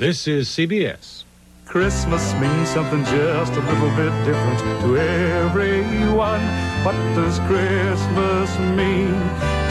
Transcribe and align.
This 0.00 0.26
is 0.26 0.48
CBS. 0.48 1.24
Christmas 1.66 2.32
means 2.36 2.70
something 2.70 3.04
just 3.04 3.52
a 3.52 3.60
little 3.60 3.90
bit 3.90 4.10
different 4.24 4.58
to 4.80 4.96
everyone. 4.96 6.40
What 6.86 6.94
does 7.14 7.38
Christmas 7.40 8.58
mean 8.78 9.12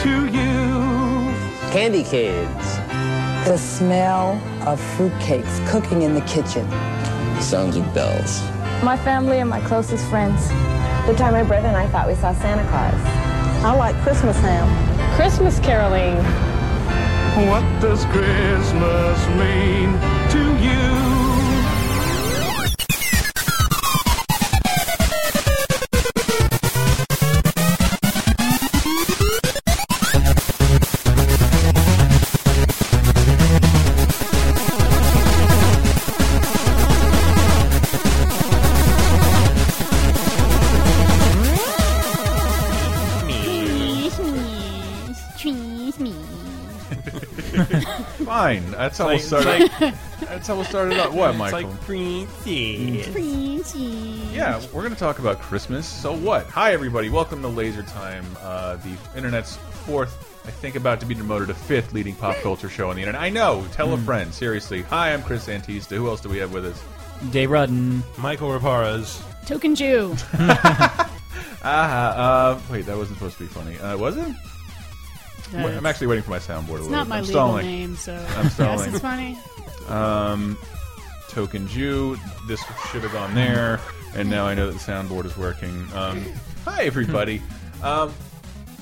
to 0.02 0.26
you? 0.26 1.34
Candy 1.72 2.04
Kids. 2.04 2.76
The 3.44 3.56
smell 3.58 4.40
of 4.68 4.80
fruitcakes 4.96 5.68
cooking 5.68 6.02
in 6.02 6.14
the 6.14 6.20
kitchen. 6.20 6.64
The 6.70 7.40
Sounds 7.40 7.74
of 7.74 7.92
bells. 7.92 8.40
My 8.84 8.96
family 8.96 9.40
and 9.40 9.50
my 9.50 9.60
closest 9.62 10.08
friends. 10.08 10.48
The 11.08 11.14
time 11.18 11.32
my 11.32 11.42
brother 11.42 11.66
and 11.66 11.76
I 11.76 11.88
thought 11.88 12.06
we 12.06 12.14
saw 12.14 12.32
Santa 12.34 12.62
Claus. 12.70 13.64
I 13.64 13.74
like 13.74 13.96
Christmas 14.04 14.36
ham. 14.36 15.16
Christmas 15.16 15.58
caroling. 15.58 16.14
What 17.48 17.64
does 17.80 18.04
Christmas 18.04 19.26
mean 19.36 20.19
to 20.30 20.38
you? 20.64 20.90
Fine. 48.24 48.70
That's 48.72 48.98
how 48.98 49.06
we'll 49.06 49.14
Like- 49.14 49.22
start. 49.22 49.44
like- 49.80 49.94
That's 50.30 50.46
how 50.46 50.54
we'll 50.54 50.64
start 50.64 50.92
it 50.92 51.00
out. 51.00 51.12
What, 51.12 51.30
It's 51.30 51.38
Michael? 51.40 51.70
like 51.70 51.80
princess. 51.80 53.74
Yeah, 54.32 54.60
we're 54.72 54.82
going 54.82 54.92
to 54.94 54.98
talk 54.98 55.18
about 55.18 55.40
Christmas. 55.40 55.84
So 55.88 56.14
what? 56.16 56.46
Hi, 56.50 56.72
everybody. 56.72 57.10
Welcome 57.10 57.42
to 57.42 57.48
Laser 57.48 57.82
Time, 57.82 58.24
uh, 58.40 58.76
the 58.76 58.96
internet's 59.16 59.56
fourth, 59.84 60.40
I 60.46 60.52
think, 60.52 60.76
about 60.76 61.00
to 61.00 61.06
be 61.06 61.14
demoted 61.16 61.48
to 61.48 61.54
fifth 61.54 61.92
leading 61.92 62.14
pop 62.14 62.36
culture 62.36 62.68
show 62.68 62.90
on 62.90 62.96
the 62.96 63.02
internet. 63.02 63.20
I 63.20 63.28
know. 63.28 63.66
Tell 63.72 63.92
a 63.92 63.98
friend. 63.98 64.32
Seriously. 64.32 64.82
Hi, 64.82 65.12
I'm 65.12 65.22
Chris 65.24 65.46
Antista. 65.48 65.96
Who 65.96 66.06
else 66.06 66.20
do 66.20 66.28
we 66.28 66.38
have 66.38 66.52
with 66.52 66.64
us? 66.64 66.80
Jay 67.32 67.48
Rudden. 67.48 68.04
Michael 68.16 68.50
Raparas. 68.50 69.20
Token 69.46 69.74
Jew. 69.74 70.14
Ah, 71.62 72.54
uh, 72.54 72.60
wait, 72.70 72.86
that 72.86 72.96
wasn't 72.96 73.18
supposed 73.18 73.36
to 73.36 73.42
be 73.42 73.48
funny. 73.48 73.78
Uh, 73.78 73.94
was 73.98 74.16
it? 74.16 74.34
Wait, 75.52 75.76
I'm 75.76 75.84
actually 75.84 76.06
waiting 76.06 76.24
for 76.24 76.30
my 76.30 76.38
soundboard. 76.38 76.56
a 76.56 76.76
It's 76.76 76.88
little 76.88 76.90
not 76.90 77.04
bit. 77.04 77.08
my 77.10 77.16
I'm 77.18 77.24
legal 77.24 77.34
stalling. 77.34 77.66
name, 77.66 77.96
so 77.96 78.14
I'm 78.14 78.48
stalling. 78.48 78.48
yes, 78.48 78.54
stalling. 78.54 78.90
it's 78.94 78.98
funny. 79.00 79.38
Um, 79.90 80.56
Token 81.28 81.66
Jew. 81.68 82.16
This 82.46 82.60
should 82.90 83.02
have 83.02 83.12
gone 83.12 83.34
there, 83.34 83.80
and 84.14 84.28
now 84.28 84.46
I 84.46 84.54
know 84.54 84.66
that 84.66 84.72
the 84.72 84.78
soundboard 84.92 85.24
is 85.24 85.36
working. 85.36 85.86
Um, 85.94 86.24
hi, 86.64 86.84
everybody. 86.84 87.42
Um, 87.82 88.12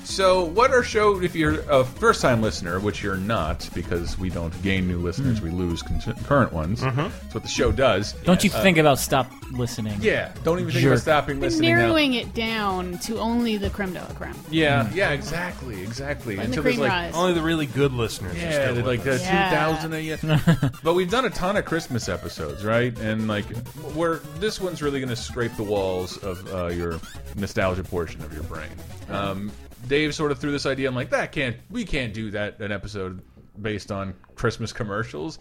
so, 0.09 0.43
what 0.43 0.71
our 0.71 0.83
show? 0.83 1.21
If 1.21 1.35
you're 1.35 1.61
a 1.69 1.85
first-time 1.85 2.41
listener, 2.41 2.79
which 2.79 3.03
you're 3.03 3.17
not, 3.17 3.69
because 3.75 4.17
we 4.17 4.29
don't 4.29 4.59
gain 4.63 4.87
new 4.87 4.97
listeners, 4.97 5.39
hmm. 5.39 5.45
we 5.45 5.51
lose 5.51 5.83
con 5.83 6.01
current 6.23 6.51
ones. 6.51 6.81
Mm-hmm. 6.81 6.97
That's 6.97 7.33
what 7.35 7.43
the 7.43 7.49
show 7.49 7.71
does. 7.71 8.13
Don't 8.23 8.43
you 8.43 8.49
uh, 8.51 8.63
think 8.63 8.77
about 8.77 8.97
stop 8.97 9.31
listening? 9.51 9.97
Yeah, 10.01 10.33
don't 10.43 10.59
even 10.59 10.71
think 10.71 10.81
Jerk. 10.81 10.93
about 10.93 11.01
stopping 11.01 11.39
But 11.39 11.47
listening. 11.47 11.71
now. 11.71 11.77
narrowing 11.77 12.13
it 12.15 12.33
down 12.33 12.97
to 12.99 13.19
only 13.19 13.57
the 13.57 13.69
creme 13.69 13.93
de 13.93 13.99
la 13.99 14.07
creme. 14.07 14.35
Yeah, 14.49 14.87
hmm. 14.87 14.97
yeah, 14.97 15.11
exactly, 15.11 15.81
exactly. 15.81 16.33
And 16.33 16.41
the 16.41 16.45
Until 16.47 16.63
there's 16.63 16.75
cream 16.75 16.89
like 16.89 16.91
rise. 16.91 17.15
Only 17.15 17.33
the 17.33 17.41
really 17.43 17.67
good 17.67 17.93
listeners. 17.93 18.33
are 18.33 18.39
Yeah, 18.39 18.71
still 18.71 18.85
like 18.85 19.03
the 19.03 19.11
uh, 19.11 19.15
us. 19.15 19.23
Yeah. 19.23 19.49
2000 19.49 19.93
a 19.93 19.99
year. 19.99 20.19
but 20.83 20.95
we've 20.95 21.11
done 21.11 21.25
a 21.25 21.29
ton 21.29 21.55
of 21.55 21.65
Christmas 21.65 22.09
episodes, 22.09 22.65
right? 22.65 22.97
And 22.99 23.27
like, 23.27 23.45
we're 23.93 24.17
this 24.39 24.59
one's 24.59 24.81
really 24.81 24.99
going 24.99 25.09
to 25.09 25.15
scrape 25.15 25.55
the 25.55 25.63
walls 25.63 26.17
of 26.23 26.51
uh, 26.51 26.67
your 26.67 26.99
nostalgia 27.35 27.83
portion 27.83 28.23
of 28.23 28.33
your 28.33 28.43
brain. 28.43 28.71
Um, 29.09 29.51
Dave 29.87 30.13
sort 30.15 30.31
of 30.31 30.39
threw 30.39 30.51
this 30.51 30.65
idea. 30.65 30.87
I'm 30.87 30.95
like, 30.95 31.09
that 31.11 31.31
can't, 31.31 31.57
we 31.69 31.85
can't 31.85 32.13
do 32.13 32.31
that 32.31 32.59
an 32.59 32.71
episode 32.71 33.21
based 33.61 33.91
on 33.91 34.13
Christmas 34.35 34.71
commercials. 34.73 35.39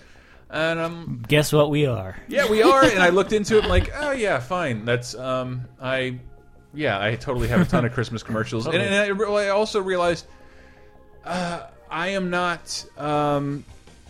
And 0.51 0.79
um, 0.79 1.25
Guess 1.29 1.53
what 1.53 1.71
we 1.71 1.87
are? 1.87 2.17
yeah, 2.29 2.49
we 2.49 2.63
are. 2.63 2.83
and 2.85 3.01
I 3.03 3.11
looked 3.11 3.33
into 3.33 3.59
it. 3.59 3.65
I'm 3.65 3.69
like, 3.71 3.91
oh 3.95 4.13
yeah, 4.13 4.39
fine. 4.41 4.85
That's 4.87 5.15
um, 5.15 5.67
I, 5.81 6.21
yeah, 6.73 6.99
I 7.03 7.17
totally 7.17 7.49
have 7.49 7.61
a 7.61 7.65
ton 7.67 7.85
of 7.85 7.93
Christmas 7.93 8.23
commercials, 8.23 8.67
and, 8.67 8.77
and 8.77 9.21
I, 9.23 9.25
I 9.25 9.49
also 9.51 9.83
realized, 9.83 10.27
uh, 11.25 11.65
I 11.91 12.09
am 12.09 12.31
not 12.31 12.85
um, 12.97 13.65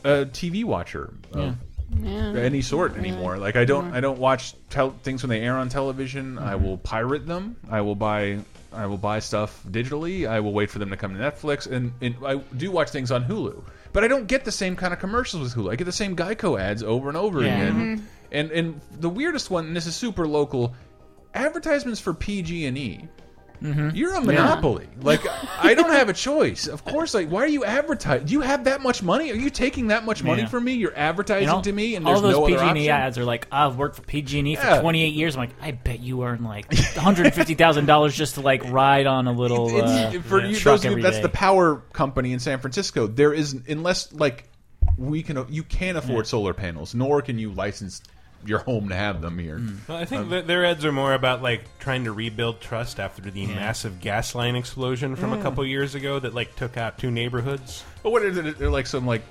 a 0.04 0.26
TV 0.26 0.64
watcher 0.64 1.12
of 1.32 1.56
Yeah. 2.00 2.34
any 2.36 2.62
sort 2.62 2.96
anymore. 2.96 3.38
Like 3.38 3.56
I 3.56 3.64
don't, 3.64 3.92
I 3.92 4.00
don't 4.00 4.18
watch 4.20 4.54
tel 4.70 4.90
things 5.02 5.22
when 5.24 5.30
they 5.30 5.40
air 5.40 5.56
on 5.56 5.68
television. 5.68 6.38
I 6.38 6.54
will 6.54 6.78
pirate 6.78 7.26
them. 7.26 7.56
I 7.70 7.80
will 7.80 7.96
buy. 7.96 8.38
I 8.72 8.86
will 8.86 8.98
buy 8.98 9.18
stuff 9.20 9.62
digitally. 9.68 10.28
I 10.28 10.40
will 10.40 10.52
wait 10.52 10.70
for 10.70 10.78
them 10.78 10.90
to 10.90 10.96
come 10.96 11.14
to 11.14 11.18
Netflix, 11.20 11.66
and, 11.70 11.92
and 12.02 12.16
I 12.24 12.36
do 12.56 12.70
watch 12.70 12.90
things 12.90 13.10
on 13.10 13.24
Hulu. 13.24 13.62
But 13.92 14.04
I 14.04 14.08
don't 14.08 14.26
get 14.26 14.44
the 14.44 14.52
same 14.52 14.76
kind 14.76 14.92
of 14.92 14.98
commercials 15.00 15.42
with 15.42 15.54
Hulu. 15.64 15.72
I 15.72 15.76
get 15.76 15.84
the 15.84 15.92
same 15.92 16.14
Geico 16.14 16.60
ads 16.60 16.82
over 16.82 17.08
and 17.08 17.16
over 17.16 17.42
Yeah. 17.42 17.54
again. 17.56 17.74
Mm-hmm. 17.98 18.04
And 18.30 18.50
and 18.50 18.80
the 19.00 19.08
weirdest 19.08 19.50
one, 19.50 19.66
and 19.68 19.74
this 19.76 19.86
is 19.86 19.96
super 19.96 20.28
local, 20.28 20.74
advertisements 21.34 21.98
for 22.00 22.12
PG 22.12 22.66
and 22.66 22.76
E. 22.76 23.08
You're 23.60 24.14
a 24.14 24.20
monopoly. 24.20 24.86
Like 25.00 25.20
I 25.62 25.74
don't 25.74 25.92
have 25.92 26.08
a 26.08 26.12
choice. 26.12 26.66
Of 26.66 26.84
course, 26.84 27.14
like 27.14 27.28
why 27.30 27.42
are 27.44 27.48
you 27.48 27.64
advertising? 27.64 28.26
Do 28.26 28.32
you 28.32 28.40
have 28.40 28.64
that 28.64 28.80
much 28.82 29.00
money? 29.02 29.30
Are 29.30 29.36
you 29.36 29.48
taking 29.48 29.86
that 29.88 30.04
much 30.04 30.24
money 30.24 30.42
Yeah. 30.42 30.48
from 30.48 30.64
me? 30.64 30.72
You're 30.74 30.96
advertising 30.96 31.62
to 31.62 31.72
me, 31.72 31.94
and 31.94 32.04
all 32.06 32.20
there's 32.20 32.34
those 32.34 32.50
no 32.50 32.66
PG&E 32.72 32.88
ads 32.90 33.16
are 33.16 33.24
like, 33.24 33.46
I've 33.52 33.76
worked 33.76 33.96
for 33.96 34.02
PG&E 34.02 34.54
Yeah. 34.54 34.76
for 34.76 34.80
28 34.82 35.14
years. 35.14 35.36
I'm 35.36 35.40
like, 35.42 35.50
I 35.62 35.70
bet 35.70 36.00
you 36.00 36.24
earn 36.24 36.42
like 36.42 36.66
150 36.94 37.54
thousand 37.54 37.86
dollars 37.86 38.14
just 38.16 38.34
to 38.34 38.40
like 38.40 38.64
ride 38.70 39.06
on 39.06 39.28
a 39.28 39.32
little 39.32 39.82
uh, 39.82 40.10
for 40.22 40.44
you, 40.44 40.56
truck 40.56 40.80
those 40.80 41.00
that's 41.02 41.16
day. 41.16 41.22
the 41.22 41.28
power 41.28 41.76
company 41.92 42.32
in 42.32 42.40
San 42.40 42.58
Francisco. 42.58 43.06
There 43.06 43.32
is 43.32 43.54
unless 43.68 44.12
like 44.12 44.50
we 44.96 45.22
can 45.22 45.46
you 45.48 45.62
can't 45.62 45.96
afford 45.96 46.26
solar 46.26 46.54
panels, 46.54 46.94
nor 46.94 47.22
can 47.22 47.38
you 47.38 47.52
license 47.52 48.02
your 48.46 48.60
home 48.60 48.88
to 48.90 48.94
have 48.94 49.20
them 49.20 49.38
here. 49.38 49.60
Well, 49.88 49.98
I 49.98 50.04
think 50.04 50.30
that 50.30 50.46
their 50.46 50.64
ads 50.64 50.84
are 50.84 50.92
more 50.92 51.12
about 51.12 51.42
like 51.42 51.64
trying 51.78 52.04
to 52.04 52.12
rebuild 52.12 52.60
trust 52.60 53.00
after 53.00 53.22
the 53.22 53.46
massive 53.46 54.00
gas 54.00 54.34
line 54.34 54.56
explosion 54.56 55.16
from 55.16 55.32
a 55.32 55.42
couple 55.42 55.64
years 55.66 55.94
ago 55.94 56.18
that 56.20 56.34
like 56.34 56.54
took 56.56 56.76
out 56.76 56.98
two 56.98 57.10
neighborhoods. 57.10 57.84
But 58.02 58.10
what 58.10 58.22
is 58.22 58.36
it? 58.36 58.58
They're 58.58 58.70
like 58.70 58.86
some 58.86 59.06
like 59.06 59.22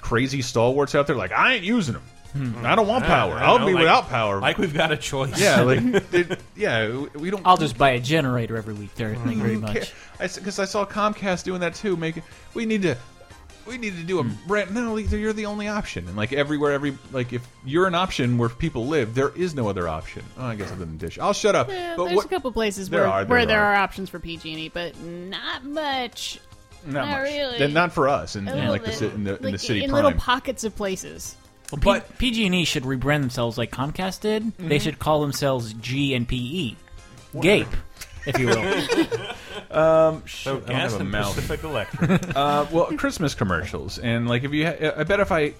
crazy 0.00 0.42
stalwarts 0.42 0.94
out 0.94 1.06
there. 1.06 1.16
Like 1.16 1.32
I 1.32 1.54
ain't 1.54 1.64
using 1.64 1.94
them. 1.94 2.02
Hmm. 2.32 2.64
I 2.64 2.74
don't 2.74 2.88
want 2.88 3.04
power. 3.04 3.34
I 3.34 3.40
don't 3.40 3.48
I'll 3.48 3.58
know, 3.58 3.66
be 3.66 3.72
like- 3.74 3.80
without 3.80 4.08
power. 4.08 4.40
Like 4.40 4.56
we've 4.56 4.72
got 4.72 4.90
a 4.90 4.96
choice. 4.96 5.38
yeah, 5.40 5.60
like 5.60 5.80
they- 6.10 6.36
yeah, 6.56 7.04
we 7.14 7.30
don't. 7.30 7.42
I'll 7.46 7.58
just 7.58 7.76
buy 7.76 7.90
a 7.90 8.00
generator 8.00 8.56
every 8.56 8.72
week. 8.74 8.94
There, 8.94 9.14
thank 9.16 9.36
you 9.36 9.42
very 9.42 9.56
much. 9.58 9.92
because 10.18 10.58
I, 10.58 10.64
saw 10.64 10.86
Comcast 10.86 11.44
doing 11.44 11.60
that 11.60 11.74
too. 11.74 11.94
Make 11.96 12.22
we 12.54 12.64
need 12.64 12.82
to 12.82 12.96
we 13.66 13.78
need 13.78 13.96
to 13.96 14.02
do 14.02 14.18
a 14.18 14.22
Hmm. 14.22 14.32
brand. 14.46 14.74
No, 14.74 14.96
you're 14.96 15.32
the 15.32 15.46
only 15.46 15.68
option, 15.68 16.06
and 16.08 16.16
like 16.16 16.32
everywhere, 16.32 16.72
every 16.72 16.96
like 17.12 17.32
if 17.32 17.46
you're 17.64 17.86
an 17.86 17.94
option 17.94 18.38
where 18.38 18.48
people 18.48 18.86
live, 18.86 19.14
there 19.14 19.30
is 19.36 19.54
no 19.54 19.68
other 19.68 19.88
option. 19.88 20.22
Oh, 20.38 20.46
I 20.46 20.54
guess 20.56 20.68
other 20.72 20.84
than 20.84 20.96
Dish. 20.98 21.18
I'll 21.18 21.32
shut 21.32 21.54
up. 21.54 21.68
Yeah, 21.68 21.94
but 21.96 22.04
there's 22.06 22.16
what? 22.16 22.26
a 22.26 22.28
couple 22.28 22.52
places 22.52 22.88
There 22.88 23.00
where 23.02 23.08
are, 23.10 23.24
where 23.24 23.40
there 23.46 23.56
there 23.58 23.64
are. 23.64 23.74
are 23.74 23.76
options 23.76 24.08
for 24.10 24.18
PG&E, 24.18 24.68
but 24.70 24.98
not 25.02 25.64
much. 25.64 26.38
not, 26.86 27.06
not 27.06 27.08
much. 27.20 27.22
really. 27.30 27.58
Then 27.58 27.72
not 27.72 27.92
for 27.92 28.08
us, 28.08 28.34
in, 28.36 28.48
A 28.48 28.70
like 28.70 28.82
the 28.84 28.90
bit. 28.90 28.98
ci- 28.98 29.06
in 29.06 29.24
the 29.24 29.36
in 29.36 29.42
Like, 29.44 29.52
the 29.52 29.58
city 29.58 29.84
in 29.84 29.90
prime. 29.90 30.04
little 30.04 30.18
pockets 30.20 30.64
of 30.64 30.74
places. 30.76 31.36
Well, 31.70 31.80
But- 31.82 32.18
PG&E 32.18 32.64
should 32.64 32.82
rebrand 32.82 33.20
themselves 33.20 33.56
like 33.56 33.70
Comcast 33.70 34.20
did. 34.20 34.42
Mm-hmm. 34.44 34.68
They 34.68 34.78
should 34.78 34.98
call 34.98 35.20
themselves 35.22 35.72
G 35.74 36.12
and 36.14 36.26
PE, 36.28 36.74
Gape, 37.40 37.68
if 38.26 38.38
you 38.38 38.46
will. 38.48 39.28
Um, 39.70 40.22
So 40.28 40.58
I 40.58 40.60
gas 40.68 40.92
have 40.92 41.00
a 41.00 41.02
and 41.04 41.10
mouth. 41.10 41.34
Pacific 41.34 41.64
Electric. 41.64 42.36
uh, 42.36 42.66
well, 42.70 42.86
Christmas 42.98 43.34
commercials, 43.34 43.98
and 43.98 44.28
like 44.28 44.44
if 44.44 44.52
you, 44.52 44.66
ha 44.66 44.74
I 44.98 45.04
bet 45.04 45.18
if 45.20 45.32
I, 45.32 45.54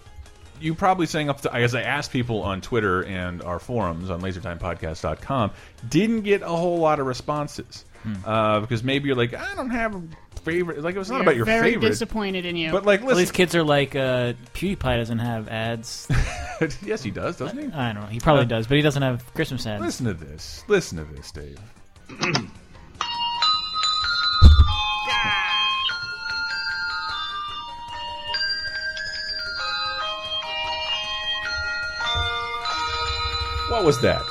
you 0.60 0.74
probably 0.74 1.06
saying 1.06 1.30
up 1.30 1.40
to 1.42 1.54
as 1.54 1.74
I 1.74 1.80
asked 1.80 2.10
people 2.12 2.42
on 2.42 2.60
Twitter 2.60 3.02
and 3.04 3.42
our 3.42 3.58
forums 3.58 4.10
on 4.10 4.20
LaserTimePodcast.com, 4.20 5.52
didn't 5.88 6.22
get 6.22 6.42
a 6.42 6.46
whole 6.48 6.78
lot 6.78 7.00
of 7.00 7.06
responses 7.06 7.86
uh, 8.26 8.60
because 8.60 8.84
maybe 8.84 9.06
you're 9.06 9.16
like, 9.16 9.32
I 9.32 9.54
don't 9.54 9.70
have 9.70 9.94
a 9.94 10.02
favorite. 10.42 10.82
Like 10.82 10.94
it 10.94 10.98
was 10.98 11.08
not 11.10 11.16
We're 11.16 11.22
about 11.22 11.36
your 11.36 11.46
favorite. 11.46 11.60
very 11.62 11.72
favorite, 11.76 11.88
disappointed 11.88 12.44
in 12.44 12.56
you. 12.56 12.70
but 12.70 12.84
like 12.84 13.02
Well, 13.02 13.16
these 13.16 13.30
kids 13.32 13.54
are 13.54 13.64
like, 13.64 13.96
uh, 13.96 14.34
PewDiePie 14.52 14.96
doesn't 14.98 15.20
have 15.20 15.48
ads. 15.48 16.06
yes, 16.84 17.02
he 17.02 17.10
does, 17.10 17.38
doesn't 17.38 17.56
he? 17.58 17.72
I 17.72 17.94
don't 17.94 18.02
know. 18.02 18.08
He 18.08 18.20
probably 18.20 18.44
does, 18.44 18.66
but 18.66 18.76
he 18.76 18.82
doesn't 18.82 19.02
have 19.02 19.24
Christmas 19.32 19.66
ads. 19.66 19.80
Listen 19.82 20.04
to 20.06 20.12
this. 20.14 20.64
Listen 20.68 20.98
to 20.98 21.04
this, 21.14 21.32
Dave. 21.32 21.58
What 33.72 33.84
was 33.86 34.02
that? 34.02 34.22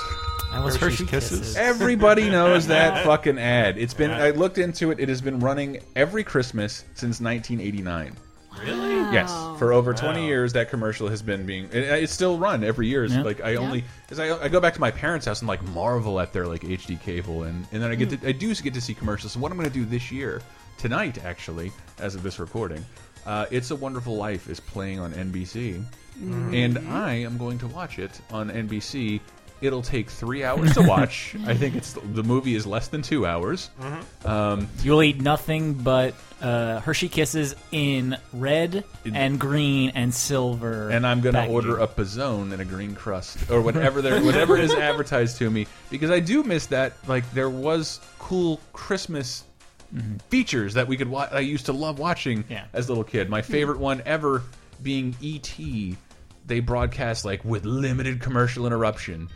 That 0.51 0.63
was 0.63 0.75
Hershey's 0.75 0.99
Hershey 0.99 1.09
Kisses. 1.09 1.39
Kisses. 1.39 1.57
Everybody 1.57 2.29
knows 2.29 2.67
that 2.67 3.03
fucking 3.07 3.39
ad. 3.39 3.75
It's 3.75 3.95
been. 3.95 4.11
I 4.11 4.29
looked 4.29 4.59
into 4.59 4.91
it. 4.91 4.99
It 4.99 5.09
has 5.09 5.19
been 5.19 5.39
running 5.39 5.79
every 5.95 6.23
Christmas 6.23 6.85
since 6.93 7.19
1989. 7.19 8.15
really? 8.63 8.91
Yes, 9.11 9.31
for 9.57 9.73
over 9.73 9.95
20 9.95 10.27
years, 10.27 10.53
that 10.53 10.69
commercial 10.69 11.07
has 11.07 11.23
been 11.23 11.47
being. 11.47 11.65
It, 11.65 11.73
it's 12.03 12.13
still 12.13 12.37
run 12.37 12.63
every 12.63 12.85
year. 12.85 13.03
It's 13.03 13.15
Yeah. 13.15 13.23
Like 13.23 13.41
I 13.41 13.55
only, 13.55 13.83
as 14.11 14.19
I, 14.19 14.43
I 14.43 14.47
go 14.47 14.59
back 14.59 14.75
to 14.75 14.79
my 14.79 14.91
parents' 14.91 15.25
house 15.25 15.39
and 15.41 15.47
like 15.47 15.63
marvel 15.69 16.19
at 16.19 16.33
their 16.33 16.45
like 16.45 16.61
HD 16.61 17.01
cable, 17.01 17.41
and 17.41 17.65
and 17.71 17.81
then 17.81 17.89
I 17.89 17.95
get 17.95 18.11
to, 18.11 18.27
I 18.27 18.33
do 18.33 18.53
get 18.53 18.75
to 18.75 18.81
see 18.81 18.93
commercials. 18.93 19.33
And 19.33 19.41
what 19.41 19.51
I'm 19.51 19.57
going 19.57 19.67
to 19.67 19.73
do 19.73 19.85
this 19.85 20.11
year, 20.11 20.43
tonight 20.77 21.25
actually, 21.25 21.71
as 21.97 22.13
of 22.13 22.21
this 22.21 22.37
recording, 22.37 22.85
uh, 23.25 23.47
"It's 23.49 23.71
a 23.71 23.75
Wonderful 23.75 24.15
Life" 24.17 24.47
is 24.47 24.59
playing 24.59 24.99
on 24.99 25.13
NBC, 25.13 25.83
and 26.19 26.77
I 26.89 27.13
am 27.15 27.37
going 27.37 27.59
to 27.59 27.67
watch 27.67 27.99
it 27.99 28.19
on 28.31 28.49
NBC. 28.49 29.19
It'll 29.61 29.83
take 29.83 30.09
three 30.09 30.43
hours 30.43 30.73
to 30.73 30.81
watch. 30.81 31.35
I 31.45 31.53
think 31.53 31.75
it's 31.75 31.93
the 31.93 32.23
movie 32.23 32.55
is 32.55 32.65
less 32.65 32.87
than 32.87 33.03
two 33.03 33.27
hours. 33.27 33.69
Um, 34.25 34.67
You'll 34.81 35.03
eat 35.03 35.21
nothing 35.21 35.75
but 35.75 36.15
uh, 36.41 36.79
Hershey 36.79 37.09
Kisses 37.09 37.53
in 37.71 38.17
red 38.33 38.83
and 39.05 39.39
green 39.39 39.91
and 39.93 40.11
silver. 40.11 40.89
and 40.89 41.05
I'm 41.05 41.21
gonna 41.21 41.33
packaging. 41.37 41.55
order 41.55 41.77
a 41.77 41.87
P'Zone 41.87 42.53
and 42.53 42.59
a 42.59 42.65
green 42.65 42.95
crust 42.95 43.51
or 43.51 43.61
whatever 43.61 44.01
there, 44.01 44.19
whatever 44.25 44.57
is 44.57 44.73
advertised 44.73 45.37
to 45.37 45.49
me 45.51 45.67
because 45.91 46.09
I 46.09 46.19
do 46.21 46.41
miss 46.41 46.65
that. 46.67 46.93
Like 47.07 47.31
there 47.33 47.49
was 47.49 47.99
cool 48.17 48.59
Christmas 48.73 49.43
features 50.29 50.73
that 50.73 50.87
we 50.87 50.97
could 50.97 51.07
watch. 51.09 51.29
I 51.33 51.39
used 51.41 51.67
to 51.67 51.73
love 51.73 51.99
watching 51.99 52.45
Yeah. 52.49 52.63
as 52.73 52.87
a 52.87 52.91
little 52.91 53.03
kid. 53.03 53.29
My 53.29 53.43
favorite 53.43 53.77
one 53.77 54.01
ever 54.07 54.41
being 54.83 55.15
E.T. 55.21 55.95
They 56.45 56.59
broadcast 56.59 57.23
like 57.25 57.43
with 57.45 57.65
limited 57.65 58.21
commercial 58.21 58.65
interruption. 58.65 59.29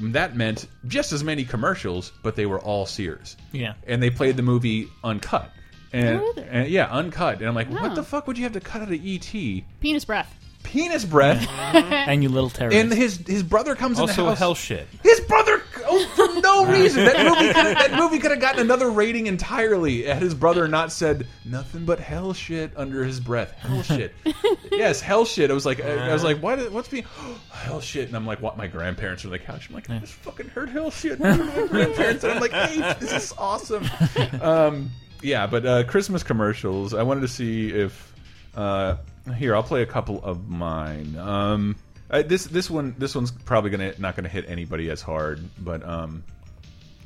That 0.00 0.36
meant 0.36 0.66
just 0.88 1.12
as 1.12 1.22
many 1.22 1.44
commercials, 1.44 2.12
but 2.22 2.34
they 2.36 2.46
were 2.46 2.58
all 2.60 2.84
Sears. 2.86 3.36
Yeah. 3.52 3.74
and 3.86 4.02
they 4.02 4.10
played 4.10 4.36
the 4.36 4.42
movie 4.42 4.88
uncut. 5.04 5.50
And, 5.92 6.20
Oh, 6.20 6.34
and 6.50 6.68
yeah, 6.68 6.86
uncut. 6.90 7.38
And 7.38 7.46
I'm 7.48 7.54
like, 7.54 7.70
what 7.70 7.94
the 7.94 8.02
fuck 8.02 8.26
would 8.26 8.36
you 8.36 8.42
have 8.44 8.54
to 8.54 8.60
cut 8.60 8.82
out 8.82 8.88
of 8.88 8.94
E.T.? 8.94 9.64
Penis 9.80 10.04
breath. 10.04 10.34
Penis 10.64 11.04
breath. 11.04 11.46
and 11.74 12.22
you 12.22 12.28
little 12.28 12.50
terrorist. 12.50 12.76
And 12.78 12.92
his 12.92 13.18
his 13.18 13.42
brother 13.44 13.74
comes 13.76 13.98
in 14.00 14.06
the 14.06 14.10
Also, 14.12 14.24
house. 14.26 14.38
hell 14.38 14.54
shit. 14.56 14.88
His 15.02 15.20
brother, 15.20 15.62
oh, 15.86 16.06
for 16.14 16.40
no 16.40 16.66
reason. 16.72 17.04
That 17.04 17.26
movie, 17.26 17.52
could 17.52 17.76
that 17.76 17.92
movie 17.98 18.18
could 18.18 18.30
have 18.30 18.40
gotten 18.40 18.60
another 18.60 18.90
rating 18.90 19.26
entirely 19.26 20.04
had 20.04 20.22
his 20.22 20.34
brother 20.34 20.68
not 20.68 20.92
said 20.92 21.26
nothing 21.44 21.84
but 21.84 22.00
hell 22.00 22.32
shit 22.32 22.72
under 22.76 23.04
his 23.04 23.20
breath. 23.20 23.52
Hell 23.58 23.82
shit. 23.82 24.14
yes, 24.72 25.00
hell 25.00 25.24
shit. 25.24 25.50
I 25.50 25.54
was 25.54 25.66
like, 25.66 25.82
I, 25.82 26.10
I 26.10 26.12
was 26.12 26.24
like, 26.24 26.38
what? 26.38 26.72
What's 26.72 26.88
being 26.88 27.04
hell 27.50 27.80
shit? 27.80 28.08
And 28.08 28.16
I'm 28.16 28.26
like, 28.26 28.40
what? 28.40 28.56
My 28.56 28.66
grandparents 28.66 29.24
are 29.24 29.28
on 29.28 29.32
the 29.32 29.38
couch. 29.38 29.68
I'm 29.68 29.74
like, 29.74 29.88
I 29.90 29.98
just 29.98 30.14
fucking 30.14 30.48
heard 30.48 30.68
hell 30.68 30.90
shit. 30.90 31.20
my 31.20 31.36
grandparents, 31.68 32.24
and 32.24 32.32
I'm 32.32 32.40
like, 32.40 32.52
hey, 32.52 32.94
this 33.00 33.12
is 33.12 33.34
awesome. 33.38 33.88
Um, 34.40 34.90
yeah, 35.22 35.46
but 35.46 35.64
uh, 35.64 35.84
Christmas 35.84 36.22
commercials. 36.22 36.92
I 36.92 37.02
wanted 37.02 37.22
to 37.22 37.28
see 37.28 37.70
if 37.70 38.12
uh, 38.54 38.96
here 39.36 39.54
I'll 39.54 39.62
play 39.62 39.82
a 39.82 39.86
couple 39.86 40.22
of 40.22 40.48
mine. 40.48 41.16
Um, 41.16 41.76
uh, 42.14 42.22
this 42.22 42.44
this 42.44 42.70
one 42.70 42.94
this 42.96 43.14
one's 43.14 43.32
probably 43.32 43.70
gonna 43.70 43.92
not 43.98 44.14
gonna 44.14 44.28
hit 44.28 44.44
anybody 44.48 44.88
as 44.88 45.02
hard, 45.02 45.40
but 45.58 45.86
um, 45.86 46.22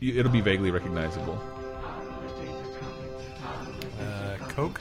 you, 0.01 0.19
it'll 0.19 0.31
be 0.31 0.43
vaguely 0.43 0.71
recognizable. 0.71 1.41
Uh, 3.99 4.37
Coke. 4.49 4.81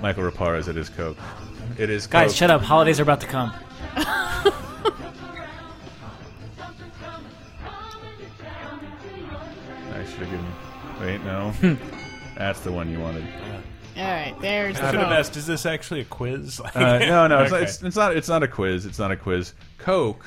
Michael 0.00 0.30
Raparez, 0.30 0.68
it 0.68 0.76
is 0.76 0.88
Coke. 0.88 1.16
It 1.78 1.90
is 1.90 2.06
Guys, 2.06 2.36
shut 2.36 2.48
up. 2.48 2.62
Holidays 2.62 3.00
are 3.00 3.02
about 3.02 3.20
to 3.22 3.26
come. 3.26 3.52
I 3.96 4.44
should 10.04 10.20
have 10.20 10.30
given. 10.30 10.46
Wait, 11.00 11.24
no, 11.24 11.52
that's 12.38 12.60
the 12.60 12.70
one 12.70 12.88
you 12.88 13.00
wanted. 13.00 13.26
All 13.96 14.04
right, 14.04 14.34
there's 14.40 14.76
I 14.76 14.80
the 14.80 14.86
should 14.90 15.00
have 15.00 15.08
phone. 15.08 15.18
asked, 15.18 15.36
is 15.36 15.46
this 15.46 15.64
actually 15.66 16.00
a 16.00 16.04
quiz? 16.04 16.60
Like- 16.60 16.76
Uh, 16.76 16.98
no, 16.98 17.26
no, 17.26 17.42
it's, 17.42 17.50
not, 17.52 17.62
it's, 17.62 17.82
it's 17.82 17.96
not. 17.96 18.16
It's 18.16 18.28
not 18.28 18.42
a 18.42 18.48
quiz. 18.48 18.84
It's 18.86 18.98
not 18.98 19.10
a 19.10 19.16
quiz. 19.16 19.54
Coke, 19.78 20.24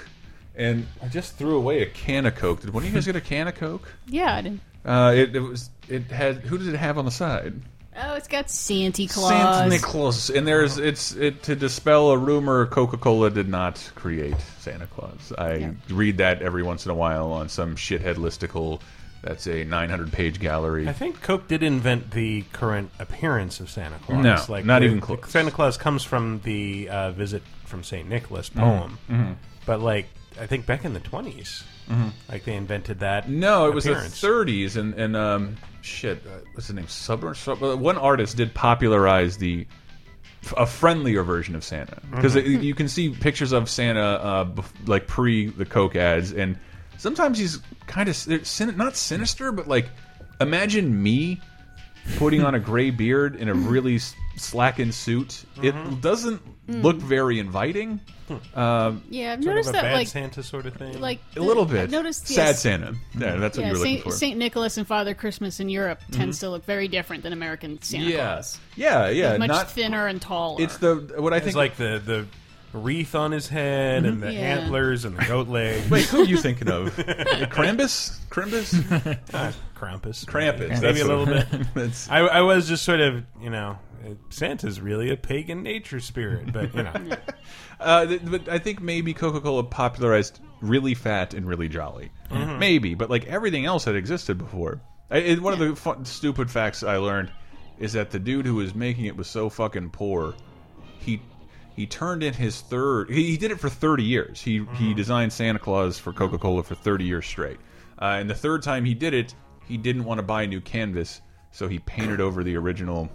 and 0.55 0.87
I 1.03 1.07
just 1.07 1.35
threw 1.37 1.55
away 1.55 1.81
a 1.81 1.85
can 1.85 2.25
of 2.25 2.35
Coke. 2.35 2.61
Did 2.61 2.71
one 2.71 2.83
of 2.83 2.89
you 2.89 2.95
guys 2.95 3.05
get 3.05 3.15
a 3.15 3.21
can 3.21 3.47
of 3.47 3.55
Coke? 3.55 3.87
Yeah, 4.07 4.35
I 4.35 4.41
didn't. 4.41 4.61
Uh, 4.85 5.13
it, 5.15 5.35
it 5.35 5.39
was. 5.41 5.69
It 5.87 6.03
had. 6.11 6.37
Who 6.37 6.57
did 6.57 6.67
it 6.73 6.77
have 6.77 6.97
on 6.97 7.05
the 7.05 7.11
side? 7.11 7.53
Oh, 8.01 8.13
it's 8.13 8.29
got 8.29 8.49
Santa 8.49 9.05
Claus. 9.07 9.29
Santa 9.29 9.77
Claus, 9.79 10.29
And 10.29 10.47
there's 10.47 10.77
it's 10.77 11.11
it 11.15 11.43
to 11.43 11.55
dispel 11.55 12.11
a 12.11 12.17
rumor. 12.17 12.65
Coca 12.67 12.95
Cola 12.97 13.29
did 13.29 13.49
not 13.49 13.91
create 13.95 14.35
Santa 14.59 14.87
Claus. 14.87 15.33
I 15.37 15.53
Yeah. 15.55 15.71
read 15.89 16.17
that 16.19 16.41
every 16.41 16.63
once 16.63 16.85
in 16.85 16.91
a 16.91 16.95
while 16.95 17.33
on 17.33 17.49
some 17.49 17.75
shithead 17.75 18.15
listicle. 18.15 18.79
That's 19.21 19.47
a 19.47 19.63
900 19.65 20.11
page 20.13 20.39
gallery. 20.39 20.87
I 20.87 20.93
think 20.93 21.21
Coke 21.21 21.47
did 21.47 21.61
invent 21.63 22.11
the 22.11 22.43
current 22.53 22.89
appearance 22.99 23.59
of 23.59 23.69
Santa 23.69 23.97
Claus. 23.99 24.23
No, 24.23 24.41
like 24.53 24.63
not 24.65 24.79
the- 24.79 24.85
even 24.85 24.99
the 24.99 25.05
close. 25.05 25.29
Santa 25.29 25.51
Claus 25.51 25.75
comes 25.77 26.03
from 26.03 26.39
the 26.43 26.87
uh, 26.89 27.11
visit 27.11 27.43
from 27.65 27.83
Saint 27.83 28.07
Nicholas 28.09 28.49
Mm-hmm. 28.49 28.59
poem, 28.61 29.37
but 29.65 29.81
like 29.81 30.05
I 30.39 30.45
think 30.47 30.65
back 30.65 30.85
in 30.85 30.93
the 30.93 30.99
20s 31.01 31.63
like 32.29 32.43
they 32.45 32.53
invented 32.55 32.99
that. 32.99 33.27
No, 33.27 33.67
it 33.67 33.73
was 33.73 33.85
appearance. 33.87 34.21
the 34.21 34.27
30s, 34.27 34.75
and 34.77 34.93
and 34.93 35.15
um, 35.17 35.57
shit, 35.81 36.23
uh, 36.25 36.37
what's 36.53 36.67
his 36.67 36.75
name? 36.75 36.87
Sub 36.87 37.23
uh, 37.23 37.33
one 37.75 37.97
artist 37.97 38.37
did 38.37 38.53
popularize 38.53 39.37
the 39.37 39.65
a 40.55 40.65
friendlier 40.65 41.23
version 41.23 41.55
of 41.55 41.63
Santa 41.63 41.99
because 42.11 42.35
you 42.35 42.73
can 42.75 42.87
see 42.87 43.09
pictures 43.09 43.51
of 43.51 43.69
Santa 43.69 43.99
uh, 44.01 44.45
bef- 44.45 44.87
like 44.87 45.07
pre 45.07 45.47
the 45.47 45.65
Coke 45.65 45.95
ads, 45.95 46.31
and 46.31 46.57
sometimes 46.99 47.39
he's 47.39 47.59
kind 47.87 48.07
of 48.07 48.15
sin 48.15 48.77
not 48.77 48.95
sinister, 48.95 49.51
but 49.51 49.67
like 49.67 49.89
imagine 50.39 51.01
me 51.01 51.41
putting 52.17 52.43
on 52.43 52.53
a 52.53 52.59
gray 52.59 52.89
beard 52.91 53.35
in 53.35 53.49
a 53.49 53.53
really 53.53 53.95
s- 53.95 54.15
slackened 54.35 54.93
suit. 54.93 55.43
It 55.63 55.73
mm-hmm. 55.73 55.99
doesn't 55.99 56.37
hmm. 56.37 56.81
look 56.81 56.97
very 56.97 57.39
inviting. 57.39 57.99
Hmm. 58.27 58.59
Um, 58.59 59.03
Yeah, 59.09 59.33
I've 59.33 59.43
Sort 59.43 59.55
noticed 59.55 59.69
of 59.69 59.75
a 59.75 59.77
that 59.77 59.83
bad 59.83 59.93
like 59.93 60.07
Santa 60.07 60.43
sort 60.43 60.65
of 60.65 60.75
thing. 60.75 60.99
like 61.01 61.19
a 61.35 61.39
little 61.39 61.65
bit. 61.65 61.81
I've 61.81 61.91
noticed 61.91 62.27
sad 62.27 62.35
yes, 62.35 62.61
Santa. 62.61 62.93
Yeah, 63.17 63.37
that's 63.37 63.57
what 63.57 63.63
Yeah, 63.63 63.67
you 63.67 63.73
were 63.73 63.79
looking 63.79 63.95
Saint, 63.95 64.03
for. 64.03 64.11
Saint 64.11 64.37
Nicholas 64.37 64.77
and 64.77 64.87
Father 64.87 65.13
Christmas 65.13 65.59
in 65.59 65.69
Europe 65.69 65.99
tends 66.11 66.37
mm-hmm. 66.37 66.45
to 66.45 66.51
look 66.51 66.65
very 66.65 66.87
different 66.87 67.23
than 67.23 67.33
American 67.33 67.81
Santa 67.81 68.05
yeah, 68.05 68.33
Claus. 68.33 68.59
yeah, 68.75 69.09
yeah. 69.09 69.37
Much 69.37 69.47
Not 69.47 69.71
thinner 69.71 70.07
and 70.07 70.21
taller. 70.21 70.61
it's 70.61 70.77
the 70.77 71.13
what 71.17 71.33
I 71.33 71.39
think 71.39 71.55
it's 71.55 71.55
think. 71.55 71.55
like 71.55 71.75
the 71.75 71.99
the 72.05 72.27
wreath 72.73 73.15
on 73.15 73.31
his 73.31 73.47
head 73.47 74.05
and 74.05 74.21
the 74.21 74.31
Yeah. 74.31 74.39
antlers 74.39 75.05
and 75.05 75.17
the 75.17 75.25
goat 75.25 75.47
legs. 75.47 75.89
wait, 75.89 76.05
who 76.05 76.21
are 76.21 76.25
you 76.25 76.37
thinking 76.37 76.69
of? 76.69 76.95
Krampus, 76.95 78.19
Krampus, 78.29 79.17
Ah, 79.33 79.53
Krampus. 79.75 80.25
Krampus. 80.25 80.69
Maybe 80.69 80.79
That's 80.79 81.01
a 81.01 81.05
little 81.05 81.25
bit. 81.25 81.47
That's 81.73 82.09
I, 82.09 82.19
I 82.19 82.41
was 82.41 82.67
just 82.67 82.83
sort 82.83 82.99
of, 82.99 83.23
you 83.41 83.49
know, 83.49 83.77
uh, 84.05 84.09
Santa's 84.29 84.79
really 84.79 85.09
a 85.09 85.17
pagan 85.17 85.63
nature 85.63 85.99
spirit, 85.99 86.53
but 86.53 86.73
you 86.75 86.83
know, 86.83 86.93
Uh, 87.79 88.05
th- 88.05 88.21
but 88.25 88.49
I 88.49 88.59
think 88.59 88.81
maybe 88.81 89.13
Coca 89.13 89.39
Cola 89.39 89.63
popularized 89.63 90.41
really 90.59 90.93
fat 90.93 91.33
and 91.33 91.47
really 91.47 91.69
jolly. 91.69 92.11
Maybe, 92.29 92.93
but 92.93 93.09
like 93.09 93.25
everything 93.27 93.65
else 93.65 93.85
had 93.85 93.95
existed 93.95 94.37
before. 94.37 94.81
I, 95.09 95.19
it, 95.19 95.41
one 95.41 95.53
of 95.53 95.59
the 95.59 95.75
fun, 95.77 96.03
stupid 96.03 96.51
facts 96.51 96.83
I 96.83 96.97
learned 96.97 97.31
is 97.79 97.93
that 97.93 98.11
the 98.11 98.19
dude 98.19 98.45
who 98.45 98.55
was 98.55 98.75
making 98.75 99.05
it 99.05 99.15
was 99.15 99.27
so 99.29 99.49
fucking 99.49 99.91
poor. 99.91 100.35
He 100.99 101.21
he 101.79 101.85
turned 101.85 102.23
in 102.23 102.33
his 102.33 102.59
third. 102.59 103.09
He, 103.09 103.23
he 103.31 103.37
did 103.37 103.51
it 103.51 103.59
for 103.61 103.69
thirty 103.69 104.03
years. 104.03 104.41
He 104.41 104.65
he 104.75 104.93
designed 104.93 105.31
Santa 105.31 105.59
Claus 105.59 105.97
for 105.97 106.11
Coca 106.11 106.37
Cola 106.37 106.61
for 106.61 106.75
thirty 106.75 107.05
years 107.05 107.25
straight. 107.25 107.57
Uh, 108.01 108.17
and 108.19 108.29
the 108.29 108.35
third 108.35 108.63
time 108.63 108.83
he 108.83 108.93
did 108.93 109.13
it, 109.13 109.33
he 109.65 109.77
didn't 109.77 110.03
want 110.03 110.17
to 110.17 110.23
buy 110.23 110.43
a 110.43 110.47
new 110.47 110.59
canvas, 110.59 111.21
so 111.51 111.69
he 111.69 111.79
painted 111.79 112.19
over 112.19 112.43
the 112.43 112.57
original. 112.57 113.09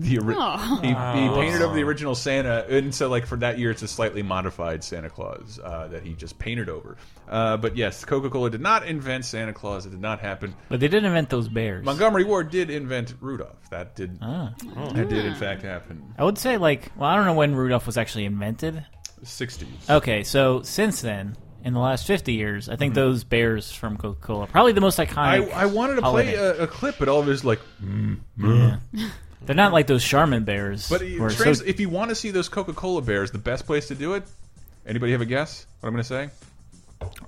The 0.00 0.18
ori 0.18 0.34
Aw. 0.36 0.80
he, 0.82 0.88
he 0.88 0.94
painted 1.40 1.62
over 1.62 1.74
the 1.74 1.82
original 1.84 2.14
Santa, 2.14 2.66
and 2.68 2.94
so 2.94 3.08
like 3.08 3.26
for 3.26 3.36
that 3.36 3.58
year, 3.58 3.70
it's 3.70 3.82
a 3.82 3.88
slightly 3.88 4.22
modified 4.22 4.82
Santa 4.82 5.08
Claus 5.08 5.60
uh, 5.62 5.88
that 5.88 6.02
he 6.02 6.14
just 6.14 6.38
painted 6.38 6.68
over. 6.68 6.96
Uh, 7.28 7.56
but 7.56 7.76
yes, 7.76 8.04
Coca 8.04 8.28
Cola 8.28 8.50
did 8.50 8.60
not 8.60 8.86
invent 8.86 9.24
Santa 9.24 9.52
Claus. 9.52 9.86
It 9.86 9.90
did 9.90 10.00
not 10.00 10.20
happen. 10.20 10.54
But 10.68 10.80
they 10.80 10.88
did 10.88 11.04
invent 11.04 11.30
those 11.30 11.48
bears. 11.48 11.84
Montgomery 11.84 12.24
Ward 12.24 12.50
did 12.50 12.70
invent 12.70 13.14
Rudolph. 13.20 13.70
That 13.70 13.94
did 13.94 14.18
Ah. 14.20 14.52
that 14.94 15.08
did 15.08 15.24
in 15.24 15.34
fact 15.34 15.62
happen. 15.62 16.02
I 16.18 16.24
would 16.24 16.38
say, 16.38 16.56
like, 16.58 16.90
well, 16.96 17.08
I 17.08 17.16
don't 17.16 17.26
know 17.26 17.34
when 17.34 17.54
Rudolph 17.54 17.86
was 17.86 17.96
actually 17.96 18.24
invented. 18.24 18.84
Sixties. 19.22 19.68
Okay, 19.88 20.22
so 20.24 20.60
since 20.62 21.00
then, 21.00 21.36
in 21.64 21.72
the 21.72 21.80
last 21.80 22.06
50 22.06 22.34
years, 22.34 22.68
I 22.68 22.76
think 22.76 22.90
Mm-hmm. 22.92 23.00
those 23.00 23.24
bears 23.24 23.72
from 23.72 23.96
Coca 23.96 24.20
Cola, 24.20 24.46
probably 24.46 24.72
the 24.72 24.82
most 24.82 24.98
iconic. 24.98 25.50
I 25.52 25.64
wanted 25.64 25.94
to 25.94 26.02
play 26.02 26.34
a, 26.34 26.64
a 26.64 26.66
clip, 26.66 26.96
but 26.98 27.08
all 27.08 27.20
of 27.20 27.28
it 27.28 27.32
is 27.32 27.42
like. 27.44 27.60
They're 29.46 29.56
not 29.56 29.72
like 29.72 29.86
those 29.86 30.04
Charmin 30.04 30.44
bears. 30.44 30.88
But 30.88 31.00
where 31.02 31.30
trans, 31.30 31.58
so- 31.60 31.64
if 31.64 31.80
you 31.80 31.88
want 31.88 32.10
to 32.10 32.14
see 32.14 32.30
those 32.30 32.48
Coca 32.48 32.72
Cola 32.72 33.02
bears, 33.02 33.30
the 33.30 33.38
best 33.38 33.66
place 33.66 33.88
to 33.88 33.94
do 33.94 34.14
it. 34.14 34.24
Anybody 34.86 35.12
have 35.12 35.20
a 35.22 35.26
guess? 35.26 35.66
What 35.80 35.88
I'm 35.88 35.94
going 35.94 36.02
to 36.02 36.08
say? 36.08 36.30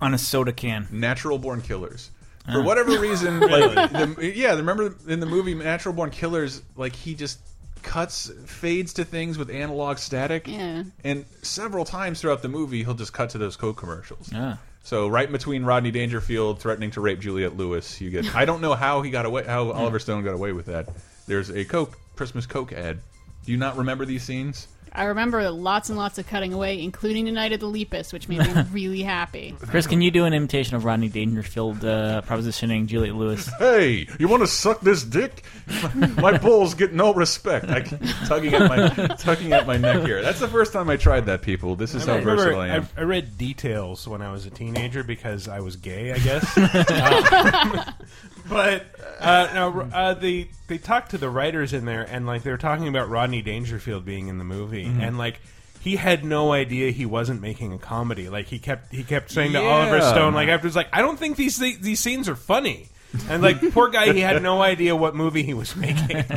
on 0.01 0.15
a 0.15 0.19
soda 0.19 0.53
can. 0.53 0.87
Natural 0.91 1.39
Born 1.39 1.61
Killers. 1.61 2.11
Ah. 2.49 2.53
For 2.53 2.63
whatever 2.63 2.99
reason, 3.01 3.41
like 3.41 3.91
the, 3.93 4.33
yeah, 4.35 4.55
remember 4.55 4.95
in 5.09 5.21
the 5.21 5.27
movie 5.27 5.55
Natural 5.55 5.95
Born 5.95 6.11
Killers, 6.11 6.63
like 6.77 6.95
he 6.95 7.15
just 7.15 7.39
cuts 7.83 8.31
fades 8.47 8.95
to 8.95 9.05
things 9.05 9.39
with 9.39 9.51
analog 9.51 9.99
static. 9.99 10.49
Yeah. 10.49 10.85
And 11.05 11.25
several 11.43 11.85
times 11.85 12.21
throughout 12.21 12.43
the 12.43 12.49
movie, 12.49 12.85
he'll 12.85 12.95
just 12.95 13.13
cut 13.13 13.31
to 13.31 13.39
those 13.39 13.57
Coke 13.57 13.77
commercials. 13.77 14.31
Ah. 14.35 14.59
So 14.83 15.09
right 15.09 15.31
between 15.31 15.65
Rodney 15.65 15.91
Dangerfield 15.91 16.61
threatening 16.61 16.93
to 16.93 17.01
rape 17.01 17.19
Juliette 17.19 17.57
Lewis, 17.57 18.01
you 18.01 18.11
get. 18.11 18.35
I 18.37 18.45
don't 18.45 18.61
know 18.61 18.75
how 18.75 19.03
he 19.03 19.11
got 19.11 19.27
away, 19.27 19.45
how. 19.45 19.73
Oliver 19.73 19.99
Stone 19.99 20.23
got 20.25 20.35
away 20.35 20.53
with 20.53 20.67
that. 20.67 20.89
There's 21.27 21.51
a 21.51 21.65
Coke 21.65 21.99
Christmas 22.17 22.47
Coke 22.47 22.73
ad. 22.73 23.01
Do 23.45 23.53
you 23.53 23.59
not 23.59 23.77
remember 23.77 24.05
these 24.05 24.25
scenes? 24.25 24.69
I 24.97 25.05
remember 25.05 25.51
lots 25.51 25.91
and 25.91 25.99
lots 25.99 26.17
of 26.17 26.27
cutting 26.27 26.55
away, 26.55 26.83
including 26.83 27.27
the 27.27 27.31
night 27.31 27.53
of 27.53 27.61
the 27.61 27.69
Lepus, 27.69 28.15
which 28.15 28.29
made 28.29 28.39
me 28.39 28.63
really 28.73 29.03
happy. 29.03 29.55
Chris, 29.61 29.87
can 29.87 30.01
you 30.01 30.11
do 30.11 30.25
an 30.25 30.33
imitation 30.33 30.75
of 30.75 30.87
Rodney 30.87 31.11
Dangerfield 31.11 31.85
uh, 31.85 32.23
propositioning 32.23 32.87
Juliette 32.87 33.15
Lewis? 33.15 33.51
Hey, 33.59 34.09
you 34.19 34.27
want 34.27 34.43
to 34.43 34.47
suck 34.47 34.81
this 34.81 35.03
dick? 35.03 35.45
My 36.17 36.39
balls 36.39 36.73
get 36.73 36.95
no 36.95 37.13
respect. 37.13 37.69
I 37.69 37.83
keep 37.83 38.01
tugging 38.27 38.55
at 38.55 38.69
my 38.69 38.89
tugging 39.17 39.53
at 39.53 39.67
my 39.67 39.77
neck 39.77 40.07
here. 40.07 40.23
That's 40.23 40.41
the 40.41 40.49
first 40.49 40.73
time 40.73 40.89
I 40.89 40.97
tried 40.97 41.27
that. 41.27 41.43
People, 41.43 41.77
this 41.77 41.95
is 41.95 42.07
how 42.07 42.15
I 42.15 42.19
remember 42.19 42.45
versatile 42.45 42.61
I 42.61 42.69
am. 42.69 42.89
I, 42.97 43.01
I 43.01 43.05
read 43.05 43.37
details 43.37 44.09
when 44.09 44.23
I 44.23 44.33
was 44.33 44.47
a 44.47 44.51
teenager 44.51 45.03
because 45.05 45.49
I 45.49 45.61
was 45.61 45.77
gay, 45.77 46.13
I 46.13 46.19
guess. 46.19 46.57
Uh, 46.57 47.93
but 48.49 48.85
uh, 49.21 49.49
no, 49.55 49.81
uh, 49.93 50.15
they 50.15 50.49
they 50.69 50.79
talked 50.79 51.11
to 51.13 51.19
the 51.19 51.31
writers 51.31 51.73
in 51.73 51.85
there, 51.85 52.03
and 52.03 52.27
like 52.27 52.43
they 52.43 52.51
were 52.51 52.57
talking 52.59 52.89
about 52.89 53.09
Rodney 53.09 53.43
Dangerfield 53.43 54.05
being 54.05 54.29
in 54.29 54.39
the 54.39 54.45
movie, 54.45 54.85
Mm-hmm. 54.85 55.01
and 55.01 55.19
like 55.19 55.41
he 55.81 55.97
had 55.97 56.25
no 56.25 56.53
idea 56.53 56.91
he 56.91 57.07
wasn't 57.07 57.41
making 57.41 57.73
a 57.73 57.79
comedy. 57.79 58.29
Like 58.29 58.47
he 58.47 58.59
kept 58.59 58.93
he 58.93 59.05
kept 59.05 59.31
saying 59.31 59.53
to 59.53 59.61
Yeah. 59.61 59.69
Oliver 59.69 60.01
Stone, 60.01 60.35
like 60.35 60.49
afterwards, 60.49 60.75
like 60.77 60.89
I 60.93 61.01
don't 61.03 61.19
think 61.19 61.37
these 61.37 61.59
thi- 61.59 61.77
these 61.81 62.01
scenes 62.01 62.29
are 62.29 62.37
funny. 62.37 62.89
And 63.31 63.43
like 63.43 63.61
poor 63.73 63.89
guy, 63.89 64.13
he 64.13 64.21
had 64.21 64.43
no 64.43 64.61
idea 64.61 64.95
what 64.97 65.15
movie 65.15 65.43
he 65.43 65.55
was 65.55 65.75
making. 65.77 66.25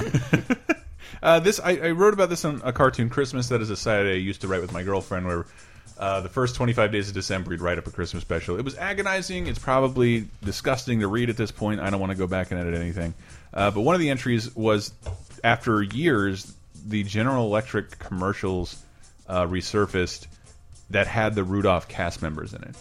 Uh, 1.22 1.38
this 1.38 1.60
I, 1.60 1.72
I 1.72 1.92
wrote 1.92 2.13
about 2.13 2.30
this 2.30 2.46
on 2.46 2.62
a 2.63 2.72
cartoon 2.72 3.10
Christmas. 3.10 3.50
That 3.50 3.60
is 3.62 3.70
a 3.70 3.75
site 3.75 4.06
I 4.06 4.12
used 4.12 4.39
to 4.42 4.48
write 4.48 4.62
with 4.62 4.72
my 4.72 4.84
girlfriend, 4.84 5.25
where 5.28 5.46
uh, 6.00 6.22
the 6.22 6.29
first 6.29 6.56
25 6.56 6.91
days 6.94 7.10
of 7.10 7.13
December 7.13 7.50
we'd 7.50 7.62
write 7.62 7.77
up 7.77 7.86
a 7.86 7.91
Christmas 7.91 8.24
special. 8.24 8.58
It 8.58 8.63
was 8.63 8.77
agonizing. 8.77 9.48
It's 9.48 9.60
probably 9.60 10.27
disgusting 10.44 11.01
to 11.01 11.08
read 11.08 11.29
at 11.29 11.36
this 11.36 11.51
point. 11.51 11.82
I 11.82 11.89
don't 11.89 12.00
want 12.00 12.13
to 12.13 12.18
go 12.18 12.25
back 12.25 12.51
and 12.51 12.60
edit 12.60 12.74
anything. 12.74 13.13
Uh, 13.53 13.70
but 13.72 13.82
one 13.82 13.96
of 13.96 14.01
the 14.01 14.10
entries 14.10 14.56
was 14.56 14.94
after 15.44 15.82
years, 15.84 16.53
the 16.88 17.03
General 17.03 17.46
Electric 17.46 18.00
commercials 18.00 18.82
uh, 19.27 19.46
resurfaced 19.46 20.27
that 20.91 21.06
had 21.08 21.36
the 21.36 21.44
Rudolph 21.44 21.88
cast 21.89 22.22
members 22.22 22.53
in 22.53 22.63
it, 22.63 22.75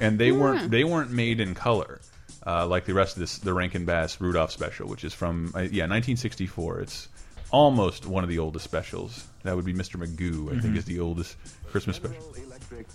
and 0.00 0.18
they 0.18 0.30
weren't 0.32 0.70
they 0.70 0.84
weren't 0.84 1.10
made 1.10 1.40
in 1.40 1.54
color. 1.54 2.00
Uh, 2.46 2.66
like 2.66 2.84
the 2.86 2.94
rest 2.94 3.16
of 3.16 3.20
this, 3.20 3.38
the 3.38 3.52
Rankin 3.52 3.84
Bass 3.84 4.20
Rudolph 4.20 4.50
special, 4.52 4.88
which 4.88 5.04
is 5.04 5.12
from 5.14 5.46
uh, 5.54 5.60
yeah 5.60 5.84
1964. 5.84 6.80
It's 6.80 7.08
almost 7.50 8.06
one 8.06 8.24
of 8.24 8.30
the 8.30 8.38
oldest 8.38 8.64
specials. 8.64 9.26
That 9.42 9.56
would 9.56 9.64
be 9.64 9.74
Mr. 9.74 9.96
Magoo, 9.96 10.56
I 10.56 10.60
think, 10.60 10.76
is 10.76 10.84
the 10.84 11.00
oldest 11.00 11.36
Christmas 11.70 11.96
special. 11.96 12.22
Electric 12.70 12.86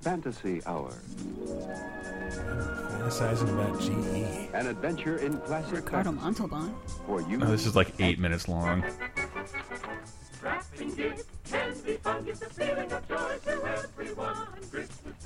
Fantasy 0.00 0.62
Hour. 0.64 0.90
Fantasizing 2.30 3.52
about 3.52 3.80
GE. 3.80 4.54
An 4.54 4.68
adventure 4.68 5.18
in 5.18 5.38
classic 5.40 5.74
Ricardo 5.74 6.12
Montalban. 6.12 6.74
for 7.06 7.20
you. 7.22 7.38
Oh, 7.42 7.46
this 7.46 7.66
is 7.66 7.76
like 7.76 7.92
eight 8.00 8.18
minutes 8.18 8.48
long. 8.48 8.84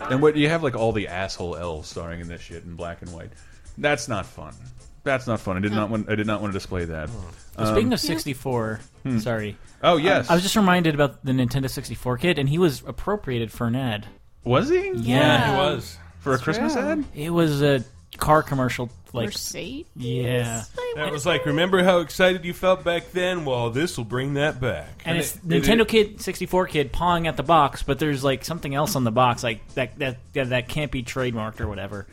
And 0.01 0.21
what 0.23 0.37
you 0.37 0.49
have 0.49 0.63
like 0.63 0.75
all 0.75 0.93
the 0.93 1.07
asshole 1.07 1.57
elves 1.57 1.89
starring 1.89 2.21
in 2.21 2.29
this 2.29 2.41
shit 2.41 2.65
in 2.65 2.75
black 2.75 3.03
and 3.03 3.13
white. 3.13 3.31
That's 3.79 4.09
not 4.09 4.27
fun. 4.27 4.55
That's 5.03 5.27
not 5.27 5.41
fun. 5.41 5.57
I 5.57 5.61
did 5.61 5.73
not 5.73 5.91
want. 5.91 6.11
I 6.11 6.15
did 6.15 6.27
not 6.27 6.41
want 6.41 6.53
to 6.53 6.59
display 6.59 6.85
that. 6.87 7.09
Oh. 7.11 7.31
Um, 7.57 7.75
Speaking 7.75 7.93
of 7.93 8.01
64, 8.01 8.81
hmm. 9.03 9.19
sorry. 9.19 9.57
Oh 9.83 9.97
um, 9.97 10.03
yes, 10.03 10.31
I 10.31 10.35
was 10.35 10.43
just 10.43 10.57
reminded 10.57 10.95
about 10.95 11.25
the 11.25 11.33
Nintendo 11.33 11.69
64 11.71 12.19
kid, 12.19 12.39
and 12.39 12.49
he 12.49 12.59
was 12.59 12.83
appropriated 12.87 13.51
for 13.51 13.67
an 13.67 13.77
ad. 13.77 14.07
was 14.45 14.69
he? 14.69 14.93
Yeah. 14.95 15.53
He 15.53 15.57
was. 15.57 15.97
for 16.21 16.35
a 16.35 16.39
Christmas 16.39 16.77
ad. 16.77 17.05
It 17.15 17.31
was 17.31 17.63
a 17.63 17.85
car 18.17 18.43
commercial, 18.43 18.91
like 19.13 19.29
Mercedes? 19.29 19.87
yeah, 19.97 20.65
That 20.95 21.11
was 21.11 21.25
like, 21.25 21.47
remember 21.47 21.83
how 21.83 22.01
excited 22.01 22.45
you 22.45 22.53
felt 22.53 22.85
back 22.85 23.13
then? 23.13 23.45
Well, 23.45 23.71
this 23.71 23.97
will 23.97 24.05
bring 24.05 24.35
that 24.35 24.61
back. 24.61 25.03
and 25.05 25.19
it's 25.19 25.37
it- 25.37 25.49
Nintendo 25.49 25.87
Kid 25.87 26.21
64 26.21 26.67
kid 26.67 26.93
pawing 26.93 27.27
at 27.27 27.37
the 27.37 27.43
box, 27.43 27.83
but 27.83 27.99
there's 27.99 28.23
like 28.23 28.45
something 28.45 28.75
else 28.75 28.97
on 28.97 29.05
the 29.05 29.11
box, 29.11 29.43
like 29.43 29.67
that 29.75 29.99
that 29.99 30.19
that, 30.35 30.51
that 30.51 30.69
can't 30.69 30.93
be 30.93 31.03
trademarked 31.03 31.61
or 31.61 31.69
whatever. 31.69 32.07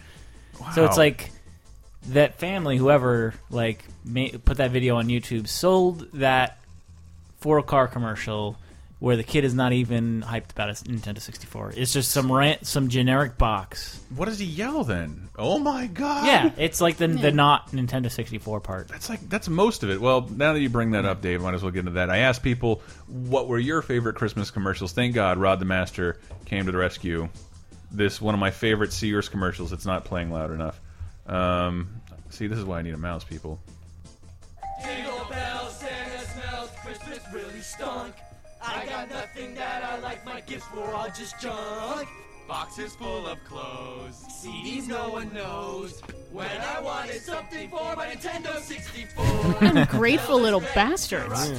So 0.73 0.85
it's 0.85 0.97
like 0.97 1.29
that 2.09 2.39
family, 2.39 2.77
whoever 2.77 3.33
like 3.49 3.83
ma 4.05 4.27
put 4.45 4.57
that 4.57 4.71
video 4.71 4.97
on 4.97 5.07
YouTube, 5.07 5.47
sold 5.47 6.11
that 6.13 6.57
for 7.39 7.57
a 7.57 7.63
car 7.63 7.87
commercial 7.87 8.57
where 8.99 9.15
the 9.15 9.23
kid 9.23 9.45
is 9.45 9.53
not 9.53 9.73
even 9.73 10.23
hyped 10.23 10.51
about 10.51 10.69
a 10.69 10.73
Nintendo 10.73 11.21
64. 11.21 11.73
It's 11.77 11.93
just 11.93 12.09
some 12.09 12.31
rant, 12.31 12.65
some 12.65 12.87
generic 12.87 13.37
box. 13.37 13.99
What 14.15 14.25
does 14.25 14.39
he 14.39 14.45
yell 14.45 14.83
then? 14.83 15.29
Oh 15.37 15.59
my 15.59 15.85
god! 15.85 16.25
Yeah, 16.25 16.51
it's 16.57 16.81
like 16.81 16.97
the 16.97 17.07
the 17.07 17.31
not 17.31 17.71
Nintendo 17.71 18.11
64 18.11 18.59
part. 18.61 18.87
That's 18.87 19.09
like 19.09 19.27
that's 19.29 19.47
most 19.47 19.83
of 19.83 19.91
it. 19.91 20.01
Well, 20.01 20.21
now 20.21 20.53
that 20.53 20.59
you 20.59 20.69
bring 20.69 20.91
that 20.91 21.05
up, 21.05 21.21
Dave, 21.21 21.41
might 21.41 21.53
as 21.53 21.61
well 21.61 21.71
get 21.71 21.79
into 21.79 21.91
that. 21.91 22.09
I 22.09 22.19
asked 22.19 22.41
people 22.41 22.81
what 23.07 23.47
were 23.47 23.59
your 23.59 23.81
favorite 23.81 24.15
Christmas 24.15 24.49
commercials. 24.49 24.93
Thank 24.93 25.13
God, 25.13 25.37
Rod 25.37 25.59
the 25.59 25.65
Master 25.65 26.19
came 26.45 26.65
to 26.65 26.71
the 26.71 26.77
rescue. 26.77 27.29
This 27.91 28.19
one 28.19 28.33
of 28.33 28.39
my 28.39 28.51
favorite 28.51 28.91
Sears 28.91 29.29
commercials. 29.29 29.71
It's 29.71 29.85
not 29.85 30.05
playing 30.05 30.31
loud 30.31 30.51
enough. 30.51 30.79
Um, 31.27 31.89
see, 32.29 32.47
this 32.47 32.57
is 32.57 32.65
why 32.65 32.79
I 32.79 32.81
need 32.81 32.93
a 32.93 32.97
mouse, 32.97 33.23
people. 33.23 33.59
Jingle 34.83 35.25
bells, 35.29 35.77
Santa 35.77 36.19
smells, 36.25 36.69
Christmas 36.83 37.19
really 37.33 37.61
stunk. 37.61 38.13
I 38.61 38.85
got 38.85 39.09
nothing 39.09 39.55
that 39.55 39.83
I 39.83 39.99
like, 39.99 40.25
my 40.25 40.41
gifts 40.41 40.65
were 40.75 40.93
all 40.93 41.07
just 41.09 41.39
junk. 41.39 42.07
Boxes 42.47 42.95
full 42.95 43.27
of 43.27 43.43
clothes, 43.43 44.15
CDs 44.41 44.87
no 44.87 45.09
one 45.09 45.33
knows. 45.33 46.01
When 46.31 46.47
I 46.47 46.79
wanted 46.79 47.21
something 47.21 47.69
for 47.69 47.95
my 47.95 48.07
Nintendo 48.15 48.57
64, 48.59 49.57
Ungrateful 49.61 50.39
little 50.39 50.61
bastards. 50.73 51.51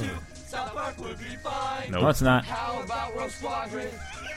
South 0.47 0.73
Park 0.73 0.97
would 0.99 1.19
be 1.19 1.35
fine. 1.43 1.91
Nope. 1.91 2.01
No, 2.01 2.09
it's 2.09 2.23
not. 2.23 2.43
How 2.43 2.81
about 2.81 3.15
Rogue 3.15 3.29
Squadron? 3.29 3.87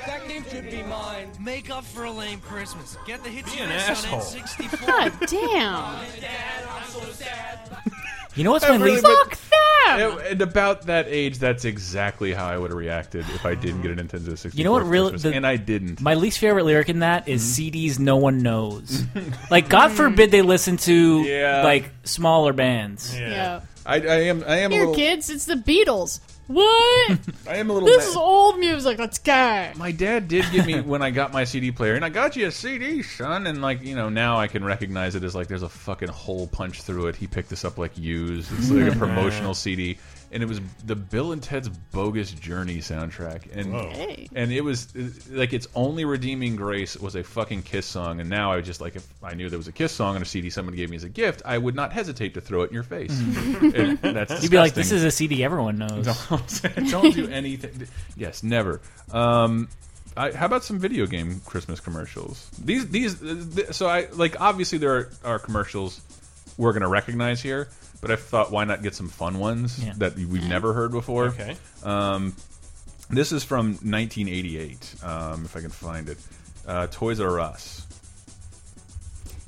That 0.07 0.27
game 0.29 0.45
should 0.51 0.71
be 0.71 0.83
mine. 0.83 1.31
Make 1.41 1.71
up 1.71 1.85
for 1.85 2.05
a 2.05 2.11
lame 2.11 2.41
Christmas. 2.41 2.97
Get 3.07 3.23
the 3.23 3.31
hits 3.31 3.51
Be 3.53 3.59
you 3.59 3.65
an 3.65 3.69
missed 3.71 3.89
on 4.13 4.21
asshole. 4.21 4.21
N64. 4.43 4.87
God 4.87 5.13
damn. 5.29 6.21
Dad, 6.21 6.65
I'm 6.69 6.85
so 6.89 7.01
sad. 7.13 7.59
You 8.35 8.45
know 8.45 8.53
what's 8.53 8.67
my 8.67 8.77
really 8.77 8.93
least? 8.93 9.03
but- 9.05 9.37
Fuck 9.37 9.39
them! 9.87 10.19
And 10.31 10.41
about 10.41 10.83
that 10.87 11.07
age, 11.09 11.39
that's 11.39 11.65
exactly 11.67 12.33
how 12.33 12.47
I 12.47 12.57
would 12.57 12.71
have 12.71 12.79
reacted 12.79 13.27
if 13.35 13.45
I 13.45 13.55
didn't 13.55 13.83
get 13.83 13.91
a 13.91 13.95
Nintendo 13.95 14.39
64. 14.39 14.57
You 14.59 14.65
know 14.65 14.73
what 14.73 14.83
for 14.85 14.89
really- 14.89 15.17
the- 15.19 15.35
and 15.35 15.47
I 15.47 15.57
didn't. 15.57 16.01
My 16.01 16.15
least 16.15 16.39
favorite 16.39 16.65
lyric 16.65 16.89
in 16.89 17.01
that 17.01 17.29
is 17.29 17.43
Mm-hmm. 17.43 17.77
CDs 17.77 17.99
no 17.99 18.17
one 18.17 18.39
knows. 18.43 19.05
like 19.51 19.69
God 19.69 19.93
forbid 19.93 20.31
they 20.31 20.41
listen 20.43 20.79
to 20.79 21.23
Yeah. 21.23 21.63
like 21.63 21.91
smaller 22.05 22.53
bands. 22.55 23.15
Yeah. 23.19 23.61
I, 23.85 23.97
I 23.97 23.99
am. 23.99 24.45
I 24.47 24.59
am 24.59 24.71
a 24.71 24.75
Here, 24.75 24.83
little. 24.83 24.95
kids, 24.95 25.31
it's 25.31 25.45
the 25.47 25.55
Beatles. 25.55 26.21
What? 26.47 27.19
I 27.49 27.57
am 27.57 27.71
a 27.71 27.73
little. 27.73 27.89
this 27.89 27.99
mad. 28.05 28.09
is 28.09 28.17
old 28.17 28.59
music. 28.59 28.99
Let's 28.99 29.19
go. 29.19 29.71
My 29.77 29.93
dad 29.93 30.29
did 30.29 30.45
give 30.51 30.67
me 30.67 30.81
when 30.81 31.03
I 31.03 31.11
got 31.11 31.33
my 31.33 31.45
CD 31.45 31.71
player, 31.73 31.95
and 31.95 32.05
I 32.05 32.09
got 32.09 32.37
you 32.37 32.47
a 32.47 32.51
CD, 32.51 33.03
son. 33.03 33.47
And 33.47 33.63
like 33.63 33.83
you 33.83 33.95
know, 33.95 34.09
now 34.09 34.39
I 34.39 34.47
can 34.49 34.65
recognize 34.65 35.15
it 35.15 35.25
as 35.25 35.35
like 35.35 35.49
there's 35.49 35.63
a 35.63 35.69
fucking 35.69 36.09
hole 36.09 36.47
punched 36.47 36.83
through 36.83 37.09
it. 37.09 37.17
He 37.17 37.27
picked 37.27 37.49
this 37.49 37.65
up 37.65 37.79
like 37.79 37.97
used. 37.97 38.51
It's 38.59 38.71
like 38.71 38.93
a 38.95 38.99
promotional 38.99 39.55
CD, 39.55 39.99
and 40.33 40.43
it 40.43 40.47
was 40.47 40.61
the 40.85 40.97
Bill 40.97 41.33
and 41.33 41.43
Ted's 41.43 41.69
Bogus 41.69 42.33
Journey 42.33 42.79
soundtrack, 42.79 43.55
and 43.55 43.75
Hey. 43.75 44.29
and 44.35 44.51
it 44.51 44.63
was 44.63 44.89
like 45.31 45.53
its 45.53 45.69
only 45.75 46.05
redeeming 46.05 46.57
grace 46.57 46.97
was 46.97 47.15
a 47.15 47.23
fucking 47.23 47.63
Kiss 47.63 47.87
song. 47.87 48.21
And 48.21 48.31
now 48.31 48.53
I 48.53 48.61
just 48.63 48.81
like 48.81 48.97
if 48.97 49.07
I 49.23 49.35
knew 49.35 49.49
there 49.51 49.59
was 49.59 49.69
a 49.69 49.73
Kiss 49.73 49.93
song 49.93 50.17
on 50.17 50.23
a 50.23 50.25
CD 50.25 50.49
someone 50.51 50.75
gave 50.75 50.89
me 50.91 50.97
as 50.97 51.05
a 51.05 51.09
gift, 51.09 51.43
I 51.45 51.59
would 51.59 51.75
not 51.75 51.93
hesitate 51.93 52.35
to 52.35 52.41
throw 52.41 52.63
it 52.63 52.71
in 52.71 52.75
your 52.75 52.83
face. 52.83 53.13
And 53.73 53.99
that's 54.17 54.43
You'd 54.43 54.51
be 54.51 54.59
like, 54.59 54.75
"This 54.75 54.91
is 54.93 55.05
a 55.05 55.11
CD 55.11 55.45
everyone 55.45 55.79
knows." 55.79 56.07
Don't, 56.29 56.91
don't 56.91 57.15
do 57.15 57.29
anything. 57.29 57.87
Yes, 58.17 58.43
never. 58.43 58.81
Um, 59.13 59.69
I, 60.17 60.31
how 60.33 60.47
about 60.47 60.65
some 60.65 60.79
video 60.79 61.07
game 61.07 61.41
Christmas 61.47 61.81
commercials? 61.81 62.51
These, 62.63 62.89
these. 62.91 63.19
th 63.21 63.73
so 63.73 63.87
I 63.89 64.09
like. 64.13 64.41
Obviously, 64.41 64.79
there 64.79 64.93
are, 64.95 65.11
are 65.25 65.39
commercials 65.39 66.01
we're 66.59 66.73
going 66.73 66.83
to 66.83 66.89
recognize 66.89 67.41
here, 67.41 67.69
but 68.03 68.11
I 68.11 68.17
thought, 68.17 68.51
why 68.53 68.65
not 68.65 68.83
get 68.83 68.95
some 68.95 69.09
fun 69.09 69.39
ones 69.39 69.83
Yeah. 69.83 69.95
that 69.97 70.17
we've 70.17 70.45
never 70.47 70.75
heard 70.75 70.91
before? 70.93 71.29
Okay. 71.29 71.57
Um, 71.83 72.35
this 73.09 73.33
is 73.33 73.43
from 73.45 73.79
1988, 73.83 74.95
um, 75.03 75.45
if 75.47 75.57
I 75.57 75.61
can 75.61 75.71
find 75.71 76.11
it. 76.11 76.19
Uh, 76.67 76.87
Toys 76.91 77.19
R 77.21 77.41
Us. 77.41 77.87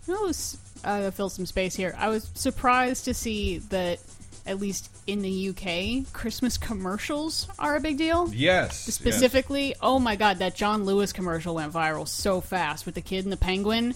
You 0.07 0.15
know, 0.15 0.29
s- 0.29 0.57
uh, 0.85 1.11
fill 1.11 1.29
some 1.31 1.47
space 1.47 1.75
here. 1.75 1.95
I 1.99 2.09
was 2.09 2.31
surprised 2.35 3.05
to 3.07 3.15
see 3.15 3.59
that, 3.71 3.99
at 4.47 4.59
least 4.61 4.91
in 5.07 5.23
the 5.23 5.49
UK, 5.49 6.05
Christmas 6.13 6.59
commercials 6.59 7.49
are 7.59 7.77
a 7.77 7.81
big 7.81 7.97
deal. 7.97 8.29
Yes. 8.35 8.79
Specifically, 8.81 9.75
oh 9.81 9.99
my 9.99 10.17
god, 10.17 10.39
that 10.41 10.55
John 10.55 10.85
Lewis 10.85 11.13
commercial 11.13 11.55
went 11.55 11.73
viral 11.73 12.07
so 12.07 12.41
fast 12.43 12.85
with 12.87 12.95
the 12.95 13.01
kid 13.01 13.25
and 13.25 13.33
the 13.33 13.37
penguin. 13.39 13.95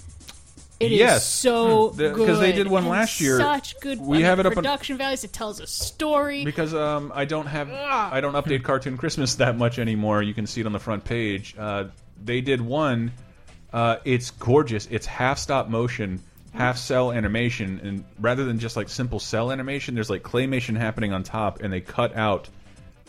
It 0.81 0.93
is 0.93 0.99
Yes. 0.99 1.27
so 1.27 1.89
Hmm. 1.89 1.97
The- 1.97 2.11
good 2.11 2.27
'cause 2.29 2.39
they 2.41 2.53
did 2.53 2.69
one 2.69 2.85
and 2.85 2.91
last 2.93 3.21
year. 3.21 3.39
Such 3.39 3.81
good. 3.81 4.01
We 4.01 4.23
have 4.23 4.39
it 4.39 4.47
up 4.47 4.51
on- 4.53 4.63
production 4.63 4.97
values. 4.97 5.25
It 5.25 5.33
tells 5.33 5.59
a 5.61 5.67
story. 5.67 6.45
because 6.45 6.73
um, 6.75 7.11
I 7.15 7.25
don't 7.25 7.47
have 7.47 7.69
I 7.73 8.21
don't 8.21 8.35
update 8.35 8.63
Cartoon 8.63 8.97
Christmas 8.97 9.35
that 9.37 9.57
much 9.59 9.79
anymore. 9.79 10.23
You 10.23 10.35
can 10.35 10.47
see 10.47 10.61
it 10.61 10.67
on 10.67 10.73
the 10.73 10.79
front 10.79 11.05
page. 11.05 11.55
Uh, 11.59 11.85
they 12.25 12.41
did 12.41 12.61
one. 12.61 13.13
Uh, 13.73 13.97
it's 14.05 14.31
gorgeous. 14.31 14.87
It's 14.91 15.05
half 15.07 15.39
stop 15.39 15.69
motion, 15.69 16.21
half 16.55 16.79
cell 16.79 17.13
animation, 17.13 17.81
and 17.83 18.05
rather 18.21 18.45
than 18.45 18.59
just 18.61 18.77
like 18.77 18.89
simple 18.89 19.19
cell 19.21 19.51
animation, 19.53 19.95
there's 19.95 20.09
like 20.11 20.23
claymation 20.23 20.77
happening 20.77 21.13
on 21.13 21.23
top, 21.25 21.61
and 21.61 21.73
they 21.73 21.81
cut 21.81 22.17
out 22.17 22.49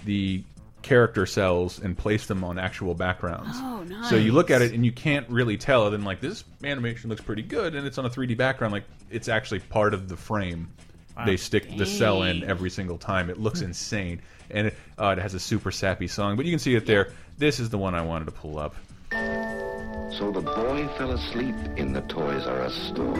the 0.05 0.43
character 0.81 1.25
cells 1.25 1.79
and 1.79 1.97
place 1.97 2.25
them 2.25 2.43
on 2.43 2.57
actual 2.57 2.93
backgrounds. 2.93 3.51
Oh, 3.55 3.83
nice. 3.83 4.09
So 4.09 4.15
you 4.15 4.31
look 4.31 4.49
at 4.49 4.61
it 4.61 4.73
and 4.73 4.85
you 4.85 4.91
can't 4.91 5.27
really 5.29 5.57
tell. 5.57 5.85
And 5.85 5.93
then 5.93 6.03
like 6.03 6.21
this 6.21 6.43
animation 6.63 7.09
looks 7.09 7.21
pretty 7.21 7.41
good, 7.41 7.75
and 7.75 7.85
it's 7.85 7.97
on 7.97 8.05
a 8.05 8.09
3D 8.09 8.37
background. 8.37 8.73
Like 8.73 8.85
it's 9.09 9.27
actually 9.27 9.59
part 9.59 9.93
of 9.93 10.09
the 10.09 10.17
frame. 10.17 10.69
Wow. 11.17 11.25
They 11.25 11.37
stick 11.37 11.75
the 11.77 11.85
cell 11.85 12.23
in 12.23 12.43
every 12.43 12.69
single 12.69 12.97
time. 12.97 13.29
It 13.29 13.37
looks 13.37 13.61
insane, 13.61 14.21
and 14.49 14.67
it, 14.67 14.75
uh, 14.97 15.15
it 15.17 15.21
has 15.21 15.33
a 15.33 15.39
super 15.39 15.71
sappy 15.71 16.07
song. 16.07 16.37
But 16.37 16.45
you 16.45 16.51
can 16.51 16.59
see 16.59 16.75
it 16.75 16.85
there. 16.85 17.11
This 17.37 17.59
is 17.59 17.69
the 17.69 17.77
one 17.77 17.93
I 17.93 18.01
wanted 18.01 18.25
to 18.25 18.31
pull 18.31 18.57
up. 18.57 18.75
So 19.11 20.31
the 20.31 20.41
boy 20.41 20.87
fell 20.97 21.11
asleep 21.11 21.55
in 21.77 21.93
the 21.93 22.01
Toys 22.01 22.45
R 22.47 22.61
Us 22.61 22.73
store. 22.91 23.17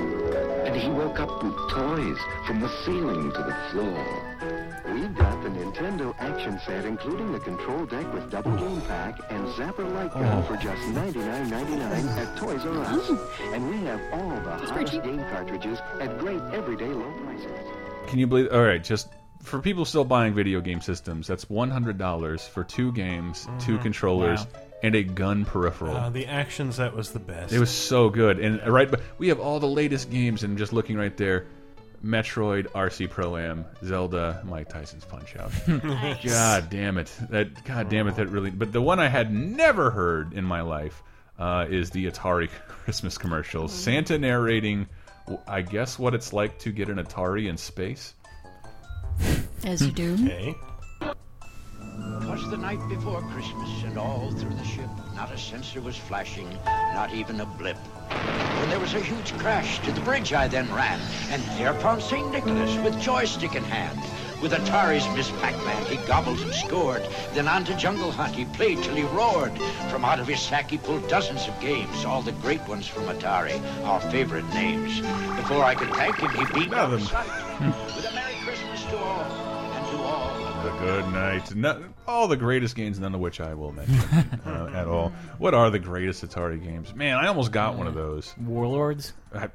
And 0.65 0.75
he 0.75 0.89
woke 0.89 1.19
up 1.19 1.43
with 1.43 1.55
toys 1.71 2.17
from 2.45 2.61
the 2.61 2.69
ceiling 2.85 3.31
to 3.31 3.37
the 3.37 3.55
floor. 3.71 4.28
We've 4.93 5.15
got 5.15 5.43
the 5.43 5.49
Nintendo 5.49 6.15
action 6.19 6.59
set, 6.65 6.85
including 6.85 7.31
the 7.31 7.39
control 7.39 7.85
deck 7.85 8.11
with 8.13 8.29
double 8.31 8.55
game 8.57 8.81
pack 8.81 9.19
and 9.29 9.47
Zapper 9.49 9.91
light 9.93 10.13
gun 10.13 10.43
for 10.43 10.55
just 10.57 10.81
$99.99 10.83 12.17
at 12.17 12.37
Toys 12.37 12.65
R 12.65 12.77
Us. 12.77 13.09
And 13.53 13.69
we 13.69 13.77
have 13.85 14.01
all 14.13 14.29
the 14.41 14.57
hottest 14.57 15.03
game 15.03 15.19
cartridges 15.31 15.79
at 15.99 16.17
great 16.19 16.41
everyday 16.53 16.87
low 16.87 17.11
prices. 17.23 17.51
Can 18.07 18.19
you 18.19 18.27
believe? 18.27 18.51
All 18.51 18.63
right, 18.63 18.83
just 18.83 19.09
for 19.43 19.59
people 19.59 19.85
still 19.85 20.03
buying 20.05 20.33
video 20.33 20.59
game 20.61 20.81
systems, 20.81 21.27
that's 21.27 21.49
one 21.49 21.69
hundred 21.69 21.97
dollars 21.97 22.47
for 22.47 22.63
two 22.63 22.91
games, 22.91 23.47
two 23.59 23.77
controllers, 23.79 24.41
Wow. 24.41 24.61
and 24.83 24.95
a 24.95 25.03
gun 25.03 25.45
peripheral. 25.45 25.95
Uh, 25.95 26.09
the 26.09 26.25
actions 26.25 26.77
that 26.77 26.95
was 26.95 27.11
the 27.11 27.19
best. 27.19 27.53
It 27.53 27.59
was 27.59 27.69
so 27.69 28.09
good, 28.09 28.39
and 28.39 28.65
right, 28.67 28.89
but 28.89 29.01
we 29.17 29.27
have 29.29 29.39
all 29.39 29.59
the 29.59 29.67
latest 29.67 30.09
games, 30.09 30.43
and 30.43 30.57
just 30.57 30.73
looking 30.73 30.97
right 30.97 31.15
there, 31.15 31.45
Metroid, 32.03 32.67
RC 32.71 33.09
Pro 33.09 33.37
Am, 33.37 33.65
Zelda, 33.83 34.41
Mike 34.45 34.69
Tyson's 34.69 35.05
Punch 35.05 35.35
Out. 35.35 35.51
God 36.23 36.69
damn 36.69 36.97
it! 36.97 37.11
That 37.29 37.63
God 37.65 37.89
damn 37.89 38.07
it! 38.07 38.15
That 38.15 38.27
really. 38.27 38.49
But 38.49 38.71
the 38.71 38.81
one 38.81 38.99
I 38.99 39.07
had 39.07 39.33
never 39.33 39.91
heard 39.91 40.33
in 40.33 40.45
my 40.45 40.61
life 40.61 41.03
uh, 41.37 41.65
is 41.69 41.89
the 41.89 42.05
Atari 42.05 42.49
Christmas 42.67 43.17
commercial. 43.17 43.67
Santa 43.67 44.17
narrating, 44.17 44.87
I 45.47 45.61
guess, 45.61 45.97
what 45.97 46.13
it's 46.13 46.33
like 46.33 46.59
to 46.59 46.71
get 46.71 46.89
an 46.89 46.97
Atari 46.97 47.47
in 47.47 47.57
space. 47.57 48.13
As 49.63 49.85
you 49.85 49.91
do. 49.91 50.13
Okay. 50.13 50.55
The 52.49 52.57
night 52.57 52.89
before 52.89 53.21
Christmas, 53.21 53.83
and 53.83 53.95
all 53.95 54.31
through 54.31 54.55
the 54.55 54.63
ship, 54.63 54.89
not 55.15 55.31
a 55.31 55.37
sensor 55.37 55.81
was 55.81 55.95
flashing, 55.95 56.49
not 56.95 57.13
even 57.13 57.39
a 57.41 57.45
blip. 57.45 57.77
When 58.57 58.69
there 58.69 58.79
was 58.79 58.95
a 58.95 58.99
huge 58.99 59.37
crash 59.37 59.79
to 59.81 59.91
the 59.91 60.01
bridge, 60.01 60.33
I 60.33 60.47
then 60.47 60.73
ran, 60.73 60.99
and 61.29 61.43
there 61.59 61.75
found 61.75 62.01
St. 62.01 62.31
Nicholas 62.31 62.75
with 62.83 62.99
joystick 62.99 63.53
in 63.53 63.63
hand. 63.63 63.99
With 64.41 64.53
Atari's 64.53 65.07
Ms. 65.15 65.29
Pac-Man, 65.41 65.85
he 65.85 65.97
gobbled 66.07 66.39
and 66.39 66.51
scored. 66.51 67.03
Then 67.33 67.47
on 67.47 67.65
to 67.65 67.77
Jungle 67.77 68.11
Hunt, 68.11 68.33
he 68.33 68.45
played 68.45 68.81
till 68.81 68.95
he 68.95 69.03
roared. 69.03 69.55
From 69.91 70.03
out 70.03 70.19
of 70.19 70.27
his 70.27 70.39
sack, 70.39 70.71
he 70.71 70.79
pulled 70.79 71.07
dozens 71.07 71.47
of 71.47 71.59
games, 71.59 72.03
all 72.03 72.23
the 72.23 72.31
great 72.31 72.67
ones 72.67 72.87
from 72.87 73.03
Atari, 73.03 73.61
our 73.83 74.01
favorite 74.09 74.47
names. 74.55 75.01
Before 75.35 75.63
I 75.63 75.75
could 75.75 75.91
thank 75.91 76.15
him, 76.15 76.31
he 76.31 76.51
beamed 76.51 76.73
out 76.73 76.93
of 76.93 77.03
sight. 77.03 77.27
With 77.95 78.09
a 78.09 78.13
Merry 78.15 78.33
Christmas 78.43 78.83
to 78.85 78.97
all, 78.97 79.28
good 80.79 81.05
night. 81.13 81.55
No, 81.55 81.83
all 82.07 82.27
the 82.27 82.37
greatest 82.37 82.75
games, 82.75 82.99
none 82.99 83.13
of 83.15 83.21
which 83.21 83.39
I 83.39 83.53
will 83.53 83.71
mention 83.71 83.99
uh, 84.45 84.71
at 84.73 84.87
all. 84.87 85.09
What 85.37 85.53
are 85.53 85.69
the 85.69 85.79
greatest 85.79 86.23
Atari 86.25 86.63
games? 86.63 86.93
Man, 86.95 87.17
I 87.17 87.27
almost 87.27 87.51
got 87.51 87.77
one 87.77 87.87
of 87.87 87.93
those. 87.95 88.33
Warlords. 88.37 89.13
I, 89.33 89.49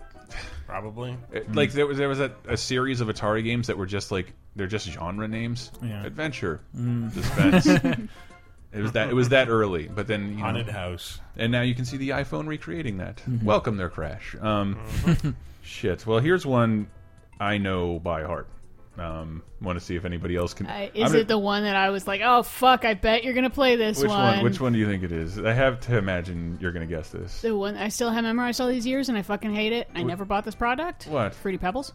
Probably. 0.66 1.16
it- 1.32 1.54
like 1.54 1.72
there 1.72 1.86
was 1.86 1.98
there 1.98 2.08
was 2.08 2.20
a, 2.20 2.32
a 2.48 2.56
series 2.56 3.00
of 3.00 3.08
Atari 3.08 3.44
games 3.44 3.66
that 3.68 3.78
were 3.78 3.86
just 3.86 4.10
like 4.10 4.32
they're 4.56 4.66
just 4.66 4.88
genre 4.88 5.28
names. 5.28 5.70
Yeah. 5.82 6.04
Adventure, 6.04 6.60
Mm. 6.76 7.12
suspense. 7.12 7.66
it 8.72 8.80
was 8.82 8.92
that 8.92 9.08
it 9.10 9.14
was 9.14 9.28
that 9.30 9.48
early, 9.48 9.88
but 9.88 10.06
then 10.06 10.30
you 10.30 10.36
know, 10.36 10.42
Haunted 10.44 10.68
house. 10.68 11.20
and 11.36 11.52
now 11.52 11.62
you 11.62 11.74
can 11.74 11.84
see 11.84 11.96
the 11.96 12.10
iPhone 12.10 12.46
recreating 12.46 12.98
that. 12.98 13.16
Mm-hmm. 13.18 13.44
Welcome 13.46 13.76
their 13.76 13.88
crash. 13.90 14.34
Um, 14.40 14.78
shit. 15.62 16.06
Well, 16.06 16.18
here's 16.18 16.44
one 16.46 16.88
I 17.38 17.58
know 17.58 17.98
by 17.98 18.22
heart. 18.24 18.48
Um, 18.96 19.42
want 19.60 19.76
to 19.78 19.84
see 19.84 19.96
if 19.96 20.04
anybody 20.04 20.36
else 20.36 20.54
can. 20.54 20.66
I, 20.68 20.84
I'm 20.84 20.90
is 20.94 21.02
gonna- 21.08 21.18
it 21.18 21.28
the 21.28 21.38
one 21.38 21.64
that 21.64 21.74
I 21.74 21.90
was 21.90 22.06
like, 22.06 22.20
oh 22.24 22.42
fuck, 22.44 22.84
I 22.84 22.94
bet 22.94 23.24
you're 23.24 23.34
gonna 23.34 23.50
play 23.50 23.74
this 23.74 23.98
Which 23.98 24.08
one? 24.08 24.36
one? 24.36 24.44
Which 24.44 24.60
one 24.60 24.72
do 24.72 24.78
you 24.78 24.86
think 24.86 25.02
it 25.02 25.10
is? 25.10 25.38
I 25.38 25.52
have 25.52 25.80
to 25.80 25.98
imagine 25.98 26.58
you're 26.60 26.70
going 26.72 26.88
to 26.88 26.94
guess 26.94 27.08
this. 27.10 27.40
The 27.42 27.56
one 27.56 27.76
I 27.76 27.88
still 27.88 28.10
have 28.10 28.22
memorized 28.22 28.60
all 28.60 28.68
these 28.68 28.86
years, 28.86 29.08
and 29.08 29.18
I 29.18 29.22
fucking 29.22 29.52
hate 29.52 29.72
it. 29.72 29.88
I 29.94 30.02
never 30.04 30.24
bought 30.24 30.44
this 30.44 30.54
product. 30.54 31.06
What? 31.08 31.34
Fruity 31.34 31.58
Pebbles. 31.58 31.92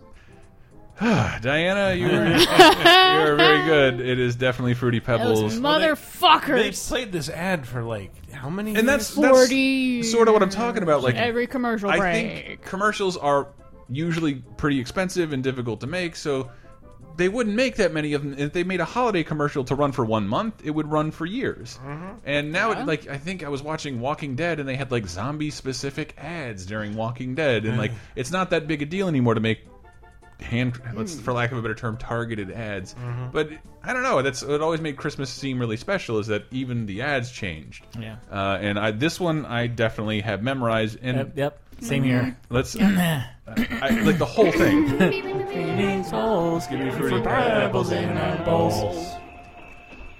Diana, 1.00 1.94
you 1.94 2.08
were, 2.08 2.28
you 2.38 3.30
were 3.32 3.36
very 3.38 3.66
good. 3.66 4.02
It 4.02 4.20
is 4.20 4.36
definitely 4.36 4.74
Fruity 4.74 5.00
Pebbles. 5.00 5.40
Those 5.40 5.60
motherfuckers. 5.60 6.58
They 6.58 6.72
played 6.96 7.12
this 7.14 7.30
ad 7.30 7.66
for 7.66 7.84
like 7.84 8.12
how 8.34 8.50
many? 8.50 8.76
and 8.76 8.88
that's, 8.88 9.16
years? 9.16 9.22
that's 9.28 9.38
40 9.38 10.04
sort 10.04 10.28
of 10.28 10.34
what 10.34 10.44
I'm 10.44 10.50
talking 10.50 10.84
about. 10.84 11.02
Like 11.02 11.16
Every 11.16 11.48
commercial 11.48 11.90
I 11.90 11.98
break. 11.98 12.46
think 12.46 12.62
commercials 12.64 13.16
are 13.16 13.48
usually 13.88 14.36
pretty 14.58 14.80
expensive 14.82 15.32
and 15.32 15.42
difficult 15.42 15.80
to 15.82 15.88
make, 15.88 16.18
so 16.18 16.52
they 17.20 17.30
wouldn't 17.30 17.56
make 17.56 17.76
that 17.76 17.94
many 17.94 18.14
of 18.14 18.24
them. 18.24 18.36
If 18.38 18.54
they 18.54 18.64
made 18.64 18.80
a 18.80 18.86
holiday 18.86 19.24
commercial 19.24 19.64
to 19.66 19.76
run 19.76 19.92
for 19.92 20.04
one 20.04 20.28
month, 20.28 20.62
it 20.64 20.72
would 20.72 20.90
run 20.90 21.12
for 21.12 21.26
years. 21.26 21.78
Mm-hmm. 21.84 22.14
And 22.26 22.52
now, 22.52 22.72
Yeah. 22.72 22.82
it, 22.82 22.88
like 22.88 23.08
I 23.08 23.18
think 23.18 23.44
I 23.44 23.50
was 23.50 23.62
watching 23.62 24.00
Walking 24.00 24.36
Dead, 24.36 24.60
and 24.60 24.68
they 24.68 24.76
had 24.76 24.92
like 24.92 25.06
zombie 25.08 25.52
specific 25.52 26.16
ads 26.18 26.66
during 26.66 26.96
Walking 26.96 27.36
Dead, 27.36 27.66
and 27.66 27.78
like 27.78 27.92
it's 28.16 28.32
not 28.32 28.50
that 28.50 28.68
big 28.68 28.82
a 28.82 28.86
deal 28.86 29.08
anymore 29.08 29.36
to 29.36 29.42
make 29.42 29.60
hand 30.42 30.82
let's 30.94 31.16
hmm. 31.16 31.22
for 31.22 31.34
lack 31.34 31.52
of 31.52 31.58
a 31.58 31.62
better 31.62 31.76
term 31.76 31.98
targeted 31.98 32.50
ads 32.50 32.94
mm-hmm. 32.94 33.30
but 33.32 33.50
i 33.84 33.92
don't 33.92 34.04
know 34.04 34.22
that's 34.22 34.42
it 34.42 34.62
always 34.62 34.80
made 34.80 34.96
christmas 34.96 35.30
seem 35.30 35.60
really 35.60 35.76
special 35.76 36.18
is 36.18 36.28
that 36.28 36.46
even 36.50 36.86
the 36.86 37.02
ads 37.02 37.30
changed 37.30 37.86
Yeah. 38.00 38.16
uh, 38.32 38.58
and 38.62 38.80
I, 38.80 38.92
this 38.92 39.20
one 39.20 39.46
I 39.46 39.68
definitely 39.68 40.22
have 40.22 40.42
memorized. 40.42 41.00
And 41.02 41.18
Yep. 41.18 41.32
Yep. 41.36 41.60
Same 41.82 42.04
here. 42.04 42.38
let's 42.50 42.76
uh, 42.76 43.24
I, 43.48 43.90
like 44.02 44.18
the 44.18 44.26
whole 44.26 44.52
thing. 44.52 46.04
souls, 46.04 46.68
give 46.68 46.80
me 46.80 46.92
fruity 46.92 47.22
pebbles 47.22 47.92
in 47.92 48.18
our 48.18 48.46
bowls. 48.46 49.16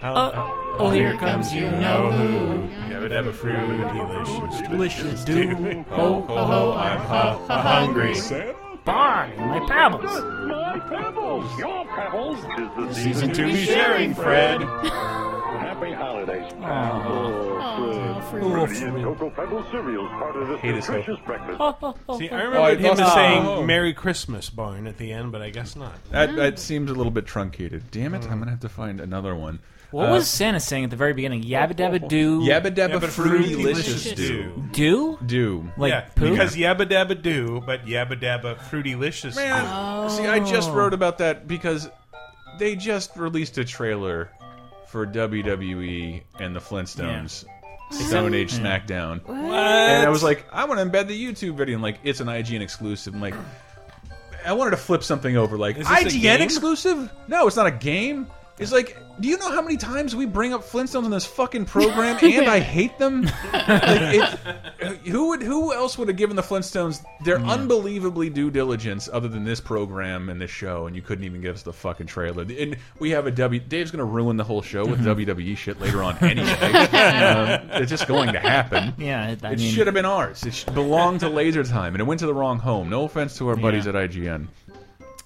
Oh, 0.02 0.76
oh, 0.80 0.90
here 0.92 1.18
comes 1.18 1.54
you 1.54 1.70
know 1.70 2.10
who. 2.12 2.70
Yeah, 2.90 3.02
but 3.02 3.12
have 3.12 3.28
a 3.28 3.34
fruity 3.34 3.78
delicious, 3.78 4.62
Delicious 4.70 5.24
do. 5.26 5.84
Ho 5.90 6.22
ho 6.22 6.46
ho! 6.46 6.74
I'm 6.74 7.00
hu- 7.00 7.54
hungry. 7.54 8.16
Barn, 8.86 9.36
my 9.38 9.60
pebbles. 9.68 10.22
My 10.48 10.80
pebbles, 10.80 11.60
your 11.60 11.86
pebbles. 11.86 12.40
Tis 12.56 12.88
the 12.88 12.94
Season 12.94 13.34
to 13.34 13.44
be 13.44 13.66
sharing, 13.66 14.14
Fred. 14.16 14.62
Happy 15.80 15.94
holidays. 15.94 16.52
Oh, 16.62 18.22
Fruity 18.30 18.84
and 18.84 19.02
Cocoa 19.04 19.30
Pebbles 19.30 19.66
cereals, 19.72 20.10
part 20.10 20.36
of 20.36 20.48
this 20.50 20.60
Hate 20.60 20.76
his 20.76 20.90
nutritious 20.90 21.20
breakfast. 21.26 21.58
See, 22.20 22.30
I 22.30 22.42
Oh, 22.42 22.50
remember 22.50 22.76
him 22.76 23.00
as 23.00 23.14
saying 23.14 23.46
Oh. 23.46 23.64
"Merry 23.64 23.94
Christmas" 23.94 24.50
barn 24.50 24.88
at 24.88 24.98
the 24.98 25.14
end, 25.14 25.32
but 25.32 25.42
I 25.42 25.50
guess 25.52 25.78
not. 25.78 25.94
That 26.12 26.36
that 26.36 26.60
seems 26.60 26.92
a 26.92 26.94
little 26.94 27.12
bit 27.14 27.26
truncated. 27.26 27.84
Damn 27.92 28.14
it! 28.14 28.30
I'm 28.30 28.40
gonna 28.40 28.52
have 28.52 28.60
to 28.62 28.70
find 28.70 29.00
another 29.00 29.34
one. 29.36 29.60
What 29.92 30.10
Uh, 30.10 30.14
was 30.16 30.28
Santa 30.28 30.60
saying 30.60 30.84
at 30.84 30.90
the 30.90 30.96
very 30.98 31.14
beginning? 31.14 31.44
Yabba 31.44 31.74
dabba 31.74 32.06
do. 32.10 32.42
Yabba 32.42 32.76
dabba 32.76 33.00
Yabba 33.00 33.08
fruity 33.08 33.54
fruity 33.54 33.64
licious 33.64 34.06
licious 34.06 34.14
do 34.18 34.64
Do? 34.74 35.18
do 35.26 35.72
Like 35.78 35.92
yeah, 35.92 36.02
poo? 36.14 36.30
because 36.32 36.56
yabba 36.58 36.86
dabba 36.90 37.20
do, 37.22 37.64
but 37.66 37.86
yabba 37.86 38.20
dabba 38.22 38.60
fruity 38.64 38.96
licious. 38.96 39.36
Man, 39.36 40.10
see, 40.10 40.28
I 40.28 40.40
just 40.40 40.70
wrote 40.72 40.94
about 40.94 41.20
that 41.20 41.48
because 41.48 41.90
they 42.60 42.76
just 42.76 43.16
released 43.16 43.58
a 43.58 43.64
trailer 43.64 44.30
for 44.90 45.06
WWE 45.06 46.24
and 46.40 46.56
the 46.56 46.60
Flintstones 46.60 47.46
Stone 47.92 48.34
Age 48.34 48.54
SmackDown. 48.54 49.22
And 49.28 50.06
I 50.06 50.10
was 50.10 50.24
like, 50.24 50.46
I 50.52 50.66
want 50.66 50.80
to 50.80 50.86
embed 50.86 51.08
the 51.08 51.26
YouTube 51.26 51.56
video. 51.56 51.76
And 51.76 51.84
like, 51.84 52.00
it's 52.04 52.20
an 52.20 52.28
IGN 52.28 52.62
exclusive. 52.62 53.14
I'm 53.14 53.22
like, 53.22 53.36
I 54.46 54.54
wanted 54.54 54.72
to 54.72 54.78
flip 54.78 55.04
something 55.04 55.38
over. 55.38 55.58
Like, 55.58 55.78
Is 55.78 55.88
this 55.88 56.14
IGN 56.16 56.40
exclusive? 56.40 57.12
No, 57.28 57.46
it's 57.46 57.56
not 57.56 57.68
a 57.68 57.72
game. 57.72 58.28
It's 58.60 58.74
like, 58.74 58.98
do 59.22 59.28
you 59.30 59.38
know 59.38 59.50
how 59.52 59.62
many 59.62 59.78
times 59.78 60.16
we 60.16 60.26
bring 60.26 60.54
up 60.54 60.64
Flintstones 60.64 61.06
in 61.06 61.12
this 61.12 61.26
fucking 61.26 61.64
program, 61.66 62.18
and 62.22 62.48
I 62.50 62.60
hate 62.60 62.98
them? 63.00 63.22
like, 63.24 63.32
it, 63.54 64.24
who 65.08 65.30
would, 65.30 65.42
who 65.42 65.74
else 65.74 65.98
would 65.98 66.10
have 66.10 66.18
given 66.18 66.36
the 66.36 66.42
Flintstones 66.42 67.02
their 67.24 67.40
unbelievably 67.40 68.30
due 68.32 68.52
diligence 68.52 69.08
other 69.12 69.28
than 69.30 69.46
this 69.46 69.62
program 69.62 70.30
and 70.30 70.42
this 70.42 70.52
show? 70.52 70.88
And 70.88 70.96
you 70.96 71.02
couldn't 71.02 71.24
even 71.24 71.40
give 71.42 71.56
us 71.56 71.64
the 71.64 71.72
fucking 71.74 72.08
trailer. 72.08 72.44
And 72.44 72.76
we 73.00 73.12
have 73.12 73.28
a 73.28 73.32
W. 73.32 73.60
Dave's 73.62 73.92
going 73.92 74.00
to 74.00 74.04
ruin 74.06 74.36
the 74.36 74.44
whole 74.44 74.62
show 74.62 74.86
with 74.86 75.00
WWE 75.06 75.56
shit 75.56 75.80
later 75.80 76.04
on 76.04 76.18
anyway. 76.22 76.50
um, 76.50 77.70
it's 77.82 77.90
just 77.90 78.08
going 78.08 78.34
to 78.34 78.40
happen. 78.40 78.94
Yeah, 78.98 79.30
it- 79.32 79.44
I 79.46 79.54
it 79.54 79.60
mean- 79.60 79.72
should 79.74 79.88
have 79.88 79.94
been 79.94 80.06
ours. 80.06 80.44
It 80.44 80.66
belonged 80.74 81.22
to 81.22 81.30
Laser 81.30 81.64
Time, 81.64 81.94
and 81.96 82.02
it 82.02 82.06
went 82.06 82.20
to 82.20 82.26
the 82.26 82.34
wrong 82.34 82.60
home. 82.60 82.90
No 82.90 83.06
offense 83.06 83.38
to 83.38 83.48
our 83.48 83.56
buddies 83.56 83.88
at 83.88 83.96
IGN. 83.96 84.48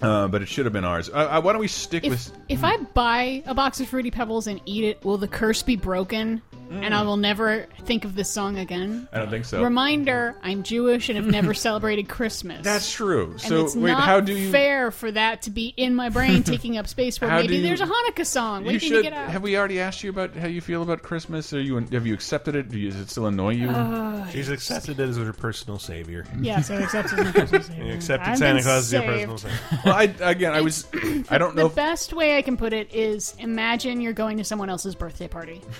Uh, 0.02 0.28
but 0.28 0.42
it 0.42 0.48
should 0.48 0.66
have 0.66 0.72
been 0.72 0.84
ours. 0.84 1.08
Uh, 1.08 1.12
uh, 1.12 1.40
why 1.40 1.52
don't 1.52 1.60
we 1.60 1.68
stick 1.68 2.04
If, 2.04 2.10
with? 2.10 2.32
if 2.48 2.64
I 2.64 2.76
buy 2.78 3.42
a 3.46 3.54
box 3.54 3.80
of 3.80 3.88
Fruity 3.88 4.10
Pebbles 4.10 4.46
and 4.46 4.60
eat 4.66 4.84
it, 4.84 5.04
will 5.04 5.18
the 5.18 5.28
curse 5.28 5.62
be 5.62 5.76
broken? 5.76 6.42
And 6.70 6.94
I 6.94 7.02
will 7.02 7.18
never 7.18 7.66
think 7.82 8.04
of 8.04 8.16
this 8.16 8.28
song 8.30 8.58
again? 8.58 9.06
I 9.12 9.18
don't 9.18 9.30
think 9.30 9.44
so. 9.44 9.62
Reminder: 9.62 10.34
I'm 10.42 10.62
Jewish 10.62 11.08
and 11.10 11.16
have 11.16 11.26
never 11.26 11.52
celebrated 11.54 12.08
Christmas. 12.08 12.64
That's 12.64 12.90
true. 12.92 13.32
And 13.32 13.40
So 13.40 13.64
it's 13.66 13.76
wait, 13.76 13.92
not 13.92 14.02
how 14.02 14.20
do 14.20 14.32
you? 14.32 14.50
fair 14.50 14.90
for 14.90 15.12
that 15.12 15.42
to 15.42 15.50
be 15.50 15.72
in 15.76 15.94
my 15.94 16.08
brain, 16.08 16.42
taking 16.42 16.76
up 16.78 16.88
space 16.88 17.20
where 17.20 17.30
maybe 17.30 17.56
you- 17.56 17.62
there's 17.62 17.82
a 17.82 17.86
Hanukkah 17.86 18.26
song 18.26 18.62
You 18.62 18.68
waiting 18.72 18.88
should. 18.88 18.96
to 18.96 19.02
get 19.02 19.12
out. 19.12 19.30
Have 19.30 19.42
we 19.42 19.56
already 19.58 19.78
asked 19.78 20.02
you 20.02 20.10
about 20.10 20.34
how 20.34 20.48
you 20.48 20.60
feel 20.62 20.82
about 20.82 21.02
Christmas? 21.02 21.52
Are 21.52 21.60
you 21.60 21.76
have 21.92 22.06
you 22.06 22.14
accepted 22.14 22.56
it? 22.56 22.70
Does 22.70 22.96
it 22.96 23.10
still 23.10 23.26
annoy 23.26 23.50
you? 23.54 23.68
Uh, 23.68 24.26
She's 24.30 24.48
accepted 24.48 24.98
it 24.98 25.08
as 25.08 25.18
her 25.18 25.32
personal 25.34 25.78
savior. 25.78 26.24
Yes, 26.40 26.70
I 26.70 26.76
accepted 26.76 27.18
my 27.18 27.30
Christmas 27.30 27.68
You 27.68 27.74
savior. 27.76 27.94
accepted 27.94 28.30
I've 28.30 28.38
Santa 28.38 28.54
been 28.56 28.64
Claus 28.64 28.84
as 28.86 28.92
your 28.92 29.02
personal 29.02 29.38
savior. 29.38 29.58
Well, 29.84 29.94
I 29.94 30.04
again, 30.20 30.52
I 30.52 30.60
was. 30.60 30.86
I 31.30 31.38
don't 31.38 31.54
know. 31.56 31.68
The 31.68 31.74
best 31.74 32.12
way 32.12 32.36
I 32.38 32.42
can 32.42 32.56
put 32.56 32.72
it 32.72 32.92
is 32.94 33.34
imagine 33.38 34.00
you're 34.00 34.12
going 34.12 34.38
to 34.38 34.44
someone 34.44 34.70
else's 34.70 34.94
birthday 34.94 35.28
party. 35.28 35.60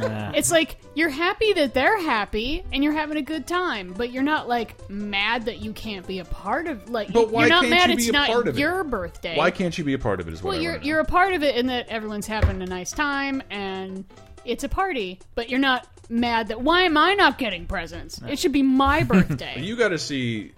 Ah. 0.00 0.30
it's 0.32 0.52
like 0.52 0.76
you're 0.94 1.08
happy 1.08 1.52
that 1.54 1.74
they're 1.74 2.00
happy 2.00 2.62
and 2.72 2.84
you're 2.84 2.92
having 2.92 3.16
a 3.16 3.22
good 3.22 3.48
time, 3.48 3.92
but 3.96 4.12
you're 4.12 4.22
not 4.22 4.46
like 4.48 4.88
mad 4.88 5.44
that 5.46 5.58
you 5.58 5.72
can't 5.72 6.06
be 6.06 6.20
a 6.20 6.24
part 6.24 6.68
of 6.68 6.88
like 6.88 7.12
But 7.12 7.30
why 7.30 7.40
you're 7.42 7.48
not 7.48 7.62
can't 7.64 7.70
mad 7.70 7.88
you 7.90 7.94
it's 7.96 8.04
be 8.04 8.10
a 8.10 8.12
not 8.12 8.28
part 8.28 8.46
of 8.46 8.56
it? 8.56 8.60
your 8.60 8.84
birthday. 8.84 9.36
Why 9.36 9.50
can't 9.50 9.76
you 9.76 9.82
be 9.82 9.94
a 9.94 9.98
part 9.98 10.20
of 10.20 10.28
it? 10.28 10.34
Is 10.34 10.42
what 10.42 10.50
Well, 10.50 10.58
I 10.60 10.62
you're 10.62 10.72
wanna 10.72 10.80
know. 10.82 10.86
you're 10.86 11.00
a 11.00 11.04
part 11.04 11.32
of 11.32 11.42
it 11.42 11.56
in 11.56 11.66
that 11.66 11.88
everyone's 11.88 12.28
having 12.28 12.62
a 12.62 12.66
nice 12.66 12.92
time 12.92 13.42
and 13.50 14.04
it's 14.44 14.62
a 14.62 14.68
party, 14.68 15.18
but 15.34 15.48
you're 15.50 15.58
not 15.58 15.88
mad 16.08 16.48
that 16.48 16.60
why 16.60 16.82
am 16.82 16.96
I 16.96 17.14
not 17.14 17.38
getting 17.38 17.66
presents? 17.66 18.20
It 18.28 18.38
should 18.38 18.52
be 18.52 18.62
my 18.62 19.02
birthday. 19.04 19.60
You 19.60 19.74
got 19.74 19.88
to 19.88 19.98
see. 19.98 20.52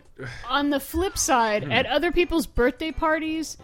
On 0.48 0.70
the 0.70 0.80
flip 0.80 1.16
side, 1.18 1.64
Hmm. 1.64 1.72
at 1.72 1.87
other 1.87 2.12
people's 2.12 2.46
birthday 2.46 2.92
parties, 2.92 3.56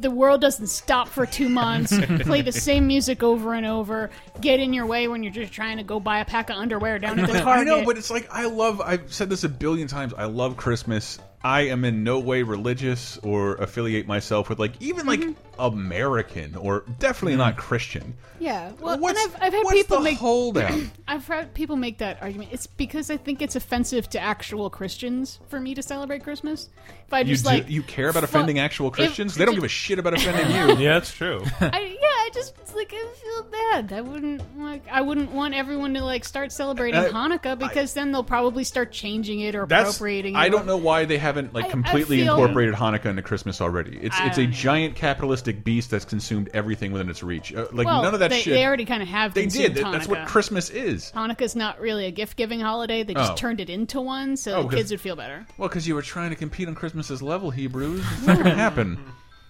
the 0.00 0.10
world 0.10 0.40
doesn't 0.40 0.66
stop 0.66 1.08
for 1.08 1.24
two 1.24 1.48
months, 1.48 1.96
play 2.22 2.42
the 2.42 2.50
same 2.52 2.86
music 2.88 3.22
over 3.22 3.54
and 3.54 3.64
over, 3.64 4.10
get 4.40 4.58
in 4.58 4.72
your 4.72 4.86
way 4.86 5.06
when 5.06 5.22
you're 5.22 5.32
just 5.32 5.52
trying 5.52 5.76
to 5.76 5.84
go 5.84 6.00
buy 6.00 6.18
a 6.18 6.24
pack 6.24 6.50
of 6.50 6.56
underwear 6.56 6.98
down 6.98 7.18
at 7.20 7.26
the 7.28 7.32
But 7.34 7.42
Target. 7.42 7.68
I 7.72 7.78
know, 7.78 7.84
but 7.84 7.96
it's 7.96 8.10
like 8.10 8.28
I 8.30 8.46
love. 8.46 8.80
I've 8.80 9.12
said 9.12 9.30
this 9.30 9.44
a 9.44 9.48
billion 9.48 9.86
times. 9.86 10.12
I 10.12 10.24
love 10.24 10.56
Christmas. 10.56 11.20
I 11.44 11.62
am 11.66 11.84
in 11.84 12.04
no 12.04 12.20
way 12.20 12.42
religious 12.42 13.18
or 13.18 13.56
affiliate 13.56 14.06
myself 14.06 14.48
with 14.48 14.58
like 14.58 14.80
even 14.80 15.04
like 15.06 15.20
mm-hmm. 15.20 15.60
American 15.60 16.56
or 16.56 16.84
definitely 16.98 17.36
not 17.36 17.52
mm-hmm. 17.52 17.60
Christian. 17.60 18.14
yeah, 18.40 18.72
well, 18.80 18.98
What's- 18.98 19.22
and 19.22 19.34
I've, 19.34 19.42
I've 19.42 19.52
had 19.52 19.62
what's 19.64 19.76
people 19.76 19.98
the 19.98 20.04
make 20.04 20.18
holdout? 20.18 20.80
I've 21.08 21.26
had 21.26 21.52
people 21.52 21.76
make 21.76 21.98
that 21.98 22.22
argument. 22.22 22.48
It's 22.52 22.66
because 22.66 23.10
I 23.10 23.18
think 23.18 23.42
it's 23.42 23.56
offensive 23.56 24.08
to 24.10 24.20
actual 24.20 24.70
Christians 24.70 25.38
for 25.48 25.60
me 25.60 25.74
to 25.74 25.82
celebrate 25.82 26.22
Christmas. 26.24 26.70
If 27.06 27.12
I 27.12 27.20
You 27.20 27.26
just 27.26 27.44
do, 27.44 27.50
like 27.50 27.68
you 27.68 27.82
care 27.82 28.08
about 28.08 28.20
fu- 28.20 28.24
offending 28.24 28.58
actual 28.58 28.86
if- 28.88 28.94
Christians? 28.94 29.34
they 29.34 29.44
don't 29.44 29.54
give 29.54 29.64
a 29.64 29.68
shit 29.68 29.98
about 29.98 30.14
offending 30.14 30.46
you. 30.50 30.82
Yeah, 30.82 30.94
that's 30.94 31.12
true. 31.12 31.42
I, 31.60 31.98
yeah, 32.00 32.03
I 32.26 32.30
just 32.32 32.54
like 32.74 32.92
I 32.94 33.06
feel 33.14 33.42
bad. 33.50 33.92
I 33.92 34.00
wouldn't 34.00 34.58
like 34.58 34.82
I 34.90 35.02
wouldn't 35.02 35.30
want 35.32 35.52
everyone 35.54 35.92
to 35.94 36.02
like 36.04 36.24
start 36.24 36.52
celebrating 36.52 36.98
Uh, 36.98 37.08
Hanukkah 37.08 37.58
because 37.58 37.92
then 37.92 38.12
they'll 38.12 38.24
probably 38.24 38.64
start 38.64 38.92
changing 38.92 39.40
it 39.40 39.54
or 39.54 39.64
appropriating. 39.64 40.34
I 40.34 40.48
don't 40.48 40.64
know 40.66 40.78
why 40.78 41.04
they 41.04 41.18
haven't 41.18 41.52
like 41.52 41.66
I- 41.66 41.68
I 41.68 41.70
completely 41.70 42.22
feel- 42.22 42.32
incorporated 42.34 42.74
Hanukkah 42.74 43.06
into 43.06 43.20
Christmas 43.22 43.60
already. 43.60 43.98
It's 44.00 44.18
I 44.18 44.28
it's 44.28 44.38
a 44.38 44.46
know. 44.46 44.50
giant 44.52 44.96
capitalistic 44.96 45.64
beast 45.64 45.90
that's 45.90 46.06
consumed 46.06 46.48
everything 46.54 46.92
within 46.92 47.10
its 47.10 47.22
reach. 47.22 47.52
Uh, 47.54 47.66
like 47.72 47.86
well, 47.86 48.02
none 48.02 48.14
of 48.14 48.20
that 48.20 48.30
they, 48.30 48.40
shit. 48.40 48.54
They 48.54 48.64
already 48.64 48.86
kind 48.86 49.02
of 49.02 49.08
have. 49.08 49.34
They 49.34 49.44
did. 49.46 49.74
That- 49.74 49.92
That's 49.92 50.08
what 50.08 50.26
Christmas 50.26 50.70
is. 50.70 51.12
Hanukkah's 51.14 51.54
not 51.54 51.78
really 51.78 52.06
a 52.06 52.10
gift 52.10 52.38
giving 52.38 52.60
holiday. 52.60 53.02
They 53.02 53.12
just 53.14 53.32
Oh. 53.32 53.36
turned 53.36 53.60
it 53.60 53.68
into 53.68 54.00
one, 54.00 54.38
so 54.38 54.54
Oh, 54.60 54.68
kids 54.68 54.90
would 54.90 55.00
feel 55.02 55.14
better. 55.16 55.46
Well, 55.58 55.68
because 55.68 55.86
you 55.86 55.94
were 55.94 56.02
trying 56.02 56.30
to 56.30 56.36
compete 56.36 56.68
on 56.68 56.74
Christmas's 56.74 57.20
level, 57.22 57.50
Hebrews. 57.50 58.02
It's 58.18 58.26
not 58.26 58.36
going 58.36 58.44
to 58.50 58.54
happen. 58.54 58.98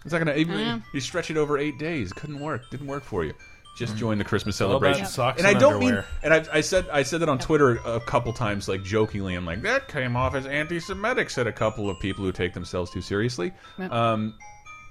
It's 0.05 0.13
not 0.13 0.19
going 0.25 0.35
to 0.35 0.39
even. 0.39 0.59
Yeah. 0.59 0.81
You 0.93 1.01
stretch 1.01 1.31
it 1.31 1.37
over 1.37 1.59
eight 1.59 1.79
days. 1.79 2.13
Couldn't 2.13 2.41
work. 2.41 2.71
Didn't 2.71 2.87
work 2.87 3.05
for 3.05 3.25
you. 3.25 3.35
Just 3.77 3.97
join 3.97 4.19
the 4.19 4.25
Christmas 4.25 4.61
all 4.61 4.71
about 4.77 4.95
celebration. 4.95 5.07
socks 5.07 5.39
and 5.39 5.49
I 5.49 5.59
don't 5.59 5.81
mean. 5.81 6.01
And 6.23 6.33
I, 6.33 6.45
I 6.53 6.61
said 6.61 6.87
I 6.93 7.03
said 7.03 7.21
that 7.21 7.29
on 7.29 7.41
Twitter 7.41 7.79
a 7.85 7.99
couple 7.99 8.33
times, 8.33 8.69
like 8.69 8.85
jokingly. 8.85 9.35
I'm 9.35 9.45
like 9.45 9.63
that 9.63 9.89
came 9.89 10.15
off 10.15 10.37
as 10.37 10.47
anti-Semitic. 10.47 11.29
Said 11.29 11.49
a 11.49 11.53
couple 11.53 11.91
of 11.91 11.99
people 11.99 12.25
who 12.25 12.31
take 12.31 12.55
themselves 12.55 12.93
too 12.93 13.01
seriously. 13.01 13.53
Yep. 13.79 13.91
Um, 13.91 14.35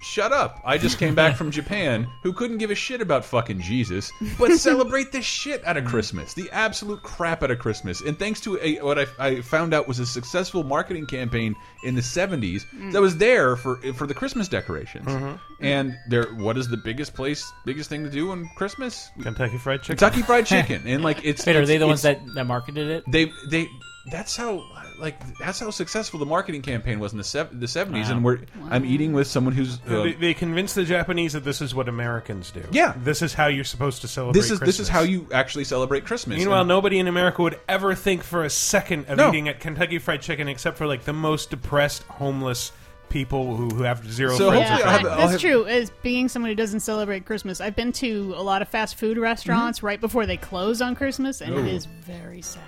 Shut 0.04 0.34
up. 0.34 0.62
I 0.66 0.78
just 0.78 1.00
came 1.00 1.16
back 1.16 1.38
from 1.38 1.50
Japan 1.50 2.08
who 2.24 2.34
couldn't 2.34 2.58
give 2.58 2.72
a 2.72 2.76
shit 2.76 3.00
about 3.00 3.24
fucking 3.24 3.62
Jesus, 3.62 4.12
but 4.38 4.52
celebrate 4.58 5.14
the 5.14 5.22
shit 5.22 5.66
out 5.66 5.78
of 5.78 5.86
Christmas. 5.86 6.34
The 6.34 6.50
absolute 6.52 7.02
crap 7.04 7.42
out 7.42 7.52
of 7.52 7.60
Christmas. 7.60 8.02
And 8.02 8.20
thanks 8.20 8.42
to 8.42 8.60
a, 8.62 8.80
what 8.80 9.00
I, 9.00 9.06
I 9.18 9.42
found 9.42 9.74
out 9.74 9.88
was 9.88 10.00
a 10.00 10.06
successful 10.06 10.66
marketing 10.66 11.06
campaign 11.06 11.56
in 11.84 11.96
the 11.96 12.02
70s 12.02 12.66
mm. 12.76 12.92
that 12.92 13.02
was 13.02 13.18
there 13.18 13.56
for 13.56 13.78
for 13.94 14.06
the 14.06 14.14
Christmas 14.14 14.50
decorations. 14.50 15.08
Mm-hmm. 15.08 15.36
And 15.62 15.98
there 16.10 16.26
what 16.36 16.58
is 16.58 16.68
the 16.68 16.78
biggest 16.78 17.14
place 17.14 17.50
biggest 17.66 17.90
thing 17.90 18.04
to 18.04 18.10
do 18.10 18.32
on 18.32 18.50
Christmas? 18.58 19.10
Kentucky 19.22 19.58
Fried 19.58 19.82
Chicken. 19.84 19.98
Kentucky 19.98 20.22
Fried 20.22 20.46
Chicken. 20.46 20.84
And 20.86 21.02
like 21.02 21.22
it's 21.24 21.46
Wait, 21.46 21.56
are 21.56 21.66
they 21.66 21.78
the 21.78 21.88
ones 21.88 22.02
that, 22.02 22.20
that 22.36 22.46
marketed 22.46 22.90
it? 22.90 23.04
they 23.08 23.32
they 23.50 23.70
that's 24.12 24.36
how 24.36 24.66
like 25.04 25.38
that's 25.38 25.60
how 25.60 25.70
successful 25.70 26.18
the 26.20 26.26
marketing 26.26 26.62
campaign 26.64 27.00
was 27.00 27.12
in 27.12 27.18
the 27.20 27.24
sev 27.24 27.50
the 27.60 27.68
70s 27.68 28.06
Wow. 28.06 28.12
and 28.12 28.24
we're 28.24 28.40
I'm 28.72 28.86
eating 28.86 29.14
with 29.14 29.28
someone 29.28 29.54
who's 29.54 29.76
uh, 29.88 30.04
they, 30.04 30.14
they 30.14 30.34
convinced 30.34 30.74
the 30.76 30.86
Japanese 30.86 31.34
that 31.34 31.44
this 31.44 31.62
is 31.62 31.76
what 31.76 31.88
Americans 31.90 32.50
do. 32.50 32.64
Yeah. 32.72 32.94
this 32.98 33.22
is 33.22 33.34
how 33.34 33.48
you're 33.48 33.64
supposed 33.66 34.02
to 34.02 34.08
celebrate. 34.08 34.42
this 34.42 34.50
is 34.50 34.60
this 34.60 34.80
is 34.80 34.88
how 34.90 35.02
you 35.02 35.28
actually 35.32 35.66
celebrate 35.66 36.06
Christmas. 36.06 36.38
Meanwhile, 36.40 36.62
And- 36.62 36.70
nobody 36.70 36.98
in 37.00 37.08
America 37.08 37.42
would 37.44 37.60
ever 37.68 37.94
think 37.96 38.24
for 38.24 38.44
a 38.44 38.50
second 38.50 39.06
of 39.10 39.18
No. 39.18 39.30
eating 39.30 39.48
at 39.50 39.60
Kentucky 39.60 40.00
Fried 40.00 40.22
Chicken, 40.22 40.48
except 40.48 40.78
for 40.78 40.88
like 40.88 41.04
the 41.04 41.14
most 41.14 41.50
depressed, 41.52 42.04
homeless 42.04 42.72
people 43.14 43.56
who, 43.56 43.70
who 43.70 43.84
have 43.84 44.06
zero 44.12 44.36
So 44.36 44.50
friends. 44.50 44.68
hopefully 44.70 44.84
or 44.84 44.88
I'll 44.92 45.00
have- 45.00 45.08
I'll 45.12 45.18
That's 45.20 45.32
have- 45.34 45.42
true. 45.42 45.66
As 45.68 45.92
being 46.02 46.28
someone 46.28 46.50
who 46.50 46.56
doesn't 46.56 46.82
celebrate 46.82 47.26
Christmas, 47.26 47.62
I've 47.62 47.76
been 47.76 47.92
to 47.94 48.34
a 48.36 48.42
lot 48.44 48.62
of 48.62 48.68
fast 48.68 48.96
food 48.96 49.18
restaurants 49.18 49.78
Mm-hmm. 49.80 49.86
right 49.88 50.02
before 50.02 50.26
they 50.26 50.36
close 50.38 50.82
on 50.82 50.96
Christmas, 50.96 51.40
and 51.42 51.54
Ooh. 51.54 51.60
it 51.60 51.68
is 51.68 51.86
very 51.86 52.42
sad. 52.42 52.64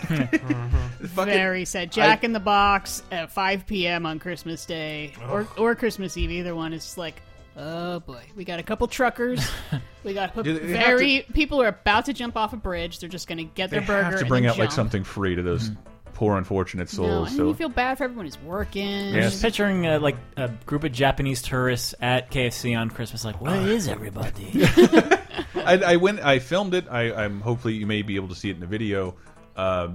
Fucking- 1.14 1.34
very 1.34 1.64
sad. 1.64 1.92
Jack 1.92 2.20
I- 2.22 2.26
in 2.26 2.32
the 2.32 2.40
Box 2.40 3.02
at 3.12 3.30
5 3.30 3.66
p.m. 3.66 4.06
on 4.06 4.18
Christmas 4.18 4.64
Day 4.66 5.12
or 5.28 5.46
or 5.56 5.74
Christmas 5.74 6.16
Eve. 6.16 6.30
Either 6.30 6.54
one 6.56 6.72
is 6.72 6.96
like. 6.98 7.22
Oh 7.56 8.00
boy, 8.00 8.22
we 8.36 8.44
got 8.44 8.58
a 8.58 8.62
couple 8.62 8.86
truckers. 8.88 9.46
We 10.02 10.14
got 10.14 10.34
Yeah, 10.34 10.42
they 10.44 10.52
have 10.52 10.62
very 10.86 11.26
people 11.34 11.60
are 11.60 11.66
about 11.68 12.06
to 12.06 12.14
jump 12.14 12.34
off 12.34 12.54
a 12.54 12.56
bridge. 12.56 13.00
They're 13.00 13.08
just 13.10 13.28
going 13.28 13.36
to 13.36 13.44
get 13.44 13.68
they 13.68 13.80
their 13.80 13.86
burger 13.86 14.02
have 14.04 14.12
to 14.14 14.20
and 14.20 14.28
bring 14.28 14.42
then 14.44 14.52
out 14.52 14.58
like 14.58 14.68
jump. 14.70 14.76
something 14.76 15.04
free 15.04 15.34
to 15.34 15.42
those 15.42 15.72
poor 16.20 16.36
unfortunate 16.36 16.92
No, 16.92 16.96
souls. 16.96 17.30
and 17.30 17.38
then 17.38 17.46
you 17.48 17.54
feel 17.54 17.70
bad 17.70 17.96
for 17.96 18.04
everyone 18.04 18.26
who's 18.26 18.38
working. 18.42 19.08
I'm 19.14 19.22
just 19.22 19.40
picturing 19.40 19.86
uh, 19.86 19.98
like 20.00 20.16
a 20.36 20.48
group 20.66 20.84
of 20.84 20.92
Japanese 20.92 21.40
tourists 21.40 21.94
at 21.98 22.30
KFC 22.30 22.78
on 22.78 22.90
Christmas. 22.90 23.24
Like, 23.24 23.40
where 23.40 23.56
is 23.66 23.88
everybody? 23.88 24.50
I, 25.54 25.80
I 25.86 25.96
went. 25.96 26.20
I 26.20 26.38
filmed 26.38 26.74
it. 26.74 26.86
I, 26.90 27.10
I'm 27.24 27.40
hopefully 27.40 27.72
you 27.74 27.86
may 27.86 28.02
be 28.02 28.16
able 28.16 28.28
to 28.28 28.34
see 28.34 28.50
it 28.50 28.54
in 28.54 28.60
the 28.60 28.66
video. 28.66 29.16
Uh, 29.56 29.88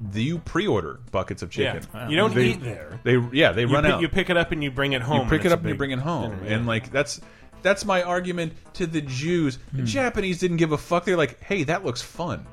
the 0.00 0.22
you 0.22 0.38
pre-order 0.38 0.98
buckets 1.12 1.42
of 1.42 1.50
chicken. 1.50 1.82
Yeah. 1.94 2.08
You 2.08 2.16
don't 2.16 2.34
They- 2.34 2.46
eat 2.52 2.62
there. 2.62 2.98
They 3.04 3.18
yeah 3.32 3.52
they 3.52 3.62
You 3.62 3.68
run 3.74 3.84
pick- 3.84 3.92
out. 3.92 4.00
you 4.00 4.08
pick 4.08 4.30
it 4.30 4.36
up 4.38 4.52
and 4.52 4.64
you 4.64 4.70
bring 4.70 4.94
it 4.94 5.02
home, 5.02 5.24
You 5.24 5.30
pick 5.30 5.44
it 5.44 5.52
up 5.52 5.60
and 5.60 5.68
you 5.68 5.74
bring 5.74 5.90
it 5.90 5.98
home, 5.98 6.30
dinner, 6.30 6.44
yeah. 6.46 6.54
and 6.56 6.66
like 6.66 6.90
that's 6.90 7.20
that's 7.62 7.84
my 7.84 8.02
argument 8.02 8.54
to 8.74 8.86
the 8.86 9.02
Jews. 9.02 9.58
The 9.72 9.80
Hmm. 9.80 9.84
Japanese 9.86 10.38
didn't 10.38 10.56
give 10.56 10.72
a 10.72 10.78
fuck. 10.78 11.04
They're 11.04 11.16
like, 11.18 11.40
hey, 11.42 11.64
that 11.64 11.84
looks 11.84 12.00
fun. 12.02 12.46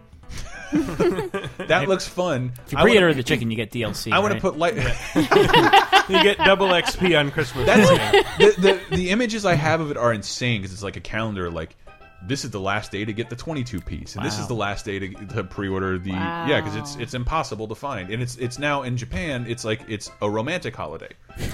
that 1.67 1.85
looks 1.87 2.07
fun. 2.07 2.53
If 2.65 2.71
you 2.71 2.77
I 2.77 2.81
wanna- 2.81 2.91
pre-order 2.93 3.13
the 3.13 3.23
chicken, 3.23 3.49
you 3.51 3.57
get 3.57 3.71
DLC. 3.71 4.11
I 4.11 4.19
want 4.19 4.31
to 4.31 4.35
right? 4.35 4.41
put 4.41 4.57
light. 4.57 4.75
you 6.09 6.23
get 6.23 6.37
double 6.39 6.67
XP 6.67 7.17
on 7.19 7.31
Christmas. 7.31 7.65
That's 7.65 7.89
the, 8.37 8.79
the 8.89 8.95
the 8.95 9.09
images 9.11 9.45
I 9.45 9.55
have 9.55 9.81
of 9.81 9.91
it 9.91 9.97
are 9.97 10.13
insane 10.13 10.61
because 10.61 10.73
it's 10.73 10.83
like 10.83 10.97
a 10.97 11.01
calendar. 11.01 11.49
Like 11.49 11.75
this 12.25 12.45
is 12.45 12.51
the 12.51 12.59
last 12.59 12.91
day 12.91 13.03
to 13.03 13.13
get 13.13 13.29
the 13.29 13.35
22 13.35 13.81
piece, 13.81 14.15
and 14.15 14.25
this 14.25 14.39
is 14.39 14.47
the 14.47 14.55
last 14.55 14.85
day 14.85 14.99
to, 14.99 15.09
to 15.27 15.43
pre-order 15.43 15.97
the 15.97 16.11
yeah 16.11 16.61
because 16.61 16.75
it's 16.75 16.95
it's 16.95 17.13
impossible 17.13 17.67
to 17.67 17.75
find, 17.75 18.09
and 18.09 18.21
it's 18.21 18.37
it's 18.37 18.57
now 18.57 18.83
in 18.83 18.95
Japan. 18.97 19.45
It's 19.47 19.65
like 19.65 19.81
it's 19.87 20.09
a 20.21 20.29
romantic 20.29 20.75
holiday. 20.75 21.09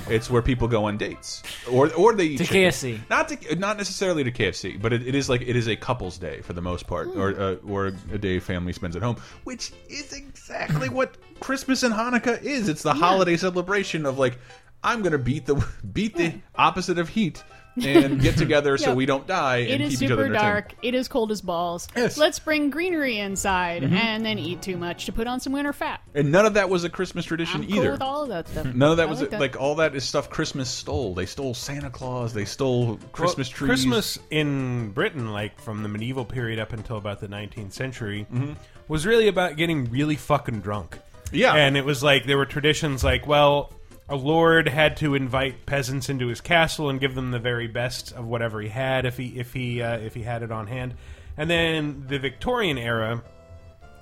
It's 0.09 0.29
where 0.29 0.41
people 0.41 0.67
go 0.67 0.85
on 0.85 0.97
dates, 0.97 1.41
or 1.69 1.91
or 1.93 2.13
they 2.13 2.25
eat 2.25 2.37
To 2.37 2.45
chicken. 2.45 2.61
KFC. 2.69 3.09
Not 3.09 3.29
to 3.29 3.55
not 3.55 3.77
necessarily 3.77 4.23
to 4.23 4.31
KFC, 4.31 4.79
but 4.79 4.93
it, 4.93 5.07
it 5.07 5.15
is 5.15 5.29
like 5.29 5.41
it 5.41 5.55
is 5.55 5.67
a 5.67 5.75
couple's 5.75 6.17
day 6.17 6.41
for 6.41 6.53
the 6.53 6.61
most 6.61 6.85
part, 6.85 7.07
or 7.15 7.39
uh, 7.39 7.55
or 7.67 7.87
a 8.11 8.17
day 8.17 8.39
family 8.39 8.73
spends 8.73 8.95
at 8.95 9.01
home, 9.01 9.17
which 9.45 9.71
is 9.89 10.13
exactly 10.13 10.89
what 10.89 11.17
Christmas 11.39 11.83
and 11.83 11.93
Hanukkah 11.93 12.41
is. 12.43 12.69
It's 12.69 12.83
the 12.83 12.93
holiday 12.93 13.37
celebration 13.37 14.05
of 14.05 14.19
like 14.19 14.37
I'm 14.83 15.01
gonna 15.01 15.17
beat 15.17 15.45
the 15.45 15.55
beat 15.93 16.15
the 16.15 16.33
opposite 16.55 16.99
of 16.99 17.09
heat 17.09 17.43
and 17.75 18.19
get 18.21 18.37
together 18.37 18.77
so 18.77 18.89
Yep. 18.89 18.97
we 18.97 19.05
don't 19.05 19.27
die 19.27 19.57
It 19.57 19.71
and 19.81 19.83
is 19.83 19.99
keep 19.99 20.07
each 20.07 20.11
other 20.11 20.23
super 20.25 20.33
dark. 20.33 20.73
It 20.81 20.93
is 20.95 21.07
cold 21.07 21.31
as 21.31 21.41
balls. 21.41 21.87
Yes. 21.95 22.17
Let's 22.17 22.39
bring 22.39 22.69
greenery 22.69 23.17
inside 23.19 23.83
Mhm. 23.83 23.93
and 23.93 24.25
then 24.25 24.37
eat 24.39 24.61
too 24.61 24.77
much 24.77 25.05
to 25.05 25.11
put 25.11 25.27
on 25.27 25.39
some 25.39 25.53
winter 25.53 25.71
fat. 25.73 26.01
And 26.15 26.31
none 26.31 26.45
of 26.45 26.55
that 26.55 26.69
was 26.69 26.83
a 26.83 26.89
Christmas 26.89 27.25
tradition 27.25 27.61
I'm 27.61 27.67
cool 27.67 27.77
either. 27.79 27.91
with 27.91 28.01
all 28.01 28.23
of 28.23 28.29
that 28.29 28.47
stuff. 28.47 28.65
None 28.73 28.91
of 28.91 28.97
that 28.97 29.03
I 29.07 29.09
was 29.09 29.21
like 29.21 29.29
that. 29.31 29.39
like 29.39 29.59
all 29.59 29.75
that 29.75 29.95
is 29.95 30.03
stuff 30.03 30.29
Christmas 30.29 30.69
stole. 30.69 31.13
They 31.13 31.25
stole 31.25 31.53
Santa 31.53 31.89
Claus. 31.89 32.33
They 32.33 32.45
stole 32.45 32.99
Christmas 33.11 33.49
Well, 33.49 33.55
trees. 33.57 33.67
Christmas 33.69 34.19
in 34.31 34.91
Britain, 34.91 35.31
like 35.31 35.59
from 35.61 35.83
the 35.83 35.89
medieval 35.89 36.25
period 36.25 36.59
up 36.59 36.73
until 36.73 36.97
about 36.97 37.19
the 37.21 37.27
19th 37.27 37.73
century, 37.73 38.25
Mhm. 38.33 38.55
was 38.87 39.05
really 39.05 39.27
about 39.27 39.55
getting 39.57 39.89
really 39.91 40.15
fucking 40.15 40.61
drunk. 40.61 40.97
Yeah. 41.31 41.53
and 41.53 41.77
it 41.77 41.85
was 41.85 42.01
like 42.01 42.25
there 42.25 42.37
were 42.37 42.47
traditions 42.47 43.03
like, 43.03 43.27
well, 43.27 43.71
a 44.09 44.15
lord 44.15 44.67
had 44.67 44.97
to 44.97 45.15
invite 45.15 45.65
peasants 45.65 46.09
into 46.09 46.27
his 46.27 46.41
castle 46.41 46.89
and 46.89 46.99
give 46.99 47.15
them 47.15 47.31
the 47.31 47.39
very 47.39 47.67
best 47.67 48.11
of 48.13 48.25
whatever 48.25 48.59
he 48.61 48.69
had 48.69 49.05
if 49.05 49.17
he 49.17 49.39
if 49.39 49.53
he 49.53 49.81
uh, 49.81 49.97
if 49.97 50.13
he 50.13 50.23
had 50.23 50.43
it 50.43 50.51
on 50.51 50.67
hand. 50.67 50.95
And 51.37 51.49
then 51.49 52.03
the 52.07 52.19
Victorian 52.19 52.77
era, 52.77 53.23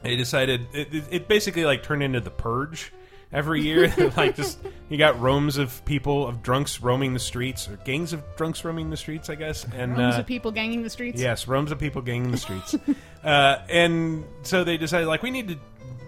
they 0.02 0.16
decided 0.16 0.68
it, 0.74 0.88
it, 1.12 1.28
basically 1.28 1.66
like 1.66 1.84
turned 1.84 2.02
into 2.02 2.20
the 2.20 2.32
purge 2.32 2.92
every 3.32 3.62
year. 3.62 3.94
like 4.18 4.36
just 4.36 4.58
you 4.90 4.98
got 4.98 5.20
roams 5.20 5.58
of 5.58 5.86
people 5.86 6.28
of 6.28 6.42
drunks 6.42 6.82
roaming 6.82 7.14
the 7.14 7.20
streets 7.20 7.70
or 7.70 7.76
gangs 7.78 8.14
of 8.14 8.24
drunks 8.38 8.66
roaming 8.66 8.90
the 8.90 8.98
streets, 8.98 9.30
I 9.30 9.36
guess. 9.36 9.66
And 9.72 9.96
Rows 9.98 10.16
uh, 10.16 10.22
of 10.22 10.26
people 10.26 10.52
ganging 10.52 10.82
the 10.82 10.90
streets. 10.90 11.22
Yes, 11.22 11.48
roams 11.48 11.72
of 11.72 11.78
people 11.78 12.02
ganging 12.02 12.32
the 12.32 12.38
streets. 12.38 12.76
uh, 13.24 13.58
and 13.70 14.26
so 14.42 14.64
they 14.64 14.78
decided, 14.78 15.08
like, 15.08 15.22
we 15.22 15.30
need 15.30 15.50
to 15.50 15.60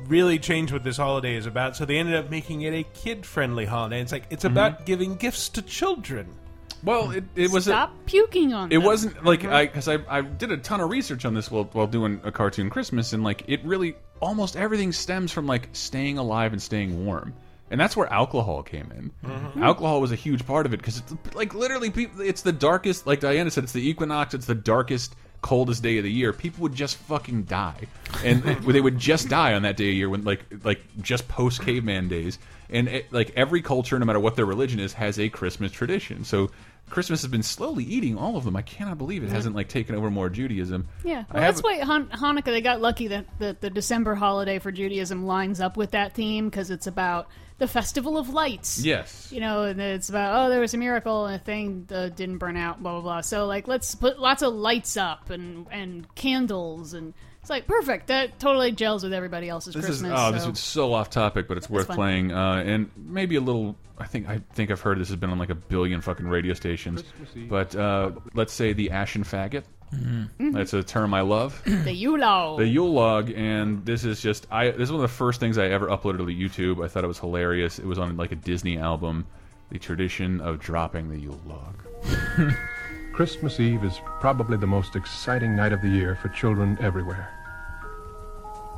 really 0.10 0.38
change 0.40 0.74
what 0.74 0.84
this 0.84 0.98
holiday 0.98 1.36
is 1.36 1.46
about. 1.46 1.78
So 1.78 1.86
they 1.86 1.98
ended 1.98 2.16
up 2.16 2.30
making 2.30 2.64
it 2.64 2.74
a 2.74 2.84
kid-friendly 2.84 3.66
holiday. 3.66 4.02
It's 4.02 4.12
like 4.12 4.26
it's 4.30 4.44
about 4.44 4.86
giving 4.86 5.16
gifts 5.16 5.48
to 5.50 5.62
children. 5.62 6.28
Well, 6.84 7.12
it, 7.12 7.26
it 7.36 7.52
was 7.52 7.68
a, 7.68 7.72
Stop 7.72 7.94
puking 8.06 8.54
on 8.54 8.72
It 8.72 8.76
them. 8.76 8.84
wasn't 8.84 9.24
like 9.24 9.44
I 9.46 9.66
because 9.68 9.88
I, 9.88 10.00
I 10.10 10.22
did 10.22 10.52
a 10.52 10.58
ton 10.58 10.80
of 10.82 10.90
research 10.90 11.26
on 11.26 11.34
this 11.34 11.52
while 11.52 11.66
while 11.74 11.88
doing 11.88 12.20
a 12.24 12.32
cartoon 12.32 12.70
Christmas 12.70 13.14
and 13.14 13.24
like 13.24 13.44
it 13.48 13.64
really 13.66 13.96
almost 14.22 14.56
everything 14.56 14.92
stems 14.92 15.32
from 15.32 15.46
like 15.46 15.70
staying 15.74 16.18
alive 16.18 16.52
and 16.54 16.62
staying 16.62 17.06
warm. 17.06 17.34
And 17.72 17.80
that's 17.80 17.96
where 17.96 18.12
alcohol 18.12 18.64
came 18.64 18.92
in. 18.98 19.30
Mhm. 19.30 19.62
Alcohol 19.62 20.02
was 20.02 20.12
a 20.12 20.16
huge 20.16 20.44
part 20.48 20.66
of 20.66 20.74
it 20.74 20.78
because 20.78 20.98
it's 21.00 21.36
like 21.36 21.54
literally 21.54 21.92
people. 21.92 22.22
It's 22.22 22.42
the 22.42 22.52
darkest. 22.54 23.06
Like 23.06 23.20
Diana 23.20 23.52
said, 23.52 23.64
it's 23.66 23.74
the 23.74 23.88
equinox. 23.88 24.34
It's 24.34 24.48
the 24.48 24.56
darkest, 24.56 25.16
coldest 25.42 25.84
day 25.84 25.98
of 25.98 26.04
the 26.04 26.12
year. 26.12 26.34
People 26.34 26.64
would 26.64 26.76
just 26.76 26.98
fucking 26.98 27.44
die, 27.44 27.88
and 28.24 28.44
they 28.68 28.82
would 28.82 28.98
just 28.98 29.30
die 29.30 29.54
on 29.54 29.62
that 29.64 29.78
day 29.78 29.90
of 29.90 29.96
year 29.96 30.10
when 30.10 30.24
like 30.24 30.44
like 30.64 30.82
just 31.02 31.28
post 31.28 31.62
caveman 31.62 32.08
days. 32.08 32.40
And 32.72 32.88
it, 32.88 33.12
like 33.12 33.32
every 33.36 33.64
culture, 33.64 33.98
no 33.98 34.06
matter 34.06 34.20
what 34.20 34.36
their 34.36 34.46
religion 34.46 34.80
is, 34.80 34.94
has 34.94 35.18
a 35.20 35.28
Christmas 35.30 35.72
tradition. 35.72 36.24
So 36.24 36.52
Christmas 36.92 37.24
has 37.24 37.32
been 37.32 37.42
slowly 37.42 37.84
eating 37.84 38.16
all 38.16 38.38
of 38.38 38.44
them. 38.44 38.56
I 38.56 38.62
cannot 38.62 39.00
believe 39.00 39.24
it 39.24 39.28
Yeah. 39.28 39.34
hasn't 39.34 39.56
like 39.56 39.70
taken 39.70 39.96
over 39.96 40.12
more 40.12 40.30
Judaism. 40.30 40.88
Yeah, 41.04 41.24
well, 41.34 41.42
that's 41.42 41.64
why 41.64 41.80
Han- 41.80 42.10
Hanukkah. 42.10 42.46
They 42.46 42.62
got 42.62 42.80
lucky 42.80 43.08
that 43.08 43.26
the, 43.40 43.58
the 43.60 43.72
December 43.72 44.14
holiday 44.14 44.60
for 44.60 44.72
Judaism 44.72 45.26
lines 45.26 45.60
up 45.60 45.78
with 45.78 45.92
that 45.92 46.14
theme 46.14 46.48
because 46.48 46.70
it's 46.70 46.86
about 46.86 47.28
the 47.60 47.68
festival 47.68 48.18
of 48.18 48.30
lights. 48.30 48.80
Yes. 48.84 49.30
you 49.32 49.40
know, 49.40 49.64
and 49.64 49.80
it's 49.80 50.10
about 50.10 50.34
oh, 50.46 50.50
there 50.50 50.60
was 50.60 50.74
a 50.74 50.78
miracle 50.78 51.28
and 51.28 51.36
a 51.36 51.40
thing 51.40 51.86
that 51.90 52.16
didn't 52.16 52.40
burn 52.40 52.58
out, 52.58 52.82
blah 52.82 52.94
blah 52.94 53.02
blah. 53.02 53.22
So 53.22 53.46
like, 53.46 53.68
let's 53.68 53.94
put 53.96 54.20
lots 54.20 54.42
of 54.42 54.54
lights 54.54 54.98
up 54.98 55.30
and 55.30 55.68
and 55.70 56.14
candles, 56.16 56.94
and 56.94 57.14
it's 57.42 57.50
like 57.50 57.68
perfect. 57.68 58.08
That 58.08 58.40
totally 58.40 58.72
gels 58.72 59.04
with 59.04 59.14
everybody 59.14 59.48
else's 59.50 59.76
This 59.76 59.86
Christmas. 59.86 60.12
is 60.12 60.18
oh, 60.20 60.32
this 60.32 60.44
so- 60.44 60.50
is 60.52 60.60
so 60.60 60.94
off 60.94 61.10
topic, 61.10 61.48
but 61.48 61.58
it's 61.58 61.70
worth 61.70 61.88
fun. 61.88 61.96
playing. 61.96 62.32
Uh, 62.34 62.64
and 62.66 62.90
maybe 62.98 63.36
a 63.36 63.42
little. 63.42 63.76
I 63.98 64.06
think 64.08 64.30
I 64.30 64.40
think 64.54 64.72
I've 64.72 64.80
heard 64.82 64.98
this 64.98 65.10
has 65.10 65.18
been 65.18 65.30
on 65.30 65.38
like 65.40 65.50
a 65.50 65.56
billion 65.56 66.00
fucking 66.02 66.28
radio 66.28 66.54
stations. 66.54 67.04
But 67.50 67.76
uh, 67.76 68.12
let's 68.34 68.54
say 68.54 68.72
the 68.74 68.92
ashen 68.92 69.24
faggot. 69.26 69.64
Mhm. 69.94 70.54
That's 70.54 70.74
a 70.74 70.84
term 70.84 71.14
I 71.14 71.22
love. 71.22 71.62
the 71.66 71.94
Yule 72.06 72.20
log. 72.20 72.60
The 72.60 72.68
Yule 72.68 72.94
log, 72.94 73.32
and 73.36 73.84
this 73.86 74.04
is 74.06 74.22
just 74.22 74.46
I. 74.52 74.72
This 74.72 74.84
is 74.84 74.92
one 74.92 75.04
of 75.04 75.10
the 75.10 75.16
first 75.16 75.40
things 75.40 75.58
I 75.58 75.68
ever 75.68 75.88
uploaded 75.88 76.18
to 76.18 76.26
YouTube. 76.26 76.84
I 76.84 76.88
thought 76.88 77.04
it 77.04 77.08
was 77.08 77.20
hilarious. 77.20 77.80
It 77.80 77.86
was 77.86 77.98
on 77.98 78.16
like 78.18 78.32
a 78.32 78.36
Disney 78.36 78.78
album. 78.78 79.26
The 79.72 79.80
tradition 79.80 80.42
of 80.42 80.60
dropping 80.60 81.10
the 81.10 81.18
Yule 81.20 81.40
log. 81.48 81.76
Christmas 83.14 83.60
Eve 83.60 83.84
is 83.84 84.00
probably 84.20 84.58
the 84.58 84.68
most 84.68 84.96
exciting 84.96 85.56
night 85.56 85.74
of 85.74 85.82
the 85.82 85.90
year 85.90 86.16
for 86.22 86.30
children 86.30 86.78
everywhere. 86.82 87.30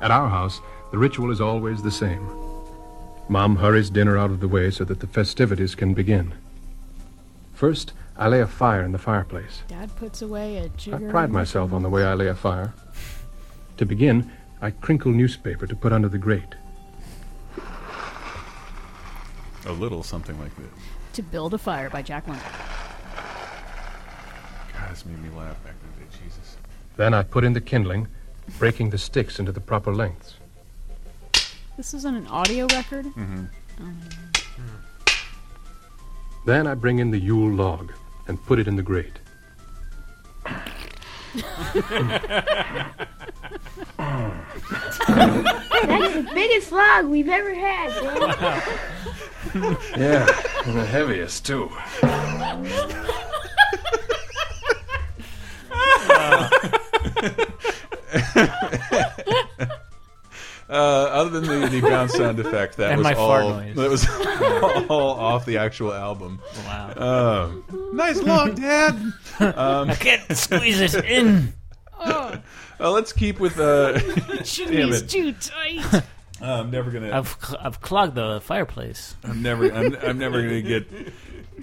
At 0.02 0.12
our 0.12 0.30
house, 0.30 0.60
the 0.91 0.97
ritual 0.97 1.30
is 1.32 1.39
always 1.39 1.82
the 1.84 1.91
same. 1.91 2.28
Mom 3.30 3.56
hurries 3.56 3.89
dinner 3.89 4.17
out 4.17 4.32
of 4.32 4.39
the 4.39 4.47
way 4.47 4.71
so 4.71 4.84
that 4.86 5.00
the 5.00 5.08
festivities 5.08 5.76
can 5.76 5.93
begin. 5.93 6.34
First, 7.54 7.93
I 8.22 8.28
lay 8.28 8.42
a 8.42 8.46
fire 8.46 8.84
in 8.84 8.92
the 8.92 9.00
fireplace. 9.00 9.64
Dad 9.68 9.96
puts 9.96 10.22
away 10.22 10.58
a 10.58 10.66
I 10.66 10.68
jigger. 10.78 11.08
I 11.08 11.12
pride 11.12 11.32
myself 11.32 11.74
on 11.74 11.82
the 11.82 11.90
way 11.90 12.04
I 12.04 12.14
lay 12.14 12.28
a 12.28 12.36
fire. 12.36 12.72
To 13.78 13.86
begin, 13.86 14.32
I 14.62 14.70
crinkle 14.70 15.12
newspaper 15.12 15.66
to 15.66 15.76
put 15.76 15.92
under 15.92 16.08
the 16.08 16.20
grate. 16.20 16.54
A 19.66 19.72
little 19.72 20.04
something 20.04 20.40
like 20.40 20.56
this. 20.56 20.68
to 21.14 21.24
build 21.24 21.56
a 21.56 21.58
fire 21.58 21.90
by 21.90 22.04
Jack 22.04 22.28
London. 22.28 22.46
God, 24.74 24.92
this 24.92 25.04
made 25.04 25.20
me 25.24 25.30
laugh 25.36 25.58
back 25.64 25.74
in 25.82 25.90
the 26.06 26.06
day. 26.06 26.24
Jesus. 26.24 26.58
Then 26.98 27.16
I 27.16 27.24
put 27.24 27.44
in 27.44 27.54
the 27.54 27.62
kindling, 27.62 28.08
breaking 28.60 28.92
the 28.92 29.00
sticks 29.00 29.40
into 29.40 29.52
the 29.52 29.60
proper 29.60 29.92
lengths. 29.96 30.36
This 31.76 31.96
is 31.96 32.06
on 32.06 32.14
an 32.16 32.28
audio 32.28 32.68
record. 32.68 33.06
Mhm. 33.16 33.50
Um, 33.80 34.00
Then 36.46 36.68
I 36.68 36.76
bring 36.76 37.00
in 37.00 37.10
the 37.10 37.20
Yule 37.20 37.52
log 37.52 37.92
and 38.28 38.44
put 38.46 38.60
it 38.60 38.68
in 38.68 38.76
the 38.76 38.84
grate. 38.84 39.20
That's 44.82 46.14
the 46.14 46.30
biggest 46.34 46.72
log 46.72 47.06
we've 47.08 47.30
ever 47.30 47.54
had, 47.54 47.90
Dad. 47.90 48.64
Yeah, 49.98 50.28
and 50.66 50.78
the 50.78 50.86
heaviest, 50.86 51.46
too. 51.46 51.70
Uh, 60.70 61.10
other 61.12 61.42
than 61.42 61.62
the, 61.62 61.68
the 61.68 61.82
bounce 61.82 62.14
sound 62.14 62.40
effect, 62.40 62.78
that 62.78 62.92
And 62.92 63.00
was 63.00 63.04
my 63.04 63.14
all. 63.14 63.28
fart 63.28 63.46
noise. 63.46 63.76
That 63.76 63.90
was 63.90 64.86
all 64.90 65.20
off 65.20 65.46
the 65.46 65.58
actual 65.58 65.94
album. 65.94 66.40
Wow. 66.66 66.88
Uh, 66.96 67.50
nice 67.93 68.21
log, 68.21 68.56
Dad. 68.56 68.95
Um, 69.39 69.89
I 69.89 69.95
can't 69.95 70.38
squeeze 70.38 70.80
it 70.82 71.06
in. 71.06 71.54
Uh, 71.99 72.38
let's 72.80 73.13
keep 73.13 73.39
with. 73.39 73.60
Uh, 73.60 73.93
damn 73.99 74.43
Jimmy's 74.43 75.01
it. 75.01 75.10
too 75.10 75.34
tight. 75.34 76.04
I'm 76.41 76.71
never 76.71 76.89
gonna. 76.89 77.15
I've 77.15 77.38
cl- 77.41 77.60
I've 77.62 77.82
clogged 77.82 78.15
the 78.15 78.41
fireplace. 78.41 79.15
I'm 79.23 79.41
never. 79.43 79.71
I'm, 79.71 79.95
I'm 80.01 80.17
never 80.17 80.41
gonna 80.41 80.62
get. 80.62 80.89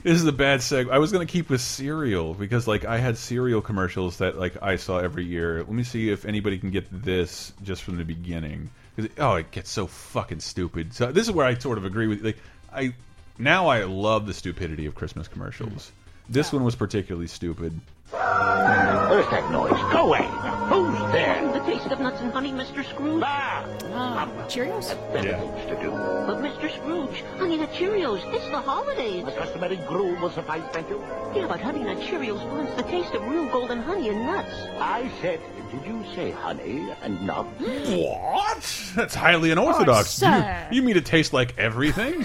This 0.05 0.21
is 0.21 0.27
a 0.27 0.33
bad 0.33 0.61
seg. 0.61 0.89
I 0.91 0.99
was 0.99 1.11
gonna 1.11 1.27
keep 1.27 1.51
with 1.51 1.61
cereal 1.61 2.35
because 2.35 2.69
like 2.69 2.85
I 2.85 2.99
had 2.99 3.19
cereal 3.19 3.61
commercials 3.61 4.19
that 4.19 4.39
like 4.39 4.63
I 4.63 4.77
saw 4.77 4.99
every 4.99 5.25
year. 5.25 5.59
Let 5.59 5.71
me 5.71 5.83
see 5.83 6.11
if 6.11 6.25
anybody 6.25 6.59
can 6.59 6.71
get 6.71 6.87
this 6.93 7.53
just 7.65 7.83
from 7.83 7.97
the 7.97 8.05
beginning. 8.05 8.71
'Cause 8.95 9.07
it- 9.07 9.13
oh, 9.19 9.35
it 9.35 9.51
gets 9.51 9.71
so 9.71 9.87
fucking 9.89 10.41
stupid. 10.41 10.95
So 10.95 11.11
this 11.11 11.27
is 11.27 11.33
where 11.33 11.47
I 11.47 11.59
sort 11.59 11.79
of 11.79 11.85
agree 11.85 12.07
with. 12.07 12.23
Like 12.25 12.39
I 12.73 12.95
now 13.39 13.67
I 13.67 13.83
love 13.85 14.27
the 14.27 14.35
stupidity 14.35 14.87
of 14.87 14.95
Christmas 14.95 15.27
commercials. 15.27 15.91
This 16.29 16.53
one 16.53 16.63
was 16.63 16.77
particularly 16.77 17.27
stupid. 17.27 17.73
Where's 18.11 19.27
that 19.31 19.51
noise? 19.51 19.71
Go 19.93 20.09
away. 20.09 20.29
Who's 20.69 21.13
there? 21.13 21.51
The 21.53 21.61
taste 21.61 21.87
of 21.87 22.01
nuts 22.01 22.21
and 22.21 22.31
honey, 22.31 22.53
Mr. 22.53 22.85
Scrooge. 22.85 23.23
Ah, 23.25 23.65
Cheerios? 24.47 24.95
Better 25.13 25.39
things 25.39 25.67
to 25.69 25.83
do. 25.83 25.91
But 25.91 26.43
Mr. 26.43 26.71
Scrooge, 26.75 27.23
Honey 27.39 27.57
Nut 27.57 27.71
Cheerios, 27.73 28.21
it's 28.35 28.45
the 28.51 28.61
holidays. 28.61 29.25
My 29.25 29.33
customary 29.33 29.77
gruel 29.89 30.21
will 30.21 30.31
suffice, 30.31 30.63
thank 30.73 30.91
you. 30.91 31.03
Yeah, 31.35 31.47
but 31.47 31.61
Honey 31.61 31.85
Nut 31.85 31.99
Cheerios 31.99 32.43
blends 32.51 32.75
the 32.77 32.83
taste 32.83 33.15
of 33.15 33.27
real 33.27 33.47
golden 33.47 33.81
honey 33.81 34.11
and 34.11 34.27
nuts. 34.27 34.53
I 34.79 35.11
said, 35.23 35.41
did 35.71 35.87
you 35.87 36.05
say 36.15 36.31
honey 36.31 36.91
and 37.03 37.27
not? 37.27 37.45
What? 37.61 38.93
That's 38.97 39.15
highly 39.15 39.51
unorthodox. 39.51 40.23
Oh, 40.23 40.27
you, 40.27 40.33
sir. 40.33 40.69
you 40.73 40.83
mean 40.83 40.97
it 40.97 41.05
tastes 41.07 41.33
like 41.33 41.59
everything? 41.59 42.21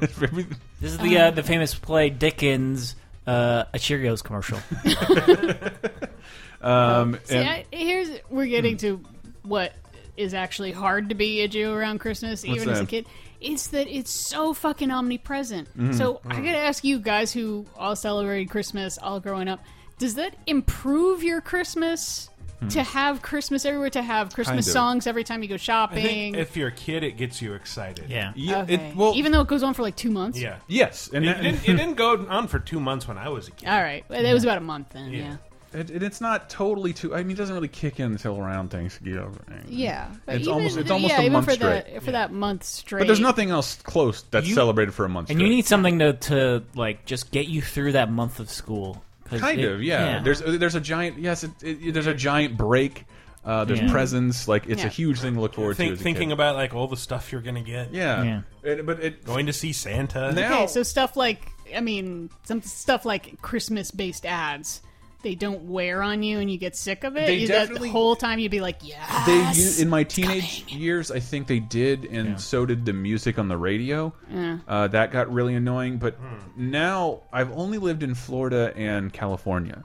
This 0.00 0.92
is 0.92 0.98
the 0.98 1.18
uh, 1.18 1.30
the 1.32 1.42
famous 1.42 1.74
play 1.74 2.10
Dickens, 2.10 2.94
uh, 3.26 3.64
a 3.72 3.78
Cheerios 3.78 4.22
commercial. 4.22 4.58
um, 6.60 7.18
See, 7.24 7.38
I, 7.38 7.64
here's 7.72 8.08
we're 8.30 8.46
getting 8.46 8.76
to 8.78 9.02
what 9.42 9.72
is 10.16 10.34
actually 10.34 10.72
hard 10.72 11.08
to 11.10 11.14
be 11.14 11.42
a 11.42 11.48
Jew 11.48 11.72
around 11.72 11.98
Christmas, 11.98 12.44
What's 12.44 12.56
even 12.60 12.70
as 12.70 12.80
a 12.80 12.86
kid. 12.86 13.06
It's 13.40 13.68
that 13.68 13.86
it's 13.86 14.10
so 14.10 14.52
fucking 14.52 14.90
omnipresent. 14.90 15.68
Mhm. 15.76 15.94
So 15.96 16.20
I 16.26 16.36
gotta 16.36 16.58
ask 16.58 16.82
you 16.82 16.98
guys 16.98 17.32
who 17.32 17.66
all 17.76 17.94
celebrated 17.94 18.50
Christmas 18.50 18.98
all 18.98 19.20
growing 19.20 19.46
up, 19.48 19.60
does 19.98 20.14
that 20.14 20.34
improve 20.46 21.22
your 21.22 21.40
Christmas? 21.40 22.30
Hmm. 22.60 22.66
To 22.70 22.82
have 22.82 23.22
Christmas 23.22 23.64
everywhere, 23.64 23.90
to 23.90 24.02
have 24.02 24.34
Christmas 24.34 24.48
Kind 24.48 24.58
of. 24.58 24.64
songs 24.64 25.06
every 25.06 25.22
time 25.22 25.44
you 25.44 25.48
go 25.48 25.54
I 25.54 25.58
shopping. 25.58 26.02
think 26.04 26.36
if 26.38 26.56
you're 26.56 26.66
a 26.66 26.72
kid, 26.72 27.04
it 27.04 27.12
gets 27.16 27.40
you 27.40 27.54
excited. 27.54 28.06
Yeah. 28.10 28.32
okay. 28.36 28.92
Even 29.14 29.30
though 29.30 29.42
it 29.42 29.46
goes 29.46 29.62
on 29.62 29.74
for 29.74 29.82
like 29.82 29.94
two 29.94 30.10
months. 30.10 30.40
Yeah. 30.40 30.56
Yes, 30.66 31.08
And 31.12 31.24
and 31.24 31.46
it, 31.46 31.52
didn't, 31.52 31.68
it 31.68 31.76
didn't 31.76 31.94
go 31.94 32.26
on 32.28 32.48
for 32.48 32.58
two 32.58 32.80
months 32.80 33.06
when 33.06 33.16
I 33.16 33.28
was 33.28 33.46
a 33.46 33.52
kid. 33.52 33.68
All 33.68 33.80
right, 33.80 34.04
well, 34.08 34.24
it 34.24 34.32
was 34.32 34.42
about 34.42 34.58
a 34.58 34.60
month 34.62 34.88
then. 34.90 35.12
Yeah. 35.12 35.36
It, 35.72 35.90
and 35.90 36.02
it's 36.02 36.20
not 36.20 36.50
totally 36.50 36.92
too. 36.92 37.14
I 37.14 37.18
mean, 37.22 37.32
it 37.32 37.38
doesn't 37.38 37.54
really 37.54 37.68
kick 37.68 38.00
in 38.00 38.06
until 38.10 38.36
around 38.40 38.70
Thanksgiving. 38.70 39.38
Yeah, 39.68 40.08
but 40.26 40.34
it's 40.36 40.42
even- 40.42 40.54
almost 40.54 40.76
it's 40.78 40.90
almost 40.90 41.12
yeah, 41.14 41.18
a 41.20 41.24
even 41.24 41.32
month 41.34 41.44
for 41.44 41.52
straight. 41.52 41.92
that 41.94 42.02
for 42.02 42.10
that 42.10 42.32
month 42.32 42.64
straight. 42.64 43.00
But 43.02 43.06
there's 43.06 43.20
nothing 43.20 43.50
else 43.50 43.76
close 43.82 44.22
that's 44.32 44.48
You- 44.48 44.54
celebrated 44.56 44.94
for 44.94 45.04
a 45.04 45.08
month. 45.08 45.30
and 45.30 45.36
straight. 45.38 45.48
you 45.48 45.54
need 45.54 45.66
something 45.66 46.00
to, 46.00 46.14
to 46.14 46.64
like 46.74 47.04
just 47.04 47.30
get 47.30 47.46
you 47.46 47.62
through 47.62 47.92
that 47.92 48.10
month 48.10 48.40
of 48.40 48.50
school. 48.50 49.04
'Cause 49.30 49.40
kind 49.40 49.60
it- 49.60 49.70
of 49.72 49.82
yeah. 49.82 50.20
There's 50.22 50.40
there's 50.40 50.74
a 50.74 50.80
giant 50.80 51.18
yes. 51.18 51.44
It, 51.44 51.50
it, 51.62 51.94
there's 51.94 52.06
a 52.06 52.14
giant 52.14 52.56
break. 52.56 53.04
Uh, 53.44 53.64
there's 53.64 53.80
Yeah. 53.80 53.90
presents. 53.90 54.46
Like 54.48 54.66
it's 54.66 54.80
Yeah. 54.82 54.88
a 54.88 54.90
huge 54.90 55.20
thing 55.20 55.34
to 55.34 55.40
look 55.40 55.54
forward 55.54 55.76
Think, 55.76 55.90
to. 55.90 55.92
As 55.94 56.00
a 56.00 56.02
thinking 56.02 56.28
kid. 56.28 56.34
about 56.34 56.56
like 56.56 56.74
all 56.74 56.86
the 56.88 56.96
stuff 56.96 57.32
you're 57.32 57.40
gonna 57.40 57.62
get. 57.62 57.94
Yeah. 57.94 58.42
It- 58.62 58.84
but 58.84 59.00
it 59.02 59.24
going 59.24 59.46
to 59.46 59.52
see 59.52 59.72
Santa. 59.72 60.26
okay, 60.30 60.66
so 60.66 60.82
stuff 60.82 61.16
like 61.16 61.50
I 61.74 61.80
mean, 61.80 62.30
some 62.44 62.62
stuff 62.62 63.04
like 63.04 63.40
Christmas-based 63.42 64.24
ads. 64.26 64.80
They 65.22 65.34
don't 65.34 65.64
wear 65.64 66.00
on 66.02 66.22
you, 66.22 66.38
and 66.38 66.48
you 66.48 66.58
get 66.58 66.76
sick 66.76 67.02
of 67.02 67.16
it. 67.16 67.26
They 67.26 67.34
you, 67.38 67.48
that 67.48 67.54
definitely- 67.66 67.88
the 67.88 67.92
whole 67.92 68.14
time 68.14 68.38
you'd 68.38 68.52
be 68.52 68.60
like, 68.60 68.76
"Yeah." 68.82 69.24
They 69.26 69.82
in 69.82 69.88
my 69.88 70.04
teenage 70.04 70.64
years, 70.68 71.10
I 71.10 71.18
think 71.18 71.48
they 71.48 71.58
did, 71.58 72.04
and 72.04 72.40
so 72.40 72.64
did 72.64 72.84
the 72.84 72.92
music 72.92 73.36
on 73.38 73.48
the 73.48 73.56
radio. 73.56 74.12
Yeah. 74.32 74.58
Uh, 74.68 74.86
that 74.88 75.10
got 75.10 75.32
really 75.32 75.54
annoying. 75.56 75.98
But 75.98 76.16
now 76.56 77.22
I've 77.32 77.50
only 77.50 77.78
lived 77.78 78.04
in 78.04 78.14
Florida 78.14 78.72
and 78.76 79.12
California 79.12 79.82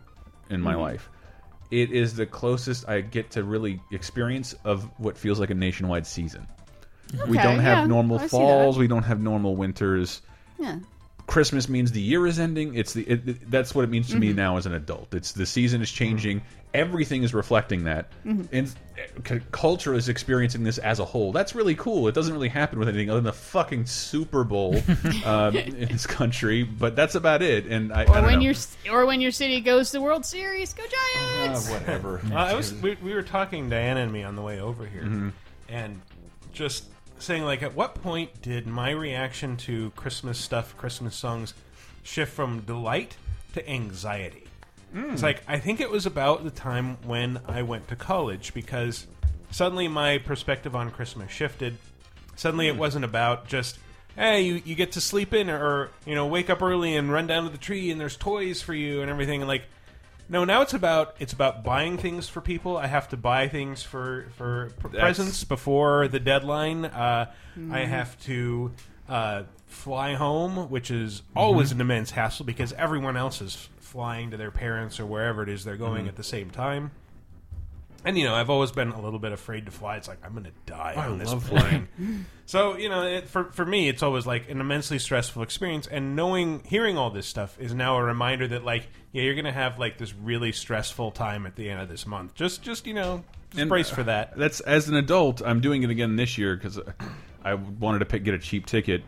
in 0.52 0.62
my 0.62 0.74
Mm-hmm. 0.74 0.80
Mhm. 0.80 0.84
life. 0.84 1.10
It 1.72 1.91
is 1.91 2.15
the 2.15 2.28
closest 2.28 2.88
I 2.88 3.02
get 3.02 3.32
to 3.32 3.43
really 3.43 3.80
experience 3.91 4.54
of 4.63 4.84
what 5.00 5.17
feels 5.17 5.39
like 5.39 5.50
a 5.50 5.56
nationwide 5.56 6.06
season. 6.06 6.46
we 7.28 7.38
don't 7.38 7.60
have 7.60 7.80
yeah, 7.80 7.86
normal 7.88 8.19
I 8.19 8.28
falls. 8.28 8.78
We 8.78 8.88
don't 8.88 9.04
have 9.04 9.19
normal 9.19 9.56
winters. 9.56 10.22
Yeah. 10.60 10.78
Christmas 11.28 11.70
means 11.70 11.92
the 11.92 12.02
year 12.02 12.28
is 12.28 12.38
ending. 12.40 12.76
It's 12.76 12.94
the 12.94 13.04
it, 13.04 13.28
it- 13.30 13.52
that's 13.52 13.74
what 13.74 13.84
it 13.84 13.90
means 13.90 14.10
to 14.10 14.18
me 14.18 14.32
Mhm. 14.34 14.36
now 14.36 14.58
as 14.58 14.66
an 14.66 14.74
adult. 14.74 15.14
It's 15.14 15.32
the 15.32 15.46
season 15.46 15.82
is 15.82 15.90
changing. 15.92 16.42
Everything 16.74 17.22
is 17.24 17.34
reflecting 17.36 17.84
that, 17.84 18.08
Mhm. 18.26 18.48
and 18.52 19.42
culture 19.52 19.94
is 19.94 20.10
experiencing 20.10 20.64
this 20.64 20.80
as 20.80 21.00
a 21.00 21.06
whole. 21.06 21.32
That's 21.32 21.54
really 21.56 21.76
cool. 21.76 22.08
It 22.08 22.16
doesn't 22.16 22.34
really 22.34 22.50
happen 22.50 22.80
with 22.80 22.90
anything 22.90 23.10
other 23.12 23.20
than 23.20 23.26
the 23.26 23.32
fucking 23.34 23.86
Super 23.86 24.44
Bowl 24.44 24.76
um, 25.26 25.56
in 25.56 25.88
this 25.88 26.08
country, 26.08 26.64
but 26.64 26.96
that's 26.96 27.14
about 27.16 27.42
it. 27.44 27.68
And 27.68 27.94
I, 27.94 28.02
I 28.02 28.04
Or 28.04 28.06
don't 28.16 28.24
when 28.26 28.34
know. 28.40 28.42
your 28.42 28.56
or 28.92 29.06
when 29.06 29.22
your 29.22 29.32
city 29.32 29.62
goes 29.62 29.92
to 29.92 29.98
the 29.98 30.02
World 30.02 30.26
Series, 30.26 30.74
go 30.74 30.84
Giants! 31.16 31.70
Uh, 31.70 31.74
whatever. 31.74 32.22
Uh, 32.32 32.36
I 32.36 32.54
was 32.56 32.74
we, 32.74 32.98
we 33.04 33.14
were 33.14 33.22
talking 33.24 33.70
Diana 33.70 34.00
and 34.02 34.12
me 34.12 34.24
on 34.24 34.36
the 34.36 34.42
way 34.42 34.60
over 34.60 34.86
here, 34.86 35.04
Mhm. 35.04 35.32
and 35.70 36.02
just 36.54 36.86
saying 37.24 37.44
like, 37.44 37.64
at 37.64 37.74
what 37.76 37.96
point 37.96 38.42
did 38.42 38.68
my 38.68 38.92
reaction 38.92 39.58
to 39.58 39.92
Christmas 39.96 40.38
stuff, 40.38 40.76
Christmas 40.78 41.16
songs, 41.16 41.54
shift 42.04 42.34
from 42.34 42.62
delight 42.62 43.16
to 43.54 43.68
anxiety? 43.70 44.44
Mm. 44.96 45.14
It's 45.14 45.24
like 45.24 45.42
I 45.48 45.60
think 45.60 45.82
it 45.82 45.90
was 45.90 46.06
about 46.06 46.44
the 46.44 46.52
time 46.52 46.98
when 47.06 47.40
I 47.48 47.64
went 47.64 47.88
to 47.88 47.96
college 47.96 48.54
because 48.54 49.08
suddenly 49.52 49.88
my 49.88 50.18
perspective 50.20 50.76
on 50.76 50.92
Christmas 50.92 51.32
shifted. 51.32 51.78
Suddenly 52.36 52.68
it 52.68 52.76
Mm. 52.76 52.80
wasn't 52.80 53.06
about 53.06 53.48
just 53.48 53.80
hey 54.16 54.42
you, 54.42 54.62
you 54.64 54.76
get 54.76 54.92
to 54.92 55.02
sleep 55.02 55.34
in 55.34 55.50
or 55.50 55.90
you 56.06 56.14
know 56.14 56.28
wake 56.28 56.50
up 56.52 56.62
early 56.62 56.96
and 56.96 57.12
run 57.12 57.26
down 57.26 57.44
to 57.46 57.50
the 57.50 57.58
tree 57.58 57.90
and 57.90 58.00
there's 58.00 58.16
toys 58.16 58.62
for 58.62 58.74
you 58.76 59.02
and 59.02 59.10
everything 59.10 59.42
and 59.42 59.48
like 59.48 59.64
no 60.34 60.43
now 60.43 60.62
it's 60.62 60.74
about 60.74 61.15
it's 61.19 61.32
about 61.32 61.63
buying 61.63 61.98
things 61.98 62.28
for 62.28 62.41
people 62.41 62.76
i 62.76 62.88
have 62.88 63.08
to 63.08 63.15
buy 63.15 63.48
things 63.48 63.82
for 63.84 64.26
for 64.36 64.72
p- 64.82 64.89
That's- 64.89 65.02
presents 65.02 65.43
before 65.46 66.08
the 66.10 66.19
deadline 66.19 66.86
uh, 66.86 67.32
i 67.56 67.60
Mhm. 67.60 67.88
have 67.88 68.19
to 68.26 68.72
uh, 69.08 69.43
fly 69.67 70.15
home 70.15 70.69
which 70.69 70.89
is 70.91 71.22
always 71.36 71.69
Mhm. 71.69 71.76
an 71.76 71.82
immense 71.82 72.12
hassle 72.12 72.46
because 72.46 72.74
everyone 72.74 73.15
else 73.15 73.41
is 73.41 73.69
flying 73.80 74.32
to 74.32 74.38
their 74.38 74.52
parents 74.52 75.00
or 75.00 75.06
wherever 75.06 75.43
it 75.43 75.50
is 75.50 75.63
they're 75.63 75.78
going 75.78 76.06
Mhm. 76.06 76.10
at 76.10 76.15
the 76.15 76.24
same 76.24 76.50
time 76.50 76.91
and 78.06 78.18
you 78.18 78.26
know, 78.26 78.36
I've 78.36 78.50
always 78.50 78.72
been 78.72 78.89
a 78.89 79.02
little 79.02 79.20
bit 79.20 79.32
afraid 79.32 79.66
to 79.66 79.72
fly. 79.72 79.98
It's 79.98 80.08
like 80.08 80.20
I'm 80.24 80.32
going 80.34 80.46
to 80.46 80.52
die 80.66 80.94
I 80.98 81.08
on 81.08 81.18
this 81.18 81.30
love 81.30 81.46
plane. 81.46 81.88
so 82.46 82.78
you 82.78 82.89
know, 82.89 83.04
it, 83.04 83.30
for 83.30 83.46
for 83.52 83.66
me, 83.66 83.88
it's 83.89 84.04
always 84.04 84.26
like 84.26 84.50
an 84.50 84.60
immensely 84.60 85.00
stressful 85.00 85.42
experience. 85.44 85.88
And 85.88 86.16
knowing, 86.16 86.62
hearing 86.66 86.98
all 86.98 87.10
this 87.10 87.28
stuff 87.28 87.58
is 87.60 87.74
now 87.74 87.98
a 87.98 88.04
reminder 88.04 88.48
that 88.50 88.63
like, 88.63 88.88
yeah, 89.12 89.24
you're 89.24 89.36
going 89.36 89.46
to 89.46 89.52
have 89.52 89.80
like 89.80 89.98
this 89.98 90.13
really 90.13 90.52
stressful 90.52 91.12
time 91.12 91.46
at 91.46 91.56
the 91.56 91.70
end 91.70 91.82
of 91.82 91.89
this 91.89 92.06
month. 92.06 92.36
Just, 92.36 92.62
just 92.62 92.86
you 92.88 92.94
know, 92.94 93.24
just 93.52 93.70
brace 93.70 93.92
uh, 93.92 93.96
for 93.96 94.04
that. 94.04 94.38
That's 94.38 94.60
as 94.62 94.89
an 94.89 94.96
adult. 94.96 95.42
I'm 95.42 95.62
doing 95.62 95.84
it 95.84 95.89
again 95.89 96.16
this 96.16 96.38
year 96.38 96.56
because 96.56 96.80
I 97.44 97.54
wanted 97.56 98.00
to 98.00 98.06
pick, 98.06 98.24
get 98.24 98.34
a 98.34 98.39
cheap 98.39 98.66
ticket. 98.66 99.04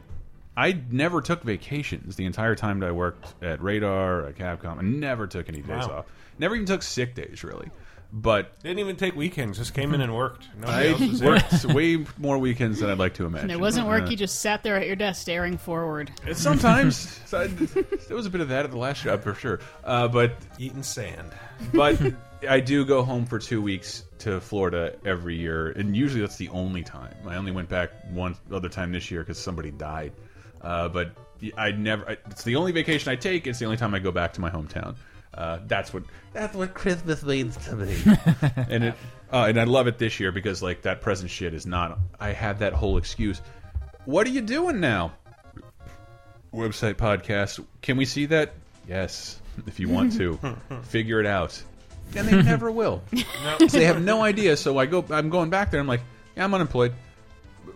I 0.58 0.80
never 0.90 1.22
took 1.22 1.44
vacations 1.44 2.16
the 2.16 2.26
entire 2.26 2.56
time 2.56 2.80
that 2.80 2.88
I 2.88 2.92
worked 2.94 3.34
at 3.44 3.62
Radar 3.62 4.28
at 4.28 4.36
Capcom. 4.36 4.78
I 4.78 4.82
never 4.84 5.28
took 5.28 5.50
any 5.50 5.60
days 5.60 5.88
Wow. 5.88 5.98
off. 6.00 6.06
Never 6.40 6.56
even 6.56 6.66
took 6.66 6.82
sick 6.82 7.14
days 7.14 7.44
really. 7.44 7.70
But 8.14 8.62
Didn't 8.64 8.80
even 8.80 8.96
take 8.96 9.16
weekends. 9.16 9.58
Just 9.58 9.74
came 9.74 9.94
in 9.94 10.02
and 10.02 10.16
worked. 10.16 10.48
Nobody 10.60 10.88
I 10.88 10.92
else 10.92 11.00
was 11.02 11.20
there. 11.20 11.32
worked 11.32 11.66
way 11.66 12.06
more 12.18 12.38
weekends 12.38 12.80
than 12.80 12.90
I'd 12.90 12.98
like 12.98 13.16
to 13.16 13.26
imagine. 13.26 13.50
And 13.50 13.60
it 13.60 13.60
wasn't 13.60 13.88
work. 13.88 14.04
Uh, 14.04 14.10
You 14.10 14.18
just 14.18 14.40
sat 14.40 14.64
there 14.64 14.76
at 14.78 14.88
your 14.88 14.96
desk 14.96 15.22
staring 15.22 15.58
forward. 15.58 16.12
Sometimes 16.34 17.20
so 17.26 17.42
I- 17.42 17.48
there 17.48 18.16
was 18.16 18.26
a 18.26 18.30
bit 18.30 18.42
of 18.42 18.50
that 18.50 18.66
at 18.66 18.72
the 18.72 18.78
last 18.78 19.04
job 19.04 19.22
for 19.24 19.34
sure. 19.34 19.60
Uh, 19.84 20.08
but 20.08 20.36
eating 20.58 20.84
sand. 20.84 21.32
But 21.74 22.02
I 22.48 22.60
do 22.60 22.86
go 22.86 23.04
home 23.04 23.26
for 23.26 23.40
two 23.40 23.62
weeks 23.62 24.04
to 24.20 24.40
Florida 24.40 24.96
every 25.06 25.36
year, 25.36 25.70
and 25.72 25.96
usually 25.96 26.22
that's 26.22 26.38
the 26.38 26.50
only 26.50 26.84
time. 26.84 27.16
I 27.28 27.36
only 27.36 27.52
went 27.52 27.70
back 27.70 27.92
one 28.12 28.36
other 28.52 28.70
time 28.70 28.92
this 28.92 29.10
year 29.12 29.22
because 29.22 29.38
somebody 29.40 29.72
died. 29.72 30.14
Uh, 30.62 30.88
but 30.90 31.12
I 31.58 31.72
never. 31.72 32.10
I, 32.10 32.18
it's 32.30 32.44
the 32.44 32.56
only 32.56 32.72
vacation 32.72 33.12
I 33.12 33.16
take. 33.16 33.46
It's 33.48 33.60
the 33.60 33.66
only 33.66 33.78
time 33.78 33.94
I 33.94 34.00
go 34.00 34.12
back 34.12 34.34
to 34.34 34.42
my 34.42 34.50
hometown. 34.50 34.96
Uh, 35.36 35.60
that's 35.68 35.94
what 35.94 36.04
that's 36.34 36.56
what 36.56 36.74
Christmas 36.74 37.24
means 37.24 37.58
to 37.66 37.76
me. 37.76 37.96
and 38.70 38.86
it 38.86 38.96
uh, 39.32 39.46
and 39.50 39.60
I 39.60 39.66
love 39.66 39.88
it 39.88 39.98
this 39.98 40.20
year 40.20 40.32
because 40.32 40.64
like 40.64 40.84
that 40.84 41.02
present 41.02 41.30
shit 41.30 41.54
is 41.54 41.66
not. 41.66 42.00
I 42.20 42.30
have 42.30 42.60
that 42.60 42.74
whole 42.74 42.98
excuse. 42.98 43.42
What 44.06 44.26
are 44.28 44.30
you 44.30 44.42
doing 44.42 44.80
now? 44.80 45.14
Website 46.54 46.94
podcast. 46.96 47.64
Can 47.82 47.98
we 47.98 48.06
see 48.06 48.28
that? 48.28 48.54
Yes, 48.88 49.40
if 49.68 49.80
you 49.80 49.90
want 49.90 50.14
to. 50.14 50.40
Figure 50.84 51.20
it 51.20 51.26
out. 51.26 51.62
And 52.16 52.28
they 52.28 52.42
never 52.44 52.72
will. 52.72 53.02
No. 53.12 53.68
they 53.68 53.86
have 53.86 54.02
no 54.02 54.22
idea. 54.22 54.56
So 54.56 54.78
I 54.78 54.86
go. 54.86 55.04
I'm 55.10 55.30
going 55.30 55.50
back 55.50 55.72
there. 55.72 55.82
I'm 55.82 55.88
like, 55.88 56.02
yeah, 56.38 56.46
I'm 56.46 56.54
unemployed. 56.54 56.94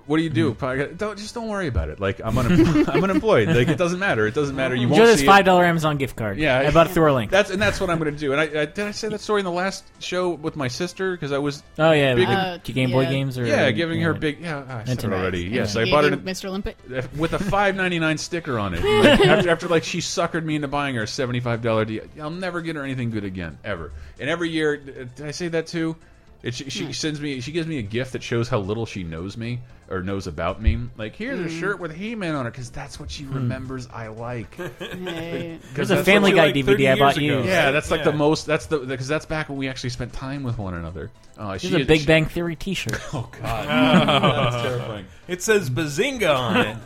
What 0.10 0.17
do 0.17 0.24
you 0.24 0.30
do? 0.32 0.56
Probably- 0.56 0.88
Don't, 0.95 1.19
just 1.19 1.36
don't 1.36 1.48
worry 1.50 1.67
about 1.67 1.89
it. 1.89 2.00
Like 2.00 2.19
I'm 2.24 2.36
unemployed. 2.36 2.89
I'm 2.95 3.04
unemployed. 3.04 3.48
Like 3.50 3.67
it 3.67 3.78
doesn't 3.78 4.00
matter. 4.00 4.26
It 4.26 4.34
doesn't 4.34 4.56
matter. 4.56 4.74
You 4.74 4.88
won't 4.88 5.00
Enjoy 5.00 5.06
this 5.06 5.19
see 5.19 5.26
it. 5.26 5.28
five 5.28 5.45
dollar 5.45 5.63
Amazon 5.65 5.98
gift 5.98 6.15
card. 6.15 6.39
Yeah, 6.39 6.58
I 6.58 6.72
bought 6.72 6.88
it 6.88 6.93
through 6.93 7.04
our 7.04 7.12
link. 7.12 7.30
That's 7.30 7.52
and 7.52 7.62
that's 7.62 7.80
what 7.80 7.91
I'm 7.91 8.00
going 8.00 8.12
to 8.12 8.19
do. 8.19 8.32
And 8.34 8.41
I, 8.41 8.62
I 8.62 8.65
did 8.65 8.80
I 8.80 8.89
say 8.91 9.08
that 9.10 9.22
story 9.22 9.41
in 9.41 9.45
the 9.45 9.52
last 9.52 9.86
show 10.02 10.32
with 10.32 10.56
my 10.56 10.67
sister 10.67 11.12
because 11.12 11.32
I 11.32 11.38
was 11.38 11.62
Oh, 11.78 11.91
yeah, 11.91 12.15
big 12.15 12.28
uh, 12.28 12.58
in- 12.65 12.74
Game 12.74 12.89
Boy 12.89 13.06
games 13.06 13.38
or- 13.38 13.45
yeah 13.45 13.69
giving 13.69 14.02
her 14.02 14.13
yeah. 14.13 14.17
big 14.17 14.41
yeah 14.41 14.63
I 14.67 14.84
said 14.86 14.98
it 14.98 15.02
Nintendo. 15.08 15.13
already 15.19 15.45
And 15.45 15.54
yes 15.56 15.74
she 15.74 15.82
I 15.82 15.91
bought 15.91 16.06
you 16.06 16.13
it 16.13 16.26
Mr. 16.26 16.45
Olympic. 16.45 16.78
with 17.15 17.34
a 17.34 17.39
five 17.39 17.76
ninety 17.76 18.00
nine 18.00 18.17
sticker 18.17 18.58
on 18.58 18.74
it 18.74 18.84
Like, 18.84 19.19
after, 19.22 19.50
after 19.52 19.67
like 19.67 19.84
she 19.84 20.00
suckered 20.00 20.43
me 20.43 20.56
into 20.56 20.67
buying 20.67 20.95
her 20.95 21.04
a 21.04 21.08
seventy 21.08 21.39
five 21.39 21.62
dollar 21.62 21.86
deal 21.86 22.04
I'll 22.19 22.32
never 22.32 22.62
get 22.62 22.76
her 22.78 22.84
anything 22.84 23.12
good 23.12 23.26
again 23.26 23.60
ever 23.63 23.91
and 24.19 24.28
every 24.28 24.50
year 24.50 24.78
did 24.78 25.12
I 25.24 25.32
say 25.32 25.50
that 25.50 25.67
too 25.67 25.95
it, 26.41 26.54
she, 26.56 26.69
she 26.69 26.93
sends 26.93 27.19
me 27.19 27.41
she 27.41 27.52
gives 27.52 27.67
me 27.67 27.78
a 27.80 27.82
gift 27.84 28.13
that 28.13 28.23
shows 28.23 28.47
how 28.47 28.60
little 28.60 28.86
she 28.86 29.04
knows 29.04 29.36
me 29.36 29.60
or 29.89 30.02
knows 30.02 30.25
about 30.28 30.62
me 30.62 30.80
like 30.97 31.15
here's 31.15 31.39
a 31.39 31.43
Mm. 31.43 31.60
shirt 31.60 31.80
with 31.80 31.93
He-Man 31.93 32.34
on 32.36 32.47
it 32.47 32.52
because 32.52 32.69
that's 32.69 32.99
what 32.99 33.12
she 33.12 33.25
remembers 33.25 33.88
I 33.91 34.08
like 34.08 34.56
Hey. 34.80 35.60
There's 35.73 35.91
a 35.91 36.04
Family 36.04 36.32
Guy 36.32 36.54
she 36.54 36.62
liked 36.63 36.67
30 36.67 36.84
DVD 36.84 36.91
I 36.93 36.99
bought 36.99 37.17
years 37.17 37.45
you. 37.45 37.49
Yeah, 37.52 37.71
that's 37.71 37.91
like 37.91 37.99
Yeah. 37.99 38.12
the 38.12 38.13
most. 38.17 38.45
That's 38.45 38.67
the 38.67 38.80
because 38.80 39.08
that's 39.08 39.25
back 39.25 39.49
when 39.49 39.58
we 39.58 39.67
actually 39.67 39.89
spent 39.89 40.13
time 40.13 40.43
with 40.43 40.58
one 40.58 40.75
another. 40.75 41.12
Uh, 41.38 41.49
There's 41.49 41.62
she 41.62 41.82
a 41.82 41.86
Big 41.86 42.02
she- 42.02 42.06
Bang 42.06 42.25
Theory 42.25 42.56
T-shirt. 42.56 42.99
Oh 43.13 43.30
God, 43.41 43.67
that's 43.67 44.63
terrifying. 44.63 45.06
It 45.28 45.41
says 45.41 45.69
Bazinga 45.69 46.36
on 46.36 46.58
it. 46.58 46.78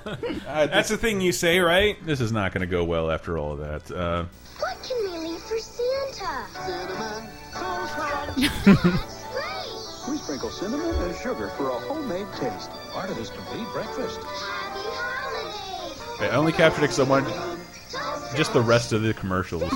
That's 0.45 0.89
the 0.89 0.97
thing 0.97 1.21
you 1.21 1.31
say, 1.31 1.59
right? 1.59 1.97
This 2.05 2.21
is 2.21 2.31
not 2.31 2.53
going 2.53 2.61
to 2.61 2.67
go 2.67 2.83
well 2.83 3.11
after 3.11 3.37
all 3.37 3.51
of 3.53 3.59
that. 3.59 3.91
Uh, 3.95 4.25
What 4.59 4.77
can 4.83 4.97
we 5.03 5.29
leave 5.29 5.41
for 5.41 5.57
Santa? 5.59 6.45
Cinnamon 6.65 7.29
We 10.43 10.49
sprinkle 10.49 10.77
cinnamon 10.77 11.09
and 11.09 11.15
sugar 11.15 11.47
for 11.49 11.69
a 11.69 11.73
homemade 11.73 12.27
taste. 12.35 12.69
Part 12.91 13.09
of 13.09 13.15
this 13.15 13.29
complete 13.29 13.67
breakfast. 13.71 14.19
I 16.19 16.29
only 16.33 16.51
captured 16.51 16.83
it 16.85 16.91
so 16.91 17.05
much. 17.05 17.23
Just 18.35 18.51
the 18.51 18.61
rest 18.61 18.91
of 18.91 19.03
the 19.03 19.13
commercials. 19.13 19.71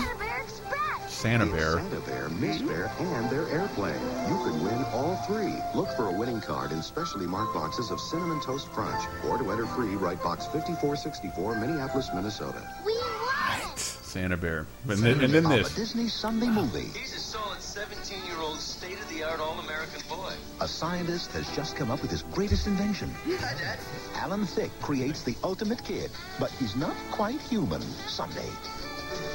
Santa 1.08 1.46
Bear. 1.46 1.78
Santa 1.78 2.00
Bear, 2.02 2.30
Miss 2.30 2.62
Bear, 2.62 2.92
and 3.00 3.30
their 3.30 3.48
airplane. 3.50 4.00
You 4.28 4.36
can 4.44 4.64
win 4.64 4.84
all 4.92 5.16
three. 5.28 5.56
Look 5.74 5.90
for 5.96 6.08
a 6.08 6.12
winning 6.12 6.42
card 6.42 6.72
in 6.72 6.84
specially 6.84 7.28
marked 7.28 7.54
boxes 7.54 7.90
of 7.90 8.00
Cinnamon 8.00 8.42
Toast 8.42 8.70
Crunch. 8.72 9.04
Or 9.26 9.38
to 9.38 9.52
enter 9.52 9.66
free, 9.68 9.96
write 9.96 10.22
box 10.22 10.46
5464, 10.48 11.60
Minneapolis, 11.60 12.10
Minnesota. 12.14 12.62
We 12.86 12.94
won! 12.94 13.78
Santa 13.78 14.38
Bear. 14.38 14.66
And 14.90 15.00
then, 15.00 15.24
and 15.24 15.34
then 15.34 15.44
this. 15.44 15.72
A 15.72 15.76
Disney 15.76 16.10
Sunday 16.10 16.48
movie. 16.48 16.90
He's 16.98 17.16
a 17.16 17.20
solid 17.20 17.57
A 20.60 20.68
scientist 20.68 21.32
has 21.34 21.48
just 21.56 21.76
come 21.76 21.92
up 21.92 22.02
with 22.02 22.10
his 22.10 22.24
greatest 22.24 22.66
invention. 22.66 23.14
Alan 24.16 24.46
Thicke 24.46 24.72
creates 24.82 25.24
the 25.24 25.36
ultimate 25.44 25.84
kid, 25.84 26.10
but 26.40 26.50
he's 26.52 26.76
not 26.76 26.96
quite 27.12 27.40
human. 27.42 27.82
Sunday. 28.08 28.50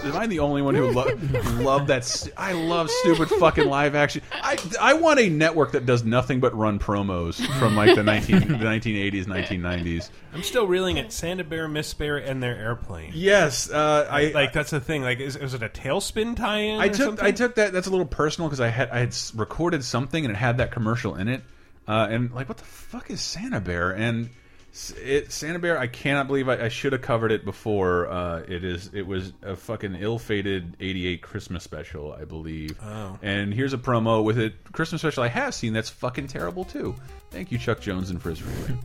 Am 0.04 0.16
I 0.16 0.26
the 0.26 0.40
only 0.40 0.62
one 0.62 0.74
who 0.74 0.90
lo 0.90 1.04
love 1.62 1.86
that? 1.86 2.28
I 2.36 2.52
love 2.52 2.90
stupid 2.90 3.28
fucking 3.28 3.68
live 3.68 3.94
action. 3.94 4.22
I 4.32 4.58
I 4.80 4.94
want 4.94 5.20
a 5.20 5.28
network 5.28 5.72
that 5.72 5.86
does 5.86 6.04
nothing 6.04 6.40
but 6.40 6.56
run 6.56 6.78
promos 6.78 7.44
from 7.58 7.76
like 7.76 7.94
the 7.94 8.02
19 8.02 8.40
the 8.40 8.46
1980s, 8.54 9.26
1990s. 9.26 10.10
I'm 10.34 10.42
still 10.42 10.66
reeling 10.66 10.98
at 10.98 11.12
Santa 11.12 11.44
Bear, 11.44 11.68
Miss 11.68 11.94
Bear, 11.94 12.16
and 12.16 12.42
their 12.42 12.56
airplane. 12.56 13.12
Yes, 13.14 13.70
uh, 13.70 14.08
I 14.10 14.32
like 14.32 14.52
that's 14.52 14.70
the 14.70 14.80
thing. 14.80 15.02
Like, 15.02 15.20
is, 15.20 15.36
is 15.36 15.54
it 15.54 15.62
a 15.62 15.68
TaleSpin 15.68 16.36
tie-in? 16.36 16.80
I 16.80 16.86
or 16.86 16.88
took 16.88 16.96
something? 17.06 17.24
I 17.24 17.30
took 17.30 17.54
that. 17.56 17.72
That's 17.72 17.86
a 17.86 17.90
little 17.90 18.06
personal 18.06 18.48
because 18.48 18.60
I 18.60 18.68
had 18.68 18.90
I 18.90 18.98
had 19.00 19.16
recorded 19.34 19.84
something 19.84 20.24
and 20.24 20.34
it 20.34 20.38
had 20.38 20.58
that 20.58 20.72
commercial 20.72 21.14
in 21.14 21.28
it, 21.28 21.42
uh, 21.86 22.08
and 22.10 22.32
like 22.32 22.48
what 22.48 22.58
the 22.58 22.64
fuck 22.64 23.10
is 23.10 23.20
Santa 23.20 23.60
Bear 23.60 23.90
and. 23.90 24.30
S- 24.72 24.94
It, 25.02 25.30
Santa 25.32 25.58
Bear, 25.58 25.78
I 25.78 25.86
cannot 25.86 26.26
believe 26.28 26.48
I, 26.48 26.64
I 26.64 26.68
should 26.68 26.92
have 26.94 27.02
covered 27.02 27.30
it 27.30 27.44
before. 27.44 28.08
Uh, 28.08 28.38
it 28.48 28.64
is, 28.64 28.90
it 28.94 29.06
was 29.06 29.32
a 29.42 29.54
fucking 29.54 29.96
ill-fated 30.00 30.76
'88 30.80 31.20
Christmas 31.22 31.62
special, 31.62 32.12
I 32.18 32.24
believe. 32.24 32.78
Oh. 32.82 33.18
And 33.22 33.52
here's 33.52 33.74
a 33.74 33.78
promo 33.78 34.24
with 34.24 34.38
it. 34.38 34.54
Christmas 34.72 35.02
special 35.02 35.22
I 35.24 35.28
have 35.28 35.54
seen 35.54 35.72
that's 35.72 35.90
fucking 35.90 36.28
terrible 36.28 36.64
too. 36.64 36.94
Thank 37.30 37.52
you, 37.52 37.58
Chuck 37.58 37.80
Jones 37.80 38.10
and 38.10 38.20
Friz 38.20 38.40
Freleng. 38.40 38.78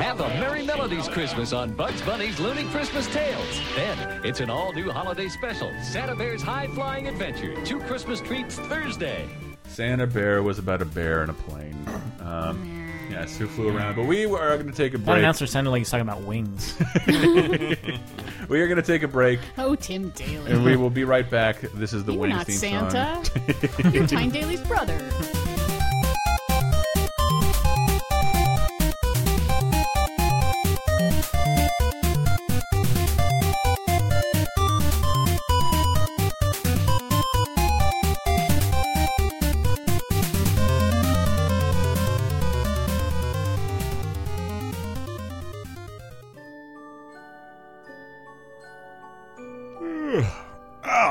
Have 0.00 0.18
a 0.20 0.26
Merry 0.40 0.66
Melodies 0.66 1.06
Christmas 1.08 1.52
on 1.52 1.72
Bugs 1.76 2.02
Bunny's 2.02 2.40
Looney 2.40 2.64
Christmas 2.64 3.06
Tales. 3.06 3.60
Then 3.76 4.24
it's 4.24 4.40
an 4.40 4.50
all-new 4.50 4.90
holiday 4.90 5.28
special, 5.28 5.70
Santa 5.84 6.16
Bear's 6.16 6.42
High 6.42 6.66
Flying 6.68 7.06
Adventure. 7.06 7.54
Two 7.64 7.78
Christmas 7.82 8.20
treats 8.20 8.56
Thursday. 8.58 9.28
Santa 9.68 10.08
Bear 10.08 10.42
was 10.42 10.58
about 10.58 10.82
a 10.82 10.84
bear 10.84 11.22
in 11.22 11.30
a 11.30 11.34
plane. 11.34 11.78
Um, 12.22 12.81
yes, 13.12 13.36
who 13.36 13.46
flew 13.46 13.76
around. 13.76 13.94
But 13.96 14.06
we 14.06 14.24
are 14.24 14.56
going 14.56 14.70
to 14.70 14.76
take 14.76 14.94
a 14.94 14.98
That 14.98 15.04
break. 15.06 15.18
announcer 15.18 15.46
sounded 15.46 15.70
like 15.70 15.80
he's 15.80 15.90
talking 15.90 16.08
about 16.08 16.22
wings. 16.22 16.76
we 17.06 18.60
are 18.60 18.66
going 18.66 18.76
to 18.76 18.82
take 18.82 19.02
a 19.02 19.08
break. 19.08 19.40
Oh, 19.58 19.74
Tim 19.74 20.10
Daly. 20.10 20.50
And 20.50 20.64
we 20.64 20.76
will 20.76 20.90
be 20.90 21.04
right 21.04 21.28
back. 21.28 21.60
This 21.74 21.92
is 21.92 22.04
the 22.04 22.12
You're 22.12 22.20
Wings 22.22 22.34
not 22.36 22.46
theme 22.46 22.56
Santa. 22.56 23.24
song. 23.24 23.92
You're 23.92 24.06
Tyne 24.06 24.30
Daly's 24.30 24.60
brother. 24.62 24.98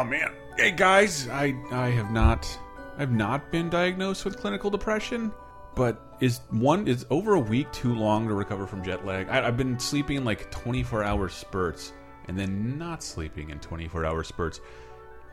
Oh 0.01 0.03
man. 0.03 0.31
Hey 0.57 0.71
guys, 0.71 1.29
I 1.29 1.55
I 1.69 1.89
have 1.89 2.11
not 2.11 2.59
I've 2.97 3.11
not 3.11 3.51
been 3.51 3.69
diagnosed 3.69 4.25
with 4.25 4.37
clinical 4.37 4.71
depression, 4.71 5.31
but 5.75 6.17
is 6.19 6.41
one 6.49 6.87
is 6.87 7.05
over 7.11 7.35
a 7.35 7.39
week 7.39 7.71
too 7.71 7.93
long 7.93 8.27
to 8.27 8.33
recover 8.33 8.65
from 8.65 8.83
jet 8.83 9.05
lag? 9.05 9.29
I, 9.29 9.47
I've 9.47 9.57
been 9.57 9.77
sleeping 9.79 10.23
like 10.25 10.49
24 10.49 11.03
hour 11.03 11.29
spurts 11.29 11.93
and 12.27 12.37
then 12.37 12.79
not 12.79 13.03
sleeping 13.03 13.51
in 13.51 13.59
24 13.59 14.03
hour 14.03 14.23
spurts. 14.23 14.59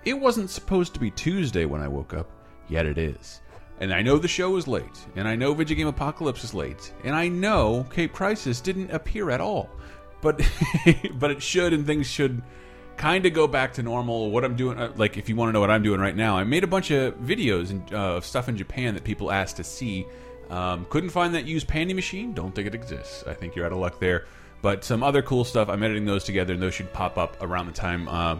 It 0.04 0.12
wasn't 0.12 0.50
supposed 0.50 0.92
to 0.94 1.00
be 1.00 1.10
Tuesday 1.12 1.64
when 1.64 1.80
I 1.80 1.88
woke 1.88 2.12
up, 2.12 2.30
yet 2.68 2.84
it 2.84 2.98
is. 2.98 3.40
And 3.80 3.92
I 3.92 4.02
know 4.02 4.18
the 4.18 4.28
show 4.28 4.56
is 4.56 4.68
late, 4.68 5.06
and 5.16 5.26
I 5.26 5.34
know 5.34 5.54
Video 5.54 5.76
Game 5.78 5.86
Apocalypse 5.86 6.44
is 6.44 6.52
late, 6.52 6.92
and 7.04 7.16
I 7.16 7.28
know 7.28 7.86
Cape 7.90 8.12
Crisis 8.12 8.60
didn't 8.60 8.90
appear 8.90 9.30
at 9.30 9.40
all. 9.40 9.70
But 10.20 10.42
but 11.14 11.30
it 11.30 11.42
should, 11.42 11.72
and 11.72 11.86
things 11.86 12.06
should 12.06 12.42
kind 12.98 13.24
of 13.24 13.32
go 13.32 13.46
back 13.46 13.72
to 13.74 13.82
normal. 13.82 14.30
What 14.30 14.44
I'm 14.44 14.56
doing, 14.56 14.78
uh, 14.78 14.92
like 14.96 15.16
if 15.16 15.28
you 15.28 15.36
want 15.36 15.48
to 15.48 15.52
know 15.52 15.60
what 15.60 15.70
I'm 15.70 15.82
doing 15.82 16.00
right 16.00 16.16
now, 16.16 16.36
I 16.36 16.44
made 16.44 16.64
a 16.64 16.66
bunch 16.66 16.90
of 16.90 17.14
videos 17.14 17.70
and 17.70 17.92
uh, 17.92 18.16
of 18.16 18.24
stuff 18.24 18.48
in 18.48 18.56
Japan 18.56 18.94
that 18.94 19.04
people 19.04 19.30
asked 19.30 19.56
to 19.56 19.64
see. 19.64 20.06
Um, 20.50 20.86
couldn't 20.90 21.10
find 21.10 21.34
that 21.34 21.44
used 21.44 21.68
panty 21.68 21.94
machine. 21.94 22.32
Don't 22.32 22.54
think 22.54 22.66
it 22.66 22.74
exists. 22.74 23.24
I 23.26 23.34
think 23.34 23.54
you're 23.54 23.66
out 23.66 23.72
of 23.72 23.78
luck 23.78 24.00
there. 24.00 24.26
But 24.60 24.84
some 24.84 25.02
other 25.02 25.22
cool 25.22 25.44
stuff. 25.44 25.68
I'm 25.68 25.82
editing 25.82 26.04
those 26.04 26.24
together, 26.24 26.54
and 26.54 26.62
those 26.62 26.74
should 26.74 26.92
pop 26.92 27.16
up 27.16 27.36
around 27.40 27.66
the 27.66 27.72
time. 27.72 28.08
Uh, 28.08 28.38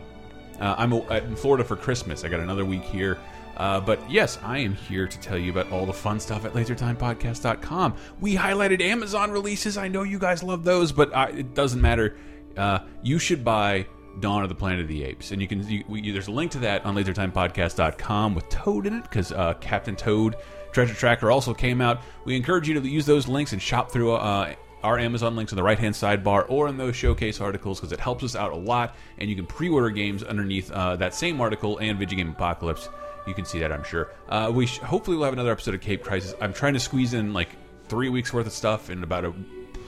uh, 0.61 0.74
I'm 0.76 0.92
uh, 0.92 0.98
in 0.98 1.36
Florida 1.36 1.64
for 1.64 1.76
Christmas. 1.76 2.24
I 2.24 2.28
got 2.28 2.40
another 2.40 2.64
week 2.64 2.82
here. 2.82 3.18
Uh, 3.56 3.80
but 3.80 3.98
yes, 4.11 4.38
I 4.42 4.59
am 4.59 4.74
here 4.74 5.06
to 5.06 5.20
tell 5.20 5.36
you 5.36 5.50
about 5.50 5.70
all 5.72 5.84
the 5.84 5.92
fun 5.92 6.20
stuff 6.20 6.44
at 6.44 6.52
LaserTimePodcast.com. 6.52 7.96
We 8.20 8.36
highlighted 8.36 8.80
Amazon 8.80 9.32
releases. 9.32 9.76
I 9.76 9.88
know 9.88 10.04
you 10.04 10.18
guys 10.18 10.42
love 10.42 10.64
those, 10.64 10.92
but 10.92 11.12
uh, 11.12 11.26
it 11.30 11.54
doesn't 11.54 11.80
matter. 11.80 12.16
Uh, 12.56 12.80
you 13.02 13.18
should 13.18 13.44
buy 13.44 13.86
Dawn 14.20 14.42
of 14.42 14.48
the 14.48 14.54
Planet 14.54 14.80
of 14.80 14.88
the 14.88 15.04
Apes, 15.04 15.32
and 15.32 15.40
you 15.40 15.48
can. 15.48 15.68
You, 15.68 15.84
we, 15.88 16.10
there's 16.10 16.28
a 16.28 16.32
link 16.32 16.52
to 16.52 16.58
that 16.60 16.84
on 16.84 16.94
LaserTimePodcast.com 16.94 18.34
with 18.34 18.48
Toad 18.48 18.86
in 18.86 18.94
it 18.94 19.02
because 19.02 19.32
uh, 19.32 19.54
Captain 19.54 19.96
Toad 19.96 20.36
Treasure 20.72 20.94
Tracker 20.94 21.30
also 21.30 21.54
came 21.54 21.80
out. 21.80 22.00
We 22.24 22.36
encourage 22.36 22.68
you 22.68 22.80
to 22.80 22.88
use 22.88 23.06
those 23.06 23.28
links 23.28 23.52
and 23.52 23.60
shop 23.60 23.90
through. 23.90 24.12
Uh, 24.12 24.54
our 24.84 24.98
Amazon 24.98 25.34
links 25.34 25.52
on 25.52 25.56
the 25.56 25.62
right 25.62 25.78
hand 25.78 25.94
sidebar 25.94 26.46
or 26.48 26.68
in 26.68 26.76
those 26.76 26.94
showcase 26.94 27.40
articles 27.40 27.80
because 27.80 27.92
it 27.92 27.98
helps 27.98 28.22
us 28.22 28.36
out 28.36 28.52
a 28.52 28.56
lot. 28.56 28.94
And 29.18 29.28
you 29.28 29.34
can 29.34 29.44
pre 29.46 29.68
order 29.68 29.90
games 29.90 30.22
underneath 30.22 30.70
uh, 30.70 30.94
that 30.96 31.14
same 31.14 31.40
article 31.40 31.78
and 31.78 31.98
Video 31.98 32.16
Game 32.16 32.30
Apocalypse. 32.30 32.88
You 33.26 33.34
can 33.34 33.44
see 33.44 33.58
that, 33.58 33.72
I'm 33.72 33.82
sure. 33.84 34.12
Uh, 34.28 34.52
we 34.54 34.66
hopefully 34.66 35.16
we'll 35.16 35.24
have 35.24 35.32
another 35.32 35.50
episode 35.50 35.74
of 35.74 35.80
Cape 35.80 36.02
Crisis. 36.02 36.34
I'm 36.40 36.52
trying 36.52 36.74
to 36.74 36.80
squeeze 36.80 37.12
in 37.12 37.32
like 37.32 37.48
three 37.88 38.08
weeks 38.08 38.32
worth 38.32 38.46
of 38.46 38.52
stuff 38.52 38.88
in 38.90 39.02
about 39.02 39.24
a 39.24 39.32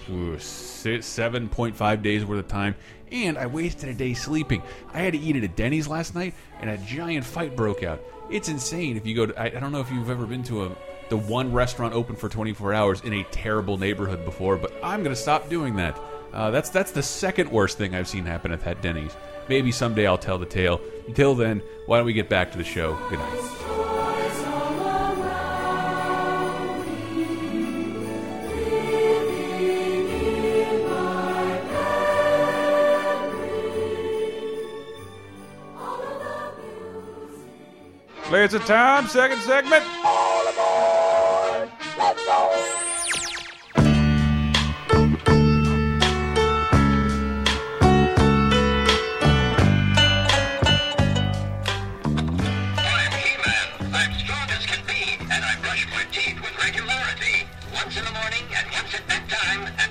7.5 0.08 2.02
days 2.02 2.24
worth 2.24 2.40
of 2.40 2.48
time. 2.48 2.74
And 3.12 3.36
I 3.36 3.46
wasted 3.46 3.88
a 3.88 3.94
day 3.94 4.14
sleeping. 4.14 4.62
I 4.92 5.00
had 5.00 5.12
to 5.14 5.18
eat 5.18 5.36
at 5.36 5.44
a 5.44 5.48
Denny's 5.48 5.88
last 5.88 6.14
night, 6.14 6.34
and 6.60 6.70
a 6.70 6.78
giant 6.78 7.24
fight 7.24 7.56
broke 7.56 7.82
out. 7.82 8.02
It's 8.30 8.48
insane. 8.48 8.96
If 8.96 9.06
you 9.06 9.14
go 9.14 9.26
to, 9.26 9.40
I, 9.40 9.46
I 9.46 9.60
don't 9.60 9.72
know 9.72 9.80
if 9.80 9.90
you've 9.90 10.10
ever 10.10 10.26
been 10.26 10.44
to 10.44 10.64
a 10.66 10.76
the 11.10 11.16
one 11.16 11.52
restaurant 11.52 11.92
open 11.92 12.14
for 12.14 12.28
24 12.28 12.72
hours 12.72 13.00
in 13.02 13.12
a 13.12 13.24
terrible 13.24 13.76
neighborhood 13.76 14.24
before, 14.24 14.56
but 14.56 14.72
I'm 14.82 15.02
gonna 15.02 15.16
stop 15.16 15.50
doing 15.50 15.76
that. 15.76 16.00
Uh, 16.32 16.50
that's 16.50 16.70
that's 16.70 16.92
the 16.92 17.02
second 17.02 17.50
worst 17.50 17.76
thing 17.76 17.94
I've 17.94 18.08
seen 18.08 18.24
happen 18.24 18.52
at 18.52 18.64
that 18.64 18.80
Denny's. 18.80 19.14
Maybe 19.48 19.72
someday 19.72 20.06
I'll 20.06 20.16
tell 20.16 20.38
the 20.38 20.46
tale. 20.46 20.80
Until 21.08 21.34
then, 21.34 21.60
why 21.86 21.98
don't 21.98 22.06
we 22.06 22.12
get 22.12 22.28
back 22.28 22.52
to 22.52 22.58
the 22.58 22.64
show? 22.64 22.96
Good 23.10 23.18
night. 23.18 23.99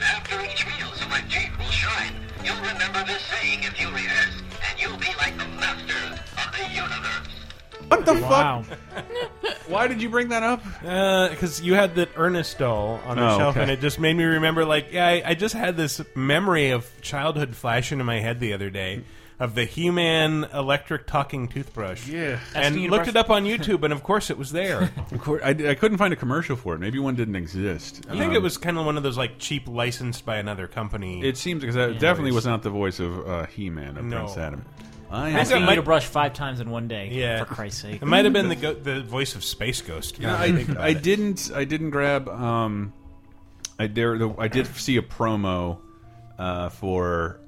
After 0.02 0.40
each 0.46 0.66
meal 0.66 0.92
so 0.94 1.08
my 1.10 1.22
teeth 1.30 1.52
will 1.58 1.66
shine. 1.72 2.16
You'll 2.44 2.56
remember 2.62 3.04
this 3.06 3.22
saying 3.22 3.64
if 3.64 3.80
you 3.82 3.90
rehearse, 3.90 4.42
and 4.70 4.80
you'll 4.80 4.98
be 4.98 5.14
like 5.18 5.38
the 5.38 5.48
master 5.60 6.22
of 6.38 6.58
the 6.58 6.74
universe. 6.74 7.39
What 7.90 8.06
the 8.06 8.14
Wow. 8.16 8.64
fuck? 8.64 9.06
Why 9.68 9.88
did 9.88 10.02
you 10.02 10.10
bring 10.10 10.30
that 10.30 10.44
up? 10.44 10.64
Because 10.82 11.62
you 11.62 11.74
had 11.76 11.96
that 11.96 12.10
Ernest 12.16 12.58
doll 12.60 13.00
on 13.06 13.18
the 13.18 13.28
Oh, 13.30 13.38
shelf, 13.38 13.56
okay. 13.56 13.62
and 13.64 13.72
it 13.72 13.82
just 13.82 14.00
made 14.00 14.16
me 14.16 14.24
remember. 14.24 14.66
Like, 14.66 14.92
yeah, 14.92 15.06
I, 15.08 15.22
I 15.26 15.34
just 15.36 15.54
had 15.56 15.78
this 15.78 16.02
memory 16.16 16.72
of 16.72 16.90
childhood 17.02 17.56
flash 17.56 17.92
into 17.92 18.04
my 18.04 18.20
head 18.20 18.40
the 18.40 18.54
other 18.54 18.70
day 18.70 19.04
of 19.40 19.56
the 19.56 19.64
He-Man 19.64 20.46
electric 20.54 21.08
talking 21.08 21.48
toothbrush. 21.48 22.08
Yeah. 22.08 22.40
and 22.56 22.66
Asking 22.66 22.84
you 22.84 22.90
looked 22.90 23.08
it 23.08 23.16
up 23.16 23.30
on 23.30 23.46
YouTube, 23.46 23.84
and 23.84 23.94
of 23.94 24.04
course 24.04 24.30
it 24.30 24.38
was 24.38 24.52
there. 24.52 24.92
Of 25.12 25.22
course, 25.22 25.42
I, 25.44 25.50
I 25.52 25.76
couldn't 25.76 25.98
find 25.98 26.12
a 26.14 26.18
commercial 26.18 26.56
for 26.56 26.76
it. 26.76 26.80
Maybe 26.80 27.00
one 27.00 27.16
didn't 27.16 27.36
exist. 27.38 28.06
I 28.10 28.12
think 28.18 28.26
Um, 28.32 28.36
it 28.36 28.42
was 28.42 28.58
kind 28.58 28.78
of 28.78 28.86
one 28.86 28.98
of 28.98 29.04
those 29.04 29.18
like 29.18 29.40
cheap 29.40 29.68
licensed 29.68 30.26
by 30.26 30.38
another 30.38 30.68
company. 30.68 31.24
It 31.24 31.38
seems 31.38 31.62
because 31.62 31.76
that 31.76 32.00
definitely 32.00 32.32
was 32.34 32.46
not 32.46 32.64
the 32.64 32.70
voice 32.70 33.00
of 33.00 33.28
uh, 33.28 33.46
He-Man 33.48 33.98
of 33.98 34.04
No. 34.06 34.18
Prince 34.24 34.38
Adam. 34.38 34.66
I 35.12 35.32
Asking 35.32 35.64
am 35.64 35.70
you 35.70 35.76
to 35.76 35.82
brush 35.82 36.06
five 36.06 36.34
times 36.34 36.60
in 36.60 36.70
one 36.70 36.88
day. 36.88 37.10
Yeah, 37.12 37.44
For 37.44 37.54
Christ's 37.56 37.82
sake. 37.82 38.02
it 38.02 38.06
might 38.06 38.26
have 38.26 38.34
been 38.34 38.50
the 38.50 38.56
go 38.56 38.74
the 38.74 39.02
voice 39.02 39.36
of 39.36 39.44
Space 39.44 39.82
Ghost. 39.82 40.20
Yeah, 40.20 40.32
now 40.32 40.38
that 40.64 40.78
I, 40.80 40.88
I 40.88 40.94
didn't. 40.94 41.52
I 41.54 41.64
didn't 41.66 41.90
grab. 41.90 42.28
Um, 42.30 42.94
I 43.80 43.88
dare. 43.88 44.18
The, 44.18 44.34
I 44.38 44.48
did 44.48 44.68
see 44.68 44.98
a 44.98 45.02
promo 45.02 45.80
uh, 46.38 46.70
for 46.70 47.40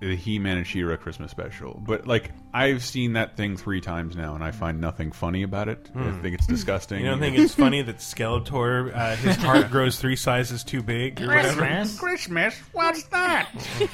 the 0.00 0.16
He-Man 0.16 0.56
and 0.56 0.66
She-Ra 0.66 0.96
Christmas 0.96 1.30
special, 1.30 1.80
but 1.86 2.08
like 2.08 2.32
I've 2.52 2.82
seen 2.84 3.12
that 3.12 3.36
thing 3.36 3.56
three 3.56 3.80
times 3.80 4.16
now, 4.16 4.34
and 4.34 4.42
I 4.42 4.50
find 4.50 4.80
nothing 4.80 5.12
funny 5.12 5.44
about 5.44 5.68
it. 5.68 5.88
I 5.94 5.98
Hmm. 5.98 6.20
think 6.22 6.34
it's 6.34 6.46
disgusting. 6.48 6.98
You 7.04 7.06
don't 7.10 7.20
think 7.20 7.38
it's 7.38 7.54
funny 7.54 7.82
that 7.82 7.98
Skeletor, 7.98 8.92
uh, 8.92 9.14
his 9.14 9.36
heart 9.44 9.70
grows 9.70 10.00
three 10.00 10.16
sizes 10.16 10.64
too 10.64 10.82
big 10.82 11.22
or 11.22 11.28
whatever? 11.28 11.60
Christmas? 12.00 12.58
What's 12.72 13.04
that? 13.04 13.48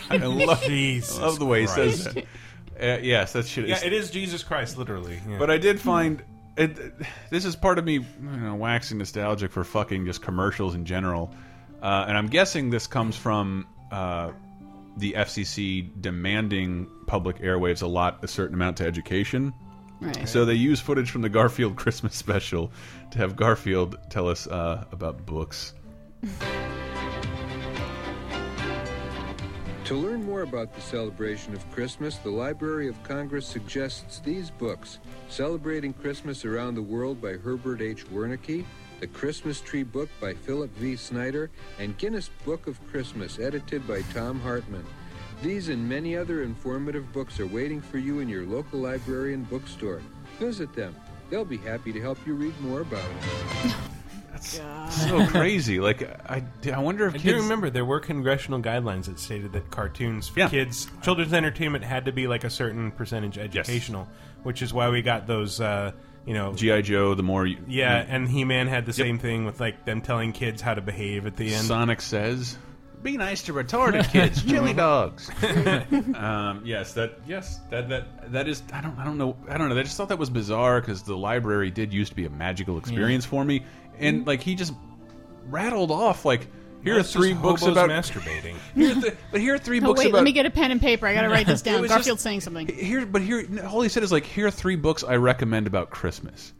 I 0.09 0.17
love, 0.17 0.63
Jesus 0.63 1.19
love 1.19 1.39
the 1.39 1.45
way 1.45 1.61
he 1.63 1.67
says 1.67 2.03
Christ. 2.05 2.15
that. 2.15 2.25
Uh, 2.81 2.99
yes, 3.03 3.33
that 3.33 3.47
shit. 3.47 3.69
Yeah, 3.69 3.81
it 3.85 3.93
is 3.93 4.11
Jesus 4.11 4.43
Christ, 4.43 4.79
literally. 4.79 5.21
yeah. 5.29 5.39
But 5.39 5.51
I 5.51 5.59
did 5.59 5.81
find 5.81 6.23
it. 6.57 6.95
This 7.31 7.45
is 7.45 7.57
part 7.57 7.79
of 7.79 7.85
me, 7.85 7.95
you 7.95 8.05
know, 8.21 8.55
waxing 8.55 8.99
nostalgic 8.99 9.51
for 9.53 9.65
fucking 9.65 10.07
just 10.07 10.23
commercials 10.23 10.75
in 10.75 10.85
general, 10.85 11.35
uh, 11.83 12.05
and 12.09 12.17
I'm 12.17 12.29
guessing 12.29 12.71
this 12.71 12.87
comes 12.87 13.17
from 13.17 13.67
uh, 13.91 14.31
the 14.97 15.13
FCC 15.13 15.91
demanding 16.01 16.89
public 17.07 17.39
airwaves 17.39 17.83
allot 17.83 18.23
a 18.23 18.29
certain 18.29 18.55
amount 18.55 18.79
to 18.79 18.87
education. 18.87 19.55
Right. 20.01 20.29
So 20.29 20.45
they 20.45 20.55
use 20.55 20.81
footage 20.81 21.11
from 21.11 21.23
the 21.23 21.29
Garfield 21.29 21.77
Christmas 21.83 22.15
special 22.15 22.71
to 23.11 23.19
have 23.19 23.35
Garfield 23.37 23.97
tell 24.11 24.29
us 24.29 24.47
uh, 24.47 24.85
about 24.93 25.27
books. 25.27 25.75
To 29.89 29.95
learn 29.95 30.23
more 30.23 30.43
about 30.43 30.75
the 30.75 30.83
celebration 30.83 31.55
of 31.55 31.71
Christmas, 31.73 32.19
the 32.19 32.29
Library 32.29 32.89
of 32.89 33.03
Congress 33.05 33.47
suggests 33.47 34.19
these 34.19 34.51
books 34.51 34.99
Celebrating 35.31 35.95
Christmas 35.95 36.45
Around 36.45 36.75
the 36.75 36.83
World 36.83 37.23
by 37.23 37.39
Herbert 37.39 37.81
H. 37.81 38.07
Wernecke, 38.11 38.67
The 39.01 39.07
Christmas 39.07 39.63
Tree 39.63 39.85
Book 39.85 40.11
by 40.21 40.35
Philip 40.35 40.71
V. 40.77 40.95
Snyder, 40.95 41.51
and 41.79 41.97
Guinness 41.97 42.29
Book 42.45 42.67
of 42.67 42.87
Christmas, 42.89 43.39
edited 43.39 43.89
by 43.89 44.03
Tom 44.13 44.39
Hartman. 44.41 44.85
These 45.43 45.71
and 45.71 45.89
many 45.89 46.15
other 46.19 46.43
informative 46.43 47.11
books 47.15 47.41
are 47.41 47.47
waiting 47.47 47.81
for 47.81 47.97
you 47.97 48.21
in 48.21 48.29
your 48.29 48.45
local 48.45 48.81
library 48.81 49.33
and 49.33 49.49
bookstore. 49.49 50.03
Visit 50.39 50.75
them. 50.75 50.95
They'll 51.31 51.47
be 51.47 51.57
happy 51.57 51.95
to 51.95 52.01
help 52.03 52.19
you 52.27 52.35
read 52.35 52.61
more 52.61 52.83
about 52.83 53.09
it. 53.09 53.73
That's 54.41 55.09
so 55.09 55.27
crazy. 55.29 55.81
Like 55.81 56.03
I, 56.31 56.43
I 56.73 56.79
wonder 56.81 57.07
if 57.07 57.15
I 57.15 57.19
kids 57.19 57.37
do 57.37 57.43
remember 57.43 57.71
there 57.71 57.85
were 57.85 58.01
congressional 58.01 58.61
guidelines 58.61 59.05
that 59.07 59.19
stated 59.19 59.53
that 59.53 59.71
cartoons 59.71 60.29
for 60.29 60.41
Yeah. 60.41 60.49
kids, 60.49 60.87
children's 61.03 61.33
entertainment 61.33 61.85
had 61.85 62.05
to 62.07 62.13
be 62.13 62.27
like 62.27 62.45
a 62.45 62.51
certain 62.51 62.91
percentage 62.93 63.39
educational, 63.39 64.09
which 64.43 64.63
is 64.63 64.73
why 64.73 64.89
we 64.91 65.03
got 65.03 65.27
those, 65.27 65.61
uh, 65.61 65.93
you 66.27 66.35
know, 66.35 66.53
GI 66.55 66.83
Joe. 66.83 67.15
The 67.15 67.23
more 67.23 67.47
you, 67.47 67.59
yeah, 67.69 68.05
and 68.09 68.29
He 68.29 68.45
Man 68.45 68.67
had 68.69 68.85
the 68.87 68.91
Yep. 68.93 68.97
same 69.07 69.19
thing 69.19 69.45
with 69.45 69.61
like 69.61 69.85
them 69.85 70.01
telling 70.03 70.33
kids 70.33 70.61
how 70.63 70.75
to 70.75 70.81
behave 70.81 71.27
at 71.27 71.37
the 71.37 71.55
end. 71.55 71.67
Sonic 71.67 72.01
says, 72.03 72.59
"Be 73.03 73.17
nice 73.17 73.43
to 73.45 73.53
retarded 73.55 74.11
kids, 74.11 74.43
chili 74.47 74.75
dogs." 74.75 75.31
um, 76.15 76.63
yes, 76.65 76.93
that 76.95 77.19
yes 77.27 77.61
that 77.71 77.89
that 77.89 78.33
that 78.33 78.49
is. 78.49 78.63
I 78.73 78.81
don't 78.83 78.99
I 78.99 79.05
don't 79.05 79.17
know 79.19 79.37
I 79.49 79.57
don't 79.59 79.69
know. 79.71 79.79
I 79.79 79.83
just 79.83 79.97
thought 79.97 80.09
that 80.11 80.19
was 80.19 80.31
bizarre 80.31 80.81
because 80.81 81.03
the 81.03 81.17
library 81.17 81.71
did 81.71 81.93
used 81.93 82.11
to 82.11 82.17
be 82.17 82.27
a 82.27 82.31
magical 82.31 82.77
experience 82.79 83.25
for 83.25 83.45
me, 83.45 83.63
and 84.01 84.27
like 84.27 84.43
he 84.43 84.55
just 84.55 84.73
rattled 85.47 85.91
off 85.91 86.25
like. 86.25 86.47
Here 86.85 86.97
are 86.97 87.01
it's 87.01 87.13
three 87.13 87.31
just 87.31 87.43
books 87.43 87.61
hobos 87.63 87.77
about 87.77 87.91
masturbating. 87.91 88.55
Here 88.77 88.93
are 88.97 89.01
th- 89.01 89.15
but 89.33 89.41
here 89.41 89.55
are 89.55 89.59
three 89.59 89.79
Oh, 89.81 89.87
books 89.87 89.99
wait, 89.99 90.11
about. 90.11 90.19
let 90.19 90.25
me 90.25 90.31
get 90.31 90.47
a 90.47 90.51
pen 90.51 90.71
and 90.71 90.81
paper. 90.81 91.09
I 91.09 91.13
gotta 91.13 91.29
write 91.29 91.45
this 91.47 91.61
down. 91.61 91.81
was 91.81 91.89
Garfield's 91.91 92.07
just- 92.19 92.23
saying 92.23 92.41
something. 92.41 92.69
Here, 92.69 93.05
but 93.05 93.21
here, 93.21 93.45
all 93.67 93.81
he 93.83 93.89
said 93.89 94.05
is 94.05 94.13
like, 94.13 94.25
here 94.25 94.47
are 94.47 94.51
three 94.53 94.77
books 94.77 95.03
I 95.03 95.17
recommend 95.17 95.67
about 95.67 95.91
Christmas. 95.91 96.53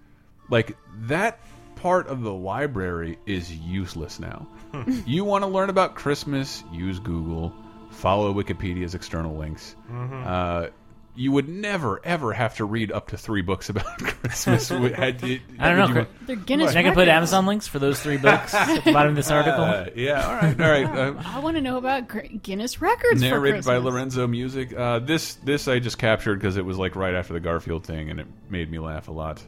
Like 0.51 0.77
that 1.03 1.39
part 1.77 2.09
of 2.09 2.23
the 2.23 2.33
library 2.35 3.17
is 3.27 3.55
useless 3.55 4.19
now. 4.19 4.49
you 5.07 5.25
want 5.25 5.45
to 5.45 5.49
learn 5.49 5.71
about 5.71 5.95
Christmas? 5.95 6.65
Use 6.73 6.99
Google. 6.99 7.55
Follow 7.93 8.35
Wikipedia's 8.35 8.97
external 8.97 9.37
links. 9.37 9.77
Mhm. 9.89 10.27
Uh, 10.27 10.71
you 11.17 11.33
would 11.33 11.49
never 11.49 12.01
ever 12.05 12.33
have 12.33 12.57
to 12.57 12.65
read 12.65 12.93
up 12.93 13.09
to 13.09 13.19
three 13.19 13.43
books 13.43 13.69
about 13.69 13.87
Christmas. 13.99 14.71
Would- 14.71 14.95
had 14.95 15.21
you- 15.23 15.41
I 15.59 15.71
don't 15.75 15.95
know. 15.95 16.01
you 16.03 16.07
They're 16.27 16.37
Guinness 16.37 16.71
I 16.77 16.83
can 16.83 16.93
put 16.93 17.01
records. 17.01 17.11
Amazon 17.17 17.47
links 17.47 17.67
for 17.67 17.79
those 17.79 18.01
three 18.01 18.17
books 18.19 18.55
at 18.55 18.85
the 18.85 18.93
bottom 18.93 19.11
of 19.11 19.17
this 19.17 19.31
article. 19.33 19.65
Uh, 19.65 19.87
yeah, 19.97 20.27
all 20.27 20.35
right, 20.35 20.61
all 20.61 20.71
right. 20.71 20.85
Uh, 21.17 21.23
I 21.27 21.39
want 21.41 21.57
to 21.57 21.61
know 21.61 21.77
about 21.79 22.07
Gr- 22.09 22.21
Guinness 22.43 22.81
records 22.81 23.21
for 23.23 23.29
narrated 23.31 23.65
by 23.65 23.73
Christmas. 23.75 23.85
Lorenzo 23.93 24.27
Music. 24.27 24.73
Uh, 24.77 24.99
this 25.01 25.35
this 25.37 25.67
I 25.69 25.79
just 25.81 25.99
captured 25.99 26.37
because 26.37 26.57
it 26.57 26.65
was 26.65 26.79
like 26.79 26.95
right 26.97 27.15
after 27.15 27.33
the 27.33 27.41
Garfield 27.41 27.85
thing, 27.85 28.11
and 28.11 28.21
it 28.21 28.27
made 28.49 28.71
me 28.71 28.79
laugh 28.79 29.09
a 29.09 29.13
lot. 29.13 29.43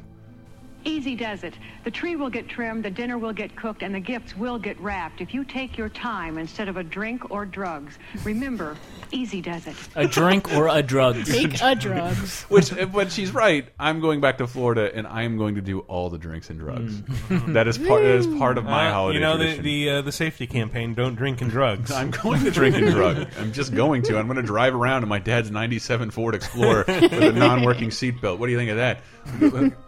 Easy 0.85 1.15
does 1.15 1.45
it. 1.45 1.55
The 1.85 1.91
tree 1.91 2.17
will 2.17 2.31
get 2.31 2.49
trimmed, 2.49 2.85
the 2.85 2.91
dinner 2.91 3.19
will 3.19 3.33
get 3.33 3.55
cooked, 3.57 3.83
and 3.83 3.95
the 3.95 4.01
gifts 4.01 4.37
will 4.37 4.59
get 4.59 4.79
wrapped 4.81 5.21
if 5.21 5.35
you 5.35 5.45
take 5.45 5.77
your 5.77 5.89
time 5.91 6.39
instead 6.39 6.69
of 6.69 6.77
a 6.77 6.83
drink 6.83 7.31
or 7.31 7.45
drugs. 7.45 7.99
Remember, 8.25 8.77
easy 9.11 9.41
does 9.43 9.67
it. 9.67 9.77
A 9.97 10.07
drink 10.07 10.53
or 10.55 10.69
a 10.69 10.83
drug. 10.83 11.25
Take 11.25 11.61
a 11.63 11.75
drugs. 11.75 12.43
Which, 12.49 12.73
but 12.93 13.13
she's 13.13 13.33
right. 13.33 13.69
I'm 13.79 14.01
going 14.01 14.21
back 14.21 14.39
to 14.39 14.47
Florida, 14.47 14.91
and 14.95 15.07
I 15.07 15.23
am 15.23 15.37
going 15.37 15.57
to 15.57 15.61
do 15.61 15.81
all 15.81 16.09
the 16.11 16.19
drinks 16.19 16.51
and 16.51 16.59
drugs. 16.59 17.03
that 17.49 17.67
is 17.69 17.77
part. 17.79 18.03
That 18.03 18.11
is 18.17 18.27
part 18.27 18.57
of 18.59 18.65
my 18.65 18.89
Uh, 18.89 18.93
holiday. 18.93 19.19
You 19.19 19.25
know 19.25 19.37
the 19.37 19.57
the 19.61 19.91
uh, 19.91 20.03
the 20.03 20.13
safety 20.13 20.47
campaign. 20.47 20.95
Don't 20.95 21.15
drink 21.15 21.41
and 21.43 21.51
drugs. 21.51 21.91
I'm 21.91 22.11
going 22.11 22.43
to 22.45 22.51
drink 22.51 22.77
and 22.77 22.91
drug. 22.91 23.27
I'm 23.39 23.53
just 23.53 23.75
going 23.75 24.03
to. 24.05 24.19
I'm 24.19 24.27
going 24.27 24.37
to 24.37 24.43
drive 24.43 24.75
around 24.75 25.03
in 25.03 25.09
my 25.09 25.19
dad's 25.19 25.51
'97 25.51 26.11
Ford 26.11 26.35
Explorer 26.35 26.85
with 26.87 27.13
a 27.13 27.33
non-working 27.33 27.91
seatbelt. 27.91 28.39
What 28.39 28.47
do 28.47 28.53
you 28.53 28.59
think 28.59 28.71
of 28.71 28.77
that? 28.79 29.01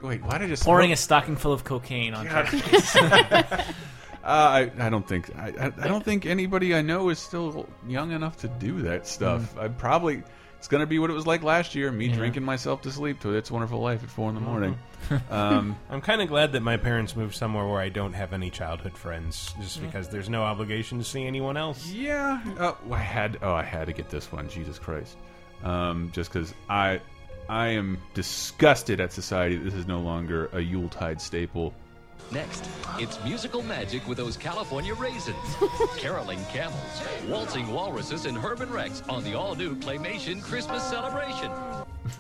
Wait, 0.03 0.23
why 0.23 0.39
did 0.39 0.43
I 0.43 0.47
just 0.49 0.65
Pouring 0.65 0.93
a 0.93 0.97
stocking 0.97 1.37
full 1.37 1.53
of 1.53 1.65
cocaine 1.65 2.15
on 2.15 2.27
top. 2.27 2.47
Uh, 4.25 4.69
I, 4.79 4.87
I 4.87 4.89
don't 4.89 5.05
think 5.07 5.35
I, 5.37 5.49
I 5.59 5.67
I 5.83 5.89
don't 5.89 6.05
think 6.05 6.27
anybody 6.27 6.77
I 6.77 6.81
know 6.83 7.09
is 7.09 7.19
still 7.19 7.69
young 7.89 8.13
enough 8.13 8.37
to 8.43 8.49
do 8.49 8.83
that 8.83 9.05
stuff. 9.09 9.59
I 9.59 9.67
probably 9.67 10.23
it's 10.59 10.69
going 10.69 10.81
to 10.81 10.87
be 10.87 11.01
what 11.01 11.11
it 11.11 11.13
was 11.13 11.27
like 11.27 11.43
last 11.43 11.75
year. 11.75 11.91
Me 11.91 12.07
Yeah. 12.07 12.15
drinking 12.15 12.45
myself 12.45 12.83
to 12.83 12.93
sleep 12.93 13.19
to 13.23 13.35
"It's 13.35 13.51
a 13.51 13.53
Wonderful 13.53 13.81
Life" 13.81 14.05
at 14.05 14.09
four 14.11 14.29
in 14.29 14.37
the 14.37 14.41
morning. 14.41 14.79
um, 15.31 15.75
I'm 15.91 16.01
kind 16.01 16.23
of 16.23 16.29
glad 16.29 16.53
that 16.53 16.63
my 16.63 16.77
parents 16.77 17.17
moved 17.17 17.35
somewhere 17.35 17.67
where 17.67 17.81
I 17.81 17.89
don't 17.89 18.13
have 18.13 18.33
any 18.33 18.49
childhood 18.49 18.97
friends, 18.97 19.57
just 19.61 19.81
Yeah. 19.81 19.87
because 19.87 20.09
there's 20.09 20.29
no 20.29 20.45
obligation 20.45 20.99
to 20.99 21.05
see 21.05 21.27
anyone 21.27 21.57
else. 21.57 21.89
Yeah, 21.91 22.41
uh, 22.61 22.75
I 22.93 22.99
had 22.99 23.39
oh 23.43 23.53
I 23.55 23.65
had 23.65 23.87
to 23.89 23.93
get 23.93 24.09
this 24.09 24.31
one. 24.31 24.49
Jesus 24.49 24.79
Christ, 24.79 25.17
um, 25.65 26.13
just 26.15 26.33
because 26.33 26.55
I 26.69 27.01
I 27.53 27.69
am 27.69 27.99
disgusted 28.15 28.99
at 28.99 29.13
society. 29.13 29.57
that 29.57 29.65
This 29.65 29.75
is 29.75 29.87
no 29.87 30.01
longer 30.01 30.49
a 30.55 30.61
Yuletide 30.61 31.21
staple. 31.21 31.75
Next, 32.31 32.67
it's 32.99 33.23
musical 33.25 33.63
magic 33.63 34.09
with 34.09 34.17
those 34.17 34.39
California 34.39 34.95
raisins, 34.95 35.37
caroling 35.99 36.43
camels, 36.47 37.03
waltzing 37.29 37.69
walruses, 37.71 38.25
and 38.25 38.39
Herb 38.39 38.63
and 38.63 38.71
Rex 38.71 39.03
on 39.07 39.23
the 39.23 39.35
all-new 39.35 39.77
Claymation 39.77 40.43
Christmas 40.43 40.83
celebration. 40.83 41.51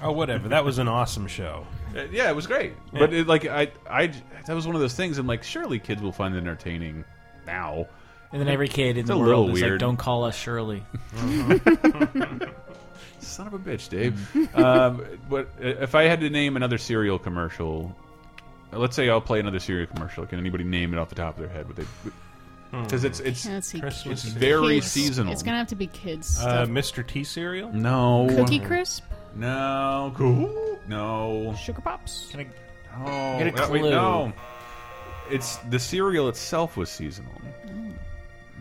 Oh, 0.03 0.13
whatever. 0.13 0.49
That 0.51 0.67
was 0.67 0.77
an 0.79 0.87
awesome 0.87 1.27
show. 1.27 1.67
Uh, 1.97 2.03
yeah, 2.11 2.29
it 2.29 2.37
was 2.37 2.47
great. 2.47 2.75
But 2.93 3.15
it, 3.15 3.27
like 3.27 3.47
I, 3.47 3.73
I, 3.89 4.09
that 4.47 4.55
was 4.55 4.67
one 4.67 4.75
of 4.75 4.83
those 4.83 4.95
things. 4.95 5.17
I'm 5.17 5.27
like, 5.27 5.43
surely 5.45 5.79
kids 5.79 6.03
will 6.03 6.13
find 6.13 6.35
it 6.35 6.39
entertaining 6.39 7.07
now. 7.47 7.87
And 8.33 8.41
then 8.41 8.49
every 8.49 8.69
kid 8.69 8.97
in 8.99 9.01
It's 9.01 9.09
the 9.09 9.15
a 9.15 9.19
world 9.19 9.49
is 9.51 9.63
weird. 9.63 9.73
like, 9.73 9.81
"Don't 9.81 9.97
call 9.97 10.25
us 10.25 10.37
Shirley." 10.37 10.83
Son 13.23 13.47
of 13.47 13.55
a 13.55 13.59
bitch, 13.59 13.89
Dave. 13.89 14.55
um, 14.57 15.05
but 15.31 15.49
if 15.61 15.95
I 15.95 16.05
had 16.05 16.21
to 16.21 16.31
name 16.31 16.57
another 16.57 16.79
cereal 16.79 17.19
commercial, 17.19 17.95
let's 18.73 18.97
say 18.97 19.09
I'll 19.09 19.21
play 19.21 19.41
another 19.41 19.61
cereal 19.61 19.87
commercial. 19.87 20.27
Can 20.27 20.39
anybody 20.39 20.65
name 20.65 20.93
it 20.93 20.99
off 20.99 21.09
the 21.09 21.15
top 21.15 21.37
of 21.39 21.41
their 21.41 21.49
head? 21.53 21.67
Would 21.69 21.77
they? 21.77 21.85
Because 22.73 23.05
it's 23.05 23.21
it's 23.21 23.47
Let's 23.47 23.75
it's 23.75 24.03
Kids. 24.03 24.25
very 24.25 24.77
Kids. 24.77 24.87
seasonal. 24.91 25.33
It's 25.33 25.43
gonna 25.43 25.59
have 25.59 25.67
to 25.69 25.75
be 25.77 25.87
kids 25.89 26.39
Uh, 26.39 26.65
stuff. 26.65 26.69
Mr. 26.71 27.07
T 27.07 27.23
cereal? 27.23 27.71
no 27.73 28.27
Cookie 28.35 28.59
Crisp. 28.61 29.05
No, 29.35 30.13
cool. 30.17 30.79
No. 30.89 31.55
Sugar 31.63 31.81
Pops. 31.83 32.29
Can 32.31 32.41
I 32.41 32.47
Oh, 33.05 33.39
Get 33.39 33.59
a 33.59 33.63
uh, 33.65 33.71
wait, 33.71 33.81
clue. 33.81 33.91
no. 33.91 34.33
It's 35.31 35.57
the 35.71 35.79
cereal 35.79 36.29
itself 36.29 36.77
was 36.77 36.91
seasonal, 36.91 37.33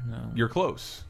No. 0.08 0.18
You're 0.36 0.50
close. 0.50 1.04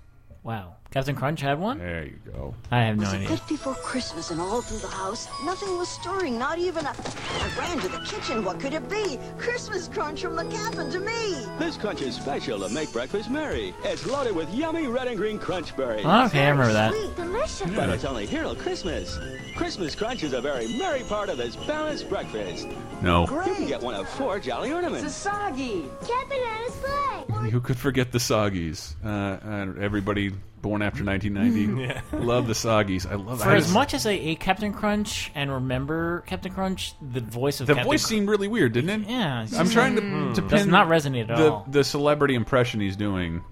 Wow. 0.44 0.76
Captain 0.96 1.14
Crunch 1.14 1.42
had 1.42 1.60
one. 1.60 1.78
There 1.80 2.06
you 2.06 2.20
go. 2.32 2.56
I 2.72 2.84
have 2.84 2.96
no 2.96 3.02
was 3.02 3.14
idea. 3.14 3.28
it 3.28 3.32
just 3.32 3.50
before 3.50 3.74
Christmas 3.74 4.32
and 4.32 4.40
all 4.40 4.62
through 4.62 4.78
the 4.78 4.88
house? 4.88 5.28
Nothing 5.44 5.78
was 5.78 5.90
stirring, 5.90 6.40
not 6.40 6.58
even 6.58 6.86
a... 6.86 6.90
I 6.90 7.52
ran 7.60 7.80
to 7.80 7.90
the 7.90 8.00
kitchen. 8.06 8.46
What 8.46 8.62
could 8.62 8.74
it 8.74 8.90
be? 8.90 9.20
Christmas 9.38 9.90
crunch 9.90 10.22
from 10.22 10.38
the 10.38 10.46
cabin 10.46 10.90
to 10.92 11.00
me. 11.02 11.46
This 11.60 11.76
crunch 11.76 12.02
is 12.02 12.16
special 12.16 12.62
to 12.62 12.70
make 12.74 12.94
breakfast 12.94 13.30
merry. 13.30 13.76
It's 13.84 14.06
loaded 14.06 14.38
with 14.38 14.50
yummy 14.54 14.88
red 14.88 15.10
and 15.10 15.18
green 15.18 15.38
crunch 15.38 15.76
berries. 15.76 16.06
Oh, 16.06 16.28
okay, 16.28 16.46
I 16.46 16.50
remember 16.52 16.72
that. 16.72 16.94
Sweet, 16.94 17.16
delicious. 17.18 17.72
But 17.76 17.90
it's 17.90 18.06
only 18.06 18.26
here 18.26 18.44
till 18.44 18.56
Christmas. 18.56 19.20
Christmas 19.58 19.96
crunch 19.96 20.24
is 20.24 20.32
a 20.32 20.40
very 20.40 20.78
merry 20.78 21.04
part 21.04 21.28
of 21.28 21.38
this 21.38 21.58
balanced 21.58 22.08
breakfast. 22.08 22.70
No. 23.02 23.28
You 23.46 23.54
can 23.54 23.68
get 23.68 23.82
one 23.82 23.96
of 23.96 24.08
four 24.08 24.40
jolly 24.40 24.72
ornaments. 24.72 25.04
It's 25.06 25.18
a 25.18 25.20
soggy. 25.20 25.90
Captain 26.08 26.40
Anna's 26.40 26.74
sleigh. 26.76 27.50
Who 27.52 27.60
could 27.60 27.78
forget 27.78 28.14
the 28.14 28.18
Soggies? 28.18 28.96
Uh, 29.04 29.10
uh, 29.46 29.84
everybody 29.84 30.34
born 30.62 30.82
after 30.82 31.04
1990 31.04 31.84
Yeah. 31.84 32.02
love 32.20 32.48
the 32.48 32.54
Soggies. 32.54 33.10
I 33.10 33.16
love. 33.16 33.42
For 33.42 33.50
I 33.50 33.56
as 33.58 33.64
just- 33.66 33.74
much 33.74 33.94
as 33.94 34.06
I 34.06 34.12
ate 34.12 34.40
Captain 34.40 34.74
Crunch 34.74 35.32
and 35.36 35.52
remember 35.52 36.22
Captain 36.28 36.52
Crunch, 36.54 36.94
the 37.02 37.22
voice 37.22 37.62
of 37.62 37.68
the 37.68 37.74
Captain 37.76 37.90
voice 37.90 38.04
Cr- 38.04 38.10
seemed 38.10 38.30
really 38.30 38.48
weird, 38.48 38.74
didn't 38.74 38.90
it? 39.04 39.10
Yeah, 39.10 39.46
I'm 39.58 39.70
trying 39.70 39.96
to, 39.96 40.02
like, 40.02 40.36
to 40.36 40.42
mm, 40.42 40.50
pin 40.50 40.58
does 40.58 40.66
not 40.68 40.88
resonate 40.88 41.30
at 41.30 41.38
the, 41.38 41.52
all. 41.52 41.68
The 41.70 41.84
celebrity 41.84 42.36
impression 42.36 42.80
he's 42.82 42.96
doing. 42.96 43.44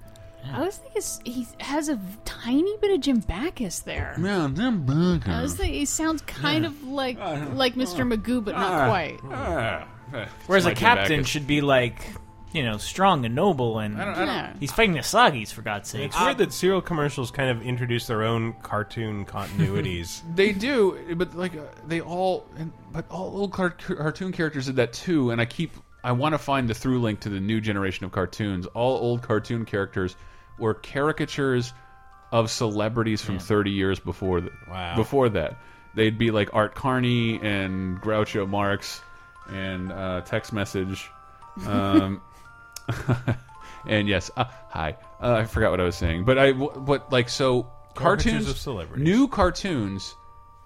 I 0.52 0.60
was 0.60 0.78
thinking 0.78 1.02
he 1.34 1.48
has 1.62 1.88
a 1.88 1.98
tiny 2.26 2.76
bit 2.82 2.92
of 2.92 3.00
Jim 3.00 3.20
Backus 3.22 3.80
there. 3.80 4.14
Yeah, 4.20 4.50
Jim 4.54 5.22
I 5.26 5.42
was 5.42 5.56
thinking 5.56 5.80
he 5.80 5.86
sounds 5.86 6.22
kind 6.24 6.66
of 6.66 6.84
like 6.84 7.18
like 7.18 7.76
Mr. 7.76 8.06
Magoo, 8.06 8.44
but 8.44 8.56
not 8.56 8.90
quite. 8.90 9.20
Ah, 9.32 9.88
Whereas 10.48 10.66
a 10.66 10.76
captain 10.76 11.24
should 11.24 11.48
be 11.48 11.62
like, 11.62 12.06
you 12.54 12.64
know, 12.64 12.78
strong 12.78 13.26
and 13.26 13.34
noble, 13.36 13.80
and 13.80 14.00
I 14.00 14.06
don't- 14.06 14.16
I 14.16 14.26
don't- 14.26 14.60
he's 14.60 14.72
fighting 14.72 14.94
the 14.94 15.00
Soggies 15.02 15.52
for 15.52 15.62
God's 15.64 15.90
sake. 15.90 16.04
It's 16.06 16.20
weird 16.20 16.38
that 16.38 16.54
cereal 16.54 16.82
commercials 16.82 17.32
kind 17.32 17.50
of 17.50 17.62
introduce 17.64 18.08
their 18.08 18.24
own 18.24 18.54
cartoon 18.62 19.26
continuities. 19.26 20.22
They 20.36 20.52
do, 20.54 21.16
but 21.16 21.36
like 21.36 21.56
uh, 21.56 21.62
they 21.88 22.00
all, 22.02 22.48
and, 22.58 22.72
but 22.92 23.06
all 23.10 23.36
old 23.36 23.52
car 23.54 23.72
cartoon 23.72 24.32
characters 24.32 24.68
did 24.68 24.76
that 24.78 24.94
too. 24.94 25.32
And 25.32 25.42
I 25.42 25.46
keep, 25.46 25.72
I 26.04 26.12
want 26.12 26.34
to 26.34 26.38
find 26.40 26.70
the 26.70 26.74
through 26.74 27.02
link 27.02 27.22
to 27.22 27.30
the 27.30 27.40
new 27.40 27.60
generation 27.60 28.06
of 28.06 28.12
cartoons. 28.12 28.66
All 28.68 28.98
old 28.98 29.22
cartoon 29.22 29.66
characters 29.66 30.16
were 30.60 30.74
caricatures 30.74 31.74
of 32.32 32.50
celebrities 32.52 33.22
from 33.22 33.40
30 33.40 33.72
years 33.72 34.00
before. 34.00 34.42
The, 34.42 34.52
Wow. 34.70 34.96
Before 34.96 35.30
that, 35.30 35.58
they'd 35.96 36.18
be 36.18 36.32
like 36.32 36.50
Art 36.54 36.74
Carney 36.76 37.40
and 37.42 38.00
Groucho 38.02 38.48
Marx 38.50 39.02
and 39.50 39.92
uh, 39.92 40.22
text 40.22 40.52
message. 40.54 41.10
Um, 41.68 42.22
and 43.88 44.08
yes, 44.08 44.30
uh, 44.38 44.46
hi. 44.70 44.98
Uh, 45.22 45.34
I 45.34 45.46
forgot 45.46 45.72
what 45.72 45.80
I 45.80 45.84
was 45.84 45.96
saying, 45.96 46.26
but 46.26 46.38
I, 46.38 46.52
what 46.52 47.12
like 47.12 47.30
so 47.30 47.68
cartoons 47.96 48.50
of 48.50 48.58
celebrities. 48.58 49.04
New 49.04 49.28
cartoons 49.28 50.16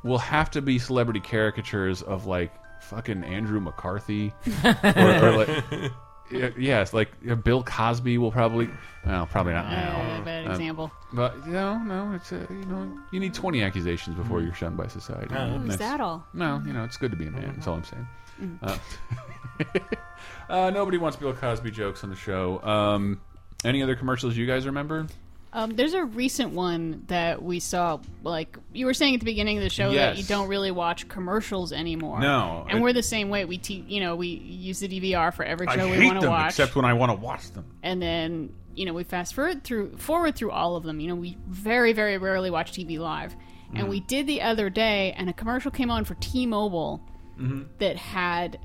will 0.04 0.18
have 0.20 0.50
to 0.52 0.62
be 0.62 0.80
celebrity 0.80 1.20
caricatures 1.20 2.02
of 2.02 2.26
like 2.26 2.54
fucking 2.84 3.24
Andrew 3.24 3.60
McCarthy, 3.60 4.34
or, 4.64 5.26
or 5.26 5.32
like. 5.46 5.64
Yes, 6.58 6.92
like 6.92 7.10
uh, 7.30 7.36
Bill 7.36 7.64
Cosby 7.64 8.18
will 8.18 8.34
probably, 8.34 8.68
well, 9.06 9.26
probably 9.28 9.54
not 9.54 9.70
now. 9.70 9.96
Uh, 10.02 10.22
bad 10.26 10.46
Um, 10.48 10.52
example. 10.52 10.92
but 11.14 11.48
no, 11.48 11.78
no, 11.78 12.12
it's 12.16 12.34
uh, 12.34 12.46
you 12.50 12.66
know 12.66 13.00
you 13.12 13.22
need 13.22 13.34
twenty 13.34 13.64
accusations 13.64 14.18
before 14.18 14.42
you're 14.42 14.54
shunned 14.54 14.76
by 14.76 14.88
society. 14.88 15.34
And 15.34 15.72
is 15.72 15.78
that 15.78 16.02
all? 16.02 16.26
No, 16.34 16.62
you 16.66 16.74
know 16.74 16.84
it's 16.84 16.98
good 16.98 17.12
to 17.12 17.18
be 17.18 17.28
a 17.28 17.32
man. 17.32 17.54
That's 17.56 17.66
all 17.66 17.76
I'm 17.76 17.86
saying. 17.86 18.08
Mm. 18.42 18.58
Uh, 18.62 18.78
uh, 20.50 20.70
nobody 20.70 20.98
wants 20.98 21.18
Bill 21.18 21.34
Cosby 21.34 21.72
jokes 21.72 22.04
on 22.04 22.10
the 22.10 22.16
show. 22.16 22.62
Um, 22.64 23.22
any 23.66 23.82
other 23.84 23.96
commercials 23.96 24.36
you 24.38 24.46
guys 24.46 24.66
remember? 24.66 25.08
Um, 25.54 25.72
there's 25.76 25.94
a 25.94 26.04
recent 26.04 26.52
one 26.54 27.04
that 27.08 27.42
we 27.42 27.60
saw. 27.60 28.00
Like 28.22 28.58
you 28.74 28.86
were 28.86 28.94
saying 28.94 29.16
at 29.16 29.20
the 29.22 29.26
beginning 29.26 29.58
of 29.58 29.64
the 29.64 29.70
show, 29.70 29.92
that 29.94 30.18
you 30.18 30.24
don't 30.24 30.48
really 30.50 30.72
watch 30.72 31.08
commercials 31.08 31.72
anymore. 31.72 32.20
No, 32.20 32.66
and 32.70 32.80
it- 32.80 32.82
we're 32.82 32.94
the 32.94 33.02
same 33.02 33.30
way. 33.30 33.46
We, 33.46 33.58
te- 33.58 33.86
you 33.88 34.00
know, 34.02 34.16
we 34.16 34.28
use 34.28 34.80
the 34.80 34.88
DVR 34.88 35.34
for 35.34 35.44
every 35.44 35.68
show 35.68 35.90
we 35.90 36.06
want 36.06 36.22
to 36.22 36.30
watch, 36.30 36.50
except 36.50 36.76
when 36.76 36.86
I 36.86 36.94
want 36.94 37.12
to 37.12 37.18
watch 37.18 37.50
them. 37.52 37.66
and 37.82 38.02
then 38.02 38.54
you 38.76 38.86
know 38.86 38.94
we 38.94 39.04
fast 39.04 39.34
forward 39.34 39.64
through 39.64 39.98
forward 39.98 40.36
through 40.36 40.52
all 40.52 40.76
of 40.76 40.84
them. 40.84 41.00
You 41.00 41.08
know, 41.08 41.16
we 41.16 41.38
very 41.48 41.94
very 41.94 42.18
rarely 42.20 42.52
watch 42.52 42.74
TV 42.74 43.00
live, 43.00 43.36
and 43.74 43.88
Mm. 43.88 43.90
we 43.90 44.02
did 44.02 44.28
the 44.28 44.42
other 44.44 44.70
day, 44.70 45.14
and 45.18 45.30
a 45.30 45.34
commercial 45.34 45.72
came 45.72 45.90
on 45.90 46.04
for 46.06 46.14
T-Mobile 46.16 47.02
Mm-hmm. 47.40 47.64
that 47.80 47.96
had. 47.98 48.60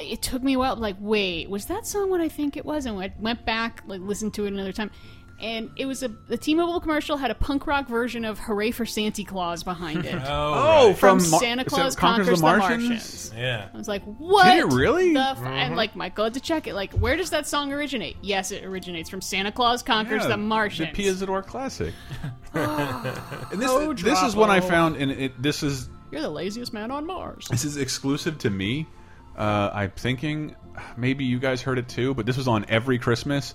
It 0.00 0.22
took 0.22 0.42
me 0.42 0.54
a 0.54 0.58
while. 0.58 0.76
Like, 0.76 0.96
wait, 0.98 1.50
was 1.50 1.66
that 1.66 1.86
song 1.86 2.08
what 2.10 2.20
I 2.20 2.28
think 2.28 2.56
it 2.56 2.64
was? 2.64 2.86
And 2.86 2.98
I 2.98 3.12
went 3.18 3.44
back, 3.44 3.82
like, 3.86 4.00
listened 4.00 4.34
to 4.34 4.44
it 4.46 4.52
another 4.52 4.72
time, 4.72 4.90
and 5.40 5.70
it 5.76 5.84
was 5.86 6.02
a 6.02 6.08
the 6.08 6.36
T-Mobile 6.38 6.80
commercial 6.80 7.16
had 7.18 7.30
a 7.30 7.34
punk 7.34 7.66
rock 7.66 7.88
version 7.88 8.24
of 8.24 8.38
"Hooray 8.38 8.70
for 8.70 8.86
Santa 8.86 9.22
Claus" 9.24 9.62
behind 9.62 10.06
it. 10.06 10.14
Oh, 10.24 10.88
right. 10.88 10.96
from, 10.98 11.20
from 11.20 11.30
Mar- 11.30 11.40
Santa 11.40 11.62
Sa- 11.64 11.68
Claus 11.76 11.96
Conquers 11.96 12.26
conquers, 12.26 12.40
the 12.40 12.46
the 12.46 12.58
Martians? 12.58 12.88
Martians. 12.88 13.32
Yeah. 13.36 13.68
I 13.72 13.76
was 13.76 13.88
like, 13.88 14.02
what? 14.04 14.44
Did 14.44 14.60
it 14.60 14.74
really? 14.74 15.12
The 15.12 15.20
f- 15.20 15.38
Mhm. 15.40 15.46
And 15.46 15.76
like, 15.76 15.94
Michael 15.96 16.24
had 16.24 16.34
to 16.34 16.40
check 16.40 16.66
it. 16.66 16.74
Like, 16.74 16.92
where 16.94 17.16
does 17.16 17.30
that 17.30 17.46
song 17.46 17.72
originate? 17.72 18.16
Yes, 18.22 18.50
it 18.50 18.64
originates 18.64 19.10
from 19.10 19.20
Santa 19.20 19.52
Claus 19.52 19.82
conquers 19.82 20.22
Yeah, 20.22 20.28
the 20.28 20.36
Martians. 20.38 20.88
The 20.90 20.94
Pia 20.94 21.12
Zadora 21.12 21.44
classic. 21.46 21.92
and 22.54 23.60
this, 23.60 23.68
Oh, 23.70 23.92
this 23.92 24.22
is 24.22 24.34
one 24.36 24.48
I 24.50 24.60
found, 24.60 24.96
and 24.96 25.10
it, 25.10 25.42
this 25.42 25.62
is 25.62 25.88
You're 26.10 26.22
the 26.22 26.30
laziest 26.30 26.72
man 26.72 26.90
on 26.90 27.04
Mars. 27.06 27.46
This 27.50 27.64
is 27.64 27.76
exclusive 27.76 28.38
to 28.38 28.50
me. 28.50 28.86
Uh, 29.36 29.70
I'm 29.72 29.90
thinking 29.92 30.54
maybe 30.96 31.24
you 31.24 31.38
guys 31.38 31.62
heard 31.62 31.78
it 31.78 31.88
too, 31.88 32.14
but 32.14 32.26
this 32.26 32.36
was 32.36 32.48
on 32.48 32.64
every 32.68 32.98
Christmas, 32.98 33.54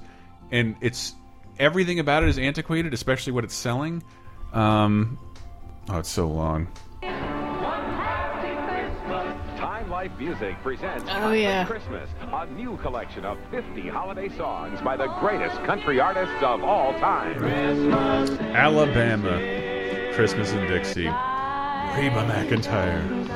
and 0.52 0.76
it's 0.82 1.14
everything 1.60 2.00
about 2.00 2.24
it 2.24 2.30
is 2.30 2.38
antiquated, 2.38 2.94
especially 2.94 3.34
what 3.34 3.44
it's 3.44 3.56
selling. 3.56 4.04
Um, 4.54 5.18
oh, 5.90 6.00
it's 6.00 6.10
so 6.10 6.28
long. 6.28 6.68
Time 9.58 9.90
Life 9.90 10.12
Music 10.20 10.56
presents 10.62 11.06
Oh, 11.10 11.32
yeah. 11.32 11.66
Christmas, 11.66 12.10
a 12.22 12.46
new 12.48 12.78
collection 12.78 13.26
of 13.26 13.38
50 13.52 13.88
holiday 13.90 14.30
songs 14.38 14.80
by 14.82 14.96
the 14.96 15.08
greatest 15.20 15.56
country 15.64 16.00
artists 16.00 16.36
of 16.44 16.64
all 16.64 16.94
time. 17.00 17.44
Alabama, 18.56 20.14
Christmas 20.14 20.52
in 20.52 20.68
Dixie, 20.68 21.06
Reba 21.06 22.24
McEntire, 22.30 23.28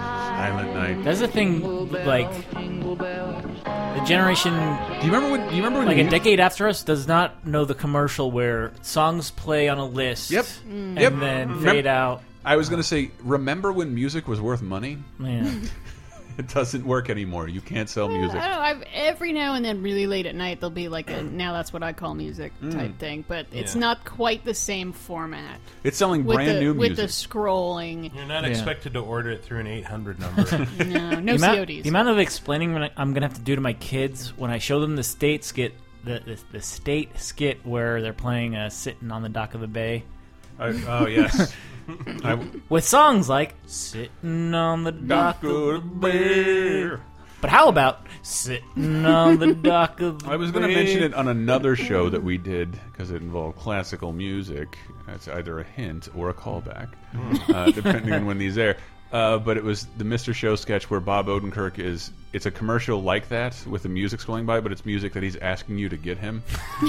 Silent 0.41 0.73
Night. 0.73 1.03
That's 1.03 1.19
the 1.19 1.27
thing, 1.27 1.61
like 2.03 2.31
the 2.51 4.03
generation. 4.07 4.53
Do 4.55 5.05
you 5.05 5.11
remember 5.13 5.29
when? 5.37 5.47
Do 5.49 5.55
you 5.55 5.61
remember 5.63 5.79
when 5.85 5.87
like 5.87 5.97
a 5.99 6.09
decade 6.09 6.39
after 6.39 6.67
us 6.67 6.81
does 6.81 7.07
not 7.07 7.45
know 7.45 7.63
the 7.63 7.75
commercial 7.75 8.31
where 8.31 8.71
songs 8.81 9.29
play 9.29 9.69
on 9.69 9.77
a 9.77 9.85
list. 9.85 10.31
Yep. 10.31 10.45
and 10.67 10.97
Yep. 10.99 11.13
then 11.19 11.49
Remem- 11.49 11.63
fade 11.63 11.85
out. 11.85 12.23
I 12.43 12.55
was 12.55 12.69
going 12.69 12.81
to 12.81 12.87
say, 12.87 13.11
remember 13.19 13.71
when 13.71 13.93
music 13.93 14.27
was 14.27 14.41
worth 14.41 14.63
money? 14.63 14.97
Yeah. 15.19 15.47
It 16.41 16.53
doesn't 16.53 16.85
work 16.85 17.09
anymore. 17.09 17.47
You 17.47 17.61
can't 17.61 17.87
sell 17.89 18.09
music. 18.09 18.39
I 18.41 18.47
don't 18.49 18.55
know. 18.57 18.61
I've, 18.61 18.83
every 18.93 19.31
now 19.33 19.53
and 19.53 19.63
then, 19.63 19.81
really 19.81 20.07
late 20.07 20.25
at 20.25 20.35
night, 20.35 20.59
there'll 20.59 20.71
be 20.71 20.87
like 20.89 21.09
a 21.09 21.23
now 21.23 21.53
that's 21.53 21.71
what 21.71 21.83
I 21.83 21.93
call 21.93 22.13
music 22.15 22.51
Mm. 22.61 22.73
type 22.73 22.97
thing, 22.99 23.25
but 23.27 23.45
it's 23.51 23.75
Yeah. 23.75 23.81
not 23.81 24.03
quite 24.05 24.43
the 24.43 24.53
same 24.53 24.91
format. 24.93 25.59
It's 25.83 25.97
selling 25.97 26.25
with 26.25 26.35
brand 26.35 26.57
the, 26.57 26.61
new 26.61 26.73
with 26.73 26.95
the 26.97 27.03
scrolling. 27.03 28.13
You're 28.13 28.25
not 28.25 28.43
Yeah. 28.43 28.49
expected 28.49 28.93
to 28.93 28.99
order 28.99 29.29
it 29.31 29.43
through 29.43 29.59
an 29.59 29.67
800 29.67 30.19
number. 30.19 30.43
no, 30.85 31.19
no 31.19 31.33
the 31.37 31.43
amount, 31.43 31.57
CODs. 31.59 31.83
The 31.83 31.89
amount 31.89 32.09
of 32.09 32.19
explaining 32.19 32.73
when 32.73 32.83
I, 32.83 32.91
I'm 32.97 33.13
going 33.13 33.21
to 33.21 33.27
have 33.27 33.37
to 33.37 33.41
do 33.43 33.55
to 33.55 33.61
my 33.61 33.73
kids 33.73 34.35
when 34.37 34.51
I 34.51 34.57
show 34.57 34.79
them 34.79 34.95
the 34.95 35.03
state 35.03 35.43
skit, 35.43 35.73
the 36.03 36.19
the, 36.25 36.39
the 36.51 36.61
state 36.61 37.19
skit 37.19 37.59
where 37.65 38.01
they're 38.01 38.13
playing 38.13 38.55
uh, 38.55 38.69
"Sitting 38.69 39.11
on 39.11 39.21
the 39.21 39.29
Dock 39.29 39.53
of 39.53 39.61
the 39.61 39.67
Bay." 39.67 40.03
I- 40.59 40.83
oh, 40.87 41.07
yes. 41.07 41.53
I- 42.23 42.39
with 42.69 42.85
songs 42.85 43.27
like 43.27 43.55
"Sitting 43.65 44.53
on 44.53 44.83
the 44.83 44.91
Dock 44.91 45.43
of 45.43 45.51
the 45.51 45.79
Bay." 45.79 46.91
But 47.41 47.49
how 47.49 47.69
about 47.69 48.05
"Sitting 48.21 49.05
on 49.05 49.39
the 49.39 49.53
Dock 49.69 49.99
of 49.99 50.21
the 50.23 50.29
I 50.29 50.35
was 50.35 50.51
going 50.51 50.67
to 50.67 50.73
mention 50.73 51.01
it 51.03 51.13
on 51.15 51.27
another 51.27 51.75
show 51.75 52.07
that 52.09 52.23
we 52.23 52.37
did 52.37 52.71
because 52.91 53.09
it 53.11 53.21
involved 53.21 53.57
classical 53.57 54.13
music. 54.13 54.77
It's 55.07 55.27
either 55.27 55.59
a 55.59 55.63
hint 55.63 56.07
or 56.15 56.29
a 56.29 56.33
callback, 56.33 56.89
uh, 57.53 57.71
depending 57.71 58.13
on 58.13 58.25
when 58.25 58.37
these 58.37 58.57
air. 58.57 58.77
Uh, 59.11 59.37
but 59.39 59.57
it 59.57 59.63
was 59.63 59.87
the 59.97 60.05
Mr. 60.05 60.33
Show 60.33 60.55
sketch 60.55 60.89
where 60.89 61.01
Bob 61.01 61.27
Odenkirk 61.27 61.79
is. 61.79 62.11
It's 62.31 62.45
a 62.45 62.51
commercial 62.51 63.01
like 63.03 63.27
that 63.27 63.61
with 63.67 63.83
the 63.83 63.89
music 63.89 64.25
going 64.25 64.45
by, 64.45 64.61
but 64.61 64.71
it's 64.71 64.85
music 64.85 65.11
that 65.13 65.23
he's 65.23 65.35
asking 65.35 65.79
you 65.79 65.89
to 65.89 65.97
get 65.97 66.17
him. 66.19 66.43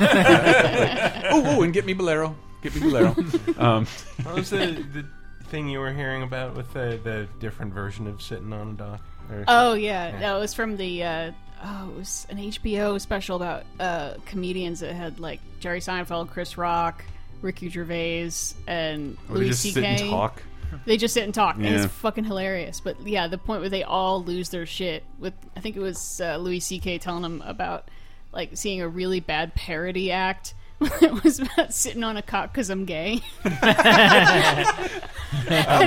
Oh, 1.35 1.43
oh, 1.57 1.63
and 1.63 1.73
get 1.73 1.85
me 1.87 1.95
Bolero. 1.95 2.37
Get 2.63 2.75
me 2.75 2.81
Bolero. 2.83 3.15
Um, 3.59 3.87
what 4.23 4.35
was 4.37 4.51
the, 4.51 4.85
the 4.93 5.05
thing 5.49 5.69
you 5.69 5.79
were 5.81 5.93
hearing 5.93 6.23
about 6.23 6.55
with 6.57 6.73
the, 6.73 6.99
the 7.03 7.29
different 7.41 7.73
version 7.75 8.07
of 8.07 8.23
sitting 8.23 8.53
on 8.53 8.71
a 8.71 8.73
dock? 8.73 9.01
Or- 9.31 9.45
Oh 9.49 9.75
yeah, 9.75 10.19
no, 10.21 10.37
it 10.37 10.41
was 10.41 10.55
from 10.55 10.77
the. 10.77 11.03
Uh, 11.05 11.33
oh, 11.65 11.91
it 11.91 11.97
was 11.97 12.27
an 12.31 12.39
HBO 12.39 13.01
special 13.01 13.37
about 13.37 13.65
uh, 13.81 14.15
comedians 14.27 14.81
that 14.81 14.95
had 14.95 15.21
like 15.21 15.41
Jerry 15.61 15.81
Seinfeld, 15.81 16.31
Chris 16.31 16.57
Rock, 16.59 17.05
Ricky 17.41 17.69
Gervais, 17.69 18.31
and 18.67 19.17
Oh, 19.29 19.35
they 19.35 19.39
Louis 19.41 19.49
just 19.49 19.63
C.K. 19.63 19.81
sit 19.81 19.85
and 20.03 20.11
talk? 20.11 20.43
They 20.87 20.97
just 20.97 21.13
sit 21.13 21.25
and 21.25 21.35
talk, 21.35 21.57
and 21.57 21.65
Yeah. 21.67 21.85
it's 21.85 21.93
fucking 21.93 22.25
hilarious. 22.25 22.81
But 22.81 23.07
yeah, 23.07 23.29
the 23.29 23.37
point 23.39 23.61
where 23.61 23.69
they 23.69 23.83
all 23.83 24.25
lose 24.25 24.49
their 24.49 24.65
shit. 24.67 25.05
With 25.19 25.35
I 25.57 25.61
think 25.61 25.77
it 25.77 25.81
was 25.81 26.21
uh, 26.21 26.39
Louis 26.39 26.61
C.K. 26.61 26.99
telling 26.99 27.23
them 27.23 27.43
about 27.45 27.89
like 28.33 28.51
seeing 28.57 28.81
a 28.81 28.89
really 28.89 29.21
bad 29.21 29.55
parody 29.55 30.11
act. 30.11 30.55
It 31.03 31.25
was 31.25 31.39
about 31.41 31.73
sitting 31.73 32.05
on 32.05 32.17
a 32.17 32.23
cock 32.23 32.53
because 32.53 32.71
I'm 32.71 32.85
gay. 32.85 33.21
and 33.45 33.55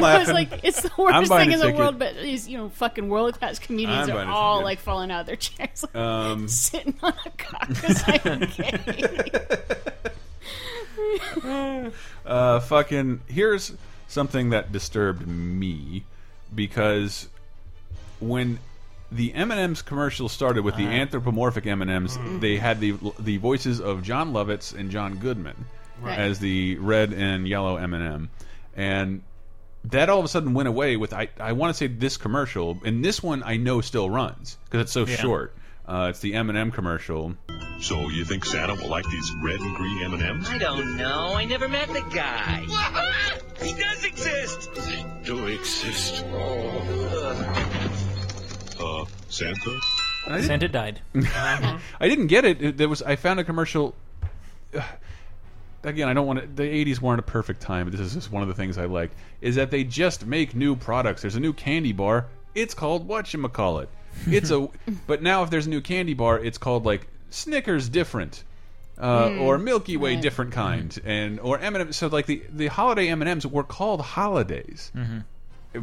I 0.05 0.17
was 0.19 0.29
like, 0.31 0.63
it's 0.63 0.81
the 0.81 0.91
worst 0.97 1.31
thing 1.31 1.51
in 1.51 1.59
the 1.59 1.71
world, 1.73 1.99
but 1.99 2.15
these, 2.15 2.47
you 2.47 2.57
know, 2.57 2.69
fucking 2.69 3.09
world 3.09 3.37
class 3.39 3.59
comedians 3.59 4.09
I'm 4.09 4.17
are 4.17 4.31
all 4.31 4.63
like 4.63 4.79
falling 4.79 5.11
out 5.11 5.21
of 5.21 5.25
their 5.27 5.35
chairs, 5.37 5.83
like, 5.83 5.95
Um, 5.95 6.47
sitting 6.47 6.95
on 7.01 7.13
a 7.25 7.29
cock 7.31 7.67
because 7.67 8.03
I'm 8.07 8.39
gay. 8.39 9.31
uh, 12.25 12.59
fucking 12.61 13.21
here's 13.27 13.73
something 14.07 14.49
that 14.51 14.71
disturbed 14.71 15.27
me 15.27 16.03
because 16.53 17.27
when 18.19 18.59
the 19.15 19.33
M&M's 19.33 19.81
commercial 19.81 20.29
started 20.29 20.63
with 20.63 20.75
the 20.75 20.83
Uh-huh. 20.85 20.93
anthropomorphic 20.93 21.65
M&M's, 21.65 22.17
Mhm. 22.17 22.39
they 22.41 22.57
had 22.57 22.79
the 22.79 22.93
the 23.19 23.37
voices 23.37 23.79
of 23.81 24.03
Jon 24.03 24.33
Lovitz 24.33 24.73
and 24.77 24.91
John 24.91 25.15
Goodman 25.17 25.65
Right. 26.01 26.17
as 26.19 26.39
the 26.39 26.77
red 26.77 27.13
and 27.13 27.47
yellow 27.47 27.77
M&M, 27.77 28.29
and 28.75 29.21
that 29.85 30.09
all 30.09 30.19
of 30.19 30.25
a 30.25 30.27
sudden 30.27 30.53
went 30.53 30.67
away 30.67 30.97
with 30.97 31.13
I 31.13 31.29
I 31.39 31.53
want 31.53 31.69
to 31.73 31.77
say 31.77 31.87
this 31.87 32.17
commercial, 32.17 32.77
and 32.83 33.03
this 33.05 33.21
one 33.23 33.43
I 33.43 33.57
know 33.57 33.81
still 33.81 34.09
runs 34.09 34.57
because 34.65 34.81
it's 34.81 34.91
so 34.91 35.05
Yeah. 35.05 35.15
short. 35.17 35.55
Uh, 35.87 36.07
it's 36.09 36.19
the 36.19 36.33
M&M 36.33 36.71
commercial. 36.71 37.35
So 37.79 38.09
you 38.09 38.25
think 38.25 38.43
Santa 38.43 38.73
will 38.73 38.87
like 38.89 39.05
these 39.07 39.31
red 39.43 39.59
and 39.59 39.75
green 39.75 40.01
M&Ms? 40.01 40.49
I 40.49 40.57
don't 40.57 40.97
know. 40.97 41.33
I 41.35 41.45
never 41.45 41.67
met 41.69 41.89
the 41.89 42.01
guy. 42.11 42.65
he 43.61 43.73
does 43.73 44.03
exist. 44.03 44.69
They 44.73 45.05
do 45.23 45.45
exist. 45.45 46.25
Uh, 48.79 49.05
Santa? 49.29 49.79
I 50.27 50.31
didn't- 50.37 50.43
Santa 50.47 50.67
died. 50.67 51.01
I 51.15 51.79
didn't 52.09 52.27
get 52.27 52.45
it. 52.45 52.61
it. 52.61 52.77
There 52.77 52.89
was 52.89 53.01
I 53.01 53.15
found 53.15 53.39
a 53.39 53.43
commercial. 53.43 53.95
Again, 55.83 56.09
I 56.09 56.13
don't 56.13 56.25
want 56.25 56.39
to. 56.41 56.47
The 56.47 56.63
'80s 56.63 56.99
weren't 56.99 57.19
a 57.19 57.23
perfect 57.23 57.61
time. 57.61 57.89
This 57.91 57.99
is 57.99 58.15
just 58.15 58.31
one 58.31 58.41
of 58.41 58.47
the 58.47 58.55
things 58.55 58.77
I 58.79 58.85
liked. 58.85 59.13
Is 59.41 59.55
that 59.55 59.69
they 59.69 59.83
just 59.83 60.25
make 60.25 60.55
new 60.55 60.75
products. 60.75 61.21
There's 61.21 61.35
a 61.35 61.39
new 61.39 61.53
candy 61.53 61.91
bar. 61.91 62.25
It's 62.55 62.73
called 62.73 63.07
whatchamacallit. 63.07 63.87
It's 64.25 64.49
a. 64.49 64.67
but 65.07 65.21
now 65.21 65.43
if 65.43 65.51
there's 65.51 65.67
a 65.67 65.69
new 65.69 65.81
candy 65.81 66.15
bar, 66.15 66.39
it's 66.39 66.57
called 66.57 66.85
like 66.85 67.07
Snickers 67.29 67.87
different. 67.89 68.43
Uh, 68.97 69.27
Mm, 69.27 69.41
or 69.41 69.57
Milky 69.57 69.97
Way 69.97 70.13
right. 70.13 70.21
different 70.23 70.53
kind, 70.53 70.97
and 71.03 71.37
or 71.41 71.59
M&M. 71.59 71.91
So 71.91 72.07
like 72.07 72.25
the 72.27 72.41
the 72.49 72.67
holiday 72.67 73.09
M 73.09 73.21
and 73.21 73.27
M's 73.29 73.45
were 73.45 73.63
called 73.65 73.99
holidays 74.01 74.89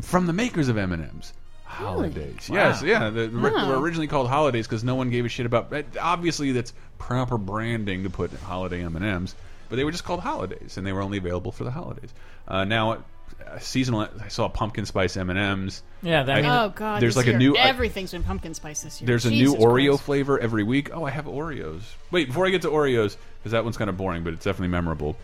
from 0.00 0.26
the 0.26 0.32
makers 0.32 0.68
of 0.68 0.78
M 0.78 0.92
and 0.92 1.04
M's. 1.04 1.32
Holidays, 1.72 2.48
Wow. 2.50 2.56
yes, 2.56 2.82
yeah. 2.82 3.10
They 3.10 3.28
were 3.28 3.50
Wow. 3.52 3.68
were 3.70 3.78
originally 3.80 4.06
called 4.06 4.28
holidays 4.28 4.66
because 4.66 4.84
no 4.84 4.94
one 4.94 5.10
gave 5.10 5.24
a 5.24 5.28
shit 5.28 5.46
about. 5.46 5.72
Obviously, 6.00 6.52
that's 6.52 6.72
proper 6.98 7.38
branding 7.38 8.02
to 8.04 8.10
put 8.10 8.32
holiday 8.40 8.82
M 8.84 8.94
and 8.96 9.04
M's, 9.04 9.34
but 9.68 9.76
they 9.76 9.84
were 9.84 9.90
just 9.90 10.04
called 10.04 10.20
holidays, 10.20 10.76
and 10.76 10.86
they 10.86 10.92
were 10.92 11.02
only 11.02 11.18
available 11.18 11.50
for 11.52 11.64
the 11.64 11.70
holidays. 11.70 12.12
Uh, 12.46 12.64
now, 12.64 12.92
uh, 12.92 13.58
seasonal. 13.58 14.08
I 14.22 14.28
saw 14.28 14.48
pumpkin 14.48 14.84
spice 14.86 15.16
M 15.16 15.30
and 15.30 15.38
M's. 15.38 15.82
Yeah, 16.02 16.22
that- 16.24 16.44
oh 16.44 16.72
god, 16.74 17.00
There's 17.00 17.14
this 17.14 17.16
like 17.16 17.26
a 17.26 17.30
year, 17.30 17.38
new. 17.38 17.56
I- 17.56 17.62
everything's 17.68 18.12
been 18.12 18.22
pumpkin 18.22 18.54
spice 18.54 18.82
this 18.82 19.00
year. 19.00 19.06
there's 19.06 19.24
a 19.26 19.30
Jesus 19.30 19.58
new 19.58 19.64
Oreo 19.64 19.88
Christ. 19.90 20.02
flavor 20.04 20.38
every 20.38 20.62
week. 20.64 20.90
Oh, 20.92 21.04
I 21.04 21.10
have 21.10 21.24
Oreos. 21.24 21.82
Wait, 22.10 22.28
before 22.28 22.46
I 22.46 22.50
get 22.50 22.62
to 22.62 22.68
Oreos, 22.68 23.16
because 23.40 23.52
that 23.52 23.64
one's 23.64 23.76
kind 23.78 23.88
of 23.90 23.96
boring, 23.96 24.22
but 24.24 24.34
it's 24.34 24.44
definitely 24.44 24.68
memorable. 24.68 25.16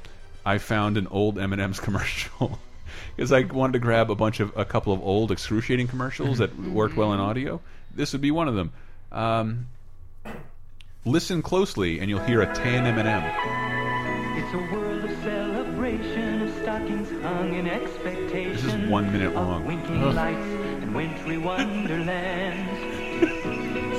I 0.47 0.59
found 0.59 0.97
an 0.97 1.07
old 1.09 1.39
M 1.39 1.53
and 1.53 1.61
M's 1.61 1.79
commercial 1.89 2.59
because 3.17 3.33
I 3.33 3.43
wanted 3.43 3.75
to 3.75 3.79
grab 3.79 4.11
a 4.11 4.15
bunch 4.15 4.41
of 4.41 4.53
a 4.57 4.65
couple 4.65 4.93
of 4.93 5.03
old 5.03 5.31
excruciating 5.33 5.89
commercials 5.89 6.39
that 6.39 6.59
worked 6.59 6.97
well 6.97 7.13
in 7.13 7.21
audio. 7.21 7.61
This 7.95 8.13
would 8.13 8.21
be 8.23 8.31
one 8.31 8.49
of 8.49 8.55
them. 8.55 8.73
Um, 9.11 9.67
listen 11.05 11.43
closely, 11.43 12.01
and 12.01 12.09
you'll 12.11 12.21
hear 12.25 12.43
a 12.43 12.55
tan 12.55 12.87
M 12.87 12.99
and 12.99 13.09
M. 13.09 13.23
It's 14.43 14.55
a 14.55 14.75
world 14.75 15.05
of 15.05 15.11
celebration, 15.23 16.43
of 16.43 16.55
stockings 16.63 17.11
hung 17.23 17.55
in 17.55 17.67
expectation. 17.67 18.53
This 18.53 18.65
is 18.65 18.89
one 18.91 19.13
minute 19.13 19.35
long. 19.35 19.67
Winking 19.67 20.03
Ugh. 20.03 20.15
lights 20.15 20.39
and 20.39 20.95
wintry 20.95 21.39
wonderlands. 21.49 22.85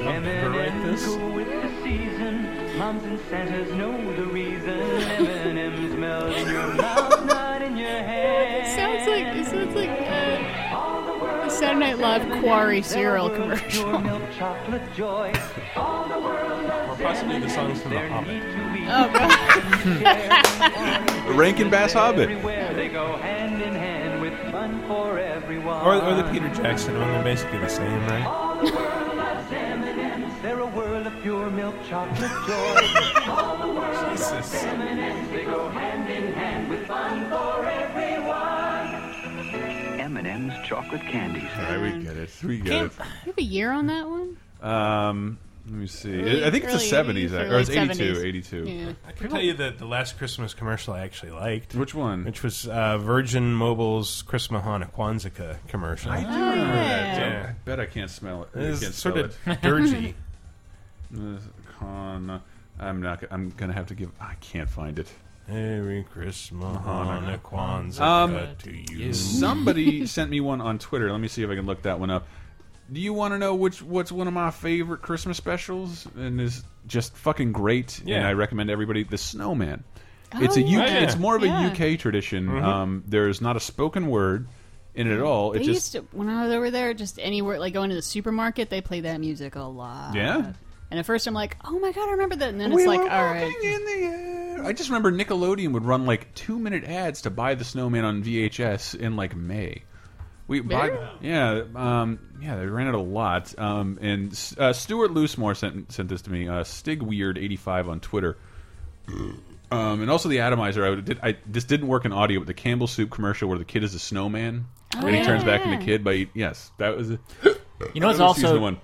M&M's 0.10 1.06
go 1.06 1.30
with 1.32 1.48
the 1.48 1.84
season. 1.84 2.49
Moms 2.80 3.04
and 3.04 3.20
Santas 3.30 3.70
know 3.74 3.92
the 4.16 4.24
reason. 4.28 4.70
M&M's 4.80 5.96
melt 5.98 6.34
in 6.34 6.48
your 6.48 6.74
mouth, 6.76 7.26
not 7.26 7.62
in 7.62 7.76
your 7.76 7.90
hand. 7.90 8.66
It 8.66 8.74
sounds 8.74 9.06
like 9.06 9.26
it 9.36 9.46
sounds 9.46 9.76
like 9.76 9.90
uh, 9.90 11.46
a 11.46 11.50
Saturday 11.50 11.80
Night 11.82 12.00
Live 12.00 12.42
Quarry 12.42 12.82
cereal 12.82 13.30
commercial. 13.30 14.00
Milk 14.00 14.24
chocolate 14.38 14.94
joy. 14.94 15.34
All 15.76 16.08
the 16.08 16.20
world 16.20 16.64
Or 16.90 16.96
possibly 16.96 17.40
the 17.40 17.50
songs 17.50 17.82
from 17.82 17.92
The 17.92 18.08
Hobbit. 18.08 18.42
Oh 18.92 19.10
god. 21.28 21.36
Rankin 21.36 21.70
Bass 21.70 21.92
Hobbit. 21.92 22.30
They 22.30 22.88
go 22.88 23.18
hand 23.18 23.62
in 23.62 23.74
hand 23.74 24.22
with 24.22 24.34
fun 24.54 24.82
for 24.88 25.20
everyone. 25.20 25.86
Or, 25.86 25.96
or 25.96 26.16
the 26.16 26.24
Peter 26.32 26.48
Jackson 26.48 26.98
one. 26.98 27.10
They're 27.10 27.24
basically 27.26 27.60
the 27.60 27.68
same, 27.68 28.06
right? 28.06 29.06
They're 30.42 30.60
a 30.60 30.68
world 30.68 31.06
of 31.06 31.14
pure 31.22 31.50
milk 31.50 31.76
chocolate 31.90 32.32
joy. 32.48 32.88
All 33.30 33.58
the 33.58 33.68
world 33.68 34.20
loves 34.20 34.54
M&M's. 34.56 35.30
They 35.32 35.44
go 35.44 35.68
hand 35.70 36.10
in 36.10 36.32
hand 36.34 36.70
with 36.70 36.88
fun 36.88 37.30
for 37.30 37.66
everyone. 37.66 38.96
M&M's 40.00 40.54
chocolate 40.66 41.02
candies. 41.02 41.44
All 41.58 41.64
right, 41.78 41.82
we 41.98 42.04
get 42.04 42.16
it. 42.18 42.30
We 42.44 42.60
get 42.60 42.86
it. 42.86 42.92
You 42.98 43.06
have 43.26 43.38
a 43.38 43.42
year 43.44 43.72
on 43.72 43.88
that 43.88 44.08
one? 44.08 44.38
Um, 44.62 45.38
let 45.66 45.76
me 45.76 45.88
see. 45.88 46.22
Early- 46.22 46.46
I 46.46 46.52
think 46.52 46.64
it's 46.64 46.74
the 46.74 46.96
70s, 46.96 47.32
80s 47.32 47.34
or 47.52 47.56
or 47.56 47.60
it's 47.60 47.70
late 47.70 47.78
82. 47.92 48.14
70s. 48.14 48.24
82. 48.24 48.64
Yeah. 48.66 48.94
I 49.08 49.12
can 49.12 49.30
tell 49.30 49.42
you 49.42 49.54
that 49.56 49.78
the 49.78 49.86
last 49.86 50.18
Christmas 50.18 50.54
commercial 50.54 50.94
I 50.94 51.02
actually 51.02 51.32
liked. 51.34 51.76
Which 51.76 51.94
one? 51.94 52.24
Which 52.24 52.44
was 52.44 52.66
uh, 52.66 52.98
Virgin 52.98 53.54
Mobile's 53.54 54.22
Chris 54.22 54.48
Mahana 54.48 54.90
Kwanzaa 54.92 55.58
commercial. 55.68 56.12
I 56.12 56.22
do 56.22 56.28
remember 56.28 56.76
that. 56.76 57.18
Yeah. 57.18 57.50
I 57.50 57.54
bet 57.66 57.80
I 57.82 57.86
can't 57.88 58.10
smell 58.10 58.44
it. 58.44 58.50
It's 58.58 58.80
can't 58.80 58.94
sort 58.94 59.16
spell 59.16 59.26
of 59.26 59.38
it. 59.48 59.62
dirgy. 59.62 60.14
This 61.12 61.44
Con, 61.78 62.42
I'm 62.80 63.02
not. 63.02 63.24
I'm 63.32 63.50
gonna 63.52 63.74
have 63.74 63.88
to 63.88 63.96
give. 63.96 64.12
I 64.20 64.36
can't 64.36 64.70
find 64.70 65.00
it. 65.00 65.12
Merry 65.48 66.04
Christmas, 66.04 66.78
Mahana 66.78 67.40
Kwanzaa 67.40 68.00
Um, 68.02 68.56
to 68.60 68.94
you. 68.94 69.14
somebody 69.14 70.06
sent 70.06 70.30
me 70.30 70.40
one 70.42 70.62
on 70.62 70.78
Twitter. 70.78 71.12
Let 71.12 71.20
me 71.20 71.28
see 71.28 71.42
if 71.42 71.50
I 71.50 71.56
can 71.56 71.66
look 71.66 71.82
that 71.84 72.00
one 72.00 72.12
up. 72.12 72.28
Do 72.92 73.00
you 73.02 73.14
want 73.14 73.34
to 73.34 73.40
know 73.40 73.56
which 73.56 73.82
what's 73.82 74.12
one 74.12 74.28
of 74.28 74.34
my 74.34 74.52
favorite 74.52 75.02
Christmas 75.02 75.38
specials 75.38 76.08
and 76.16 76.40
is 76.40 76.64
just 76.88 77.16
fucking 77.18 77.52
great? 77.52 78.00
Yeah. 78.06 78.18
And 78.18 78.28
I 78.28 78.34
recommend 78.34 78.70
everybody 78.70 79.04
the 79.04 79.18
Snowman. 79.18 79.84
Oh, 80.36 80.44
it's 80.44 80.58
a 80.58 80.62
UK. 80.62 80.68
yeah. 80.88 81.00
It's 81.00 81.18
more 81.18 81.36
of 81.36 81.42
a 81.42 81.48
Yeah. 81.48 81.68
UK 81.72 81.98
tradition. 81.98 82.48
Mhm. 82.48 82.64
Um, 82.64 83.04
there's 83.08 83.42
not 83.42 83.56
a 83.56 83.60
spoken 83.60 84.06
word 84.08 84.48
in 84.94 85.08
it 85.10 85.16
at 85.16 85.22
all. 85.22 85.52
They 85.52 85.62
It 85.62 85.64
just 85.64 85.94
used 85.96 86.10
to 86.12 86.16
when 86.18 86.30
I 86.30 86.46
was 86.46 86.54
over 86.54 86.70
there, 86.70 86.94
just 86.94 87.18
anywhere 87.20 87.60
like 87.60 87.74
going 87.74 87.90
to 87.90 87.96
the 87.96 88.02
supermarket, 88.04 88.70
they 88.70 88.82
play 88.82 89.02
that 89.02 89.20
music 89.20 89.56
a 89.56 89.62
lot. 89.64 90.14
Yeah? 90.16 90.54
And 90.92 91.00
at 91.00 91.06
first 91.06 91.28
I'm 91.28 91.34
like, 91.34 91.58
oh 91.64 91.78
my 91.80 91.92
god, 91.92 92.08
I 92.10 92.12
remember 92.14 92.36
that. 92.38 92.50
And 92.50 92.60
then 92.60 92.72
We 92.74 92.82
it's 92.84 92.88
like, 92.88 93.00
all 93.00 93.06
right. 93.08 93.44
in 93.64 93.86
the 93.86 93.92
air. 94.08 94.64
I 94.66 94.74
just 94.74 94.90
remember 94.90 95.12
Nickelodeon 95.12 95.72
would 95.74 95.86
run 95.86 96.06
like 96.06 96.34
two 96.36 96.58
minute 96.60 96.84
ads 96.84 97.22
to 97.24 97.30
buy 97.30 97.56
the 97.56 97.64
Snowman 97.64 98.04
on 98.06 98.24
VHS 98.24 98.96
in 99.00 99.16
like 99.16 99.36
May. 99.36 99.84
We 100.48 100.62
buy, 100.62 100.88
Really? 100.88 101.08
yeah, 101.22 101.62
um, 101.76 102.18
yeah, 102.42 102.56
they 102.56 102.66
ran 102.66 102.88
it 102.88 102.96
a 102.96 103.00
lot. 103.00 103.54
Um, 103.60 104.00
and 104.02 104.32
uh, 104.58 104.74
Stuart 104.74 105.12
Loosemore 105.12 105.56
sent 105.56 105.92
sent 105.92 106.10
this 106.10 106.24
to 106.24 106.32
me. 106.32 106.48
Uh, 106.50 106.64
Stig 106.64 107.04
Weird 107.04 107.38
eighty 107.38 107.56
five 107.56 107.88
on 107.88 108.00
Twitter. 108.00 108.38
Um, 109.72 110.02
and 110.02 110.10
also 110.10 110.30
the 110.30 110.40
atomizer. 110.40 110.84
I, 110.84 110.90
would- 110.90 111.06
did, 111.06 111.20
I 111.22 111.38
this 111.46 111.64
didn't 111.64 111.90
work 111.90 112.04
in 112.04 112.12
audio, 112.12 112.40
but 112.40 112.48
the 112.48 112.56
Campbell 112.56 112.88
Soup 112.88 113.08
commercial 113.12 113.48
where 113.50 113.60
the 113.60 113.66
kid 113.66 113.84
is 113.84 113.94
a 113.94 114.00
snowman 114.00 114.66
Oh, 114.96 115.02
and 115.06 115.10
he 115.12 115.18
yeah, 115.18 115.24
turns 115.28 115.44
back 115.44 115.64
yeah. 115.64 115.74
into 115.74 115.86
kid. 115.86 116.04
By 116.04 116.28
yes, 116.34 116.72
that 116.80 116.98
was. 116.98 117.12
A, 117.12 117.20
You 117.94 118.02
know 118.02 118.08
what's 118.08 118.18
that 118.18 118.26
was 118.30 118.44
also 118.44 118.60
one. 118.60 118.82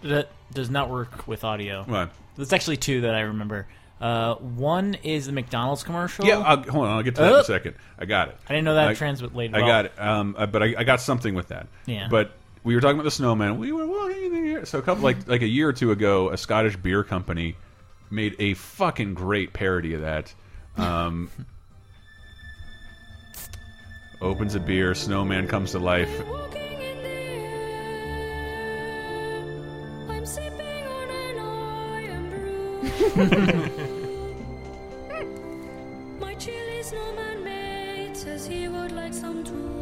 Does 0.54 0.70
not 0.70 0.90
work 0.90 1.28
with 1.28 1.44
audio? 1.44 1.84
What? 1.84 2.12
There's 2.36 2.54
actually 2.54 2.78
two 2.78 3.02
that 3.02 3.16
I 3.16 3.22
remember. 3.22 3.68
Uh, 4.00 4.36
one 4.36 4.96
is 5.04 5.26
the 5.26 5.32
McDonald's 5.32 5.84
commercial. 5.84 6.26
Yeah, 6.26 6.40
I'll, 6.40 6.62
hold 6.64 6.88
on. 6.88 6.98
I'll 6.98 7.04
get 7.04 7.16
to 7.16 7.22
that 7.22 7.34
in 7.34 7.40
a 7.40 7.44
second. 7.44 7.76
I 7.98 8.06
got 8.06 8.30
it. 8.30 8.38
I 8.48 8.54
didn't 8.54 8.66
know 8.66 8.76
that 8.76 8.90
I, 8.90 8.94
translated 8.94 9.56
I 9.56 9.62
got 9.62 9.86
it. 9.86 9.94
Um, 9.98 10.36
uh, 10.38 10.46
but 10.46 10.62
I, 10.62 10.76
I 10.80 10.84
got 10.84 11.00
something 11.00 11.34
with 11.34 11.48
that. 11.48 11.68
Yeah. 11.86 12.08
But 12.10 12.34
we 12.64 12.76
were 12.76 12.82
talking 12.82 12.96
about 12.96 13.06
the 13.06 13.12
snowman. 13.12 13.58
We 13.58 13.72
were 13.72 13.88
walking 13.88 14.26
in 14.26 14.44
the 14.44 14.52
air. 14.52 14.66
So 14.66 14.80
a 14.80 14.82
couple 14.82 15.04
like 15.04 15.28
like 15.28 15.42
a 15.42 15.48
year 15.48 15.70
or 15.70 15.74
two 15.74 15.92
ago, 15.92 16.30
a 16.30 16.38
Scottish 16.38 16.76
beer 16.76 17.04
company 17.04 17.56
made 18.12 18.36
a 18.40 18.54
fucking 18.56 19.14
great 19.14 19.54
parody 19.54 19.94
of 19.94 20.02
that. 20.02 20.34
Um, 20.76 21.30
opens 24.22 24.56
a 24.56 24.60
beer, 24.60 24.94
snowman 24.94 25.48
comes 25.48 25.72
to 25.72 25.80
life. 25.80 26.10
Brew. 33.14 33.70
My 36.20 36.34
chilly 36.36 36.84
snowman 36.84 37.44
mate 37.44 38.16
says 38.18 38.46
he 38.48 38.68
would 38.68 38.92
like 38.92 39.14
some 39.14 39.44
too. 39.44 39.76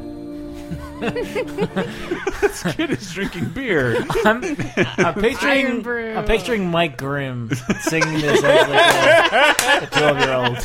this 1.03 2.63
kid 2.75 2.91
is 2.91 3.11
drinking 3.13 3.49
beer. 3.49 4.05
I'm, 4.25 4.43
I'm 4.43 4.55
Iron 4.97 5.13
picturing 5.15 5.81
Brew. 5.81 6.15
I'm 6.15 6.25
picturing 6.25 6.71
Mike 6.71 6.97
Grimm 6.97 7.51
singing 7.81 8.21
this 8.21 8.41
as 8.43 8.69
like 8.69 9.83
a 9.83 9.87
twelve 9.87 10.19
year 10.19 10.33
old. 10.33 10.57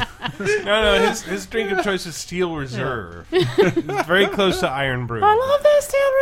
No, 0.65 0.83
no, 0.83 1.07
his, 1.09 1.23
his 1.23 1.47
drink 1.47 1.73
of 1.73 1.83
choice 1.83 2.07
is 2.07 2.15
Steel 2.15 2.55
Reserve. 2.55 3.27
It's 3.33 4.07
very 4.07 4.27
close 4.29 4.61
to 4.61 4.71
Irn-Bru. 4.71 5.21
I 5.25 5.35
love 5.35 5.63
this 5.65 5.89
Steel 5.89 6.13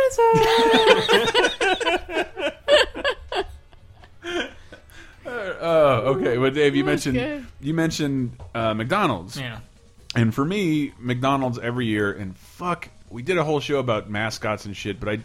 Reserve. 2.25 3.13
Oh, 5.37 6.15
okay. 6.15 6.37
Well, 6.37 6.51
Dave, 6.51 6.75
you 6.75 6.83
mentioned 6.83 7.17
good. 7.17 7.45
you 7.61 7.73
mentioned 7.73 8.37
uh, 8.53 8.73
McDonald's. 8.73 9.39
Yeah. 9.39 9.59
And 10.15 10.33
for 10.33 10.43
me, 10.43 10.93
McDonald's 10.99 11.59
every 11.59 11.85
year, 11.85 12.11
and 12.11 12.35
fuck, 12.37 12.89
we 13.09 13.21
did 13.21 13.37
a 13.37 13.43
whole 13.43 13.59
show 13.59 13.79
about 13.79 14.09
mascots 14.09 14.65
and 14.65 14.75
shit, 14.75 14.99
but 14.99 15.09
I, 15.09 15.19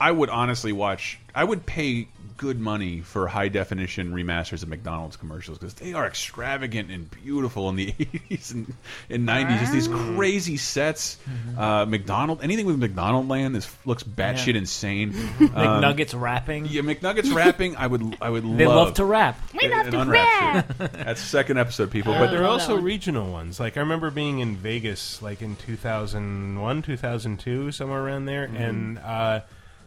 I 0.00 0.10
would 0.10 0.30
honestly 0.30 0.72
watch. 0.72 1.18
I 1.34 1.44
would 1.44 1.66
pay 1.66 2.08
good 2.36 2.58
money 2.58 3.00
for 3.00 3.26
high 3.28 3.48
definition 3.48 4.12
remasters 4.12 4.62
of 4.62 4.68
McDonald's 4.68 5.16
commercials 5.16 5.58
because 5.58 5.74
they 5.74 5.92
are 5.92 6.06
extravagant 6.06 6.90
and 6.90 7.10
beautiful 7.10 7.68
in 7.68 7.76
the 7.76 7.92
80s 7.92 8.52
and, 8.52 8.74
and 9.10 9.28
90s. 9.28 9.60
Just 9.60 9.72
these 9.72 9.88
crazy 9.88 10.56
sets. 10.56 11.18
Uh, 11.56 11.84
McDonald, 11.86 12.40
anything 12.42 12.66
with 12.66 12.78
McDonald 12.78 13.28
land 13.28 13.56
is 13.56 13.68
looks 13.84 14.02
batshit 14.02 14.54
Yeah. 14.54 14.58
insane. 14.60 15.12
McNuggets 15.12 16.18
rapping. 16.20 16.66
Yeah, 16.66 16.82
McNuggets 16.82 17.32
rapping. 17.34 17.76
I 17.76 17.86
would, 17.86 18.16
I 18.20 18.30
would. 18.30 18.42
They 18.58 18.66
love, 18.66 18.76
love 18.88 18.94
to 18.94 19.04
rap. 19.04 19.38
We 19.52 19.68
love 19.68 19.90
to 19.90 20.04
rap. 20.04 20.76
That's 20.78 21.20
second 21.20 21.58
episode, 21.58 21.90
people. 21.90 22.12
But 22.14 22.20
But 22.26 22.30
there 22.32 22.42
are 22.42 22.48
also 22.48 22.76
regional 22.78 23.30
ones. 23.30 23.60
Like 23.60 23.76
I 23.76 23.80
remember 23.80 24.10
being 24.10 24.40
in 24.40 24.56
Vegas, 24.56 25.22
like 25.22 25.42
in 25.42 25.56
2001, 25.56 26.82
2002, 26.82 27.70
somewhere 27.72 28.02
around 28.04 28.24
there, 28.26 28.46
Mm-hmm. 28.48 28.56
and 28.56 28.98
uh, 28.98 29.40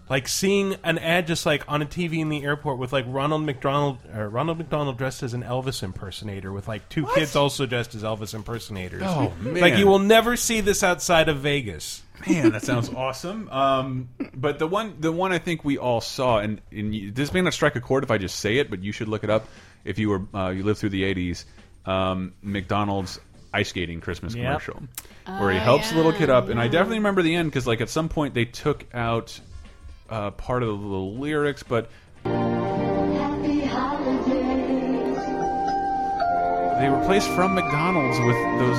like 0.10 0.28
seeing 0.28 0.76
an 0.84 0.98
ad 1.00 1.28
just 1.28 1.46
like 1.46 1.64
on 1.68 1.82
a 1.82 1.86
TV 1.86 2.20
in 2.20 2.30
the 2.30 2.44
airport 2.44 2.78
with 2.78 2.94
like 2.94 3.06
Ronald 3.08 3.44
McDonald 3.44 3.98
or 4.16 4.30
Ronald 4.30 4.58
McDonald 4.58 4.98
dressed 4.98 5.22
as 5.24 5.34
an 5.34 5.44
Elvis 5.44 5.84
impersonator 5.84 6.52
with 6.54 6.68
like 6.68 6.88
two 6.90 7.06
kids 7.16 7.36
also 7.36 7.66
dressed 7.66 7.94
as 7.96 8.04
Elvis 8.04 8.34
impersonators. 8.34 9.04
Oh, 9.06 9.34
man! 9.42 9.56
Like 9.62 9.78
you 9.78 9.88
will 9.88 10.00
never 10.00 10.36
see 10.38 10.62
this 10.62 10.84
outside 10.84 11.28
of 11.30 11.38
Vegas. 11.40 12.04
Man, 12.28 12.52
that 12.54 12.64
sounds 12.64 12.90
awesome. 12.90 13.48
Um, 13.50 14.10
but 14.34 14.58
the 14.60 14.66
one, 14.68 14.96
the 15.00 15.12
one 15.12 15.32
I 15.32 15.38
think 15.38 15.64
we 15.64 15.78
all 15.78 16.02
saw, 16.02 16.40
and, 16.40 16.62
and 16.72 16.96
you, 16.96 17.12
this 17.12 17.32
may 17.32 17.42
not 17.42 17.54
strike 17.54 17.76
a 17.76 17.82
chord 17.82 18.04
if 18.04 18.10
I 18.10 18.18
just 18.18 18.40
say 18.40 18.58
it, 18.58 18.70
but 18.72 18.82
you 18.82 18.92
should 18.92 19.08
look 19.08 19.24
it 19.24 19.30
up 19.30 19.48
if 19.86 20.00
you 20.00 20.10
were 20.10 20.22
uh, 20.34 20.50
you 20.50 20.64
lived 20.64 20.80
through 20.80 20.90
the 20.90 21.04
'80s. 21.04 21.46
Um, 21.86 22.34
McDonald's 22.42 23.20
ice 23.54 23.70
skating 23.70 24.02
Christmas 24.02 24.34
Yep. 24.36 24.46
commercial, 24.46 24.84
where 25.38 25.52
he 25.52 25.58
Oh, 25.60 25.62
helps 25.62 25.92
the 25.92 25.96
little 25.98 26.12
kid 26.14 26.30
up, 26.30 26.50
and 26.50 26.60
I 26.60 26.68
definitely 26.68 26.98
remember 26.98 27.22
the 27.22 27.36
end 27.36 27.50
because 27.52 27.68
like 27.68 27.82
at 27.82 27.90
some 27.90 28.10
point 28.10 28.34
they 28.34 28.46
took 28.46 28.86
out 28.96 29.40
uh, 30.10 30.32
part 30.32 30.64
of 30.64 30.70
the 30.70 30.76
little 30.76 31.16
lyrics, 31.16 31.64
but 31.64 31.90
they 36.80 36.90
replaced 36.90 37.30
from 37.32 37.56
McDonald's 37.56 38.20
with 38.20 38.36
those 38.60 38.78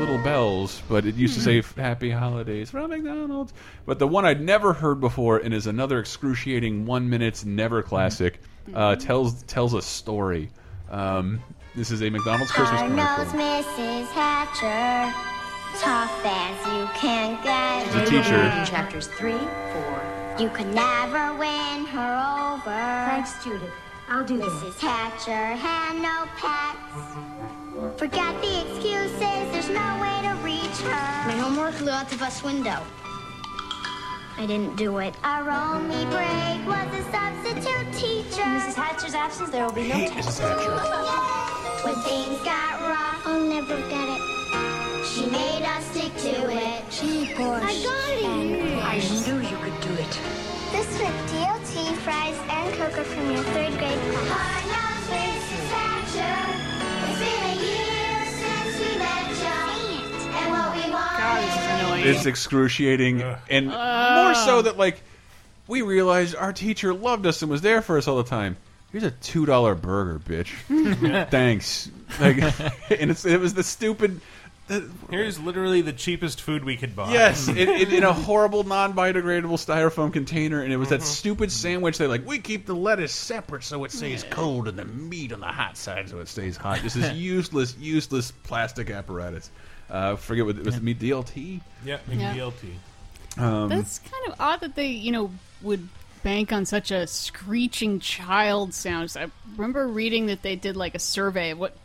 little 0.00 0.18
bells, 0.18 0.82
but 0.88 1.04
it 1.06 1.14
used 1.14 1.34
to 1.34 1.40
say 1.40 1.62
"Happy 1.76 2.10
Holidays 2.10 2.70
from 2.70 2.90
McDonald's." 2.90 3.52
But 3.86 3.98
the 3.98 4.08
one 4.08 4.24
I'd 4.24 4.40
never 4.40 4.72
heard 4.72 5.00
before, 5.00 5.38
and 5.38 5.54
is 5.54 5.66
another 5.66 5.98
excruciating 6.00 6.86
one 6.86 7.08
minutes 7.10 7.44
never 7.44 7.82
classic, 7.82 8.40
uh, 8.74 8.96
tells 8.96 9.42
tells 9.44 9.74
a 9.74 9.82
story. 9.82 10.50
Um, 10.90 11.40
this 11.76 11.90
is 11.92 12.02
a 12.02 12.10
McDonald's 12.10 12.50
Christmas 12.50 12.80
Hard 12.80 12.92
nosed 12.92 13.30
commercial. 13.30 13.72
Mrs. 13.72 14.06
Hatcher, 14.08 15.14
tough 15.78 16.20
as 16.24 16.66
you 16.66 16.88
can 16.98 17.40
get. 17.44 17.84
She's 17.86 17.94
a 17.94 18.06
teacher. 18.06 18.70
Chapters 18.70 19.06
three, 19.06 19.38
four. 19.38 20.09
You 20.40 20.48
could 20.48 20.74
never 20.74 21.34
win 21.34 21.84
her 21.84 22.54
over. 22.54 22.64
Thanks, 22.64 23.44
Judith. 23.44 23.70
I'll 24.08 24.24
do 24.24 24.38
this. 24.38 24.46
Mrs. 24.46 24.80
Hatcher 24.80 25.54
had 25.54 26.00
no 26.00 26.26
pets. 26.40 27.98
Forget 27.98 28.40
the 28.40 28.62
excuses, 28.62 29.20
there's 29.20 29.68
no 29.68 30.00
way 30.00 30.16
to 30.22 30.34
reach 30.42 30.80
her. 30.88 31.28
My 31.28 31.36
homework 31.36 31.74
flew 31.74 31.90
out 31.90 32.08
the 32.08 32.16
bus 32.16 32.42
window. 32.42 32.82
I 34.38 34.46
didn't 34.46 34.76
do 34.76 34.96
it. 34.96 35.14
Our 35.24 35.50
only 35.50 36.06
break 36.06 36.66
was 36.66 36.88
a 36.98 37.02
substitute 37.12 37.92
teacher. 37.92 38.40
In 38.40 38.60
Mrs. 38.60 38.74
Hatcher's 38.76 39.14
absence, 39.14 39.50
there 39.50 39.66
will 39.66 39.74
be 39.74 39.88
no 39.88 39.94
Hate 39.94 40.10
test. 40.10 40.40
Mrs. 40.40 40.48
Hatcher. 40.48 41.84
When 41.84 41.94
things 41.96 42.40
got 42.44 42.80
rough, 42.80 43.26
I'll 43.26 43.44
never 43.44 43.76
get 43.90 44.08
it. 44.08 44.29
She 45.12 45.26
made 45.26 45.64
us 45.64 45.84
stick 45.90 46.14
to 46.18 46.50
it. 46.50 46.84
She 46.92 47.34
pushed. 47.34 47.40
I 47.40 47.82
got 47.82 48.10
it. 48.10 48.84
I 48.84 48.98
knew 49.26 49.40
you 49.40 49.56
could 49.56 49.80
do 49.80 49.92
it. 49.94 50.20
This 50.70 50.86
with 51.00 51.16
DLT, 51.32 51.96
fries, 51.96 52.38
and 52.48 52.72
cocoa 52.74 53.02
from 53.02 53.30
your 53.32 53.42
third 53.42 53.76
grade 53.76 53.98
class. 53.98 54.28
Hard 54.30 54.66
knows 54.70 55.06
Mrs. 55.10 55.66
Hatcher. 55.74 56.36
It's 57.10 57.18
been 57.18 57.42
a 57.42 57.56
year 57.66 58.18
since 58.38 58.78
we 58.78 58.98
met 58.98 59.26
you. 59.42 60.36
And 60.36 60.52
what 60.52 60.68
we 60.76 60.92
want 60.92 62.06
It's 62.06 62.26
excruciating, 62.26 63.22
and 63.50 63.72
uh. 63.72 64.22
more 64.22 64.34
so 64.36 64.62
that 64.62 64.78
like 64.78 65.02
we 65.66 65.82
realized 65.82 66.36
our 66.36 66.52
teacher 66.52 66.94
loved 66.94 67.26
us 67.26 67.42
and 67.42 67.50
was 67.50 67.62
there 67.62 67.82
for 67.82 67.98
us 67.98 68.06
all 68.06 68.16
the 68.18 68.22
time. 68.22 68.56
Here's 68.92 69.04
a 69.04 69.10
two 69.10 69.46
dollar 69.46 69.74
burger, 69.74 70.18
bitch. 70.18 70.50
Thanks. 71.30 71.90
Like, 72.20 72.38
and 73.00 73.10
it's, 73.10 73.24
it 73.24 73.40
was 73.40 73.54
the 73.54 73.62
stupid. 73.62 74.20
Here's 75.10 75.40
literally 75.40 75.82
the 75.82 75.92
cheapest 75.92 76.40
food 76.40 76.64
we 76.64 76.76
could 76.76 76.94
buy. 76.94 77.12
Yes, 77.12 77.48
in, 77.48 77.56
in, 77.56 77.92
in 77.92 78.02
a 78.04 78.12
horrible 78.12 78.62
non-biodegradable 78.64 79.58
styrofoam 79.58 80.12
container, 80.12 80.62
and 80.62 80.72
it 80.72 80.76
was 80.76 80.90
that 80.90 81.02
stupid 81.02 81.50
sandwich. 81.50 81.98
They 81.98 82.06
like 82.06 82.26
we 82.26 82.38
keep 82.38 82.66
the 82.66 82.74
lettuce 82.74 83.12
separate 83.12 83.64
so 83.64 83.84
it 83.84 83.92
stays 83.92 84.24
cold, 84.30 84.68
and 84.68 84.78
the 84.78 84.84
meat 84.84 85.32
on 85.32 85.40
the 85.40 85.46
hot 85.46 85.76
side 85.76 86.08
so 86.08 86.20
it 86.20 86.28
stays 86.28 86.56
hot. 86.56 86.80
This 86.82 86.96
is 86.96 87.10
useless, 87.18 87.76
useless 87.78 88.30
plastic 88.30 88.90
apparatus. 88.90 89.50
Uh, 89.90 90.16
forget 90.16 90.46
what 90.46 90.56
it 90.56 90.64
was. 90.64 90.80
Meat 90.80 91.00
DLT. 91.00 91.60
Yep, 91.84 92.02
Yeah. 92.12 92.34
McDLT. 92.34 93.42
Um, 93.42 93.68
That's 93.68 93.98
kind 93.98 94.28
of 94.28 94.34
odd 94.40 94.60
that 94.60 94.74
they, 94.74 94.88
you 94.88 95.12
know, 95.12 95.30
would 95.62 95.88
bank 96.22 96.52
on 96.52 96.64
such 96.64 96.90
a 96.90 97.06
screeching 97.06 97.98
child 98.00 98.74
sound. 98.74 99.12
I 99.16 99.26
remember 99.56 99.88
reading 99.88 100.26
that 100.26 100.42
they 100.42 100.56
did 100.56 100.76
like 100.76 100.94
a 100.94 100.98
survey 100.98 101.50
of 101.50 101.58
what 101.58 101.76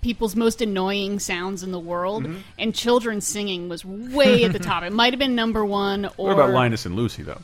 people's 0.00 0.34
most 0.36 0.60
annoying 0.62 1.18
sounds 1.18 1.62
in 1.62 1.72
the 1.72 1.78
world, 1.78 2.24
Mhm. 2.24 2.38
and 2.58 2.74
children 2.74 3.20
singing 3.20 3.68
was 3.68 3.84
way 3.84 4.44
at 4.44 4.52
the 4.52 4.58
top. 4.70 4.82
It 4.82 4.92
might 4.92 5.12
have 5.12 5.18
been 5.20 5.34
number 5.34 5.64
one, 5.64 6.06
or 6.16 6.28
what 6.28 6.32
about 6.32 6.50
Linus 6.50 6.86
and 6.86 6.96
Lucy 6.96 7.22
though? 7.22 7.40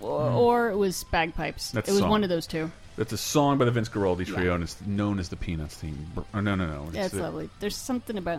or, 0.00 0.20
or 0.30 0.70
it 0.70 0.76
was 0.76 1.04
bagpipes. 1.04 1.70
That's 1.70 1.88
it 1.88 1.92
was 1.92 2.00
song. 2.00 2.10
one 2.10 2.22
of 2.24 2.28
those 2.28 2.46
two. 2.46 2.70
That's 2.96 3.12
a 3.12 3.16
song 3.18 3.58
by 3.58 3.64
the 3.64 3.70
Vince 3.72 3.88
Guaraldi 3.88 4.24
Trio, 4.26 4.54
and 4.54 4.62
it's 4.62 4.76
known 4.86 5.18
as 5.18 5.28
the 5.28 5.34
Peanuts 5.36 5.74
theme. 5.74 6.06
Oh, 6.32 6.40
no, 6.40 6.54
no, 6.54 6.66
no. 6.66 6.88
Yeah, 6.92 7.06
it's 7.06 7.14
the- 7.14 7.22
lovely. 7.22 7.48
There's 7.58 7.74
something 7.76 8.16
about 8.18 8.38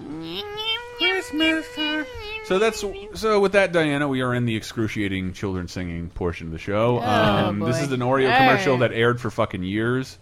So 2.46 2.60
that's 2.60 2.84
so. 3.16 3.40
With 3.40 3.54
that, 3.54 3.72
Diana, 3.74 4.08
we 4.08 4.22
are 4.22 4.34
in 4.34 4.46
the 4.46 4.56
excruciating 4.56 5.34
children 5.34 5.68
singing 5.68 6.10
portion 6.10 6.48
of 6.48 6.54
the 6.54 6.60
show. 6.60 7.00
Oh, 7.00 7.04
um, 7.04 7.60
this 7.60 7.82
is 7.82 7.92
an 7.92 8.00
Oreo 8.02 8.32
All 8.32 8.38
commercial 8.38 8.74
right. 8.78 8.92
that 8.92 8.94
aired 8.94 9.20
for 9.20 9.30
fucking 9.32 9.64
years. 9.64 10.18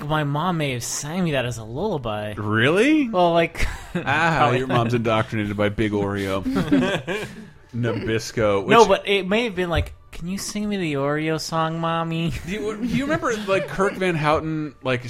Like 0.00 0.08
my 0.08 0.24
mom 0.24 0.58
may 0.58 0.72
have 0.72 0.84
sang 0.84 1.24
me 1.24 1.32
that 1.32 1.44
as 1.46 1.58
a 1.58 1.64
lullaby. 1.64 2.34
Really? 2.36 3.08
Well, 3.08 3.32
like 3.32 3.66
Ah, 3.94 4.50
your 4.52 4.66
mom's 4.66 4.94
indoctrinated 4.94 5.56
by 5.56 5.68
Big 5.68 5.92
Oreo, 5.92 6.42
Nabisco. 7.74 8.64
Which, 8.64 8.70
no, 8.74 8.86
but 8.86 9.06
it 9.08 9.26
may 9.28 9.44
have 9.44 9.54
been 9.54 9.70
like, 9.70 9.94
"Can 10.12 10.28
you 10.28 10.38
sing 10.38 10.68
me 10.68 10.76
the 10.76 10.94
Oreo 10.94 11.40
song, 11.40 11.80
mommy?" 11.80 12.32
do 12.46 12.52
you, 12.52 12.76
do 12.76 12.86
you 12.86 13.04
remember 13.04 13.34
like 13.46 13.68
Kirk 13.68 13.94
Van 13.94 14.14
Houten 14.14 14.74
like 14.82 15.04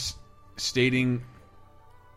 stating 0.57 1.23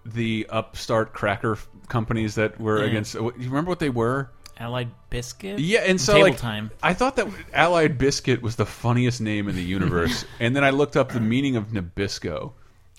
the 0.05 0.47
upstart 0.49 1.13
cracker 1.13 1.57
companies 1.89 2.35
that 2.35 2.59
were 2.59 2.79
Yeah. 2.81 2.87
against? 2.89 3.13
Do 3.13 3.33
you 3.37 3.49
remember 3.49 3.69
what 3.69 3.79
they 3.79 3.89
were? 3.89 4.29
Allied 4.59 4.89
biscuit. 5.09 5.59
Yeah, 5.59 5.81
and 5.81 5.99
so 6.01 6.13
table 6.13 6.29
like 6.29 6.37
time. 6.37 6.71
I 6.81 6.93
thought 6.93 7.15
that 7.17 7.27
Allied 7.53 7.97
Biscuit 7.97 8.41
was 8.41 8.55
the 8.55 8.65
funniest 8.65 9.21
name 9.21 9.47
in 9.47 9.55
the 9.55 9.63
universe, 9.63 10.25
and 10.39 10.55
then 10.55 10.63
I 10.63 10.71
looked 10.71 10.97
up 10.97 11.11
the 11.11 11.19
meaning 11.19 11.55
of 11.55 11.67
Nabisco, 11.67 12.53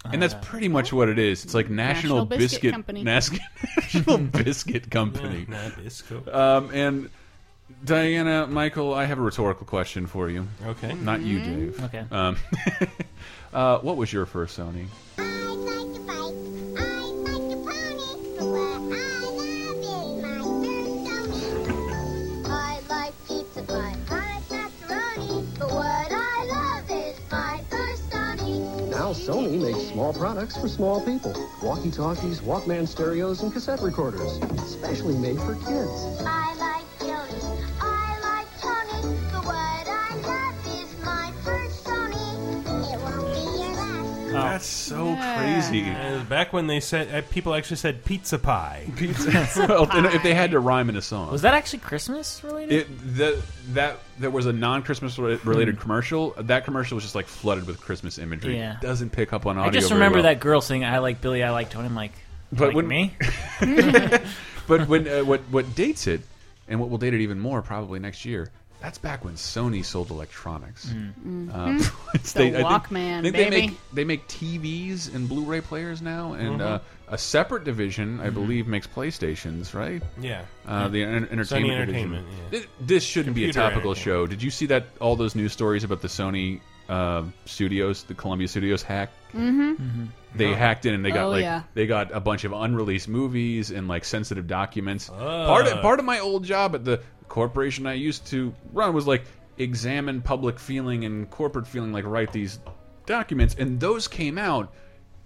and 0.04 0.22
that's 0.22 0.36
pretty 0.40 0.68
much 0.68 0.92
what 0.92 1.08
it 1.08 1.18
is. 1.18 1.44
It's 1.44 1.54
like 1.54 1.68
National, 1.68 2.24
National 2.24 2.38
Biscuit 2.38 2.72
Company. 2.72 3.02
Nas- 3.02 3.38
National 3.76 4.18
Biscuit 4.18 4.90
Company. 4.90 5.46
Yeah, 5.48 5.70
Nabisco. 5.70 6.34
Um, 6.34 6.70
and 6.72 7.10
Diana, 7.84 8.46
Michael, 8.46 8.94
I 8.94 9.04
have 9.04 9.18
a 9.18 9.22
rhetorical 9.22 9.66
question 9.66 10.06
for 10.06 10.30
you. 10.30 10.48
Okay. 10.64 10.94
not 10.94 11.20
you, 11.20 11.40
Dave. 11.40 11.84
Okay. 11.84 12.04
Um, 12.10 12.36
uh, 13.52 13.78
what 13.78 13.96
was 13.96 14.12
your 14.12 14.26
first 14.26 14.58
Sony? 14.58 14.86
Sony. 29.28 29.60
Makes 29.60 29.92
small 29.92 30.14
products 30.14 30.56
for 30.56 30.68
small 30.68 31.04
people. 31.04 31.34
Walkie-talkies, 31.62 32.40
Walkman 32.40 32.88
stereos, 32.88 33.42
and 33.42 33.52
cassette 33.52 33.82
recorders. 33.82 34.40
Specially 34.66 35.18
made 35.18 35.36
for 35.40 35.54
kids. 35.56 36.22
I 36.24 36.57
That's 44.42 44.66
so 44.66 45.16
crazy. 45.36 45.88
Uh, 45.90 46.22
back 46.24 46.52
when 46.52 46.66
they 46.66 46.80
said 46.80 47.14
uh, 47.14 47.26
people 47.30 47.54
actually 47.54 47.76
said 47.76 48.04
pizza 48.04 48.38
pie. 48.38 48.86
Pizza. 48.96 49.30
well, 49.68 49.88
and 49.90 50.06
if 50.06 50.22
they 50.22 50.34
had 50.34 50.50
to 50.52 50.60
rhyme 50.60 50.88
in 50.88 50.96
a 50.96 51.02
song. 51.02 51.30
Was 51.30 51.42
that 51.42 51.54
actually 51.54 51.80
Christmas 51.80 52.42
related? 52.44 52.72
It 52.72 53.16
the 53.16 53.42
that 53.72 53.98
there 54.18 54.30
was 54.30 54.46
a 54.46 54.52
non-Christmas 54.52 55.18
re- 55.18 55.38
related 55.44 55.80
commercial. 55.80 56.34
That 56.38 56.64
commercial 56.64 56.94
was 56.96 57.04
just 57.04 57.14
like 57.14 57.26
flooded 57.26 57.66
with 57.66 57.80
Christmas 57.80 58.18
imagery. 58.18 58.56
Yeah. 58.56 58.74
It 58.74 58.80
doesn't 58.80 59.10
pick 59.10 59.32
up 59.32 59.46
on 59.46 59.58
audio. 59.58 59.68
I 59.68 59.72
just 59.72 59.88
very 59.88 59.98
remember 59.98 60.18
well. 60.18 60.24
that 60.24 60.40
girl 60.40 60.60
saying, 60.60 60.84
"I 60.84 60.98
like 60.98 61.20
Billy, 61.20 61.42
I 61.42 61.50
like 61.50 61.70
Tony." 61.70 61.86
I'm 61.86 61.94
like, 61.94 62.12
But 62.52 62.68
like 62.68 62.76
when- 62.76 62.88
me, 62.88 63.14
but 64.66 64.88
when 64.88 65.08
uh, 65.08 65.24
what 65.24 65.40
what 65.50 65.74
dates 65.74 66.06
it, 66.06 66.20
and 66.68 66.80
what 66.80 66.90
will 66.90 66.98
date 66.98 67.14
it 67.14 67.20
even 67.20 67.38
more 67.40 67.62
probably 67.62 67.98
next 67.98 68.24
year, 68.24 68.50
that's 68.80 68.98
back 68.98 69.24
when 69.24 69.34
Sony 69.34 69.84
sold 69.84 70.10
electronics. 70.10 70.86
Mhm. 70.86 71.54
Um, 71.54 71.78
Mhm. 71.78 72.14
it's- 72.14 72.32
The 72.32 72.44
I 72.46 72.50
think- 72.50 72.66
Walkman, 72.66 73.18
I 73.18 73.22
think 73.22 73.34
baby. 73.36 73.50
They 73.50 73.60
make, 73.66 73.80
they 73.92 74.04
make 74.04 74.28
TVs 74.28 75.14
and 75.14 75.28
Blu-ray 75.28 75.60
players 75.62 76.00
now, 76.00 76.34
and 76.34 76.60
Mhm. 76.60 76.66
uh, 76.66 76.78
a 77.08 77.18
separate 77.18 77.64
division, 77.64 78.20
I 78.20 78.30
believe, 78.30 78.66
makes 78.66 78.86
PlayStations. 78.86 79.74
Right? 79.74 80.02
Yeah. 80.20 80.42
Uh, 80.66 80.88
the 80.88 81.02
en- 81.02 81.28
entertainment. 81.30 81.48
Sony 81.48 81.50
division. 81.50 81.80
Entertainment, 81.82 82.26
yeah. 82.44 82.50
Th- 82.50 82.68
This 82.80 83.02
shouldn't 83.04 83.34
be 83.34 83.48
a 83.48 83.52
topical 83.52 83.94
show. 83.94 84.26
Did 84.26 84.42
you 84.42 84.50
see 84.50 84.66
that? 84.66 84.86
All 85.00 85.16
those 85.16 85.34
news 85.34 85.52
stories 85.52 85.84
about 85.84 86.00
the 86.02 86.08
Sony 86.08 86.60
uh, 86.88 87.22
studios, 87.44 88.04
the 88.04 88.14
Columbia 88.14 88.48
Studios 88.48 88.82
hack. 88.82 89.10
Mm-hmm. 89.34 90.04
They 90.34 90.54
hacked 90.54 90.86
in 90.86 90.94
and 90.94 91.04
they 91.04 91.10
got 91.10 91.26
Oh, 91.26 91.30
like 91.30 91.42
yeah. 91.42 91.62
they 91.74 91.86
got 91.86 92.14
a 92.14 92.20
bunch 92.20 92.44
of 92.44 92.52
unreleased 92.52 93.08
movies 93.08 93.70
and 93.70 93.88
like 93.88 94.04
sensitive 94.06 94.46
documents. 94.46 95.08
Part 95.10 95.66
of 95.66 95.82
part 95.82 95.98
of 95.98 96.06
my 96.06 96.18
old 96.20 96.44
job 96.44 96.74
at 96.74 96.84
the 96.86 97.02
corporation 97.28 97.86
I 97.86 97.94
used 97.94 98.26
to 98.28 98.54
run 98.72 98.94
was 98.94 99.06
like 99.06 99.24
examine 99.58 100.22
public 100.22 100.58
feeling 100.58 101.04
and 101.04 101.28
corporate 101.30 101.66
feeling, 101.66 101.92
like 101.92 102.04
write 102.04 102.32
these 102.32 102.58
documents, 103.06 103.54
and 103.58 103.80
those 103.80 104.08
came 104.08 104.38
out, 104.38 104.72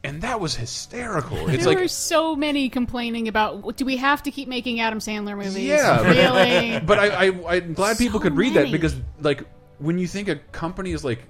and 0.04 0.22
that 0.22 0.40
was 0.40 0.54
hysterical. 0.56 1.48
It's 1.48 1.64
there 1.64 1.74
like 1.74 1.78
were 1.82 1.88
so 1.88 2.34
many 2.36 2.68
complaining 2.68 3.28
about. 3.28 3.76
Do 3.76 3.84
we 3.84 3.96
have 3.98 4.22
to 4.24 4.30
keep 4.30 4.48
making 4.48 4.80
Adam 4.80 4.98
Sandler 4.98 5.36
movies? 5.36 5.56
yeah, 5.58 6.02
really. 6.02 6.80
But 6.86 6.98
I, 6.98 7.26
I 7.28 7.56
I'm 7.56 7.74
glad 7.74 7.98
people 7.98 8.18
So 8.20 8.24
could 8.24 8.36
read 8.36 8.54
many. 8.54 8.66
that 8.70 8.72
because 8.72 8.96
like 9.20 9.44
when 9.78 9.98
you 9.98 10.06
think 10.06 10.28
a 10.28 10.36
company 10.36 10.92
is 10.92 11.04
like 11.04 11.20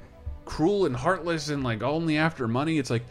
cruel 0.45 0.87
and 0.87 0.95
heartless 0.97 1.49
and 1.49 1.63
like 1.63 1.83
only 1.83 2.17
after 2.19 2.47
money, 2.49 2.79
it's 2.79 2.91
like 2.91 3.05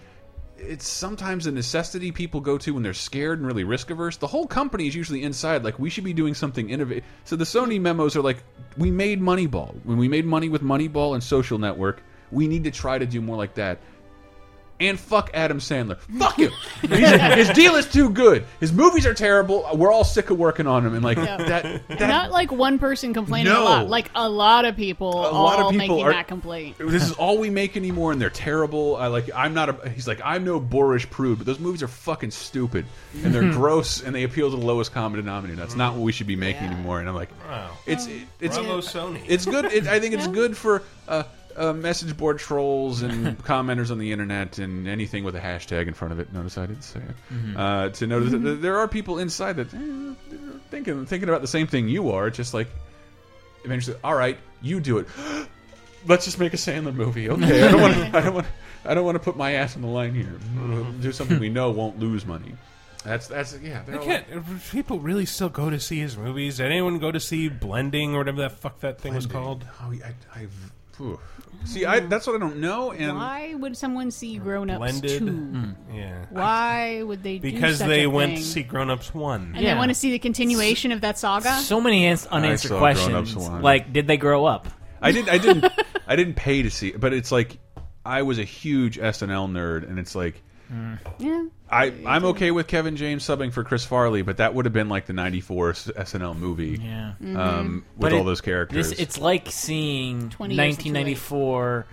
it's 0.62 0.88
sometimes 0.88 1.48
a 1.48 1.52
necessity 1.52 2.12
people 2.12 2.40
go 2.40 2.58
to 2.58 2.74
when 2.74 2.84
they're 2.84 2.94
scared 2.94 3.40
and 3.40 3.48
really 3.48 3.64
risk 3.64 3.90
averse. 3.90 4.18
The 4.18 4.28
whole 4.28 4.48
company 4.48 4.88
is 4.88 4.96
usually 4.96 5.24
inside 5.24 5.64
like 5.64 5.80
we 5.80 5.90
should 5.90 6.04
be 6.04 6.14
doing 6.14 6.34
something 6.34 6.70
innovative. 6.70 7.04
So 7.26 7.36
the 7.36 7.44
Sony 7.44 7.80
memos 7.80 8.16
are 8.16 8.22
like 8.22 8.44
we 8.78 8.92
made 8.92 9.22
Moneyball 9.22 9.76
when 9.84 9.98
we 9.98 10.08
made 10.08 10.26
money 10.26 10.50
with 10.50 10.62
Moneyball 10.62 11.14
and 11.14 11.24
Social 11.24 11.58
Network. 11.58 12.04
We 12.32 12.48
need 12.48 12.64
to 12.64 12.72
try 12.72 12.98
to 12.98 13.06
do 13.06 13.22
more 13.22 13.36
like 13.36 13.56
that. 13.56 13.80
And 14.82 15.00
fuck 15.00 15.30
Adam 15.34 15.60
Sandler. 15.60 15.98
Fuck 16.18 16.36
him. 16.40 16.52
He's- 16.82 17.36
his 17.48 17.50
deal 17.52 17.76
is 17.76 17.86
too 17.86 18.10
good. 18.10 18.46
His 18.60 18.74
movies 18.74 19.06
are 19.06 19.14
terrible. 19.14 19.66
We're 19.76 19.92
all 19.92 20.04
sick 20.04 20.30
of 20.32 20.38
working 20.40 20.66
on 20.68 20.86
him. 20.86 20.94
And 20.96 21.04
like 21.04 21.18
Yeah. 21.18 21.38
that, 21.38 21.88
that 21.88 22.00
Not 22.08 22.32
like 22.32 22.52
one 22.52 22.80
person 22.80 23.14
complaining 23.14 23.54
No. 23.54 23.62
a 23.62 23.64
lot. 23.64 23.88
Like 23.90 24.10
a 24.16 24.28
lot 24.28 24.66
of 24.66 24.76
people. 24.76 25.12
a 25.12 25.32
lot 25.32 25.60
of 25.60 25.72
people 25.72 25.96
making 25.98 26.04
are 26.06 26.12
that 26.14 26.28
complaint. 26.28 26.78
This 26.80 27.04
is 27.04 27.12
all 27.14 27.38
we 27.38 27.50
make 27.50 27.78
anymore, 27.78 28.12
and 28.12 28.20
they're 28.22 28.30
terrible. 28.32 28.96
I 28.98 29.08
like. 29.08 29.30
I'm 29.36 29.54
not 29.54 29.70
a. 29.70 29.90
He's 29.90 30.08
like. 30.08 30.20
I'm 30.26 30.44
no 30.44 30.60
boorish 30.60 31.10
prude, 31.10 31.38
but 31.38 31.46
those 31.48 31.60
movies 31.60 31.84
are 31.84 31.88
fucking 31.88 32.32
stupid, 32.32 32.86
and 33.24 33.34
they're 33.36 33.52
gross, 33.54 34.02
and 34.02 34.16
they 34.16 34.24
appeal 34.24 34.50
to 34.50 34.58
the 34.58 34.66
lowest 34.66 34.94
common 34.94 35.20
denominator. 35.20 35.60
That's 35.60 35.76
not 35.76 35.94
what 35.94 36.02
we 36.02 36.12
should 36.12 36.28
be 36.28 36.36
making 36.36 36.64
anymore. 36.64 37.00
And 37.00 37.08
I'm 37.08 37.16
like, 37.16 37.30
Wow. 37.48 37.70
it's 37.86 38.08
it's 38.40 38.58
Bravo, 38.58 38.80
Sony. 38.80 39.22
It's 39.28 39.46
good. 39.46 39.66
It, 39.66 39.86
I 39.88 40.00
think 40.00 40.16
it's 40.16 40.28
good 40.28 40.58
for. 40.58 40.82
Uh, 41.08 41.24
uh, 41.56 41.74
message 41.74 42.16
board 42.18 42.40
trolls 42.40 43.02
and 43.02 43.38
commenters 43.44 43.92
on 43.92 43.98
the 44.00 44.12
internet 44.12 44.58
and 44.60 44.88
anything 44.88 45.24
with 45.24 45.36
a 45.36 45.40
hashtag 45.40 45.88
in 45.88 45.94
front 45.94 46.12
of 46.12 46.20
it. 46.20 46.32
Notice 46.34 46.58
I 46.58 46.66
didn't 46.66 46.84
say 46.84 47.00
it. 47.02 47.16
Mhm. 47.34 47.58
Uh, 47.58 47.90
to 47.90 48.08
know 48.08 48.20
that 48.22 48.40
th- 48.40 48.60
there 48.62 48.78
are 48.78 48.88
people 48.88 49.20
inside 49.20 49.58
that 49.58 49.74
eh, 49.74 50.14
thinking 50.70 51.06
thinking 51.06 51.30
about 51.30 51.42
the 51.42 51.48
same 51.48 51.68
thing 51.68 51.88
you 51.90 52.12
are. 52.12 52.30
Just 52.30 52.54
like 52.54 52.68
eventually, 53.64 53.98
all 54.04 54.16
right, 54.16 54.38
you 54.62 54.80
do 54.80 54.98
it. 55.00 55.08
Let's 56.08 56.26
just 56.26 56.40
make 56.40 56.54
a 56.54 56.58
Sandler 56.58 56.96
movie. 56.96 57.30
Okay, 57.30 57.64
I 57.64 57.72
don't 57.72 57.82
want. 57.82 58.16
I 58.16 58.22
don't 58.22 58.34
want. 58.34 58.48
I 58.84 58.94
don't 58.96 59.06
want 59.06 59.16
to 59.16 59.20
put 59.20 59.38
my 59.38 59.52
ass 59.54 59.76
on 59.76 59.84
the 59.84 59.88
line 59.88 60.16
here. 60.16 60.34
Do 61.02 61.12
something 61.12 61.40
we 61.40 61.50
know 61.50 61.70
won't 61.70 62.00
lose 62.00 62.26
money. 62.26 62.54
That's 63.04 63.28
that's 63.28 63.58
yeah. 63.62 63.84
Can't. 63.84 64.26
People 64.72 65.00
really 65.00 65.26
still 65.26 65.50
go 65.50 65.70
to 65.70 65.80
see 65.80 66.00
his 66.00 66.18
movies. 66.18 66.58
Did 66.58 66.68
anyone 66.68 66.98
go 67.00 67.12
to 67.12 67.20
see 67.20 67.50
Blending 67.50 68.16
or 68.16 68.20
whatever 68.20 68.42
that 68.42 68.54
fuck 68.54 68.80
that 68.82 69.00
thing 69.02 69.14
was 69.14 69.26
called? 69.28 69.66
Oh, 69.82 69.92
I, 69.94 70.14
I've. 70.42 70.72
Phew. 71.62 71.68
See, 71.68 71.86
I 71.86 72.00
that's 72.02 72.28
what 72.28 72.36
I 72.36 72.40
don't 72.40 72.58
know, 72.58 72.92
and 72.92 73.16
Why 73.16 73.54
would 73.56 73.76
someone 73.78 74.12
see 74.12 74.38
Grown 74.38 74.70
Ups 74.70 74.78
Blended. 74.80 75.20
two? 75.20 75.26
Mm. 75.26 75.76
Yeah. 75.94 76.26
Why 76.30 77.04
would 77.04 77.24
they? 77.24 77.38
do 77.38 77.52
Because 77.52 77.78
such 77.80 77.88
they 77.88 78.04
a 78.04 78.10
went 78.10 78.32
thing? 78.34 78.38
to 78.40 78.44
see 78.44 78.64
Grown 78.64 78.90
Ups 78.90 79.14
one. 79.14 79.54
and 79.56 79.66
they 79.66 79.74
want 79.76 79.90
to 79.90 79.96
see 79.96 80.12
the 80.12 80.20
continuation 80.20 80.92
of 80.92 81.02
that 81.02 81.18
saga. 81.18 81.54
So 81.60 81.80
many 81.82 82.06
ans- 82.06 82.26
unanswered 82.28 82.70
saw 82.70 82.80
questions. 82.80 83.10
Grown 83.10 83.22
Ups 83.24 83.36
one. 83.36 83.62
Like, 83.62 83.94
did 83.94 84.08
they 84.08 84.18
grow 84.18 84.46
up? 84.46 84.68
I 85.02 85.12
didn't. 85.12 85.30
I 85.30 85.38
didn't. 85.38 85.66
I 86.08 86.16
didn't 86.16 86.36
pay 86.36 86.62
to 86.64 86.70
see, 86.70 86.90
it, 86.90 87.00
but 87.00 87.14
it's 87.14 87.32
like 87.32 87.58
I 88.06 88.24
was 88.24 88.38
a 88.40 88.44
huge 88.44 88.98
SNL 89.00 89.50
nerd, 89.52 89.88
and 89.90 89.98
it's 90.00 90.16
like 90.16 90.42
yeah. 91.20 91.46
I 91.70 91.94
I'm 92.06 92.26
okay 92.26 92.52
with 92.52 92.68
Kevin 92.68 92.96
James 92.96 93.24
subbing 93.24 93.52
for 93.52 93.64
Chris 93.64 93.84
Farley, 93.86 94.22
but 94.22 94.38
that 94.38 94.54
would 94.54 94.66
have 94.66 94.74
been 94.74 94.90
like 94.90 95.06
the 95.06 95.14
'94 95.14 95.74
SNL 95.74 96.38
movie, 96.38 96.80
Yeah. 96.82 97.14
um, 97.36 97.84
with 97.98 98.02
But 98.12 98.14
all 98.14 98.22
it- 98.22 98.26
those 98.26 98.42
characters. 98.42 98.90
This, 98.92 99.00
it's 99.00 99.18
like 99.18 99.48
seeing 99.50 100.30
20 100.30 100.56
years 100.56 100.78
too 100.78 100.92
late. 100.94 100.94
1994 101.18 101.86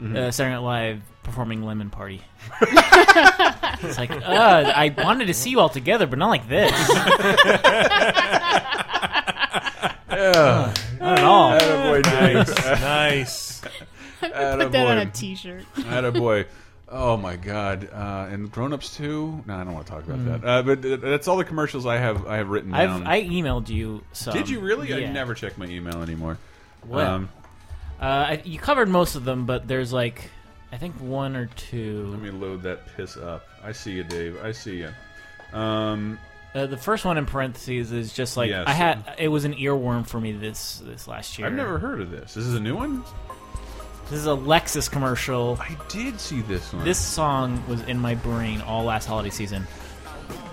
Mhm. 0.00 0.16
uh, 0.16 0.30
Saturday 0.30 0.54
Night 0.54 0.62
Live 0.62 1.00
performing 1.22 1.62
Lemon 1.62 1.88
Party. 1.90 2.20
it's 2.62 3.98
like, 3.98 4.10
uh, 4.10 4.72
I 4.76 4.94
wanted 4.96 5.26
to 5.26 5.34
see 5.34 5.50
you 5.50 5.58
all 5.60 5.68
together, 5.70 6.06
but 6.06 6.18
not 6.18 6.28
like 6.28 6.48
this. 6.48 6.70
yeah, 10.10 10.74
not 11.00 11.18
at 11.18 11.24
all. 11.24 11.52
Attaboy, 11.58 12.02
Dave. 12.02 12.34
Nice. 12.80 12.80
nice. 12.80 13.60
Put 14.20 14.32
that 14.32 14.52
on 14.52 14.60
a 14.98 15.06
Attaboy. 15.06 15.12
T-shirt. 15.14 15.64
Attaboy. 15.76 16.46
Oh 16.88 17.16
my 17.16 17.34
God! 17.34 17.88
Uh, 17.92 18.28
and 18.30 18.50
Grown 18.50 18.72
Ups 18.72 18.96
too. 18.96 19.42
No, 19.46 19.54
I 19.56 19.64
don't 19.64 19.72
want 19.74 19.86
to 19.86 19.92
talk 19.92 20.04
about 20.04 20.18
Mm. 20.20 20.40
that. 20.40 20.46
Uh, 20.48 20.62
but 20.62 21.00
that's 21.02 21.26
all 21.26 21.36
the 21.36 21.44
commercials 21.44 21.84
I 21.84 21.96
have. 21.98 22.26
I 22.28 22.36
have 22.36 22.48
written 22.48 22.70
down. 22.70 23.06
I've, 23.06 23.24
I 23.24 23.28
emailed 23.28 23.68
you 23.68 24.04
some. 24.12 24.34
Did 24.34 24.48
you 24.48 24.60
really? 24.60 24.94
I 24.94 25.10
never 25.10 25.34
check 25.34 25.58
my 25.58 25.66
email 25.66 26.00
anymore. 26.02 26.38
Well, 26.86 27.14
Um, 27.14 27.28
uh, 28.00 28.36
you 28.44 28.58
covered 28.60 28.88
most 28.88 29.16
of 29.16 29.24
them, 29.24 29.46
but 29.46 29.66
there's 29.66 29.92
like, 29.92 30.30
I 30.70 30.76
think 30.76 30.94
one 31.00 31.34
or 31.34 31.46
two. 31.46 32.06
let 32.12 32.20
me 32.20 32.30
load 32.30 32.62
that 32.62 32.86
piss 32.96 33.16
up. 33.16 33.48
I 33.64 33.72
see 33.72 33.92
you, 33.92 34.04
Dave. 34.04 34.38
I 34.44 34.52
see 34.52 34.76
you. 34.78 34.90
Um, 35.58 36.18
Uh, 36.54 36.66
the 36.66 36.76
first 36.76 37.04
one 37.04 37.18
in 37.18 37.26
parentheses 37.26 37.90
is 37.92 38.14
just 38.14 38.36
like 38.36 38.48
Yes. 38.50 38.64
I 38.66 38.72
had. 38.72 39.04
It 39.18 39.28
was 39.28 39.44
an 39.44 39.54
earworm 39.54 40.06
for 40.06 40.20
me 40.20 40.32
this 40.32 40.80
this 40.86 41.06
last 41.08 41.36
year. 41.36 41.48
I've 41.48 41.52
never 41.52 41.78
heard 41.80 42.00
of 42.00 42.10
this. 42.12 42.32
This 42.34 42.46
is 42.46 42.54
a 42.54 42.60
new 42.60 42.76
one. 42.76 43.02
This 44.08 44.20
is 44.20 44.26
a 44.26 44.30
Lexus 44.30 44.88
commercial. 44.88 45.58
I 45.60 45.76
did 45.88 46.20
see 46.20 46.40
this 46.42 46.72
one. 46.72 46.84
This 46.84 46.98
song 46.98 47.60
was 47.66 47.82
in 47.82 47.98
my 47.98 48.14
brain 48.14 48.60
all 48.60 48.84
last 48.84 49.06
holiday 49.06 49.30
season. 49.30 49.66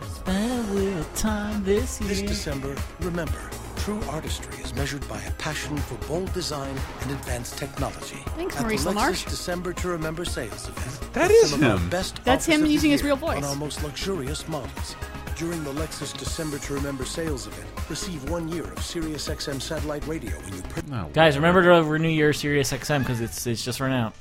Spend 0.07 0.69
a 0.69 0.73
little 0.73 1.03
time 1.13 1.63
this 1.63 2.01
year. 2.01 2.09
This 2.09 2.21
December, 2.23 2.75
remember, 3.01 3.51
true 3.77 4.01
artistry 4.09 4.57
is 4.63 4.73
measured 4.73 5.07
by 5.07 5.21
a 5.21 5.31
passion 5.33 5.77
for 5.77 5.93
bold 6.07 6.33
design 6.33 6.75
and 7.01 7.11
advanced 7.11 7.59
technology. 7.59 8.23
Thanks, 8.37 8.55
At 8.55 8.63
Maurice 8.63 8.85
the 8.85 8.89
LaMarche. 8.89 9.11
Lexus 9.11 9.29
December 9.29 9.73
to 9.73 9.87
Remember 9.87 10.25
sales 10.25 10.67
event. 10.67 11.13
That 11.13 11.27
with 11.27 11.43
is 11.43 11.51
some 11.51 11.63
of 11.63 11.69
our 11.73 11.77
him. 11.77 11.89
Best 11.89 12.23
That's 12.23 12.45
offers 12.45 12.55
him 12.55 12.61
of 12.61 12.67
the 12.67 12.73
using 12.73 12.89
his 12.89 13.01
year 13.01 13.11
real 13.11 13.17
voice. 13.17 13.37
On 13.37 13.43
our 13.43 13.55
most 13.55 13.83
luxurious 13.83 14.47
models. 14.47 14.95
During 15.37 15.63
the 15.63 15.71
Lexus 15.71 16.15
December 16.17 16.59
to 16.59 16.73
Remember 16.75 17.05
sales 17.05 17.47
event, 17.47 17.67
receive 17.89 18.29
one 18.29 18.47
year 18.49 18.63
of 18.63 18.83
Sirius 18.83 19.27
XM 19.27 19.61
satellite 19.61 20.05
radio 20.07 20.31
when 20.39 20.55
you 20.55 20.61
purchase. 20.61 20.89
No. 20.89 21.09
Guys, 21.13 21.35
remember 21.35 21.63
to 21.63 21.83
renew 21.83 22.07
your 22.09 22.33
Sirius 22.33 22.71
XM 22.71 22.99
because 22.99 23.19
it's 23.19 23.47
it's 23.47 23.63
just 23.65 23.79
run 23.79 23.91
out. 23.91 24.15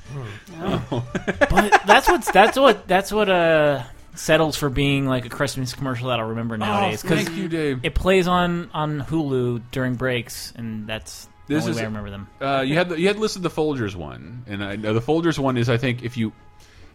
Oh. 0.61 1.05
but 1.51 1.83
that's 1.87 2.09
what's 2.09 2.31
that's 2.31 2.59
what 2.59 2.89
that's 2.89 3.13
what 3.13 3.29
uh 3.29 3.83
settles 4.15 4.57
for 4.57 4.71
being 4.71 5.07
like 5.07 5.25
a 5.27 5.29
Christmas 5.29 5.75
commercial 5.75 6.09
that 6.09 6.19
I'll 6.19 6.29
remember 6.29 6.57
nowadays. 6.57 7.03
thank 7.03 7.31
you, 7.35 7.49
Dave. 7.49 7.81
It 7.85 7.95
plays 7.95 8.27
on 8.27 8.71
on 8.73 9.03
Hulu 9.03 9.63
during 9.71 9.97
breaks, 9.97 10.53
and 10.57 10.87
that's 10.87 11.29
the 11.47 11.55
This 11.55 11.65
only 11.65 11.71
is 11.73 11.77
way 11.77 11.83
I 11.83 11.87
remember 11.87 12.11
them. 12.11 12.29
Uh, 12.41 12.61
you 12.67 12.75
had 12.75 12.89
the, 12.89 13.01
you 13.01 13.09
had 13.09 13.19
listed 13.19 13.43
the 13.43 13.51
Folgers 13.51 13.95
one, 13.95 14.45
and 14.47 14.65
I 14.65 14.77
know 14.77 14.95
the 14.95 15.01
Folgers 15.03 15.39
one 15.39 15.57
is 15.59 15.69
I 15.69 15.77
think 15.77 16.03
if 16.05 16.17
you 16.17 16.33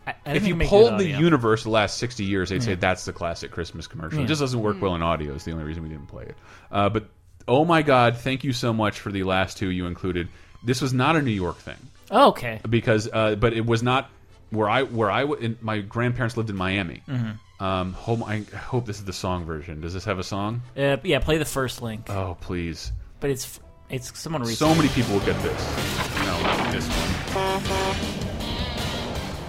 I, 0.07 0.15
I 0.25 0.33
if 0.35 0.47
you 0.47 0.55
polled 0.55 0.97
the 0.99 1.05
universe 1.07 1.63
the 1.63 1.69
last 1.69 1.97
sixty 1.97 2.23
years, 2.23 2.49
they'd 2.49 2.63
say 2.63 2.75
that's 2.75 3.05
the 3.05 3.13
classic 3.13 3.51
Christmas 3.51 3.87
commercial. 3.87 4.23
It 4.23 4.27
just 4.27 4.39
doesn't 4.41 4.61
work 4.61 4.81
well 4.81 4.95
in 4.95 5.01
audio. 5.03 5.33
Is 5.33 5.43
the 5.43 5.51
only 5.51 5.65
reason 5.65 5.83
we 5.83 5.89
didn't 5.89 6.07
play 6.07 6.23
it. 6.23 6.35
Uh, 6.71 6.89
but 6.89 7.05
oh 7.47 7.65
my 7.65 7.81
god, 7.81 8.17
thank 8.17 8.43
you 8.43 8.53
so 8.53 8.73
much 8.73 8.99
for 8.99 9.11
the 9.11 9.23
last 9.23 9.57
two 9.57 9.69
you 9.69 9.85
included. 9.85 10.29
This 10.63 10.81
was 10.81 10.93
not 10.93 11.15
a 11.15 11.21
New 11.21 11.31
York 11.31 11.57
thing. 11.57 11.77
Oh, 12.09 12.29
okay. 12.29 12.61
because 12.69 13.09
uh, 13.11 13.35
but 13.35 13.53
it 13.53 13.65
was 13.65 13.83
not 13.83 14.09
where 14.49 14.69
I 14.69 14.83
where 14.83 15.11
I 15.11 15.23
in, 15.25 15.57
my 15.61 15.81
grandparents 15.81 16.37
lived 16.37 16.49
in 16.49 16.55
Miami. 16.55 17.03
Mhm. 17.07 17.39
Um, 17.59 17.93
home, 17.93 18.23
I 18.23 18.41
hope 18.55 18.85
this 18.85 18.99
is 18.99 19.05
the 19.05 19.13
song 19.13 19.43
version. 19.45 19.81
Does 19.81 19.93
this 19.93 20.05
have 20.05 20.19
a 20.19 20.23
song? 20.23 20.61
Uh, 20.77 20.97
yeah, 21.03 21.19
play 21.19 21.37
the 21.37 21.45
first 21.45 21.81
link. 21.81 22.09
Oh 22.09 22.37
please! 22.39 22.91
But 23.19 23.31
it's 23.31 23.59
it's 23.89 24.17
someone 24.17 24.41
recent. 24.41 24.59
So 24.59 24.73
many 24.75 24.89
people 24.89 25.13
will 25.15 25.25
get 25.25 25.41
this. 25.41 26.15
No, 26.19 26.41
not 26.43 26.71
this 26.71 26.87
one. 26.87 28.16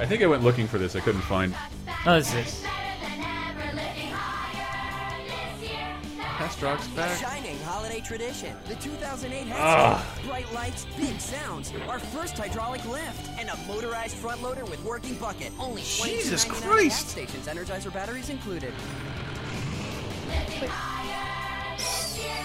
I 0.01 0.07
think 0.07 0.23
I 0.23 0.27
went 0.27 0.45
looking 0.45 0.67
for 0.69 0.79
this. 0.79 0.95
I 0.95 1.01
couldn't 1.01 1.23
find. 1.23 1.55
Oh, 2.07 2.15
this 2.19 2.33
is 2.35 2.63
Hess 6.39 6.57
truck's 6.57 6.87
back. 6.89 7.19
Shining 7.21 7.59
holiday 7.65 8.01
tradition. 8.01 8.55
The 8.69 8.77
2008 8.77 9.53
Ah. 9.57 10.07
Bright 10.25 10.53
lights, 10.55 10.87
big 10.97 11.19
sounds. 11.21 11.73
Our 11.89 11.99
first 11.99 12.39
hydraulic 12.39 12.85
lift. 12.87 13.29
And 13.41 13.49
a 13.49 13.57
motorized 13.67 14.17
front 14.17 14.41
loader 14.41 14.65
with 14.65 14.81
working 14.85 15.15
bucket. 15.17 15.51
Only 15.59 15.83
Jesus 15.83 16.45
Christ. 16.45 17.17
gas 17.17 17.27
stations. 17.27 17.49
Energizer 17.49 17.93
batteries 17.93 18.31
included. 18.31 18.73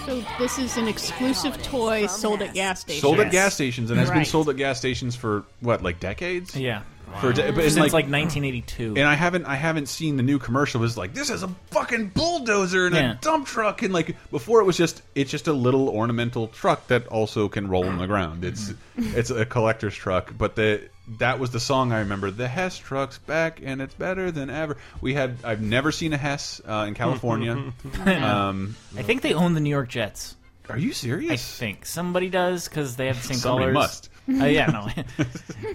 So 0.06 0.22
this 0.40 0.58
is 0.58 0.76
an 0.76 0.88
exclusive 0.88 1.62
toy 1.62 2.06
sold 2.06 2.42
at 2.42 2.52
gas 2.52 2.80
stations. 2.80 3.00
Sold 3.00 3.20
at 3.20 3.30
gas 3.30 3.54
stations 3.54 3.90
and 3.92 3.98
has 4.00 4.10
been 4.10 4.24
sold 4.24 4.48
at 4.48 4.56
gas 4.56 4.76
stations 4.78 5.14
for 5.14 5.44
what, 5.60 5.82
like 5.84 6.00
decades? 6.00 6.56
Yeah. 6.56 6.82
For 7.20 7.32
de- 7.32 7.52
but 7.52 7.64
it's 7.64 7.74
Since 7.74 7.92
like 7.92 8.06
1982. 8.10 8.94
And 8.96 9.06
I 9.06 9.14
haven't 9.14 9.44
I 9.46 9.54
haven't 9.54 9.88
seen 9.88 10.16
the 10.16 10.22
new 10.22 10.38
commercial. 10.38 10.82
It's 10.84 10.96
like 10.96 11.14
this 11.14 11.30
is 11.30 11.42
a 11.42 11.48
fucking 11.70 12.08
bulldozer 12.08 12.86
and 12.86 12.94
Yeah. 12.94 13.12
a 13.12 13.14
dump 13.16 13.46
truck 13.46 13.82
and 13.82 13.92
like 13.94 14.16
before 14.30 14.60
it 14.60 14.64
was 14.64 14.76
just 14.76 15.02
it's 15.14 15.30
just 15.30 15.46
a 15.46 15.52
little 15.52 15.88
ornamental 15.88 16.48
truck 16.48 16.86
that 16.88 17.06
also 17.08 17.48
can 17.48 17.68
roll 17.68 17.86
on 17.86 17.98
the 17.98 18.06
ground. 18.06 18.44
It's 18.44 18.72
it's 18.96 19.30
a 19.30 19.44
collector's 19.46 19.94
truck, 19.94 20.32
but 20.36 20.56
the 20.56 20.82
that 21.18 21.38
was 21.38 21.50
the 21.50 21.60
song 21.60 21.92
I 21.92 21.98
remember. 22.00 22.30
The 22.30 22.48
Hess 22.48 22.78
truck's 22.78 23.18
back 23.18 23.60
and 23.62 23.80
it's 23.82 23.94
better 23.94 24.30
than 24.30 24.50
ever. 24.50 24.76
We 25.00 25.14
had 25.14 25.36
I've 25.44 25.60
never 25.60 25.92
seen 25.92 26.12
a 26.14 26.16
Hess 26.18 26.60
uh, 26.66 26.84
in 26.88 26.94
California. 26.94 27.52
um, 28.06 28.74
I 28.96 29.02
think 29.02 29.22
they 29.22 29.34
own 29.34 29.54
the 29.54 29.60
New 29.60 29.70
York 29.70 29.88
Jets. 29.88 30.34
Are 30.68 30.78
you 30.78 30.92
serious? 30.94 31.30
I 31.30 31.36
think 31.36 31.84
somebody 31.86 32.30
does 32.30 32.68
because 32.68 32.96
they 32.96 33.06
have 33.08 33.20
the 33.20 33.28
same 33.28 33.36
Somebody 33.36 33.72
colors. 33.72 33.74
must. 33.74 34.08
Uh, 34.42 34.46
yeah, 34.46 34.66
no. 34.66 34.88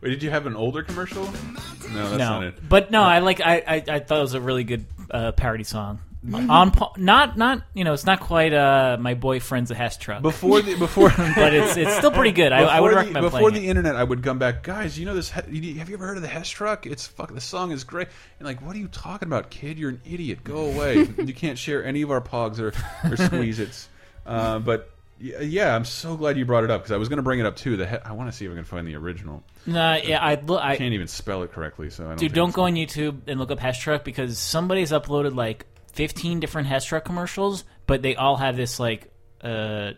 Wait, 0.00 0.10
did 0.10 0.22
you 0.22 0.30
have 0.30 0.46
an 0.46 0.56
older 0.56 0.82
commercial? 0.82 1.24
No, 1.24 1.30
that's 1.30 1.92
no, 1.92 2.16
not 2.18 2.42
it. 2.44 2.68
but 2.68 2.90
no, 2.90 3.02
I 3.02 3.18
like. 3.20 3.40
I, 3.40 3.56
I 3.66 3.74
I 3.88 3.98
thought 4.00 4.18
it 4.18 4.22
was 4.22 4.34
a 4.34 4.40
really 4.40 4.64
good 4.64 4.84
uh, 5.10 5.32
parody 5.32 5.64
song. 5.64 6.00
On 6.32 6.70
po- 6.70 6.92
not 6.96 7.36
not 7.36 7.64
you 7.74 7.82
know 7.82 7.92
it's 7.94 8.06
not 8.06 8.20
quite 8.20 8.52
uh 8.52 8.96
my 9.00 9.14
boyfriend's 9.14 9.72
a 9.72 9.74
Hess 9.74 9.96
truck 9.96 10.22
Before 10.22 10.62
the 10.62 10.76
before, 10.76 11.08
but 11.34 11.52
it's 11.52 11.76
it's 11.76 11.96
still 11.96 12.12
pretty 12.12 12.30
good. 12.30 12.52
I, 12.52 12.60
I 12.60 12.80
would 12.80 12.90
Before 12.90 12.90
the- 12.90 12.96
recommend 12.96 13.24
before 13.24 13.40
playing 13.40 13.54
the 13.54 13.66
it. 13.66 13.70
internet. 13.70 13.96
I 13.96 14.04
would 14.04 14.22
come 14.22 14.38
back, 14.38 14.62
guys. 14.62 14.96
You 14.96 15.04
know 15.06 15.14
this? 15.16 15.30
Have 15.30 15.52
you 15.52 15.82
ever 15.82 16.06
heard 16.06 16.16
of 16.16 16.22
the 16.22 16.28
Hess 16.28 16.48
truck? 16.48 16.86
It's 16.86 17.08
fuck. 17.08 17.34
The 17.34 17.40
song 17.40 17.72
is 17.72 17.82
great. 17.82 18.06
And 18.38 18.46
like, 18.46 18.64
what 18.64 18.76
are 18.76 18.78
you 18.78 18.86
talking 18.86 19.26
about, 19.26 19.50
kid? 19.50 19.80
You're 19.80 19.90
an 19.90 20.00
idiot. 20.04 20.44
Go 20.44 20.66
away. 20.70 21.08
you 21.18 21.34
can't 21.34 21.58
share 21.58 21.84
any 21.84 22.02
of 22.02 22.12
our 22.12 22.20
pogs 22.20 22.60
or 22.60 22.72
or 23.10 23.16
squeeze 23.16 23.58
its. 23.58 23.88
Uh, 24.24 24.60
but 24.60 24.91
yeah, 25.22 25.74
I'm 25.74 25.84
so 25.84 26.16
glad 26.16 26.36
you 26.36 26.44
brought 26.44 26.64
it 26.64 26.70
up 26.70 26.82
because 26.82 26.92
I 26.92 26.96
was 26.96 27.08
going 27.08 27.18
to 27.18 27.22
bring 27.22 27.38
it 27.38 27.46
up 27.46 27.54
too. 27.54 27.76
The 27.76 27.86
he 27.86 27.96
I 28.04 28.12
want 28.12 28.30
to 28.30 28.36
see 28.36 28.44
if 28.44 28.52
I 28.52 28.54
can 28.56 28.64
find 28.64 28.86
the 28.86 28.96
original. 28.96 29.44
Nah, 29.66 29.94
yeah, 29.94 30.20
I 30.20 30.34
look. 30.34 30.60
I 30.60 30.76
can't 30.76 30.94
even 30.94 31.06
spell 31.06 31.42
it 31.44 31.52
correctly, 31.52 31.90
so 31.90 32.04
I 32.04 32.08
don't. 32.08 32.18
Dude, 32.18 32.32
don't 32.32 32.52
go 32.52 32.62
on 32.62 32.74
YouTube 32.74 33.20
and 33.28 33.38
look 33.38 33.50
up 33.50 33.60
Hess 33.60 33.78
Truck 33.78 34.02
because 34.02 34.36
somebody's 34.38 34.90
uploaded 34.90 35.36
like 35.36 35.66
15 35.92 36.40
different 36.40 36.66
Hess 36.66 36.84
Truck 36.84 37.04
commercials, 37.04 37.64
but 37.86 38.02
they 38.02 38.16
all 38.16 38.36
have 38.36 38.56
this 38.56 38.80
like 38.80 39.12
uh, 39.42 39.92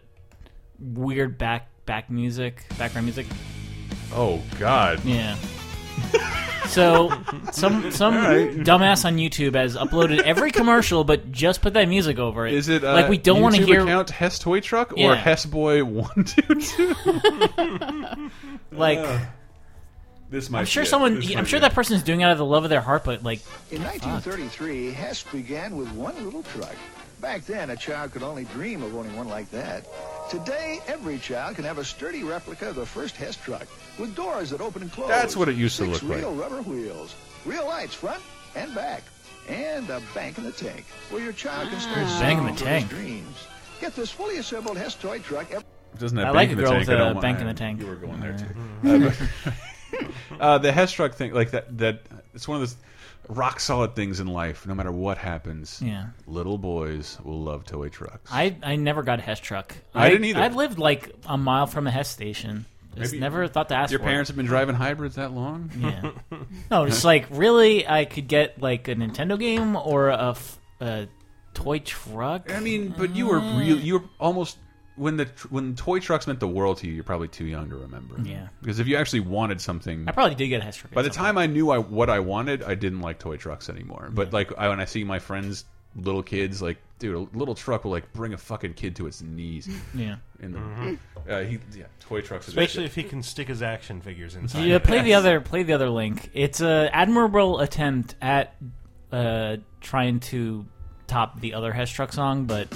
weird 0.79 1.39
back 1.39 1.71
back 1.87 2.11
music, 2.11 2.65
background 2.79 3.07
music. 3.07 3.27
Oh 4.13 4.43
God. 4.59 5.03
Yeah. 5.05 5.37
So 6.69 7.11
some 7.53 7.91
some 7.91 8.15
All 8.17 8.23
right. 8.23 8.51
dumbass 8.57 9.05
on 9.05 9.17
YouTube 9.17 9.55
has 9.55 9.77
uploaded 9.77 10.21
every 10.23 10.51
commercial, 10.51 11.05
but 11.05 11.31
just 11.31 11.63
put 11.63 11.75
that 11.75 11.89
music 11.89 12.19
over 12.19 12.47
it. 12.47 12.55
Is 12.55 12.69
it 12.69 12.85
uh, 12.85 12.93
like 12.95 13.09
we 13.09 13.19
don't 13.19 13.41
want 13.41 13.55
to 13.57 13.65
hear 13.65 13.83
account 13.83 14.11
Hess 14.11 14.39
Toy 14.39 14.61
Truck 14.61 14.93
or 14.93 14.99
Yeah. 14.99 15.15
Hess 15.15 15.47
Boy 15.47 15.85
One 15.85 16.25
Two 16.25 16.55
Two? 16.61 18.31
like. 18.73 19.21
This 20.31 20.51
might. 20.51 20.61
I'm 20.61 20.67
sure 20.67 20.85
someone. 20.85 21.17
This 21.21 21.31
I'm 21.31 21.37
might 21.39 21.47
sure 21.49 21.61
that 21.61 21.75
person 21.75 21.97
is 21.97 22.03
doing 22.03 22.21
it 22.21 22.25
out 22.25 22.33
of 22.33 22.39
the 22.39 22.45
love 22.45 22.65
of 22.65 22.71
their 22.71 22.81
heart, 22.81 23.05
but 23.05 23.23
like, 23.23 23.39
In 23.71 23.83
1933, 23.83 24.91
Hess 24.91 25.23
began 25.23 25.77
with 25.77 25.93
one 25.93 26.15
little 26.25 26.43
truck. 26.43 26.75
Back 27.21 27.47
then, 27.47 27.71
a 27.71 27.77
child 27.77 28.13
could 28.13 28.23
only 28.23 28.45
dream 28.45 28.83
of 28.83 28.95
owning 28.95 29.17
one 29.17 29.29
like 29.29 29.51
that. 29.51 29.87
Today, 30.31 30.81
every 30.87 31.19
child 31.19 31.57
can 31.57 31.65
have 31.65 31.79
a 31.79 31.85
sturdy 31.85 32.23
replica 32.23 32.69
of 32.71 32.75
the 32.77 32.85
first 32.87 33.17
Hess 33.17 33.37
truck 33.37 33.67
with 33.99 34.15
doors 34.15 34.51
that 34.51 34.61
open 34.61 34.83
and 34.83 34.93
close. 34.93 35.09
That's 35.09 35.37
what 35.37 35.49
it 35.49 35.57
used 35.57 35.77
to 35.79 35.87
six 35.87 36.03
look 36.03 36.11
like. 36.11 36.19
real 36.21 36.35
rubber 36.35 36.61
wheels, 36.63 37.15
real 37.47 37.65
lights 37.67 37.95
front 37.95 38.23
and 38.57 38.75
back, 38.75 39.03
and 39.49 39.89
a 39.91 40.03
bank 40.15 40.37
in 40.39 40.45
the 40.45 40.53
tank 40.53 40.85
where 41.11 41.23
your 41.23 41.33
child 41.33 41.71
can 41.71 41.81
start 41.81 41.99
Ah. 41.99 42.21
Bank 42.21 42.39
in 42.41 42.45
the 42.47 42.53
for 42.53 42.59
his 42.59 42.63
tank. 42.63 42.89
dreams. 42.91 43.47
Get 43.81 43.95
this 43.97 44.11
fully 44.11 44.37
assembled 44.39 44.77
Hess 44.77 44.95
toy 44.95 45.19
truck. 45.21 45.51
ev- 45.51 45.65
doesn't 45.99 46.19
have 46.19 46.29
I 46.29 46.33
bank 46.33 46.37
like 46.37 46.49
in 46.51 46.53
a 46.53 46.57
the 46.57 46.63
girl 46.63 46.71
tank. 46.73 46.81
with 46.89 46.97
I 46.97 46.99
don't 46.99 47.17
a 47.17 47.21
bank 47.21 47.41
in 47.41 47.47
the 47.47 47.55
tank. 47.55 47.81
You 47.81 47.87
were 47.87 47.95
going 47.97 48.21
there 48.21 48.37
too. 48.37 48.47
Uh, 48.85 48.99
but- 49.93 50.01
uh, 50.41 50.59
the 50.59 50.73
Hess 50.73 50.93
truck 50.93 51.15
thing, 51.15 51.33
like 51.33 51.53
that, 51.53 51.79
that 51.79 52.01
it's 52.35 52.47
one 52.49 52.57
of 52.57 52.63
those 52.63 52.77
rock 53.29 53.61
solid 53.61 53.95
things 53.95 54.21
in 54.21 54.27
life. 54.27 54.67
No 54.67 54.75
matter 54.75 54.93
what 54.93 55.19
happens, 55.19 55.81
Yeah. 55.83 56.07
little 56.27 56.59
boys 56.59 57.19
will 57.25 57.41
love 57.41 57.65
toy 57.65 57.89
trucks. 57.89 58.31
I 58.33 58.57
I 58.63 58.77
never 58.77 59.03
got 59.03 59.19
a 59.19 59.23
Hess 59.23 59.41
truck. 59.41 59.75
I 59.95 60.11
didn't 60.11 60.25
either. 60.27 60.41
I 60.43 60.49
lived 60.49 60.79
like 60.79 61.11
a 61.27 61.37
mile 61.39 61.67
from 61.67 61.87
a 61.87 61.91
Hess 61.91 62.09
station. 62.09 62.67
Just 62.97 63.13
Maybe 63.13 63.21
never 63.23 63.49
thought 63.49 63.71
to 63.71 63.75
ask. 63.75 63.91
Your 63.91 63.99
for 63.99 64.05
it. 64.07 64.09
parents 64.11 64.29
have 64.29 64.37
been 64.37 64.47
driving 64.47 64.77
hybrids 64.77 65.17
that 65.17 65.33
long? 65.33 65.71
Yeah. 65.77 66.11
No, 66.71 66.85
it's 66.85 67.05
like 67.05 67.27
really, 67.31 67.87
I 67.89 68.05
could 68.05 68.29
get 68.29 68.61
like 68.63 68.87
a 68.89 68.95
Nintendo 68.95 69.39
game 69.39 69.75
or 69.77 70.09
a, 70.11 70.31
f- 70.31 70.59
a 70.81 71.09
toy 71.55 71.81
truck. 71.81 72.53
I 72.53 72.61
mean, 72.61 72.95
but 72.97 73.15
you 73.17 73.27
were 73.27 73.41
real. 73.41 73.79
You 73.79 73.95
were 73.99 74.05
almost 74.21 74.57
when 74.97 75.17
the 75.17 75.29
when 75.51 75.75
toy 75.77 75.99
trucks 76.01 76.27
meant 76.27 76.41
the 76.41 76.49
world 76.49 76.79
to 76.79 76.87
you. 76.87 76.93
You're 76.95 77.05
probably 77.05 77.29
too 77.29 77.45
young 77.47 77.69
to 77.71 77.77
remember. 77.77 78.17
Yeah. 78.23 78.49
Because 78.61 78.79
if 78.81 78.87
you 78.87 78.97
actually 78.97 79.21
wanted 79.21 79.61
something, 79.61 80.05
I 80.09 80.13
probably 80.13 80.35
did 80.37 80.49
get 80.49 80.61
a 80.61 80.65
Hess 80.65 80.77
truck. 80.77 80.93
By 80.93 81.03
the 81.03 81.11
time 81.11 81.37
I 81.39 81.47
knew 81.47 81.71
I, 81.71 81.79
what 81.79 82.09
I 82.11 82.21
wanted, 82.21 82.63
I 82.63 82.75
didn't 82.75 83.01
like 83.01 83.19
toy 83.19 83.37
trucks 83.37 83.69
anymore. 83.69 84.09
But 84.13 84.33
like 84.33 84.53
I, 84.57 84.69
when 84.69 84.81
I 84.81 84.85
see 84.85 85.03
my 85.05 85.19
friends, 85.19 85.65
little 85.97 86.23
kids, 86.23 86.63
like 86.63 86.79
dude, 87.01 87.15
a 87.17 87.37
little 87.37 87.55
truck 87.55 87.85
will 87.85 87.91
like 87.91 88.13
bring 88.13 88.33
a 88.35 88.39
fucking 88.39 88.75
kid 88.75 88.97
to 88.97 89.07
its 89.07 89.21
knees. 89.23 89.69
Yeah. 89.95 90.17
In 90.41 90.53
the, 90.53 90.59
Mhm. 90.59 90.99
uh, 91.29 91.41
he, 91.49 91.59
yeah, 91.77 91.85
toy 92.01 92.21
trucks. 92.21 92.47
Especially 92.49 92.85
if 92.85 92.95
he 92.95 93.03
can 93.03 93.23
stick 93.23 93.49
his 93.49 93.63
action 93.63 94.01
figures 94.01 94.35
inside. 94.37 94.65
Yeah, 94.67 94.79
play 94.79 95.01
the 95.03 95.15
other 95.21 95.41
play 95.41 95.63
the 95.65 95.73
other 95.73 95.89
link. 95.91 96.31
It's 96.35 96.61
an 96.61 96.89
admirable 96.93 97.61
attempt 97.61 98.15
at 98.23 98.55
uh, 99.13 99.57
trying 99.81 100.21
to 100.21 100.67
top 101.07 101.41
the 101.41 101.55
other 101.55 101.73
Hess 101.73 101.91
truck 101.91 102.13
song, 102.13 102.45
but 102.47 102.69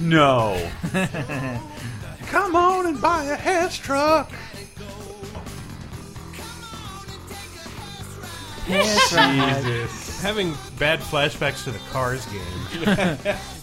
no. 0.00 0.70
Come 2.26 2.56
on 2.56 2.86
and 2.86 3.00
buy 3.00 3.24
a 3.24 3.36
Hess 3.36 3.76
truck. 3.76 4.30
Jesus. 8.66 10.20
Having 10.20 10.54
bad 10.78 11.00
flashbacks 11.00 11.64
to 11.64 11.70
the 11.70 11.78
Cars 11.90 12.26
game. 12.26 13.36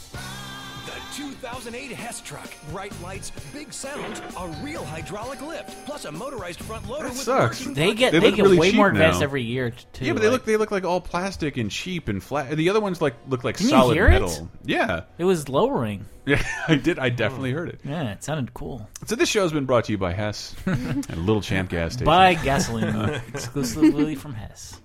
The 1.18 1.24
2008 1.24 1.91
Hess 1.93 2.22
truck. 2.22 2.47
Bright 2.72 2.93
lights, 3.01 3.32
big 3.51 3.74
sound, 3.74 4.22
a 4.38 4.47
real 4.63 4.86
hydraulic 4.86 5.41
lift, 5.41 5.86
plus 5.86 6.05
a 6.05 6.11
motorized 6.11 6.59
front 6.61 6.88
loader 6.88 7.05
That 7.05 7.13
with 7.13 7.18
sucks. 7.22 7.65
They 7.65 7.95
get- 7.95 8.11
They 8.11 8.20
they 8.20 8.32
get 8.32 8.43
really 8.43 8.59
way 8.59 8.68
cheap 8.70 8.76
more 8.78 8.89
advanced 8.89 9.24
every 9.24 9.41
year, 9.41 9.72
too, 9.93 10.05
Yeah, 10.05 10.13
but 10.13 10.22
they 10.22 10.28
like- 10.28 10.34
look 10.34 10.45
they 10.45 10.57
look 10.57 10.70
like 10.72 10.84
all 10.84 11.01
plastic 11.01 11.57
and 11.57 11.72
cheap 11.72 12.07
and 12.07 12.22
flat. 12.22 12.55
The 12.55 12.70
other 12.70 12.80
ones 12.80 13.01
like 13.01 13.15
look 13.28 13.43
like 13.43 13.57
Can 13.57 13.65
you 13.65 13.72
solid 13.72 13.95
hear 13.95 14.05
it? 14.07 14.11
metal. 14.11 14.47
Yeah, 14.63 15.01
it 15.18 15.24
was 15.24 15.49
lowering. 15.49 16.05
yeah, 16.28 16.43
I 16.68 16.76
did. 16.76 16.99
I 16.99 17.09
definitely 17.09 17.51
heard 17.51 17.70
it. 17.70 17.80
Yeah, 17.84 18.11
it 18.11 18.24
sounded 18.24 18.53
cool. 18.53 18.88
So 19.07 19.15
this 19.15 19.28
show 19.30 19.41
has 19.41 19.51
been 19.51 19.65
brought 19.65 19.86
to 19.86 19.91
you 19.93 19.97
by 19.97 20.13
Hess 20.13 20.55
and 20.68 21.07
Little 21.18 21.41
Champ 21.41 21.70
gas 21.72 21.93
station. 21.93 22.05
Buy 22.05 22.36
gasoline 22.36 23.09
exclusively 23.30 24.13
from 24.13 24.36
Hess. 24.36 24.80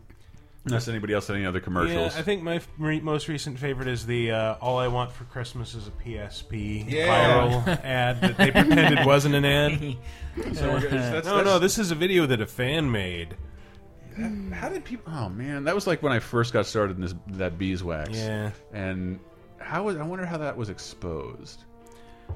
Unless 0.64 0.86
anybody 0.86 1.12
else 1.12 1.26
had 1.26 1.34
any 1.36 1.44
other 1.44 1.58
commercials. 1.58 2.14
Yeah, 2.14 2.20
I 2.20 2.22
think 2.22 2.42
my 2.44 2.60
re- 2.78 3.00
most 3.00 3.26
recent 3.26 3.58
favorite 3.58 3.88
is 3.88 4.06
the 4.06 4.30
uh, 4.30 4.54
"All 4.60 4.78
I 4.78 4.86
Want 4.86 5.10
for 5.10 5.24
Christmas 5.24 5.74
is 5.74 5.88
a 5.88 5.90
PSP" 5.90 6.88
Yeah. 6.88 7.06
viral 7.08 7.66
ad 7.84 8.20
that 8.20 8.36
they 8.36 8.50
pretended 8.52 9.04
wasn't 9.04 9.34
an 9.34 9.44
ad. 9.44 9.96
So 10.54 10.70
we're 10.70 10.80
gonna- 10.80 10.88
that's- 10.90 11.24
no, 11.24 11.30
that's- 11.36 11.44
no, 11.44 11.58
this 11.58 11.78
is 11.78 11.90
a 11.90 11.94
video 11.94 12.24
that 12.26 12.40
a 12.40 12.46
fan 12.46 12.90
made. 12.90 13.36
How 14.52 14.68
did 14.68 14.84
people? 14.84 15.12
Oh 15.14 15.28
man, 15.28 15.64
that 15.64 15.74
was 15.74 15.86
like 15.86 16.02
when 16.02 16.12
I 16.12 16.20
first 16.20 16.52
got 16.52 16.64
started 16.66 16.96
in 16.96 17.02
this 17.02 17.14
that 17.32 17.58
beeswax. 17.58 18.10
Yeah. 18.10 18.50
and 18.72 19.18
how 19.58 19.82
was 19.84 19.96
I 19.96 20.02
wonder 20.04 20.24
how 20.26 20.38
that 20.38 20.56
was 20.56 20.68
exposed. 20.70 21.64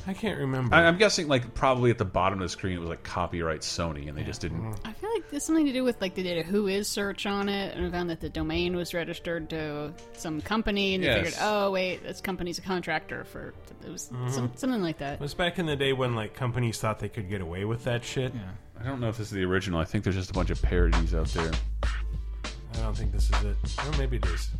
I 0.06 0.14
can't 0.14 0.38
remember. 0.38 0.74
I, 0.74 0.84
I'm 0.84 0.96
guessing 0.98 1.28
like 1.28 1.54
probably 1.54 1.90
at 1.90 1.98
the 1.98 2.04
bottom 2.04 2.40
of 2.40 2.44
the 2.44 2.48
screen 2.48 2.76
it 2.76 2.80
was 2.80 2.88
like 2.88 3.02
copyright 3.02 3.60
Sony, 3.60 4.08
and 4.08 4.16
they 4.16 4.22
just 4.24 4.40
didn't. 4.40 4.74
I 4.84 4.92
feel 4.92 5.10
like 5.12 5.30
there's 5.30 5.44
something 5.44 5.66
to 5.66 5.72
do 5.72 5.84
with 5.84 6.00
like 6.00 6.14
they 6.14 6.22
did 6.22 6.38
a 6.38 6.42
who 6.42 6.66
is 6.66 6.88
search 6.88 7.26
on 7.26 7.48
it 7.48 7.76
and 7.76 7.90
found 7.92 8.10
that 8.10 8.20
the 8.20 8.28
domain 8.28 8.76
was 8.76 8.94
registered 8.94 9.50
to 9.50 9.92
some 10.14 10.40
company 10.40 10.94
and 10.94 11.02
they 11.04 11.08
Yes. 11.08 11.16
figured, 11.16 11.34
oh 11.42 11.70
wait, 11.70 12.02
this 12.02 12.20
company's 12.20 12.58
a 12.58 12.62
contractor 12.62 13.24
for 13.24 13.54
it 13.84 13.90
was 13.90 14.08
Mhm. 14.12 14.30
some, 14.30 14.52
something 14.56 14.82
like 14.82 14.98
that. 14.98 15.14
It 15.14 15.20
was 15.20 15.34
back 15.34 15.58
in 15.58 15.66
the 15.66 15.76
day 15.76 15.92
when 15.92 16.14
like 16.14 16.34
companies 16.34 16.78
thought 16.78 16.98
they 16.98 17.08
could 17.08 17.28
get 17.28 17.40
away 17.40 17.64
with 17.64 17.84
that 17.84 18.04
shit. 18.04 18.34
Yeah. 18.34 18.40
I 18.80 18.84
don't 18.84 19.00
know 19.00 19.08
if 19.08 19.16
this 19.16 19.28
is 19.28 19.32
the 19.32 19.44
original. 19.44 19.80
I 19.80 19.84
think 19.84 20.04
there's 20.04 20.16
just 20.16 20.30
a 20.30 20.34
bunch 20.34 20.50
of 20.50 20.60
parodies 20.60 21.14
out 21.14 21.28
there. 21.28 21.50
I 21.82 22.78
don't 22.80 22.96
think 22.96 23.12
this 23.12 23.30
is 23.30 23.42
it. 23.42 23.56
Or 23.86 23.98
maybe 23.98 24.18
it 24.18 24.26
is. 24.26 24.50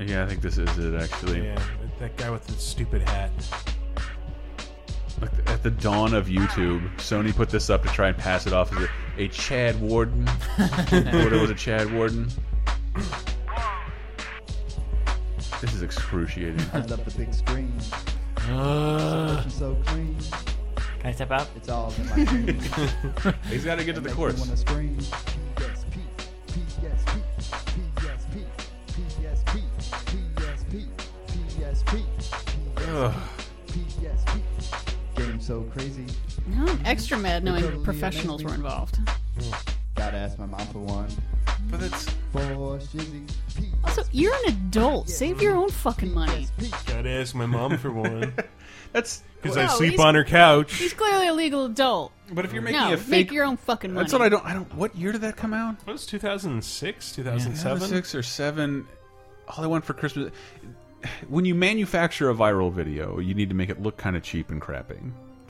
Yeah, 0.00 0.24
I 0.24 0.26
think 0.26 0.40
this 0.40 0.58
is 0.58 0.76
it 0.78 0.94
actually. 1.00 1.44
Yeah, 1.44 1.62
that 2.00 2.16
guy 2.16 2.30
with 2.30 2.46
the 2.46 2.54
stupid 2.54 3.02
hat. 3.08 3.30
Like, 5.20 5.50
At 5.50 5.62
the 5.62 5.70
dawn 5.70 6.14
of 6.14 6.26
YouTube, 6.26 6.88
Sony 6.96 7.34
put 7.34 7.50
this 7.50 7.68
up 7.70 7.82
to 7.82 7.88
try 7.88 8.08
and 8.08 8.16
pass 8.16 8.46
it 8.46 8.52
off 8.52 8.72
as 8.72 8.84
a, 8.84 8.88
a 9.24 9.28
Chad 9.28 9.80
Warden. 9.80 10.26
Thought 10.56 11.32
it 11.32 11.40
was 11.40 11.50
a 11.50 11.54
Chad 11.54 11.92
Warden. 11.92 12.28
This 15.60 15.74
is 15.74 15.82
excruciating. 15.82 16.60
I 16.72 16.78
love 16.78 17.04
the 17.04 17.10
big 17.18 17.34
screen. 17.34 17.72
Uh. 18.48 19.42
so, 19.42 19.48
so 19.50 19.82
clean. 19.86 20.16
Can 21.00 21.10
I 21.10 21.12
step 21.12 21.30
out? 21.30 21.48
It's 21.56 21.68
all 21.68 21.92
in 21.98 22.06
my 22.08 22.24
dreams. 22.24 22.66
He's 23.48 23.64
got 23.64 23.78
to 23.78 23.84
get 23.84 23.94
to 23.94 24.00
the 24.00 24.08
Make 24.08 24.16
chorus. 24.16 24.40
So 35.50 35.62
crazy. 35.72 36.06
No, 36.46 36.64
I'm 36.64 36.80
extra 36.84 37.18
mad 37.18 37.42
knowing 37.42 37.82
professionals 37.82 38.44
were 38.44 38.54
involved. 38.54 39.00
Mm. 39.36 39.74
Gotta 39.96 40.16
ask 40.16 40.38
my 40.38 40.46
mom 40.46 40.64
for 40.68 40.78
one. 40.78 41.08
But 41.72 41.82
it's 41.82 42.08
for 42.30 42.38
Shizzy. 42.78 43.28
Also, 43.82 44.04
you're 44.12 44.32
an 44.46 44.52
adult. 44.52 45.08
Save 45.08 45.42
your 45.42 45.56
own 45.56 45.68
fucking 45.68 46.14
money. 46.14 46.46
Gotta 46.86 47.10
ask 47.10 47.34
my 47.34 47.46
mom 47.46 47.78
for 47.78 47.90
one. 47.90 48.32
That's 48.92 49.24
because 49.42 49.56
I 49.56 49.66
No, 49.66 49.72
sleep 49.72 49.90
he's- 49.94 50.00
on 50.00 50.14
her 50.14 50.22
couch. 50.22 50.72
He's 50.76 50.92
clearly 50.92 51.26
a 51.26 51.34
legal 51.34 51.64
adult. 51.64 52.12
But 52.32 52.44
if 52.44 52.52
you're 52.52 52.62
making 52.62 52.80
no, 52.82 52.86
a 52.92 52.96
make 52.96 53.00
fake- 53.00 53.32
your 53.32 53.44
own 53.44 53.56
fucking 53.56 53.92
money. 53.92 54.04
That's 54.04 54.12
what 54.12 54.22
I 54.22 54.28
don't. 54.28 54.44
I 54.46 54.52
don't. 54.54 54.72
What 54.76 54.94
year 54.94 55.10
did 55.10 55.22
that 55.22 55.36
come 55.36 55.52
out? 55.52 55.74
What 55.84 55.94
was 55.94 56.06
2006, 56.06 57.12
2007? 57.12 57.88
six 57.88 58.14
or 58.14 58.22
seven. 58.22 58.86
All 59.48 59.64
I 59.64 59.66
want 59.66 59.84
for 59.84 59.94
Christmas. 59.94 60.30
When 61.28 61.44
you 61.44 61.56
manufacture 61.56 62.30
a 62.30 62.34
viral 62.34 62.72
video, 62.72 63.18
you 63.18 63.34
need 63.34 63.48
to 63.48 63.54
make 63.56 63.68
it 63.68 63.82
look 63.82 63.96
kind 63.96 64.16
of 64.16 64.22
cheap 64.22 64.50
and 64.50 64.60
crappy. 64.60 65.00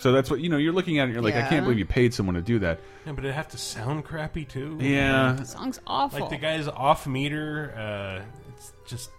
So 0.00 0.12
that's 0.12 0.30
what 0.30 0.40
you 0.40 0.48
know. 0.48 0.56
You're 0.56 0.72
looking 0.72 0.98
at 0.98 1.08
it. 1.08 1.12
You're 1.12 1.22
like, 1.22 1.34
I 1.34 1.46
can't 1.48 1.64
believe 1.64 1.78
you 1.78 1.84
paid 1.84 2.12
someone 2.14 2.34
to 2.34 2.42
do 2.42 2.58
that. 2.60 2.80
Yeah, 3.06 3.12
but 3.12 3.24
it 3.24 3.32
have 3.34 3.48
to 3.50 3.58
sound 3.58 4.04
crappy 4.04 4.44
too. 4.44 4.78
Yeah. 4.80 5.34
The 5.38 5.44
song's 5.44 5.78
awful. 5.86 6.20
Like 6.20 6.30
the 6.30 6.36
guy's 6.38 6.68
off 6.68 7.06
meter. 7.06 7.72
Uh, 7.76 8.24
it's 8.54 8.72
just. 8.86 9.10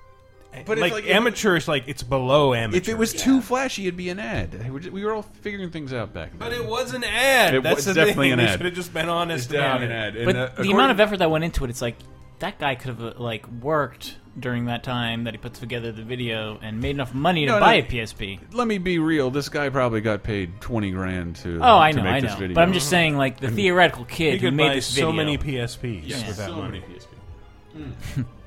But 0.66 0.74
it's 0.74 0.82
like, 0.82 0.92
like- 0.92 1.06
amateur, 1.08 1.58
like 1.66 1.86
it's 1.88 2.04
below 2.04 2.54
amateur. 2.54 2.78
If 2.78 2.90
it 2.90 2.98
was 2.98 3.14
too 3.14 3.40
flashy, 3.42 3.84
it'd 3.84 3.96
be 3.96 4.10
an 4.10 4.20
ad. 4.20 4.62
We 4.66 4.70
were 4.70 4.80
just- 4.82 4.92
We 4.92 5.06
were 5.06 5.14
all 5.14 5.22
figuring 5.22 5.70
things 5.70 5.94
out 5.94 6.14
back 6.14 6.32
then. 6.32 6.40
But 6.40 6.52
it 6.52 6.66
was 6.66 6.94
an 6.94 7.06
ad. 7.06 7.56
It 7.56 7.64
That's 7.64 7.78
was 7.78 7.86
the 7.86 7.94
definitely 7.94 8.32
thing. 8.32 8.34
an 8.34 8.40
ad. 8.42 8.52
should 8.58 8.66
have 8.66 8.74
just 8.74 8.94
been 8.94 9.08
honest 9.08 9.46
It's 9.46 9.54
definitely 9.54 9.86
about 9.88 10.08
an 10.10 10.16
it. 10.18 10.20
ad. 10.20 10.26
But 10.26 10.36
uh, 10.36 10.40
the 10.40 10.52
according- 10.52 10.72
amount 10.74 10.92
of 10.92 11.00
effort 11.00 11.18
that 11.20 11.32
went 11.32 11.46
into 11.46 11.64
it, 11.64 11.70
it's 11.70 11.82
like 11.82 11.96
that 12.40 12.60
guy 12.60 12.76
could 12.76 12.90
have 12.90 13.02
uh, 13.02 13.14
like 13.18 13.48
worked 13.62 14.18
during 14.40 14.66
that 14.66 14.84
time 14.84 15.26
that 15.26 15.34
he 15.34 15.38
puts 15.38 15.60
together 15.60 15.92
the 15.92 16.04
video 16.04 16.58
and 16.62 16.80
made 16.80 16.92
enough 16.92 17.14
money 17.14 17.46
to 17.46 17.52
No, 17.52 17.60
no. 17.60 17.66
buy 17.66 17.74
a 17.76 17.84
PSP. 17.84 18.40
Let 18.54 18.68
me 18.68 18.78
be 18.78 18.98
real. 18.98 19.30
This 19.30 19.50
guy 19.50 19.68
probably 19.70 20.02
got 20.02 20.24
paid 20.24 20.62
twenty 20.62 20.92
grand 20.92 21.36
to. 21.38 21.60
Oh, 21.62 21.78
I 21.78 21.92
to 21.92 21.98
know, 21.98 22.04
make 22.04 22.14
I 22.14 22.20
this 22.22 22.32
know. 22.32 22.38
video. 22.40 22.56
But 22.56 22.62
I'm 22.62 22.74
just 22.74 22.90
saying, 22.90 23.18
like 23.18 23.40
the 23.40 23.48
And- 23.48 23.56
theoretical 23.56 24.06
He 24.06 24.16
kid 24.16 24.42
who 24.42 24.48
could 24.48 24.54
made 24.54 24.68
buy 24.70 24.76
this 24.76 24.86
so 24.88 25.12
many 25.12 25.38
PSPs 25.38 26.04
Yeah. 26.06 26.28
with 26.28 26.38
that 26.38 26.48
So 26.50 26.56
money. 26.56 26.82
many 26.82 27.00
PSP. 27.00 28.26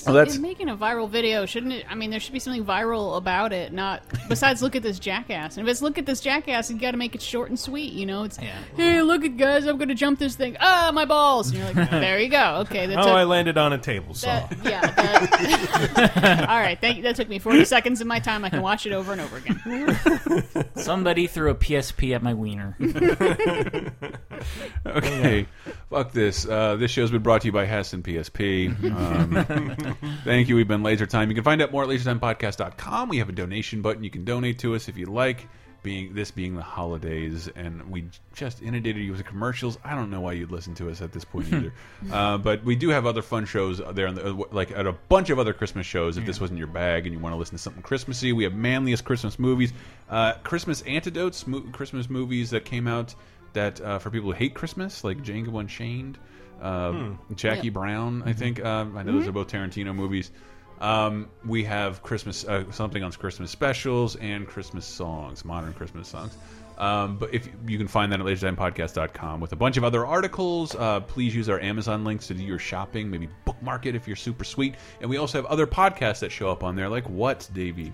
So 0.00 0.12
Well, 0.12 0.14
that's- 0.20 0.36
in 0.36 0.40
making 0.42 0.70
a 0.70 0.76
viral 0.78 1.10
video, 1.10 1.44
shouldn't 1.44 1.74
it? 1.74 1.84
I 1.86 1.94
mean, 1.94 2.10
there 2.10 2.20
should 2.20 2.32
be 2.32 2.38
something 2.38 2.64
viral 2.64 3.18
about 3.18 3.52
it. 3.52 3.70
Not 3.70 4.02
besides, 4.30 4.62
look 4.62 4.74
at 4.74 4.82
this 4.82 4.98
jackass. 4.98 5.58
And 5.58 5.68
if 5.68 5.70
it's 5.70 5.82
look 5.82 5.98
at 5.98 6.06
this 6.06 6.20
jackass, 6.20 6.70
you 6.70 6.78
got 6.78 6.92
to 6.92 6.96
make 6.96 7.14
it 7.14 7.20
short 7.20 7.50
and 7.50 7.58
sweet. 7.58 7.92
You 7.92 8.06
know, 8.06 8.22
it's 8.24 8.38
hey, 8.38 9.02
look 9.02 9.24
at 9.26 9.36
guys, 9.36 9.66
I'm 9.66 9.76
going 9.76 9.88
to 9.90 9.94
jump 9.94 10.18
this 10.18 10.36
thing. 10.36 10.56
Ah, 10.58 10.90
my 10.94 11.04
balls. 11.04 11.50
And 11.50 11.58
you're 11.58 11.66
like, 11.74 11.90
there 11.90 12.18
you 12.18 12.30
go. 12.30 12.64
Okay, 12.66 12.86
that's 12.86 13.06
oh, 13.06 13.10
a- 13.10 13.16
I 13.16 13.24
landed 13.24 13.58
on 13.58 13.74
a 13.74 13.78
table 13.78 14.14
saw. 14.14 14.46
that, 14.46 14.64
yeah. 14.64 14.80
That, 14.80 16.40
all 16.48 16.58
right, 16.58 16.80
thank 16.80 16.96
you. 16.96 17.02
That 17.02 17.16
took 17.16 17.28
me 17.28 17.38
40 17.38 17.66
seconds 17.66 18.00
of 18.00 18.06
my 18.06 18.20
time. 18.20 18.42
I 18.42 18.48
can 18.48 18.62
watch 18.62 18.86
it 18.86 18.92
over 18.92 19.12
and 19.12 19.20
over 19.20 19.36
again. 19.36 20.66
Somebody 20.76 21.26
threw 21.26 21.50
a 21.50 21.54
PSP 21.54 22.14
at 22.14 22.22
my 22.22 22.32
wiener. 22.32 22.74
Okay, 24.86 25.46
fuck 25.90 26.12
this. 26.12 26.48
Uh, 26.48 26.76
this 26.76 26.90
show's 26.90 27.10
been 27.10 27.22
brought 27.22 27.42
to 27.42 27.48
you 27.48 27.52
by 27.52 27.66
Hess 27.66 27.92
and 27.92 28.02
PSP. 28.02 28.70
Um, 28.90 29.89
thank 30.24 30.48
you. 30.48 30.56
We've 30.56 30.68
been 30.68 30.82
Laser 30.82 31.06
Time. 31.06 31.28
You 31.28 31.34
can 31.34 31.44
find 31.44 31.62
out 31.62 31.72
more 31.72 31.82
at 31.82 31.88
lasertimepodcast.com. 31.88 33.08
We 33.08 33.18
have 33.18 33.28
a 33.28 33.32
donation 33.32 33.82
button. 33.82 34.04
You 34.04 34.10
can 34.10 34.24
donate 34.24 34.58
to 34.60 34.74
us 34.74 34.88
if 34.88 34.96
you 34.96 35.06
like. 35.06 35.48
Being 35.82 36.12
this 36.12 36.30
being 36.30 36.56
the 36.56 36.62
holidays, 36.62 37.48
and 37.56 37.90
we 37.90 38.04
just 38.34 38.60
inundated 38.60 39.02
you 39.02 39.12
with 39.12 39.24
commercials. 39.24 39.78
I 39.82 39.94
don't 39.94 40.10
know 40.10 40.20
why 40.20 40.32
you'd 40.32 40.50
listen 40.50 40.74
to 40.74 40.90
us 40.90 41.00
at 41.00 41.10
this 41.10 41.24
point 41.24 41.50
either. 41.50 41.72
uh, 42.12 42.36
but 42.36 42.62
we 42.64 42.76
do 42.76 42.90
have 42.90 43.06
other 43.06 43.22
fun 43.22 43.46
shows 43.46 43.80
there, 43.94 44.06
on 44.06 44.14
the, 44.14 44.30
like 44.52 44.72
at 44.72 44.86
a 44.86 44.92
bunch 44.92 45.30
of 45.30 45.38
other 45.38 45.54
Christmas 45.54 45.86
shows. 45.86 46.18
If 46.18 46.26
this 46.26 46.38
wasn't 46.38 46.58
your 46.58 46.68
bag 46.68 47.06
and 47.06 47.14
you 47.14 47.18
want 47.18 47.32
to 47.32 47.38
listen 47.38 47.56
to 47.56 47.62
something 47.62 47.82
Christmassy, 47.82 48.34
we 48.34 48.44
have 48.44 48.52
manliest 48.52 49.06
Christmas 49.06 49.38
movies, 49.38 49.72
uh, 50.10 50.34
Christmas 50.42 50.82
antidotes, 50.82 51.46
mo 51.46 51.62
Christmas 51.72 52.10
movies 52.10 52.50
that 52.50 52.66
came 52.66 52.86
out 52.86 53.14
that 53.54 53.80
uh, 53.80 53.98
for 53.98 54.10
people 54.10 54.30
who 54.32 54.36
hate 54.36 54.54
Christmas, 54.54 55.02
like 55.02 55.22
Django 55.22 55.60
Unchained, 55.60 56.18
uh, 56.60 56.92
Hmm. 56.92 57.34
Jackie 57.34 57.66
Yep. 57.68 57.74
Brown. 57.74 58.22
I 58.26 58.32
think 58.32 58.64
um, 58.64 58.96
I 58.96 59.02
know 59.02 59.12
those 59.12 59.26
are 59.28 59.32
both 59.32 59.48
Tarantino 59.48 59.94
movies. 59.94 60.30
Um, 60.80 61.28
we 61.44 61.64
have 61.64 62.02
Christmas 62.02 62.44
uh, 62.46 62.70
something 62.72 63.02
on 63.02 63.12
Christmas 63.12 63.50
specials 63.50 64.16
and 64.16 64.46
Christmas 64.46 64.86
songs, 64.86 65.44
modern 65.44 65.72
Christmas 65.74 66.08
songs. 66.08 66.36
Um, 66.78 67.18
but 67.18 67.34
if 67.34 67.46
you 67.66 67.76
can 67.76 67.88
find 67.88 68.10
that 68.12 68.20
at 68.20 68.26
lasertimepodcast.com 68.26 69.40
with 69.40 69.52
a 69.52 69.56
bunch 69.56 69.76
of 69.76 69.84
other 69.84 70.06
articles, 70.06 70.74
uh, 70.74 71.00
please 71.00 71.34
use 71.34 71.50
our 71.50 71.60
Amazon 71.60 72.04
links 72.04 72.28
to 72.28 72.34
do 72.34 72.42
your 72.42 72.58
shopping. 72.58 73.10
Maybe 73.10 73.28
bookmark 73.44 73.84
it 73.84 73.94
if 73.94 74.06
you're 74.06 74.16
super 74.16 74.44
sweet. 74.44 74.76
And 75.02 75.10
we 75.10 75.18
also 75.18 75.36
have 75.36 75.44
other 75.44 75.66
podcasts 75.66 76.20
that 76.20 76.32
show 76.32 76.48
up 76.50 76.64
on 76.64 76.76
there, 76.76 76.88
like 76.88 77.06
what, 77.10 77.46
Davey? 77.52 77.92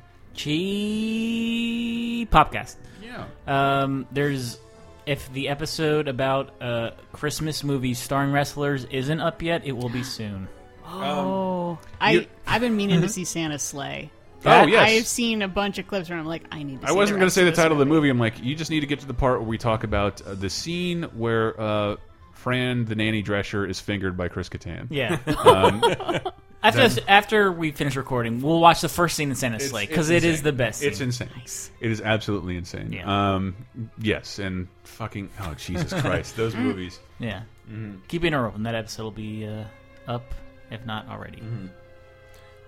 Cheap 1.37 2.31
Popcast. 2.31 2.77
Yeah. 3.03 3.25
Um, 3.47 4.07
there's 4.13 4.59
if 5.07 5.33
the 5.33 5.49
episode 5.49 6.09
about 6.09 6.61
uh, 6.61 6.91
Christmas 7.13 7.63
movies 7.65 7.99
starring 7.99 8.33
wrestlers 8.33 8.85
isn't 8.87 9.21
up 9.21 9.41
yet, 9.43 9.65
it 9.65 9.73
will 9.73 9.89
be 9.89 10.03
soon. 10.05 10.49
Oh, 10.87 11.79
I 12.01 12.11
you- 12.13 12.27
I've 12.47 12.61
been 12.61 12.77
meaning 12.77 13.01
to 13.01 13.09
see 13.09 13.25
Santa's 13.25 13.63
Slay. 13.63 14.11
Oh, 14.41 14.41
That- 14.51 14.69
yes. 14.69 14.89
I've 14.89 15.07
seen 15.07 15.43
a 15.43 15.49
bunch 15.49 15.79
of 15.79 15.87
clips 15.89 16.09
where 16.09 16.19
I'm 16.19 16.27
like, 16.27 16.45
I 16.53 16.63
need. 16.63 16.81
to 16.81 16.87
I 16.87 16.91
see 16.91 16.97
wasn't 16.97 17.17
the 17.17 17.21
going 17.21 17.21
to 17.21 17.25
rest 17.27 17.35
say 17.35 17.43
the 17.43 17.49
of 17.49 17.55
this 17.57 17.63
title 17.63 17.73
of 17.73 17.79
the 17.81 17.87
movie. 17.87 18.09
I'm 18.09 18.19
like, 18.21 18.41
you 18.43 18.55
just 18.55 18.71
need 18.71 18.81
to 18.81 18.87
get 18.87 19.01
to 19.01 19.07
the 19.07 19.15
part 19.15 19.41
where 19.41 19.49
we 19.49 19.59
talk 19.59 19.83
about 19.83 20.23
uh, 20.23 20.35
the 20.35 20.49
scene 20.51 21.03
where 21.15 21.61
uh, 21.61 21.97
Fran, 22.33 22.85
the 22.85 22.95
nanny 22.95 23.23
Drescher, 23.25 23.69
is 23.69 23.81
fingered 23.81 24.17
by 24.17 24.29
Chris 24.29 24.49
Kattan. 24.49 24.87
Yeah. 24.91 25.19
After 26.69 26.81
then- 26.81 26.91
this- 26.97 27.05
after 27.09 27.53
we 27.53 27.71
finish 27.71 27.97
recording, 27.97 28.41
we'll 28.43 28.61
watch 28.61 28.81
the 28.81 28.89
first 28.89 29.17
scene 29.17 29.31
in 29.31 29.37
Santa's 29.37 29.63
It's- 29.63 29.71
Slay 29.71 29.87
because 29.87 30.11
it's 30.11 30.25
it 30.25 30.29
is 30.29 30.35
insane. 30.41 30.45
the 30.45 30.53
best. 30.53 30.83
It's 30.83 30.99
scene. 30.99 31.07
insane. 31.09 31.29
It 31.81 31.91
is 31.91 32.01
absolutely 32.01 32.57
insane. 32.57 33.01
Um, 33.05 33.57
yes, 33.99 34.39
and 34.39 34.69
fucking 34.85 35.31
oh 35.41 35.55
Jesus 35.55 35.93
Christ, 36.01 36.37
those 36.37 36.55
movies. 36.55 36.99
Yeah. 37.19 37.43
Mhm. 37.71 37.99
Keep 38.09 38.25
an 38.25 38.33
ear 38.35 38.47
open. 38.47 38.63
That 38.65 38.75
episode 38.75 39.03
will 39.05 39.11
be 39.13 39.47
uh, 39.47 39.65
up, 40.07 40.35
if 40.71 40.85
not 40.87 41.09
already. 41.09 41.43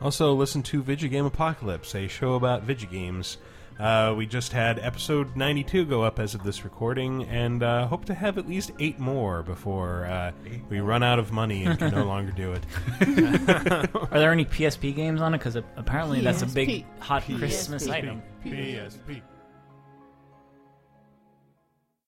Also, 0.00 0.32
listen 0.34 0.62
to 0.64 0.82
Vidjagame 0.82 1.26
Apocalypse, 1.26 1.94
a 1.94 2.06
show 2.06 2.34
about 2.34 2.66
Vidjagames. 2.66 3.36
Uh, 3.78 4.12
we 4.16 4.26
just 4.26 4.52
had 4.52 4.78
episode 4.80 5.36
92 5.36 5.84
go 5.84 6.02
up 6.02 6.18
as 6.18 6.34
of 6.34 6.42
this 6.42 6.64
recording, 6.64 7.22
and 7.28 7.62
uh, 7.62 7.86
hope 7.86 8.04
to 8.06 8.14
have 8.14 8.36
at 8.36 8.48
least 8.48 8.72
eight 8.80 8.98
more 8.98 9.42
before 9.44 10.04
uh, 10.06 10.32
we 10.68 10.80
run 10.80 11.02
out 11.04 11.18
of 11.20 11.30
money 11.30 11.64
and 11.64 11.78
can 11.78 11.92
no 11.92 12.04
longer 12.06 12.32
do 12.32 12.52
it. 12.52 12.64
Are 13.94 14.18
there 14.18 14.32
any 14.32 14.44
PSP 14.44 14.94
games 14.96 15.20
on 15.20 15.32
it? 15.32 15.38
Because 15.38 15.54
apparently 15.54 16.20
that's 16.20 16.42
a 16.42 16.46
big 16.46 16.68
PSP. 16.68 16.84
hot 16.98 17.22
PSP. 17.22 17.38
Christmas 17.38 17.88
item. 17.88 18.20
PSP. 18.44 19.22